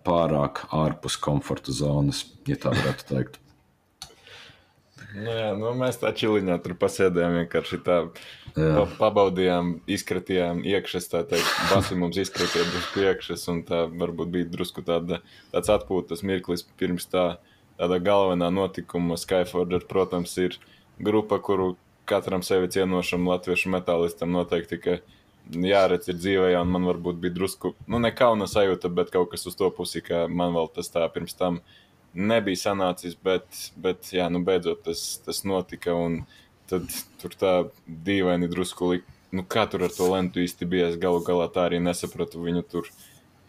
pārāk 0.09 0.65
ārpus 0.81 1.21
komforta 1.21 1.75
zonas, 1.77 2.25
ja 2.49 2.57
tā 2.57 2.73
varētu 2.75 3.09
teikt. 3.13 3.41
Nu, 5.15 5.31
jā, 5.35 5.51
nu, 5.59 5.73
mēs 5.79 5.99
tā 5.99 6.13
čiliņā 6.15 6.57
tur 6.63 6.77
pasēdējām, 6.79 7.37
vienkārši 7.41 7.79
tā 7.87 7.97
pa, 8.55 8.85
pabaudījām, 9.01 9.73
izkritījām 9.91 10.63
iekšas, 10.67 11.09
tā 11.11 11.25
teikt, 11.31 11.51
basi 11.71 11.99
mums 11.99 12.19
izkritīja 12.21 12.69
drusku 12.71 13.05
iekšas, 13.09 13.47
un 13.51 13.63
tā 13.67 13.85
varbūt 13.91 14.31
bija 14.37 14.51
drusku 14.53 14.85
tāda, 14.87 15.21
tāds 15.55 15.73
atpūtas 15.75 16.23
mirklis 16.27 16.63
pirms 16.79 17.09
tā, 17.11 17.27
tāda 17.81 17.99
galvenā 18.03 18.53
notikuma. 18.55 19.19
Skyforger, 19.19 19.87
protams, 19.91 20.37
ir 20.39 20.59
grupa, 21.03 21.41
kuru 21.43 21.73
katram 22.11 22.45
sevi 22.47 22.71
cienošam 22.71 23.27
latviešu 23.31 23.73
metālistam 23.75 24.31
noteikti, 24.35 24.79
ka 24.83 25.01
jāredz 25.51 26.11
ir 26.11 26.19
dzīvē, 26.19 26.55
un 26.61 26.71
man 26.71 26.87
varbūt 26.87 27.19
bija 27.23 27.35
drusku, 27.35 27.75
nu, 27.91 27.99
ne 28.03 28.13
kauna 28.15 28.47
sajūta, 28.51 28.91
bet 28.95 29.11
kaut 29.15 29.33
kas 29.33 29.47
uz 29.51 29.59
to 29.59 29.71
pusi, 29.75 30.03
ka 30.05 30.27
man 30.29 30.55
vēl 30.55 30.71
tas 30.75 30.91
tā 30.93 31.07
pirms 31.13 31.35
tam 31.39 31.61
nebija 32.15 32.59
sanācis, 32.59 33.17
bet, 33.25 33.47
bet 33.81 34.13
jā, 34.15 34.29
nu, 34.33 34.43
beidzot 34.47 34.85
tas, 34.87 35.05
tas 35.25 35.45
notika. 35.49 35.97
Tad 36.71 36.87
tur 37.19 37.35
tā 37.35 37.55
dīvaini 37.87 38.49
drusku 38.51 38.93
lika. 38.93 39.17
Nu, 39.35 39.45
kā 39.47 39.65
tur 39.71 39.85
ar 39.87 39.93
to 39.95 40.09
lentu 40.11 40.43
īsti 40.43 40.67
bija? 40.67 40.89
Es 40.91 40.99
galu 40.99 41.23
galā 41.27 41.47
tā 41.55 41.69
arī 41.69 41.79
nesapratu 41.83 42.43
viņu 42.43 42.65
tur, 42.71 42.89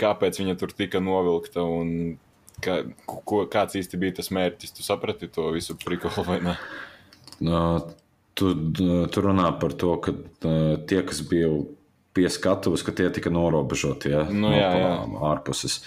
kāpēc 0.02 0.38
viņa 0.42 0.56
tur 0.62 0.74
tika 0.78 1.02
novilkta 1.02 1.64
un 1.66 2.16
kā, 2.62 2.82
ko, 3.06 3.44
kāds 3.50 3.78
īsti 3.80 4.00
bija 4.02 4.20
tas 4.20 4.30
mērķis. 4.34 4.76
Tu 4.78 4.86
saprati 4.86 5.30
to 5.34 5.50
visu 5.56 5.78
prikolu 5.82 6.26
vai 6.28 6.40
ne? 6.46 6.56
No, 7.42 7.62
tu, 8.38 8.54
tu 9.10 9.26
runā 9.26 9.50
par 9.62 9.74
to, 9.74 9.96
ka 10.02 10.14
tie, 10.90 11.02
kas 11.08 11.24
bija 11.30 11.50
pie 12.14 12.28
skatuves, 12.30 12.84
ka 12.84 12.94
tie 12.96 13.08
tika 13.14 13.32
norobežoti 13.32 14.12
ja, 14.12 14.26
nu, 14.28 14.52
jā, 14.52 14.70
jā. 14.82 14.92
no 15.08 15.24
ārpuses. 15.32 15.80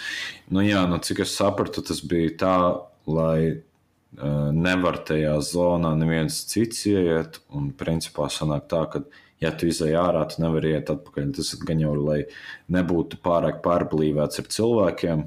Nu, 0.48 0.64
jā, 0.64 0.84
nu, 0.88 0.98
cik 1.04 1.24
es 1.24 1.34
sapratu, 1.36 1.84
tas 1.84 2.00
bija 2.04 2.32
tā, 2.40 2.56
lai 3.10 3.38
uh, 3.52 4.48
nevar 4.56 5.02
tajā 5.04 5.34
zonā 5.44 5.92
neviens 5.98 6.40
cits 6.48 6.86
ieiet. 6.88 7.40
Un 7.52 7.70
principā 7.76 8.30
sanāk 8.32 8.68
tā, 8.72 8.84
ka, 8.92 9.04
ja 9.44 9.52
tu 9.52 9.68
izai 9.68 9.92
ārā, 10.00 10.24
tu 10.30 10.40
nevari 10.44 10.72
iet 10.78 10.92
atpakaļ. 10.94 11.34
Tas 11.36 11.52
gan 11.60 11.84
jau, 11.84 11.92
lai 12.00 12.22
nebūtu 12.72 13.20
pārāk 13.24 13.60
pārblīvēts 13.64 14.40
ar 14.40 14.50
cilvēkiem. 14.56 15.26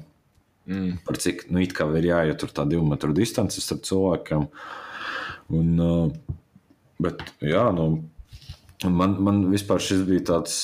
Mm. 0.68 0.98
Par 1.06 1.16
cik, 1.22 1.46
nu, 1.52 1.62
it 1.64 1.72
kā 1.76 1.86
ir 1.96 2.10
jāiet 2.10 2.42
tur 2.42 2.50
tā 2.52 2.66
divu 2.68 2.82
metru 2.88 3.14
distance 3.16 3.62
starp 3.62 3.86
cilvēkiem. 3.88 4.48
Un, 5.54 5.70
uh, 5.78 6.34
bet, 7.00 7.22
jā, 7.40 7.68
nu, 7.72 8.02
man, 8.84 9.14
man 9.22 9.46
vispār 9.54 9.80
šis 9.80 10.02
bija 10.10 10.26
tāds 10.34 10.58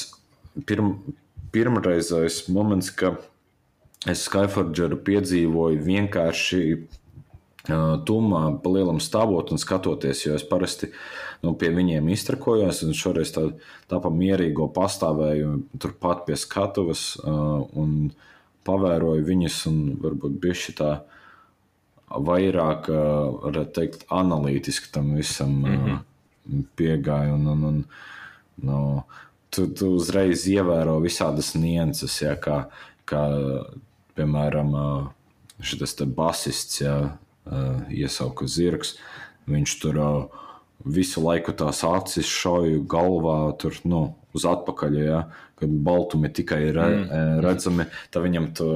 pirm, 0.67 0.99
pirmreizais 1.55 2.45
moments, 2.49 2.91
ka 2.91 3.17
es 4.11 4.27
Skyforgeru 4.29 5.01
piedzīvoju 5.05 5.81
vienkārši 5.85 6.63
tumā, 7.65 8.43
pa 8.61 8.71
lielam 8.71 9.01
stāvot 9.01 9.53
un 9.55 9.61
skatoties, 9.61 10.27
jo 10.27 10.35
es 10.37 10.45
parasti 10.45 10.91
nu, 11.43 11.55
pie 11.57 11.71
viņiem 11.73 12.11
iztrakojos, 12.13 12.83
un 12.85 12.93
šoreiz 12.97 13.33
tā, 13.33 13.47
tā 13.89 14.01
pa 14.05 14.13
mierīgo 14.13 14.69
pastāvēju 14.75 15.55
turpat 15.81 16.27
pie 16.27 16.37
skatuves 16.37 17.15
un 17.25 18.13
pavēroju 18.65 19.25
viņus, 19.25 19.59
un 19.71 19.81
varbūt 20.03 20.37
bišķi 20.45 20.77
tā 20.81 20.93
vairāk, 22.15 22.89
varētu 23.45 23.75
teikt, 23.79 24.07
analītiski 24.13 24.93
tam 24.93 25.15
visam 25.17 25.57
mm 25.65 25.77
-hmm. 25.85 26.65
piegāju. 26.77 27.35
Un, 27.35 27.47
un, 27.47 27.65
un, 27.65 27.85
nu, 28.63 28.79
tu, 29.55 29.67
tu 29.71 29.95
uzreiz 29.99 30.47
ievēro 30.51 30.99
visādas 31.05 31.53
nianses, 31.59 32.17
ja, 32.23 32.35
kā, 32.41 32.65
kā 33.09 33.23
piemēram 34.19 34.75
šis 35.65 36.01
basists, 36.17 36.83
ja, 36.83 36.97
iesauka 37.93 38.49
zirgs. 38.51 38.97
Viņš 39.51 39.77
tur 39.83 40.01
visu 40.85 41.23
laiku 41.25 41.53
tās 41.57 41.83
acis 41.87 42.29
šauja 42.29 42.81
galvā, 42.89 43.53
tur 43.61 43.77
nu, 43.89 44.07
uz 44.35 44.47
atpakaļ, 44.49 44.97
ja, 45.01 45.21
kad 45.61 45.75
baltumi 45.87 46.33
tikai 46.35 46.63
ir 46.71 46.81
mm. 46.81 47.43
redzami. 47.45 47.87
Tad 48.11 48.25
viņam 48.27 48.51
to 48.57 48.71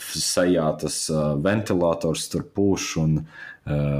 sejā 0.00 0.68
tas 0.80 0.96
ventilators 1.44 2.28
tur 2.32 2.46
pūš 2.56 2.88
un 3.02 3.18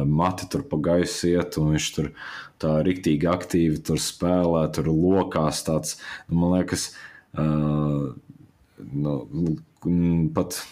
mati 0.04 0.48
tur 0.52 0.64
pa 0.68 0.76
gaisu 0.76 1.30
iet, 1.30 1.56
un 1.56 1.72
viņš 1.72 1.90
tur 1.96 2.10
tā 2.62 2.78
riktīgi 2.84 3.28
aktīvi 3.30 3.82
tur 3.84 4.00
spēlē, 4.00 4.66
tur 4.74 4.90
lokās 4.92 5.64
tāds, 5.66 5.98
man 6.28 6.58
liekas, 6.58 6.92
uh, 7.36 8.14
nu, 8.78 9.18
pat. 10.36 10.64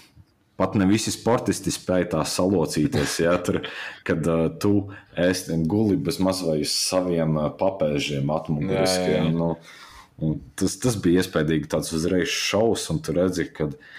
Pat 0.60 0.74
ne 0.76 0.84
visi 0.86 1.10
sportisti 1.10 1.72
spēja 1.74 2.10
tā 2.12 2.20
salocīties. 2.28 3.14
Ja, 3.24 3.32
tur, 3.42 3.62
kad 4.06 4.26
uh, 4.28 4.44
tu 4.62 4.92
esi 5.18 5.56
guli 5.66 5.96
bez 5.96 6.20
mazliet 6.22 6.68
saviem 6.70 7.38
uh, 7.40 7.48
papēžiem, 7.58 8.28
atmuguriskajiem. 8.30 9.32
Nu, 9.32 10.36
tas, 10.60 10.76
tas 10.78 10.98
bija 11.02 11.24
iespējams 11.24 11.72
tāds 11.72 11.90
uzreiz 11.96 12.30
šausmas, 12.30 12.84
un 12.92 13.00
tu 13.02 13.16
redzi, 13.16 13.48
ka 13.56 13.70
uh, 13.70 13.90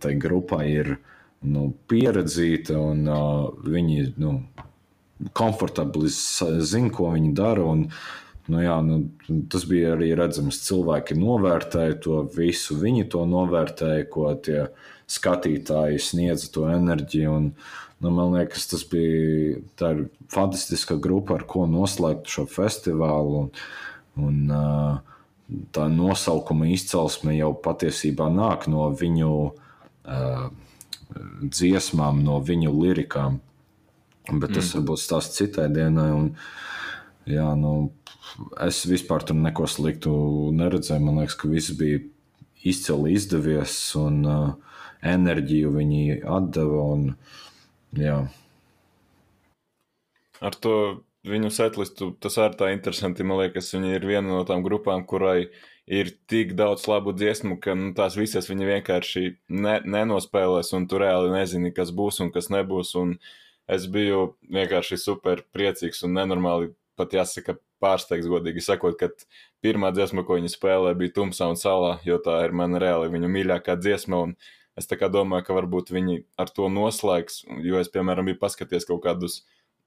tai 0.00 0.14
grupai 0.22 0.64
ir 0.70 0.96
nu, 1.46 1.70
pieredzīta 1.90 2.76
un 2.80 3.06
uh, 3.10 3.48
viņi 3.66 4.12
nu, 4.22 4.36
komfortabli 5.36 6.10
zina, 6.10 6.92
ko 6.94 7.10
viņi 7.14 7.32
dara. 7.36 7.64
Un, 7.64 7.86
nu, 8.50 8.60
jā, 8.62 8.76
nu, 8.84 9.00
tas 9.52 9.66
bija 9.68 9.94
arī 9.96 10.12
redzams. 10.18 10.60
Cilvēki 10.66 11.16
novērtēja 11.18 11.98
to 12.04 12.20
visu, 12.36 12.78
viņi 12.82 13.08
to 13.12 13.24
novērtēja, 13.28 14.06
ko 14.12 14.30
tie 14.42 14.68
skatītāji 15.10 16.02
sniedza 16.02 16.50
to 16.54 16.66
enerģiju. 16.72 17.34
Un, 17.40 17.50
nu, 18.02 18.12
man 18.12 18.36
liekas, 18.36 18.68
tas 18.72 18.84
bija 18.90 19.92
fantastiska 20.32 20.98
grupa, 21.02 21.38
ar 21.38 21.46
ko 21.48 21.66
noslēgt 21.70 22.30
šo 22.32 22.46
festivālu. 22.50 23.46
Un, 23.46 23.52
un, 24.26 24.56
tā 25.74 25.86
nosaukuma 25.92 26.68
izcelsme 26.72 27.36
jau 27.36 27.52
patiesībā 27.62 28.28
nāk 28.32 28.66
no 28.70 28.88
viņu 28.90 29.32
uh, 29.46 30.46
dziesmām, 31.42 32.22
no 32.26 32.40
viņu 32.42 32.72
lirikām. 32.74 33.40
Bet 34.26 34.56
tas 34.56 34.72
mm. 34.72 34.80
varbūt 34.80 35.02
stāsts 35.02 35.38
citai 35.38 35.68
dienai. 35.70 36.08
Un, 36.16 36.28
jā, 37.30 37.46
nu, 37.58 37.92
es 38.66 38.82
vispār 38.90 39.22
tur 39.26 39.38
neko 39.38 39.68
sliktu 39.70 40.12
neredzēju. 40.56 41.04
Man 41.04 41.22
liekas, 41.22 41.38
ka 41.38 41.50
viss 41.50 41.74
bija 41.78 42.02
izcili 42.66 43.14
izdevies 43.14 43.78
un 44.00 44.24
uh, 44.26 44.80
enerģiju 45.06 45.70
viņi 45.76 46.02
atdeva. 46.26 46.82
Un, 46.96 47.06
jā. 47.94 48.24
Ar 50.42 50.58
to 50.60 50.74
viņu 51.28 51.50
setlistu 51.54 52.10
tas 52.22 52.38
arī 52.42 52.58
tā 52.60 52.68
interesanti. 52.74 53.26
Man 53.26 53.40
liekas, 53.42 53.72
viņi 53.74 53.96
ir 53.96 54.06
viena 54.08 54.28
no 54.28 54.44
tām 54.48 54.64
grupām, 54.64 55.04
kurai 55.08 55.48
ir 55.86 56.10
tik 56.30 56.54
daudz 56.58 56.86
labu 56.90 57.14
dziesmu, 57.14 57.58
ka 57.62 57.76
nu, 57.78 57.92
tās 57.96 58.16
visas 58.18 58.50
viņi 58.50 58.70
vienkārši 58.72 59.24
ne, 59.54 59.76
nenospēlēs, 59.86 60.72
un 60.78 60.88
tu 60.90 60.98
reāli 61.02 61.30
nezini, 61.34 61.74
kas 61.74 61.92
būs 61.94 62.22
un 62.24 62.32
kas 62.34 62.50
nebūs. 62.54 62.94
Un, 62.98 63.16
es 63.70 63.86
biju 63.90 64.36
vienkārši 64.52 64.98
super 65.02 65.42
priecīgs 65.54 66.04
un 66.06 66.14
nenormāli 66.18 66.72
pat 66.98 67.14
jāsaka 67.14 67.58
pārsteigts, 67.82 68.28
godīgi 68.30 68.62
sakot, 68.64 68.96
ka 68.98 69.10
pirmā 69.64 69.90
dziesma, 69.94 70.24
ko 70.24 70.38
viņi 70.38 70.52
spēlē, 70.52 70.94
bija 70.98 71.16
Tumsā 71.18 71.48
un 71.50 71.58
Salā, 71.60 71.96
jo 72.06 72.18
tā 72.22 72.38
ir 72.46 72.54
mana 72.56 72.80
reāli 72.82 73.10
viņu 73.12 73.30
mīļākā 73.34 73.76
dziesma. 73.80 74.22
Es 74.76 74.88
tā 74.88 74.98
kā 75.00 75.08
domāju, 75.12 75.46
ka 75.46 75.56
varbūt 75.56 75.92
viņi 75.92 76.22
ar 76.40 76.50
to 76.52 76.68
noslēgs, 76.72 77.44
jo 77.64 77.78
es, 77.80 77.90
piemēram, 77.92 78.28
biju 78.28 78.40
paskaties 78.42 78.88
kaut 78.88 79.02
kādus 79.06 79.42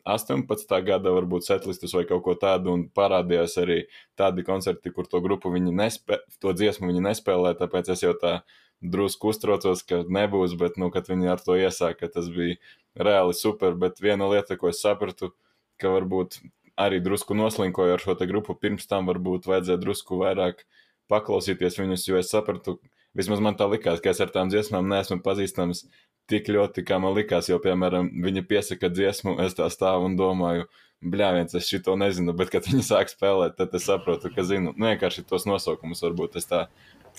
18. 0.07 0.71
gada, 0.85 1.11
varbūt 1.15 1.47
setlistus 1.47 1.93
vai 1.95 2.05
kaut 2.09 2.23
ko 2.25 2.35
tādu, 2.39 2.73
un 2.75 2.85
parādījās 2.95 3.57
arī 3.61 3.81
tādi 4.19 4.45
koncerti, 4.47 4.93
kur 4.95 5.07
to 5.09 5.21
grupu 5.23 5.51
viņi 5.53 5.73
nespēlē, 5.75 6.21
to 6.41 6.53
dziesmu 6.55 6.89
viņi 6.91 7.05
nespēlē, 7.09 7.55
tāpēc 7.59 7.91
es 7.93 8.03
jau 8.05 8.13
tā 8.19 8.39
drusku 8.79 9.33
uztraucos, 9.33 9.83
ka 9.83 10.03
nebūs, 10.07 10.55
bet, 10.59 10.77
nu, 10.79 10.87
kad 10.93 11.09
viņi 11.11 11.33
ar 11.33 11.43
to 11.43 11.57
iesāka, 11.59 12.07
tas 12.11 12.29
bija 12.31 12.55
reāli 12.95 13.35
super. 13.35 13.75
Bet 13.75 13.99
viena 13.99 14.29
lieta, 14.31 14.55
ko 14.59 14.71
es 14.71 14.79
sapratu, 14.81 15.33
ka 15.79 15.91
varbūt 15.91 16.39
arī 16.79 17.01
drusku 17.03 17.35
noslinkoju 17.35 17.97
ar 17.97 18.03
šo 18.03 18.15
grupu, 18.23 18.55
pirms 18.55 18.87
tam 18.87 19.09
varbūt 19.11 19.49
vajadzēja 19.51 19.81
drusku 19.81 20.21
vairāk 20.21 20.63
paklausīties 21.11 21.79
viņus, 21.81 22.07
jo 22.07 22.19
es 22.21 22.31
sapratu, 22.31 22.77
vismaz 23.17 23.41
man 23.43 23.57
tā 23.59 23.67
likās, 23.67 23.99
ka 23.99 24.13
es 24.13 24.21
ar 24.23 24.31
tām 24.31 24.51
dziesmām 24.51 24.87
neesmu 24.87 25.19
pazīstams 25.25 25.87
tik 26.29 26.51
ļoti, 26.53 26.85
kā 26.87 26.99
man 27.01 27.15
likās. 27.17 27.49
Jo, 27.51 27.59
piemēram, 27.63 28.11
viņa 28.25 28.45
piesaka 28.49 28.91
dziesmu, 28.93 29.37
es 29.45 29.57
tā 29.57 29.67
stāvu 29.73 30.09
un 30.09 30.17
domāju, 30.19 30.67
bļāviens, 30.99 31.55
es 31.55 31.69
šito 31.69 31.95
nezinu, 31.99 32.35
bet, 32.37 32.51
kad 32.53 32.67
viņi 32.67 32.85
sāk 32.85 33.11
spēlēt, 33.11 33.57
tad 33.59 33.75
es 33.77 33.87
saprotu, 33.87 34.31
ka 34.35 34.45
zinu, 34.47 34.73
nu, 34.75 34.89
vienkārši 34.91 35.25
tos 35.29 35.47
nosaukumus 35.49 36.03
varbūt 36.05 36.39
es 36.41 36.49
tā 36.49 36.65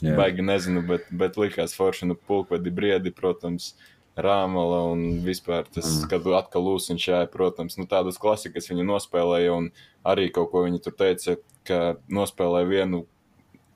Jā. 0.01 0.15
baigi 0.19 0.45
nezinu, 0.45 0.83
bet, 0.87 1.09
bet 1.11 1.39
likās 1.41 1.75
forši, 1.77 2.11
nu, 2.11 2.19
pulkvedi 2.29 2.73
briedi, 2.75 3.15
protams, 3.15 3.75
Rāmala 4.21 4.81
un 4.91 5.21
vispār 5.25 5.69
tas, 5.71 5.87
mm. 5.87 6.09
kad 6.11 6.25
atkal 6.35 6.65
lūsiņš 6.67 7.05
jāja, 7.07 7.29
protams, 7.31 7.77
nu, 7.79 7.87
tādas 7.89 8.19
klasikas 8.21 8.67
viņa 8.69 8.85
nospēlēja 8.89 9.55
un 9.55 9.69
arī 10.07 10.27
kaut 10.35 10.51
ko 10.53 10.65
viņa 10.67 10.81
tur 10.83 10.97
teica, 10.99 11.37
ka 11.69 11.79
nospēlēja 12.11 12.69
vienu 12.69 13.05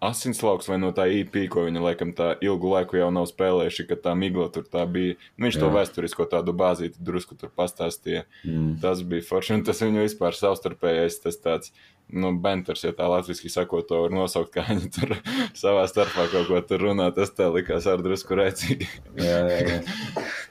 asinslauks 0.02 0.68
vai 0.68 0.78
no 0.82 0.90
tā 0.96 1.06
IP, 1.20 1.44
ko 1.52 1.64
viņi 1.66 1.82
laikam 1.82 2.12
tā 2.16 2.34
ilgu 2.44 2.74
laiku 2.74 2.98
jau 2.98 3.08
nav 3.14 3.28
spēlējuši, 3.30 3.86
ka 3.88 3.98
tā 4.08 4.14
migla 4.18 4.50
tur 4.52 4.66
tā 4.68 4.84
bija. 4.90 5.16
Nu, 5.36 5.46
viņš 5.46 5.58
Jā. 5.58 5.62
to 5.62 5.70
vēsturisko 5.74 6.26
tādu 6.30 6.54
bāzīti 6.56 7.00
drusku 7.04 7.38
tur 7.40 7.52
pastāstīja. 7.56 8.24
Mm. 8.44 8.76
Tas 8.82 9.02
bija 9.06 9.26
forši, 9.26 9.58
un 9.58 9.66
tas 9.66 9.82
viņu 9.84 10.04
vispār 10.04 10.36
savstarpējais, 10.36 11.20
tas 11.24 11.40
tāds, 11.40 11.72
nu, 12.12 12.34
benters, 12.40 12.84
ja 12.84 12.92
tā 12.96 13.08
latviski 13.08 13.52
sakot, 13.52 13.86
to 13.88 14.02
var 14.04 14.14
nosaukt, 14.14 14.52
kā 14.54 14.66
viņi 14.68 14.90
tur 14.94 15.16
savā 15.62 15.86
starpā 15.90 16.28
kaut 16.32 16.50
ko 16.50 16.60
tur 16.68 16.88
runā, 16.90 17.08
tas 17.16 17.32
tā 17.36 17.48
likās 17.54 17.88
ar 17.90 18.04
drusku 18.04 18.36
rēcīgi. 18.40 18.90
jā, 19.20 19.38
jā, 19.52 19.62
jā. 19.70 19.80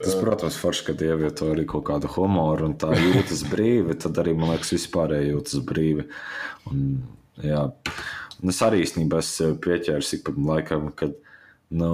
Tas, 0.00 0.16
protams, 0.18 0.58
forši, 0.60 0.88
kad 0.90 1.04
ievieto 1.06 1.52
arī 1.54 1.66
kaut 1.70 1.86
kādu 1.92 2.10
humoru 2.16 2.70
un 2.70 2.78
tā 2.80 2.90
jūtas 2.98 3.46
brīvi, 3.52 3.96
tad 4.02 4.18
arī, 4.22 4.34
man 4.36 4.54
liekas, 4.54 4.74
vispārēji 4.74 5.30
jūtas 5.34 5.62
brīvi. 5.68 6.08
Un, 6.72 6.84
jā. 7.44 7.68
Un 8.42 8.52
es 8.52 8.60
arī 8.64 8.82
īstenībā 8.84 9.20
pieķēru 9.64 10.04
ik 10.16 10.24
pa 10.26 10.34
laikam, 10.50 10.90
kad 10.98 11.14
nu, 11.70 11.92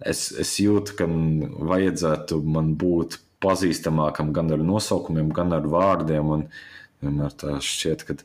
es, 0.00 0.28
es 0.40 0.54
jūtu, 0.62 0.96
ka 0.98 1.08
vajadzētu 1.08 2.40
man 2.46 2.74
būt 2.80 3.18
pazīstamākam 3.44 4.32
gan 4.36 4.52
ar 4.54 4.62
nosaukumiem, 4.64 5.32
gan 5.34 5.52
ar 5.56 5.66
vārdiem. 5.70 6.30
Un 6.36 6.46
vienmēr 7.04 7.34
tā 7.40 7.58
šķiet, 7.62 8.06
ka 8.08 8.18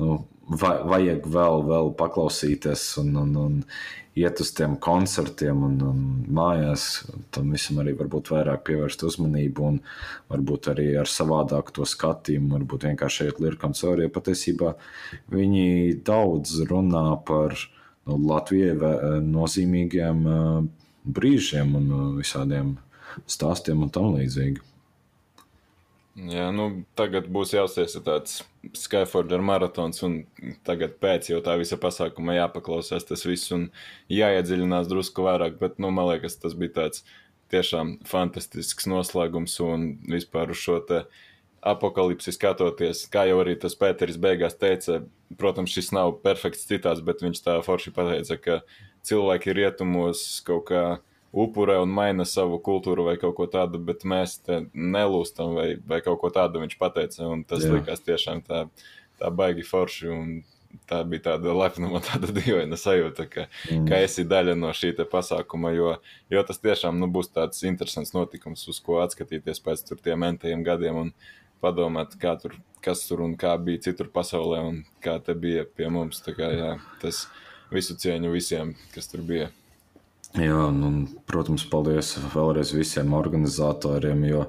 nu, 0.00 0.20
vajag 0.50 1.26
vēl, 1.30 1.64
vēl 1.68 1.90
paklausīties 1.98 2.84
un, 3.02 3.16
un, 3.20 3.34
un 3.38 3.58
iet 4.18 4.40
uz 4.42 4.50
tiem 4.56 4.74
koncertiem 4.82 5.62
un, 5.66 5.76
un 5.86 6.00
mājās. 6.34 6.86
Tam 7.34 7.52
visam 7.54 7.80
arī 7.82 7.94
varbūt 7.98 8.32
vairāk 8.34 8.64
pievērst 8.66 9.04
uzmanību 9.06 9.66
un 9.68 9.80
varbūt 10.32 10.70
arī 10.74 10.88
ar 11.00 11.10
savādāku 11.10 11.76
to 11.78 11.86
skatījumu, 11.88 12.54
varbūt 12.58 12.88
vienkārši 12.90 13.28
iet 13.28 13.42
lirkam 13.42 13.76
cauri. 13.78 14.08
Ja 14.08 14.14
patiesībā 14.14 14.74
viņi 15.32 16.00
daudz 16.06 16.58
runā 16.70 17.06
par 17.26 17.54
nu, 17.54 18.18
Latvijai 18.18 19.22
nozīmīgiem 19.26 20.26
brīžiem 21.04 21.76
un 21.78 21.92
visādiem 22.18 22.74
stāstiem 23.30 23.86
un 23.86 23.94
tam 23.94 24.14
līdzīgi. 24.16 24.69
Jā, 26.18 26.48
nu, 26.50 26.82
tagad 26.98 27.28
būs 27.30 27.52
jāuzsēs 27.54 27.94
tāds 28.02 28.40
Skyforger 28.76 29.40
maratons, 29.46 30.02
un 30.02 30.16
tagad 30.66 30.96
pēc 31.00 31.30
jau 31.30 31.38
tā 31.44 31.54
visa 31.60 31.78
pasākuma 31.80 32.34
jāpaklausās 32.34 33.06
tas 33.06 33.22
viss 33.24 33.52
un 33.54 33.68
jāiedziļinās 34.10 34.90
drusku 34.90 35.22
vairāk, 35.24 35.60
bet, 35.62 35.78
nu, 35.78 35.92
man 35.94 36.10
liekas, 36.10 36.36
tas 36.42 36.56
bija 36.58 36.74
tāds 36.80 37.04
tiešām 37.54 38.00
fantastisks 38.10 38.88
noslēgums 38.90 39.54
un 39.62 39.86
vispār 40.10 40.50
uz 40.50 40.58
šo 40.58 40.80
te 40.86 41.04
apakalipsi 41.60 42.34
skatoties, 42.34 43.04
kā 43.12 43.26
jau 43.28 43.38
arī 43.42 43.54
tas 43.60 43.76
Pēteris 43.78 44.18
beigās 44.20 44.58
teica, 44.58 45.02
protams, 45.38 45.72
šis 45.76 45.92
nav 45.94 46.16
perfekts 46.24 46.66
citāts, 46.66 47.04
bet 47.06 47.22
viņš 47.22 47.42
tā 47.44 47.58
forši 47.64 47.94
pateica, 47.94 48.38
ka 48.40 48.60
cilvēki 49.06 49.54
rietumos 49.56 50.24
kaut 50.46 50.66
kā 50.72 50.84
upurē 51.32 51.78
un 51.82 51.92
maina 51.94 52.26
savu 52.26 52.58
kultūru 52.62 53.06
vai 53.06 53.16
kaut 53.20 53.36
ko 53.38 53.46
tādu, 53.50 53.80
bet 53.82 54.06
mēs 54.08 54.38
te 54.42 54.64
nelūstam 54.74 55.54
vai, 55.58 55.68
vai 55.86 56.00
kaut 56.04 56.18
ko 56.22 56.30
tādu 56.34 56.62
viņš 56.62 56.78
pateica. 56.80 57.26
Un 57.28 57.44
tas 57.46 57.64
Jā. 57.64 57.74
likās 57.76 58.02
tiešām 58.06 58.42
tā, 58.46 58.64
tā 59.20 59.30
baigi 59.34 59.66
forši. 59.66 60.16
Tā 60.86 61.00
bija 61.02 61.32
tāda 61.32 61.50
lepnuma, 61.50 61.98
tāda 62.06 62.30
dīvaina 62.30 62.76
sajūta, 62.78 63.24
ka, 63.26 63.48
mm. 63.70 63.88
ka 63.90 63.98
esi 64.06 64.22
daļa 64.26 64.54
no 64.58 64.70
šī 64.74 64.92
pasākuma. 65.10 65.72
Jo, 65.74 65.96
jo 66.30 66.42
tas 66.46 66.62
tiešām 66.62 66.98
nu, 66.98 67.08
būs 67.10 67.32
tāds 67.34 67.64
interesants 67.66 68.14
notikums, 68.14 68.68
uz 68.70 68.78
ko 68.82 69.00
atskatīties 69.02 69.62
pēc 69.66 69.90
tiem 69.90 70.22
mentajiem 70.22 70.62
gadiem 70.66 71.02
un 71.04 71.12
padomāt, 71.62 72.14
kā 72.22 72.36
tur, 72.38 72.54
kas 72.86 73.02
tur 73.08 73.24
un 73.26 73.34
kā 73.38 73.56
bija 73.58 73.82
citur 73.90 74.10
pasaulē 74.14 74.62
un 74.68 74.82
kā 75.02 75.18
te 75.22 75.34
bija 75.34 75.66
pie 75.66 75.90
mums. 75.90 76.22
Kā, 76.22 76.52
jā, 76.54 76.74
tas 77.02 77.24
visu 77.74 77.98
cieņu 77.98 78.30
visiem, 78.34 78.76
kas 78.94 79.10
tur 79.10 79.26
bija. 79.26 79.50
Jā, 80.38 80.68
un, 80.70 81.08
protams, 81.26 81.64
paldies 81.66 82.12
vēlreiz 82.30 82.70
visiem 82.70 83.16
organizatoriem. 83.18 84.20
Jo, 84.28 84.44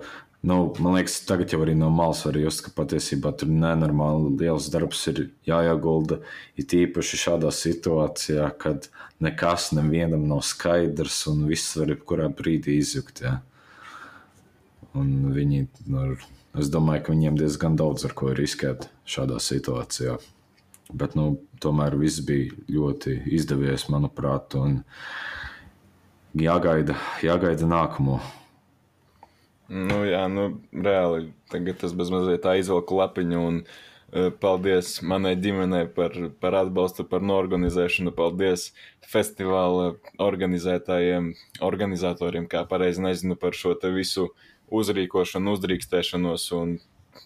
nu, 0.45 0.57
man 0.77 0.99
liekas, 0.99 1.15
tagad 1.25 1.55
jau 1.55 1.63
arī 1.63 1.73
no 1.77 1.87
malas 1.89 2.21
var 2.27 2.37
just, 2.37 2.61
ka 2.67 2.73
patiesībā 2.75 3.31
tur 3.33 3.49
nenormāli 3.49 4.35
liels 4.43 4.67
darbs 4.73 5.01
ir 5.09 5.23
jāiegulda. 5.49 6.19
It 6.53 6.75
īpaši 6.77 7.21
šādā 7.23 7.49
situācijā, 7.57 8.51
kad 8.61 8.91
nekas 9.25 9.71
nevienam 9.73 10.27
nav 10.29 10.43
skaidrs 10.45 11.23
un 11.33 11.47
viss 11.49 11.73
var 11.81 11.95
jebkurā 11.95 12.29
brīdī 12.29 12.77
izjukt. 12.77 13.23
Jā. 13.25 13.39
Un 14.93 15.33
viņi, 15.33 15.65
nu, 15.89 16.05
es 16.61 16.69
domāju, 16.69 17.07
ka 17.07 17.15
viņiem 17.15 17.41
diezgan 17.41 17.79
daudz 17.79 18.05
ar 18.05 18.13
ko 18.13 18.35
riskēt 18.37 18.85
šādā 19.09 19.41
situācijā. 19.41 20.19
Bet 20.93 21.17
nu, 21.17 21.39
tomēr 21.63 21.97
viss 21.97 22.21
bija 22.27 22.53
ļoti 22.69 23.23
izdevies, 23.33 23.89
manuprāt. 23.89 24.59
Un, 24.59 24.81
uh, 24.83 25.40
jāgaida, 26.37 26.97
jāgaida 27.23 27.67
nākamo. 27.67 28.19
Nu, 29.71 30.01
jā, 30.03 30.25
nu, 30.27 30.59
reāli 30.75 31.31
tagad 31.51 31.79
tas 31.79 31.95
bezmazliet 31.95 32.43
tā 32.43 32.57
izvelku 32.59 32.97
lapiņu. 32.99 33.41
Un, 33.47 33.61
uh, 33.63 34.27
paldies 34.43 34.97
manai 35.07 35.37
ģimenei 35.39 35.85
par, 35.95 36.15
par 36.43 36.57
atbalstu, 36.63 37.05
par 37.07 37.23
norganizēšanu. 37.23 38.11
Paldies 38.15 38.71
festivāla 39.11 39.93
organizētājiem, 40.19 41.33
organizatoriem, 41.63 42.47
kā 42.51 42.65
pareizi 42.67 43.03
nezinu 43.03 43.39
par 43.39 43.55
šo 43.55 43.77
visu 43.95 44.29
uzrīkošanu, 44.71 45.55
uzdrīkstēšanos 45.55 46.47
un 46.55 46.77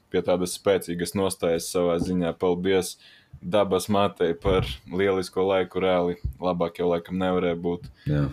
pie 0.09 0.21
tādas 0.25 0.57
spēcīgas 0.57 1.13
nostājas 1.17 1.69
savā 1.73 1.97
ziņā. 2.01 2.33
Paldies! 2.41 2.95
Uh, 2.95 3.14
dabas 3.41 3.87
matei 3.91 4.33
par 4.37 4.67
lielisko 4.91 5.45
laiku. 5.49 5.81
Reāli 5.83 6.17
labāk 6.41 6.79
jau 6.81 6.89
laikam 6.91 7.17
nevarēja 7.21 7.57
būt. 7.61 7.89
Jā. 8.09 8.23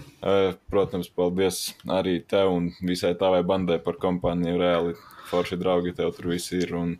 Protams, 0.72 1.10
paldies 1.12 1.64
arī 1.90 2.20
tev 2.28 2.52
un 2.56 2.70
visai 2.80 3.14
tavai 3.18 3.42
bandai 3.46 3.80
par 3.82 3.98
kompāniju. 4.02 4.60
Reāli 4.60 4.94
forši 5.30 5.58
draugi 5.60 5.96
tev 5.98 6.14
tur 6.16 6.32
visi 6.34 6.62
ir. 6.62 6.76
Un, 6.78 6.94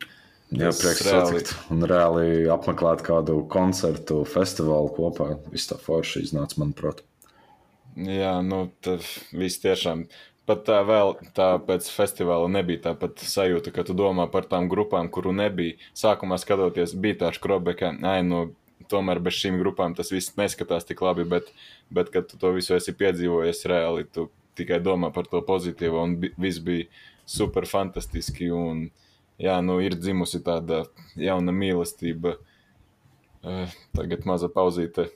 Jā, 0.53 0.69
prieks 0.69 1.01
reāli... 1.07 1.39
satikt 1.41 1.71
un 1.73 1.87
reāli 1.89 2.43
apmeklēt 2.53 3.01
kādu 3.05 3.39
koncertu, 3.49 4.19
festivālu 4.29 4.91
kopā. 4.93 5.31
Viss 5.49 5.71
tā 5.71 5.79
forši 5.81 6.27
iznāca, 6.27 6.59
manuprāt. 6.61 7.01
Jā, 7.97 8.35
nu, 8.45 8.67
tas 8.85 9.07
viss 9.33 9.61
tiešām 9.61 10.05
pat 10.49 10.65
tā 10.67 10.79
vēl 10.87 11.15
tā 11.35 11.53
pēc 11.63 11.87
festivāla 11.93 12.49
nebija 12.51 12.89
tāpat 12.89 13.23
sajūta, 13.23 13.71
ka 13.75 13.85
tu 13.87 13.95
domā 13.97 14.27
par 14.31 14.47
tām 14.49 14.67
grupām, 14.71 15.09
kuru 15.13 15.33
nebija. 15.35 15.77
Sākumā 15.97 16.39
skatoties, 16.41 16.95
bija 16.99 17.23
tā 17.23 17.31
skrobe, 17.35 17.75
ka, 17.79 17.93
ai, 18.09 18.19
nu, 18.27 18.49
tomēr 18.91 19.21
bez 19.23 19.37
šīm 19.39 19.59
grupām 19.61 19.95
tas 19.95 20.11
viss 20.11 20.35
neskatās 20.39 20.87
tik 20.89 21.01
labi, 21.05 21.25
bet, 21.29 21.49
bet 21.93 22.11
kad 22.13 22.27
tu 22.29 22.39
to 22.41 22.51
visu 22.57 22.75
esi 22.77 22.95
piedzīvojis 22.99 23.65
reāli, 23.71 24.07
tu 24.11 24.27
tikai 24.59 24.81
domā 24.83 25.13
par 25.15 25.29
to 25.31 25.41
pozitīvo, 25.45 26.03
un 26.03 26.17
bi 26.21 26.33
viss 26.37 26.61
bija 26.63 26.89
super 27.25 27.65
fantastiski, 27.69 28.51
un, 28.51 28.87
jā, 29.41 29.57
nu, 29.65 29.79
ir 29.81 29.95
dzimusi 29.97 30.43
tāda 30.45 30.83
jauna 31.19 31.55
mīlestība. 31.55 32.37
Uh, 33.43 33.71
tagad 33.91 34.23
maza 34.23 34.47
pauzīte 34.47 35.09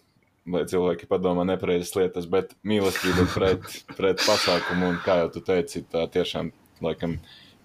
lai 0.48 0.64
cilvēki 0.70 1.10
padomā 1.10 1.44
nepareizas 1.48 1.94
lietas, 1.98 2.28
bet 2.30 2.54
mīlestība 2.68 3.28
pret, 3.34 3.68
pret 3.98 4.24
pasākumu, 4.24 4.94
un 4.94 5.02
kā 5.06 5.20
jau 5.22 5.34
tu 5.36 5.44
teici, 5.46 5.84
tā 5.92 6.06
tiešām 6.12 6.52
laikam 6.84 7.18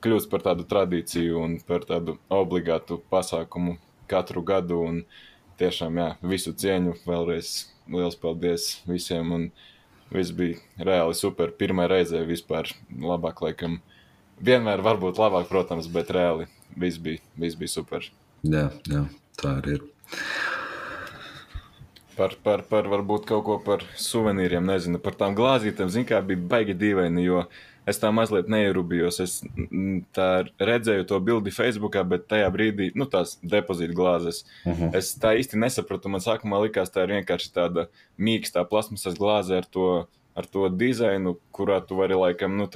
kļūst 0.02 0.30
par 0.32 0.42
tādu 0.46 0.66
tradīciju 0.68 1.42
un 1.42 1.58
par 1.66 1.86
tādu 1.88 2.16
obligātu 2.32 2.98
pasākumu 3.12 3.76
katru 4.10 4.42
gadu. 4.46 4.80
Un 4.82 5.02
tiešām, 5.60 6.00
jā, 6.00 6.08
visu 6.26 6.54
cieņu 6.58 6.96
vēlreiz 7.06 7.52
liels 7.92 8.18
paldies 8.18 8.72
visiem, 8.88 9.30
un 9.36 9.48
viss 10.12 10.34
bija 10.36 10.58
reāli 10.90 11.16
super. 11.18 11.54
Pirmā 11.54 11.86
reize 11.90 12.24
vispār 12.26 12.72
labāk, 12.90 13.44
laikam, 13.46 13.78
vienmēr 14.42 14.82
var 14.84 15.00
būt 15.02 15.22
labāk, 15.22 15.48
protams, 15.52 15.90
bet 15.92 16.10
reāli 16.14 16.50
viss 16.76 17.00
bija, 17.02 17.22
viss 17.38 17.58
bija 17.58 17.76
super. 17.78 18.10
Jā, 18.42 18.68
jā, 18.90 19.06
tā 19.38 19.58
arī 19.60 19.78
ir. 19.78 19.88
Par, 22.16 22.34
par, 22.44 22.62
par 22.68 22.88
varbūt 22.92 23.26
kaut 23.28 23.44
ko 23.46 23.58
par 23.64 23.84
suvenīriem, 23.96 24.64
nezinu, 24.68 25.00
par 25.02 25.16
tām 25.18 25.36
glāzītēm. 25.38 25.90
Zinu, 25.92 26.08
kā 26.10 26.18
bija 26.26 26.40
baigi 26.50 26.74
dīvaini, 26.76 27.24
jo 27.24 27.44
es 27.88 27.98
tā 28.02 28.10
mazliet 28.14 28.50
neierubījos. 28.52 29.20
Es 29.24 29.38
tā 30.16 30.28
redzēju 30.60 31.06
to 31.08 31.20
bildi 31.24 31.54
Facebookā, 31.54 32.04
bet 32.08 32.28
tajā 32.30 32.50
brīdī, 32.54 32.90
nu, 32.98 33.08
tās 33.10 33.38
depozīta 33.42 33.96
glāzes, 33.96 34.44
uh 34.64 34.72
mhm. 34.72 34.82
-huh. 34.82 34.98
es 34.98 35.14
tā 35.18 35.34
īsti 35.40 35.60
nesapratu. 35.64 36.12
Man 36.12 36.24
sākumā 36.24 36.62
likās, 36.66 36.92
tā 36.92 37.06
ir 37.06 37.16
vienkārši 37.18 37.52
tāda 37.54 37.88
mīkstā 38.18 38.64
plasmasas 38.68 39.18
glāze 39.18 39.56
ar 39.56 39.64
to 39.64 40.06
ar 40.34 40.46
to 40.48 40.68
dizainu, 40.72 41.34
kurā 41.52 41.78
tu 41.84 41.98
vari 41.98 42.16
laikam 42.16 42.54
nu, 42.56 42.68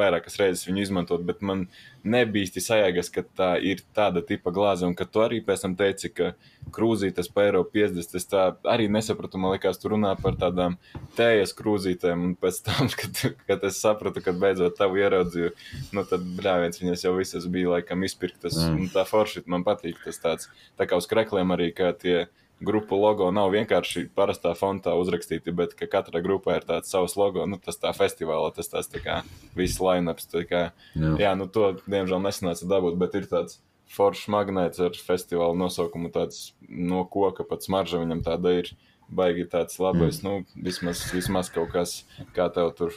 vairākas 0.00 0.38
reizes 0.40 0.66
viņu 0.66 0.82
izmantot, 0.82 1.22
bet 1.26 1.44
man 1.46 1.66
nebija 2.02 2.46
īsti 2.46 2.62
sajēgas, 2.64 3.10
ka 3.14 3.22
tā 3.38 3.50
ir 3.62 3.82
tāda 3.94 4.22
tipa 4.26 4.50
glāze. 4.54 4.86
Un 4.88 4.96
ka 4.98 5.06
tu 5.06 5.22
arī 5.22 5.38
pēc 5.44 5.62
tam 5.64 5.76
teici, 5.78 6.10
ka 6.10 6.32
krūzītes 6.74 7.30
pa 7.34 7.46
eiro 7.46 7.62
50, 7.62 8.16
es 8.18 8.26
tā 8.30 8.48
arī 8.66 8.88
nesapratu. 8.90 9.38
Man 9.38 9.54
liekas, 9.54 9.78
tu 9.78 9.92
runā 9.92 10.14
par 10.18 10.38
tādām 10.40 10.78
tējas 11.18 11.54
krūzītēm, 11.58 12.24
un 12.30 12.34
pēc 12.40 12.60
tam, 12.66 12.90
kad, 13.00 13.22
kad 13.46 13.68
es 13.70 13.78
sapratu, 13.84 14.24
kad 14.24 14.40
beidzot 14.42 14.78
tavu 14.80 14.98
ieraudzīju, 15.02 15.54
nu 15.94 16.06
tad 16.08 16.26
brāļiens 16.40 16.82
viņas 16.82 17.06
jau 17.06 17.14
visas 17.18 17.46
bija 17.52 17.76
laikam 17.76 18.02
izpirktas. 18.08 18.58
Mm. 18.58 18.82
Un 18.82 18.92
tā 18.94 19.06
forši 19.08 19.46
man 19.46 19.66
patīk 19.66 20.02
tas 20.04 20.22
tāds, 20.24 20.52
tā 20.78 20.90
kā 20.90 20.98
uz 20.98 21.06
krekliem 21.10 21.54
arī, 21.54 21.70
kā 21.76 21.94
tie 21.94 22.26
grupu 22.64 22.98
logo 22.98 23.28
nav 23.34 23.52
vienkārši 23.54 24.08
parastā 24.16 24.54
fontā 24.58 24.94
uzrakstīti, 24.98 25.54
bet 25.54 25.74
ka 25.78 25.88
katrai 25.90 26.22
grupai 26.24 26.58
ir 26.58 26.66
tāds 26.68 26.90
savs 26.92 27.14
logo. 27.18 27.46
Nu, 27.46 27.60
tas 27.62 27.78
tā 27.80 27.92
festivālā, 27.96 28.50
tas 28.54 28.70
tas 28.72 28.90
tā 28.90 29.02
kā 29.04 29.20
viss 29.58 29.80
line-ups. 29.82 30.30
Kā, 30.48 30.68
jā. 30.98 31.14
jā, 31.22 31.32
nu 31.38 31.48
to 31.52 31.72
diemžēl 31.86 32.22
nesanāca 32.24 32.68
dabūt, 32.70 32.98
bet 33.00 33.16
ir 33.18 33.28
tāds 33.30 33.60
foršs 33.94 34.26
magnēts 34.32 34.82
ar 34.84 34.98
festivāla 35.00 35.56
nosaukumu, 35.56 36.10
tāds 36.12 36.52
no 36.68 37.04
koka 37.08 37.46
pat 37.48 37.64
smarža 37.64 38.02
viņam 38.02 38.24
tāda 38.26 38.58
ir. 38.62 38.74
Baigi 39.08 39.46
tāds 39.48 39.78
labais, 39.80 40.18
mm. 40.20 40.26
nu, 40.26 40.64
vismaz, 40.66 41.06
vismaz 41.16 41.48
kaut 41.48 41.70
kas, 41.72 42.02
kā 42.36 42.50
tev 42.52 42.74
tur. 42.76 42.92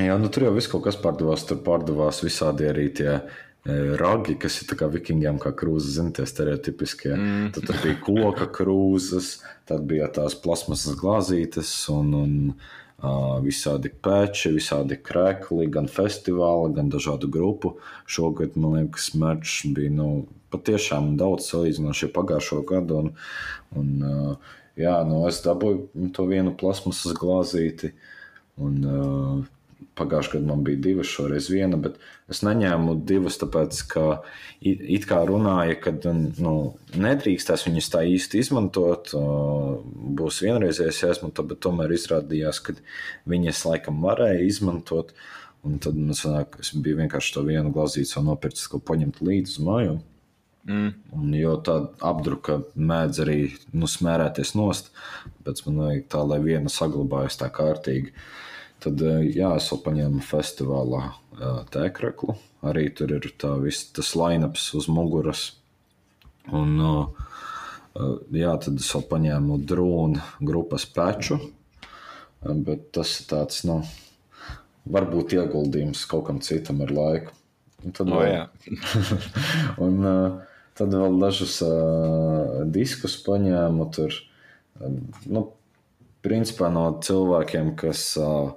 Jā, 0.00 0.14
nu 0.16 0.30
tur 0.32 0.46
jau 0.46 0.54
viss 0.56 0.70
kaut 0.72 0.86
kas 0.86 0.96
pārdevās, 0.96 1.44
tur 1.44 1.60
pārdevās 1.66 2.22
visādi 2.24 2.64
arī 2.64 2.86
tie 2.96 3.10
uh, 3.18 3.36
ragi, 3.66 4.36
kas 4.40 4.62
ir 4.62 4.76
kā 4.78 4.88
vikingiem, 4.92 5.38
kā 5.42 5.52
krūzes, 5.56 5.96
zinām, 5.98 6.26
stereotipiskie. 6.26 7.12
Mm. 7.14 7.50
Tad, 7.56 7.66
tad 7.68 7.80
bija 7.82 7.98
koka 8.04 8.48
krūzes, 8.54 9.38
tad 9.68 9.84
bija 9.88 10.08
tās 10.14 10.36
plasmasas 10.38 10.96
glāzītes 10.98 11.72
un, 11.92 12.14
un 12.14 12.32
uh, 13.02 13.36
visādi 13.44 13.90
peči, 13.90 14.54
visādi 14.56 15.00
krēkli, 15.02 15.68
gan 15.74 15.90
festivāli, 15.90 16.74
gan 16.78 16.88
dažādu 16.92 17.28
grupu. 17.28 17.76
Šogad, 18.06 18.56
man 18.56 18.78
liekas, 18.78 19.10
mērķis 19.18 19.74
bija 19.76 19.92
nu, 19.98 20.08
patiešām 20.54 21.16
daudz 21.20 21.50
salīdzinoši 21.50 22.12
pagājušo 22.14 22.62
gadu. 22.68 23.02
Un, 23.02 23.12
un, 23.76 23.92
uh, 24.00 24.56
jā, 24.80 24.96
nu, 25.08 25.26
es 25.28 25.42
dabūju 25.44 26.12
to 26.16 26.28
vienu 26.30 26.56
plasmasas 26.56 27.16
glāzīti. 27.18 27.92
Un, 28.58 28.80
uh, 28.86 29.46
Pagājušajā 29.98 30.38
gadā 30.38 30.48
man 30.48 30.62
bija 30.66 30.78
divas, 30.82 31.10
šoreiz 31.10 31.48
viena, 31.50 31.78
bet 31.80 31.96
es 32.30 32.42
neņēmu 32.46 32.94
divas, 33.08 33.38
tāpēc, 33.40 33.80
ka 33.90 34.04
it 34.60 35.06
kā 35.10 35.20
runāja, 35.28 35.78
ka 35.82 35.94
nu, 36.04 36.54
nedrīkstēs 36.94 37.66
viņas 37.66 37.90
tā 37.94 38.04
īsti 38.14 38.42
izmantot. 38.42 39.12
Būs 40.18 40.42
vienreizējais 40.44 41.02
jāizmanto, 41.04 41.46
bet 41.50 41.62
tomēr 41.66 41.94
izrādījās, 41.96 42.62
ka 42.64 42.76
viņas 43.30 43.64
laikam 43.70 44.02
varēja 44.04 44.46
izmantot. 44.46 45.14
Un 45.66 45.80
tad 45.82 45.98
man 45.98 46.14
sanāk, 46.14 46.60
es 46.62 46.70
biju 46.70 47.00
vienkārši 47.00 47.34
to 47.34 47.42
vienu 47.48 47.74
jau 47.74 48.22
nopircis, 48.24 48.68
ko 48.70 48.78
paņemt 48.78 49.18
līdzi 49.20 49.56
uz 49.56 49.64
mājām. 49.66 50.02
Mm. 50.68 50.90
Un, 51.16 51.30
jo 51.34 51.54
tāda 51.64 51.88
apdruka 52.04 52.60
mēdz 52.76 53.22
arī 53.24 53.38
nu, 53.72 53.88
smērēties 53.88 54.52
nost, 54.58 54.92
bet 55.46 55.64
man 55.66 55.80
vajag 55.82 56.04
tā, 56.12 56.20
lai 56.28 56.38
viena 56.44 56.70
saglabājas 56.70 57.40
tā 57.40 57.48
kārtīgi. 57.54 58.12
Uh, 58.12 58.47
Tad, 58.78 59.00
eh, 59.02 59.24
jā, 59.34 59.50
es 59.58 59.66
vēl 59.72 59.80
paņēmu 59.82 60.20
festivālā 60.22 61.02
eh, 61.08 61.62
tēkreklu. 61.74 62.36
Arī 62.68 62.86
tur 62.94 63.14
ir 63.16 63.26
tā, 63.38 63.56
viss, 63.62 63.88
tas 63.94 64.12
line-ups 64.18 64.68
uz 64.78 64.86
muguras. 64.92 65.44
Un, 66.54 66.76
eh, 66.78 68.12
jā, 68.38 68.52
tad 68.62 68.78
es 68.78 68.90
vēl 68.94 69.06
paņēmu 69.10 69.58
drūnu 69.66 70.22
grupas 70.46 70.86
peču. 70.86 71.40
Bet 72.38 72.92
tas 72.94 73.16
ir 73.18 73.26
tāds, 73.32 73.64
nu, 73.66 73.80
varbūt 74.86 75.34
ieguldījums 75.34 76.04
kaut 76.06 76.28
kam 76.28 76.38
citam 76.38 76.84
ar 76.86 76.94
laiku. 76.94 77.34
Un 77.82 77.94
tad, 77.94 78.12
oh, 78.14 78.22
vēl, 78.22 78.46
un, 79.86 80.06
tad 80.78 80.94
vēl 80.94 81.18
dažus 81.18 81.56
uh, 81.66 82.62
diskus 82.70 83.16
paņēmu. 83.26 83.88
Tur, 83.94 84.14
nu, 85.26 85.42
principā 86.22 86.70
no 86.74 86.86
cilvēkiem, 87.02 87.74
kas 87.78 88.06
uh, 88.22 88.54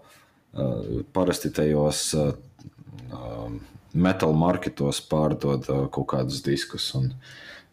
parasti 1.15 1.51
tajos 1.55 2.03
metāla 3.91 4.37
marketos 4.37 5.01
pārdod 5.11 5.67
kaut 5.91 6.07
kādus 6.13 6.43
diskus. 6.45 6.91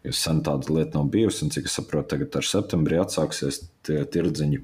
Jo 0.03 0.13
sen 0.15 0.39
tāda 0.45 0.71
lieta 0.71 0.95
nav 0.95 1.09
bijusi, 1.11 1.43
un 1.43 1.51
cik 1.51 1.67
es 1.67 1.75
saprotu, 1.75 2.13
tagad 2.13 2.37
ar 2.39 2.45
septembrī 2.47 3.01
atsāksies 3.01 3.65
tie 3.83 4.05
tirdziņi. 4.07 4.61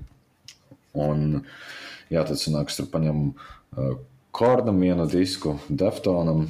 Un, 1.04 1.42
jā, 2.08 2.24
tad 2.24 2.40
sanāks, 2.40 2.78
tur 2.80 2.88
paņem 2.94 3.26
uh, 3.34 3.98
kordam 4.36 4.80
vienu 4.80 5.08
disku, 5.12 5.58
Deftonam, 5.68 6.46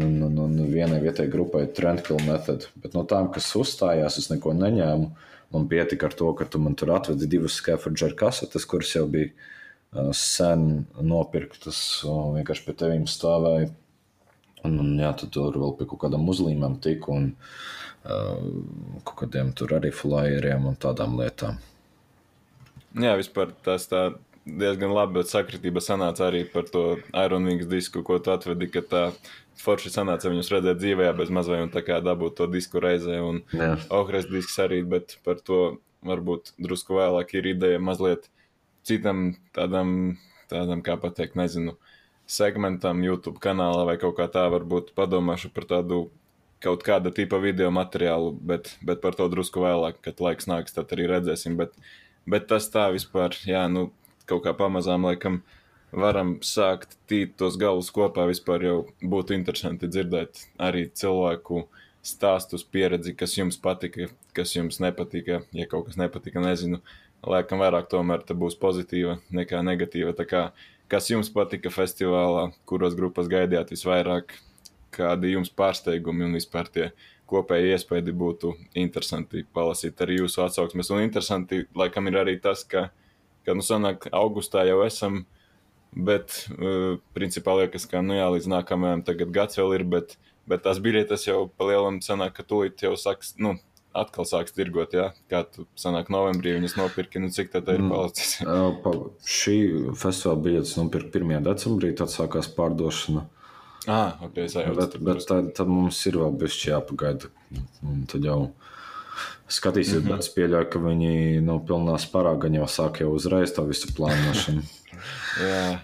un, 0.00 0.16
un, 0.22 0.38
un 0.46 0.56
vienai 0.72 1.02
vietai 1.04 1.28
grupai 1.28 1.66
Trendkill 1.76 2.24
Method. 2.24 2.70
Bet 2.80 2.96
no 2.96 3.04
tām, 3.08 3.28
kas 3.34 3.52
uzstājās, 3.60 4.16
es 4.20 4.30
neko 4.32 4.56
neņēmu. 4.56 5.10
Man 5.50 5.68
pietika 5.68 6.08
ar 6.08 6.16
to, 6.16 6.32
ka 6.38 6.46
tu 6.48 6.60
man 6.62 6.76
tur 6.78 6.94
atvedi 6.94 7.28
divas 7.28 7.56
Skaffager 7.60 8.14
kasetes, 8.16 8.64
kuras 8.70 8.92
jau 8.94 9.04
bija 9.10 9.32
sen 10.14 10.86
nopirktas, 11.02 11.78
vienkārši 12.06 12.66
pie 12.66 12.76
tevīm 12.78 13.06
stāvēja. 13.10 13.70
Un, 14.66 14.76
un 14.82 14.96
jā, 15.00 15.10
tu 15.16 15.26
tur 15.32 15.56
vēl 15.56 15.74
pie 15.78 15.86
kaut 15.88 16.02
kādām 16.04 16.28
uzlīmēm 16.28 16.76
tiku 16.84 17.14
un 17.16 17.28
uh, 17.32 18.42
kaut 19.08 19.16
kādiem 19.22 19.54
tur 19.56 19.72
arī 19.78 19.92
flyeriem 19.94 20.66
un 20.68 20.76
tādām 20.76 21.16
lietām. 21.18 21.56
Jā, 23.00 23.14
vispār 23.16 23.54
tas 23.64 23.86
tā 23.88 24.10
diezgan 24.44 24.92
labi, 24.92 25.20
bet 25.20 25.30
sakritība 25.30 25.82
sanāca 25.84 26.26
arī 26.28 26.42
par 26.52 26.66
to 26.68 26.98
Ironwings 27.16 27.68
disku, 27.70 28.02
ko 28.06 28.18
tu 28.20 28.32
atvedi, 28.34 28.68
ka 28.72 28.82
tā 28.82 29.04
forši 29.60 29.92
sanāca 29.94 30.30
viņus 30.32 30.50
redzēt 30.52 30.80
dzīvē, 30.80 31.10
bez 31.16 31.30
mazliet 31.32 31.64
un 31.66 31.72
tā 31.72 31.82
kā 31.86 32.00
dabūt 32.04 32.38
to 32.40 32.48
disku 32.50 32.82
reizē. 32.82 33.20
Un 33.24 33.42
Ohres 33.94 34.28
disks 34.30 34.58
arī, 34.62 34.82
bet 34.84 35.18
par 35.24 35.40
to 35.44 35.80
varbūt 36.06 36.54
drusku 36.60 36.96
vēlāk 36.96 37.34
ir 37.36 37.50
ideja 37.54 37.80
mazliet 37.82 38.30
citam 38.86 39.34
tādam, 39.56 40.18
tādam 40.50 40.82
kā 40.86 40.96
pateikt, 41.00 41.36
nezinu, 41.38 41.76
segmentam, 42.30 43.02
YouTube 43.04 43.42
kanālā 43.42 43.84
vai 43.88 43.98
kaut 44.00 44.16
kā 44.18 44.28
tā, 44.30 44.46
varbūt 44.52 44.94
padomāšu 44.98 45.50
par 45.54 45.66
tādu 45.70 46.04
kaut 46.60 46.84
kāda 46.84 47.12
tipa 47.14 47.40
video 47.40 47.70
materiālu, 47.72 48.34
bet, 48.34 48.74
bet 48.84 49.00
par 49.02 49.16
to 49.16 49.26
drusku 49.32 49.62
vēlāk, 49.64 50.00
kad 50.04 50.20
laiks 50.20 50.48
nāks, 50.50 50.76
tad 50.76 50.92
arī 50.94 51.08
redzēsim. 51.10 51.56
Bet, 51.60 51.72
bet 52.28 52.46
tas 52.50 52.68
tā 52.72 52.90
vispār, 52.94 53.34
jā, 53.48 53.64
nu, 53.72 53.88
kaut 54.30 54.44
kā 54.44 54.54
pamazām 54.56 55.08
laikam 55.08 55.40
varam 55.90 56.36
sākt 56.46 56.98
tīt 57.10 57.34
tos 57.40 57.58
galus 57.60 57.90
kopā. 57.94 58.28
Vispār 58.30 58.66
jau 58.68 58.78
būtu 59.02 59.34
interesanti 59.34 59.90
dzirdēt 59.90 60.44
arī 60.62 60.86
cilvēku 60.94 61.64
stāstus, 62.06 62.64
pieredzi, 62.64 63.16
kas 63.16 63.34
jums 63.36 63.58
patika, 63.60 64.08
kas 64.36 64.54
jums 64.56 64.80
nepatika, 64.80 65.42
ja 65.56 65.66
kaut 65.68 65.88
kas 65.88 65.98
nepatika, 66.00 66.44
nezinu 66.44 66.80
Laikam 67.26 67.60
vairāk 67.60 67.90
tomēr 67.92 68.22
būs 68.32 68.56
pozitīva 68.60 69.18
nekā 69.34 69.60
negatīva. 69.64 70.14
Tā 70.16 70.24
kā, 70.24 70.44
kas 70.88 71.10
jums 71.10 71.28
patika 71.32 71.72
festivālā, 71.72 72.50
kuros 72.64 72.96
grupas 72.96 73.28
gaidījāt 73.28 73.74
visvairāk, 73.74 74.32
kādi 74.94 75.34
jums 75.34 75.52
pārsteigumi 75.52 76.26
un 76.26 76.38
vispār 76.38 76.70
tie 76.72 76.90
kopēji 77.30 77.74
iespēja 77.76 78.14
būtu 78.16 78.54
interesanti 78.78 79.44
palasīt 79.54 80.00
arī 80.02 80.20
jūsu 80.22 80.42
atsauksmes. 80.46 80.90
Un 80.90 81.04
interesanti, 81.04 81.64
laikam, 81.76 82.08
ir 82.10 82.18
arī 82.24 82.38
tas, 82.42 82.64
ka, 82.66 82.88
ka 83.46 83.54
nu, 83.54 83.62
sanāk, 83.66 84.08
augustā 84.16 84.64
jau 84.66 84.80
esam, 84.86 85.22
bet, 85.94 86.44
uh, 86.56 86.98
principā, 87.14 87.54
liekas, 87.60 87.86
ka, 87.90 88.02
nu, 88.02 88.16
jā, 88.18 88.26
līdz 88.34 88.50
nākamajam 88.56 89.04
gads 89.36 89.60
vēl 89.60 89.76
ir, 89.78 89.86
bet, 89.94 90.16
bet 90.50 90.64
tās 90.66 90.82
biļetes 90.82 91.28
jau 91.28 91.44
palielam 91.60 92.00
sanāk, 92.02 92.34
ka 92.38 92.46
tūlīt 92.46 92.82
jau 92.82 92.96
sāks, 92.98 93.36
nu, 93.38 93.58
atkal 93.96 94.26
sāks 94.28 94.54
tirgot, 94.54 94.94
ja? 94.94 95.10
kā 95.30 95.42
tu 95.48 95.66
sanāk 95.78 96.10
novembrī 96.12 96.54
viņas 96.56 96.76
nopirki, 96.78 97.22
nu 97.22 97.30
cik 97.34 97.52
tad 97.54 97.68
ir 97.72 97.82
mm. 97.82 97.90
palicis? 97.92 98.32
pa, 98.84 98.94
šī 99.26 99.58
festivāla 99.98 100.44
biļetes 100.46 100.76
nopirka 100.78 101.20
1. 101.20 101.44
decembrī, 101.46 101.92
tad 101.98 102.12
sākās 102.12 102.50
pārdošana. 102.56 103.26
Ah, 103.88 104.18
ok, 104.20 104.42
sajūta. 104.52 104.76
Bet, 104.76 104.96
bet 105.04 105.24
tad, 105.28 105.52
tad 105.56 105.70
mums 105.70 105.98
ir 106.06 106.20
vēl 106.20 106.34
bišķi 106.42 106.72
jāpagaida. 106.74 107.30
Un 107.86 108.04
tad 108.10 108.26
jau 108.28 108.40
skatīsies, 109.50 110.02
mm 110.02 110.04
-hmm. 110.04 110.10
bet 110.12 110.26
es 110.26 110.34
pieļauju, 110.34 110.68
ka 110.70 110.82
viņi 110.84 111.40
nu, 111.46 111.58
pilnā 111.66 111.96
spārā 111.98 112.36
gan 112.38 112.54
jau 112.54 112.68
sāk 112.68 113.00
jau 113.00 113.10
uzreiz 113.16 113.54
to 113.56 113.64
visu 113.66 113.88
plānošanu. 113.96 114.62
jā. 115.50 115.80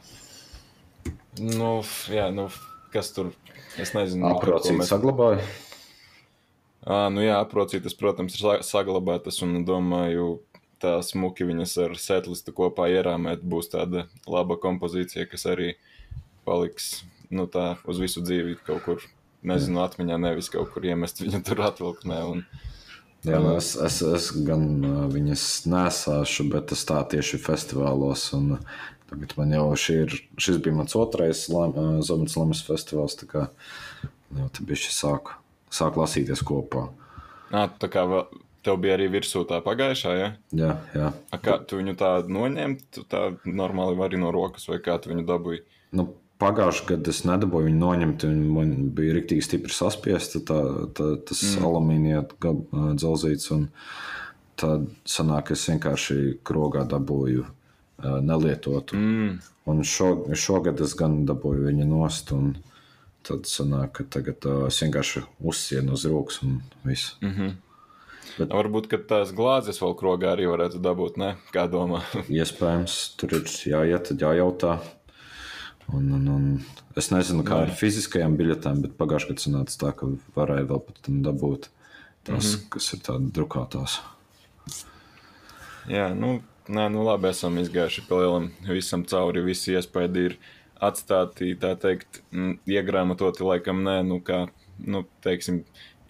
Nu, 1.41 1.83
jā, 2.13 2.31
nu, 2.33 2.49
kas 2.93 3.13
tur, 3.17 3.33
es 3.81 3.93
nezinu. 3.97 4.29
Aprocīt 4.29 4.77
mēs... 4.79 4.93
saglabāju. 4.93 5.41
À, 6.87 7.09
nu 7.11 7.25
jā, 7.25 7.41
aprocītas, 7.43 7.97
protams, 7.99 8.37
ir 8.39 8.63
saglabātas, 8.67 9.41
un 9.43 9.65
domāju, 9.67 10.37
tā 10.83 11.01
smuki 11.03 11.47
viņas 11.49 11.75
ar 11.83 11.97
setlistu 11.99 12.55
kopā 12.55 12.87
ierāmēt 12.93 13.43
būs 13.43 13.73
tāda 13.73 14.07
laba 14.31 14.59
kompozīcija, 14.63 15.27
kas 15.31 15.49
arī 15.51 15.73
paliks 16.47 17.03
nu, 17.35 17.49
tā, 17.51 17.75
uz 17.91 17.99
visu 17.99 18.23
dzīvi 18.23 18.61
kaut 18.69 18.85
kur, 18.87 19.03
nezinu, 19.47 19.83
atmiņā, 19.83 20.21
nevis 20.23 20.53
kaut 20.53 20.71
kur 20.75 20.87
iemest 20.87 21.25
viņu 21.25 21.43
tur 21.47 21.67
atvilknē. 21.67 22.23
Un, 22.31 22.47
Jā, 23.27 23.41
nu, 23.43 23.57
es, 23.59 23.73
es, 23.83 23.97
es 24.07 24.29
gan 24.47 24.63
viņas 25.11 25.45
nesāšu, 25.67 26.45
bet 26.53 26.69
tas 26.71 26.85
tā 26.87 27.01
tieši 27.11 27.41
festivālos 27.43 28.29
Tagad 29.07 29.33
man 29.39 29.53
jau 29.55 29.67
ir, 29.95 30.15
šis 30.39 30.61
bija 30.63 30.75
mans 30.75 30.95
otrais 30.99 31.45
Zonas 31.49 32.37
Lamas 32.39 32.63
festivāls. 32.67 33.15
Tā 33.19 33.29
kā 33.31 33.43
jau 34.35 34.47
tā 34.51 34.67
bija 34.67 34.83
šis 34.83 34.99
sāk, 35.03 35.37
sāk 35.73 35.99
lasīties 36.01 36.43
kopā. 36.47 36.89
Nā, 37.53 37.67
tā 37.81 37.91
kā 37.93 38.05
tev 38.67 38.79
bija 38.83 38.97
arī 38.99 39.09
virsū 39.15 39.45
tā 39.49 39.61
pagājušā, 39.65 40.13
ja? 40.19 40.29
Jā, 40.59 40.75
jā. 40.97 41.11
A, 41.31 41.41
kā 41.43 41.59
tu 41.63 41.79
viņu 41.79 41.95
tā 41.99 42.13
noņemt, 42.27 42.87
tu 42.95 43.05
tā 43.07 43.29
normāli 43.47 43.99
vari 43.99 44.21
no 44.21 44.33
rokas, 44.35 44.67
vai 44.71 44.81
kā 44.83 44.99
tu 45.03 45.13
viņu 45.13 45.27
dabūji? 45.29 45.63
Nu, 45.97 46.11
Pagājušajā 46.37 46.89
gadā 46.91 47.13
es 47.15 47.23
nedabūju 47.25 47.71
viņu 47.71 47.79
noņemt, 47.81 48.25
viņa 48.29 48.49
man 48.53 48.73
bija 48.97 49.15
rīktīgi 49.17 49.45
stipri 49.47 49.73
saspiesta, 49.73 50.43
tā, 50.45 50.59
tā, 50.93 51.07
tas 51.25 51.41
mm. 51.47 51.65
alumīnija 51.65 52.25
dzelzīts. 53.01 53.55
Tad 54.61 54.85
sanāk, 55.09 55.55
es 55.55 55.65
vienkārši 55.71 56.19
krogā 56.45 56.85
dabūju 56.89 57.47
uh, 57.47 58.19
nelietotu. 58.25 59.01
Mm. 59.01 59.39
Un 59.73 59.81
šo, 59.89 60.11
šogad 60.37 60.81
es 60.85 60.93
gan 60.97 61.23
dabūju 61.29 61.71
viņu 61.71 61.89
nost, 61.89 62.33
un 62.37 62.53
tad 63.27 63.49
sanāk, 63.51 63.93
ka 63.99 64.09
tagad 64.19 64.47
uh, 64.49 64.67
es 64.71 64.81
vienkārši 64.83 65.25
uzsienu 65.41 65.97
uz 65.97 66.07
rokas 66.09 66.43
un 66.47 66.61
viss. 66.85 67.17
Mm 67.23 67.33
-hmm. 67.33 67.55
Bet... 68.37 68.51
Varbūt, 68.53 68.89
ka 68.91 68.99
tās 68.99 69.33
glāzes 69.33 69.81
vēl 69.81 69.95
krogā 69.97 70.33
arī 70.35 70.49
varētu 70.51 70.81
dabūt, 70.83 71.17
ne? 71.17 71.37
Kā 71.55 71.67
domā? 71.71 72.03
Iespējams, 72.41 73.17
tur 73.17 73.33
ir 73.39 73.45
jāiet, 73.45 74.13
jājautā. 74.21 74.81
Un, 75.95 76.11
un, 76.13 76.29
un 76.29 76.45
es 76.99 77.13
nezinu, 77.15 77.45
kā 77.47 77.61
ar 77.63 77.71
fiziskajām 77.71 78.35
biļetēm, 78.37 78.83
bet 78.83 78.97
pagājušajā 78.99 79.31
gadā 79.31 79.45
sanāca 79.45 79.79
tā, 79.83 79.93
ka 79.95 80.11
varēja 80.35 80.67
vēl 80.73 80.83
pat 80.89 81.09
dabūt 81.29 81.69
tās, 82.27 82.45
mm 82.45 82.51
-hmm. 82.51 82.69
kas 82.75 82.93
ir 82.93 83.01
tādas 83.07 83.33
drukātās. 83.39 84.01
Jā, 85.87 86.11
nu, 86.15 86.41
nē, 86.67 86.89
nu 86.91 87.05
labi, 87.07 87.31
esam 87.31 87.59
izgājuši 87.63 88.07
pa 88.09 88.19
lielam 88.21 88.51
visam 88.67 89.05
cauri, 89.05 89.45
visi 89.47 89.77
iespēja 89.79 90.11
ir 90.25 90.39
atstāti, 90.83 91.55
tā 91.61 91.75
teikt, 91.81 92.23
iegrāmatoti, 92.69 93.45
laikam 93.47 93.83
nē, 93.87 94.01
nu 94.07 94.21
kā, 94.25 94.47
nu, 94.83 95.05
teiksim, 95.25 95.63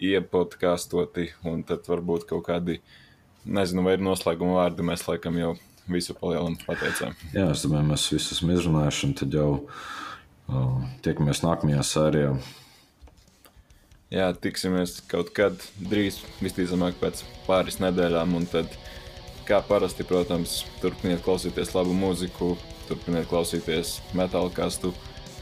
iepodkāstoti, 0.03 1.31
un 1.47 1.63
tad 1.67 1.87
varbūt 1.89 2.27
kaut 2.29 2.45
kādi, 2.49 2.81
nezinu, 3.47 3.85
vai 3.87 3.95
ir 3.97 4.05
noslēguma 4.05 4.59
vārdi, 4.59 4.85
mēs 4.85 5.07
laikam 5.07 5.39
jau 5.39 5.55
visu 5.87 6.15
palielam 6.17 6.57
pateicām. 6.67 7.15
Jā, 7.33 7.47
es 7.53 7.63
domāju, 7.63 7.89
mēs 7.93 8.07
visus 8.11 8.37
esam 8.37 8.51
izrunājuši, 8.53 9.03
un 9.07 9.17
tad 9.17 9.35
jau 9.37 9.49
uh, 9.57 10.87
tiekamies 11.05 11.43
nākamajā 11.45 11.83
sērijā. 11.87 12.31
Jā, 14.11 14.29
tiksimies 14.39 15.01
kaut 15.11 15.33
kad 15.35 15.63
drīz, 15.89 16.21
visticamāk, 16.39 16.95
pēc 17.01 17.25
pāris 17.47 17.81
nedēļām. 17.83 18.37
Un 18.39 18.45
tad, 18.47 18.71
kā 19.47 19.59
parasti, 19.67 20.05
protams, 20.07 20.61
turpiniet 20.79 21.23
klausīties 21.25 21.73
labu 21.75 21.95
mūziku, 21.95 22.53
turpiniet 22.89 23.29
klausīties 23.31 23.97
metāla 24.17 24.53
kastu 24.53 24.93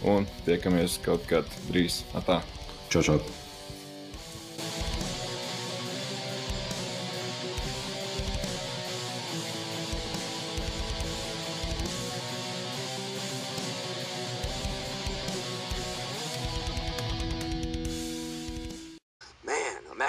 un 0.04 0.28
tiekamies 0.46 1.00
kaut 1.06 1.26
kad 1.30 1.58
drīz. 1.70 2.04
Atā. 2.18 2.42
Čau, 2.90 3.02
čau! 3.06 3.20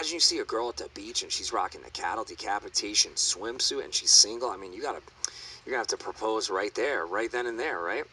imagine 0.06 0.16
you 0.16 0.20
see 0.20 0.38
a 0.38 0.44
girl 0.44 0.68
at 0.68 0.76
the 0.76 0.88
beach 0.94 1.22
and 1.24 1.32
she's 1.32 1.52
rocking 1.52 1.80
the 1.82 1.90
cattle 1.90 2.22
decapitation 2.22 3.10
swimsuit 3.14 3.82
and 3.82 3.92
she's 3.92 4.10
single. 4.10 4.50
I 4.50 4.56
mean, 4.56 4.72
you 4.72 4.80
gotta, 4.80 5.00
you're 5.66 5.72
gonna 5.72 5.80
have 5.80 5.88
to 5.88 5.97
propose 5.97 6.48
right 6.48 6.74
there, 6.74 7.06
right 7.06 7.30
then 7.30 7.47
and 7.47 7.59
there, 7.59 7.80
right? 7.80 8.05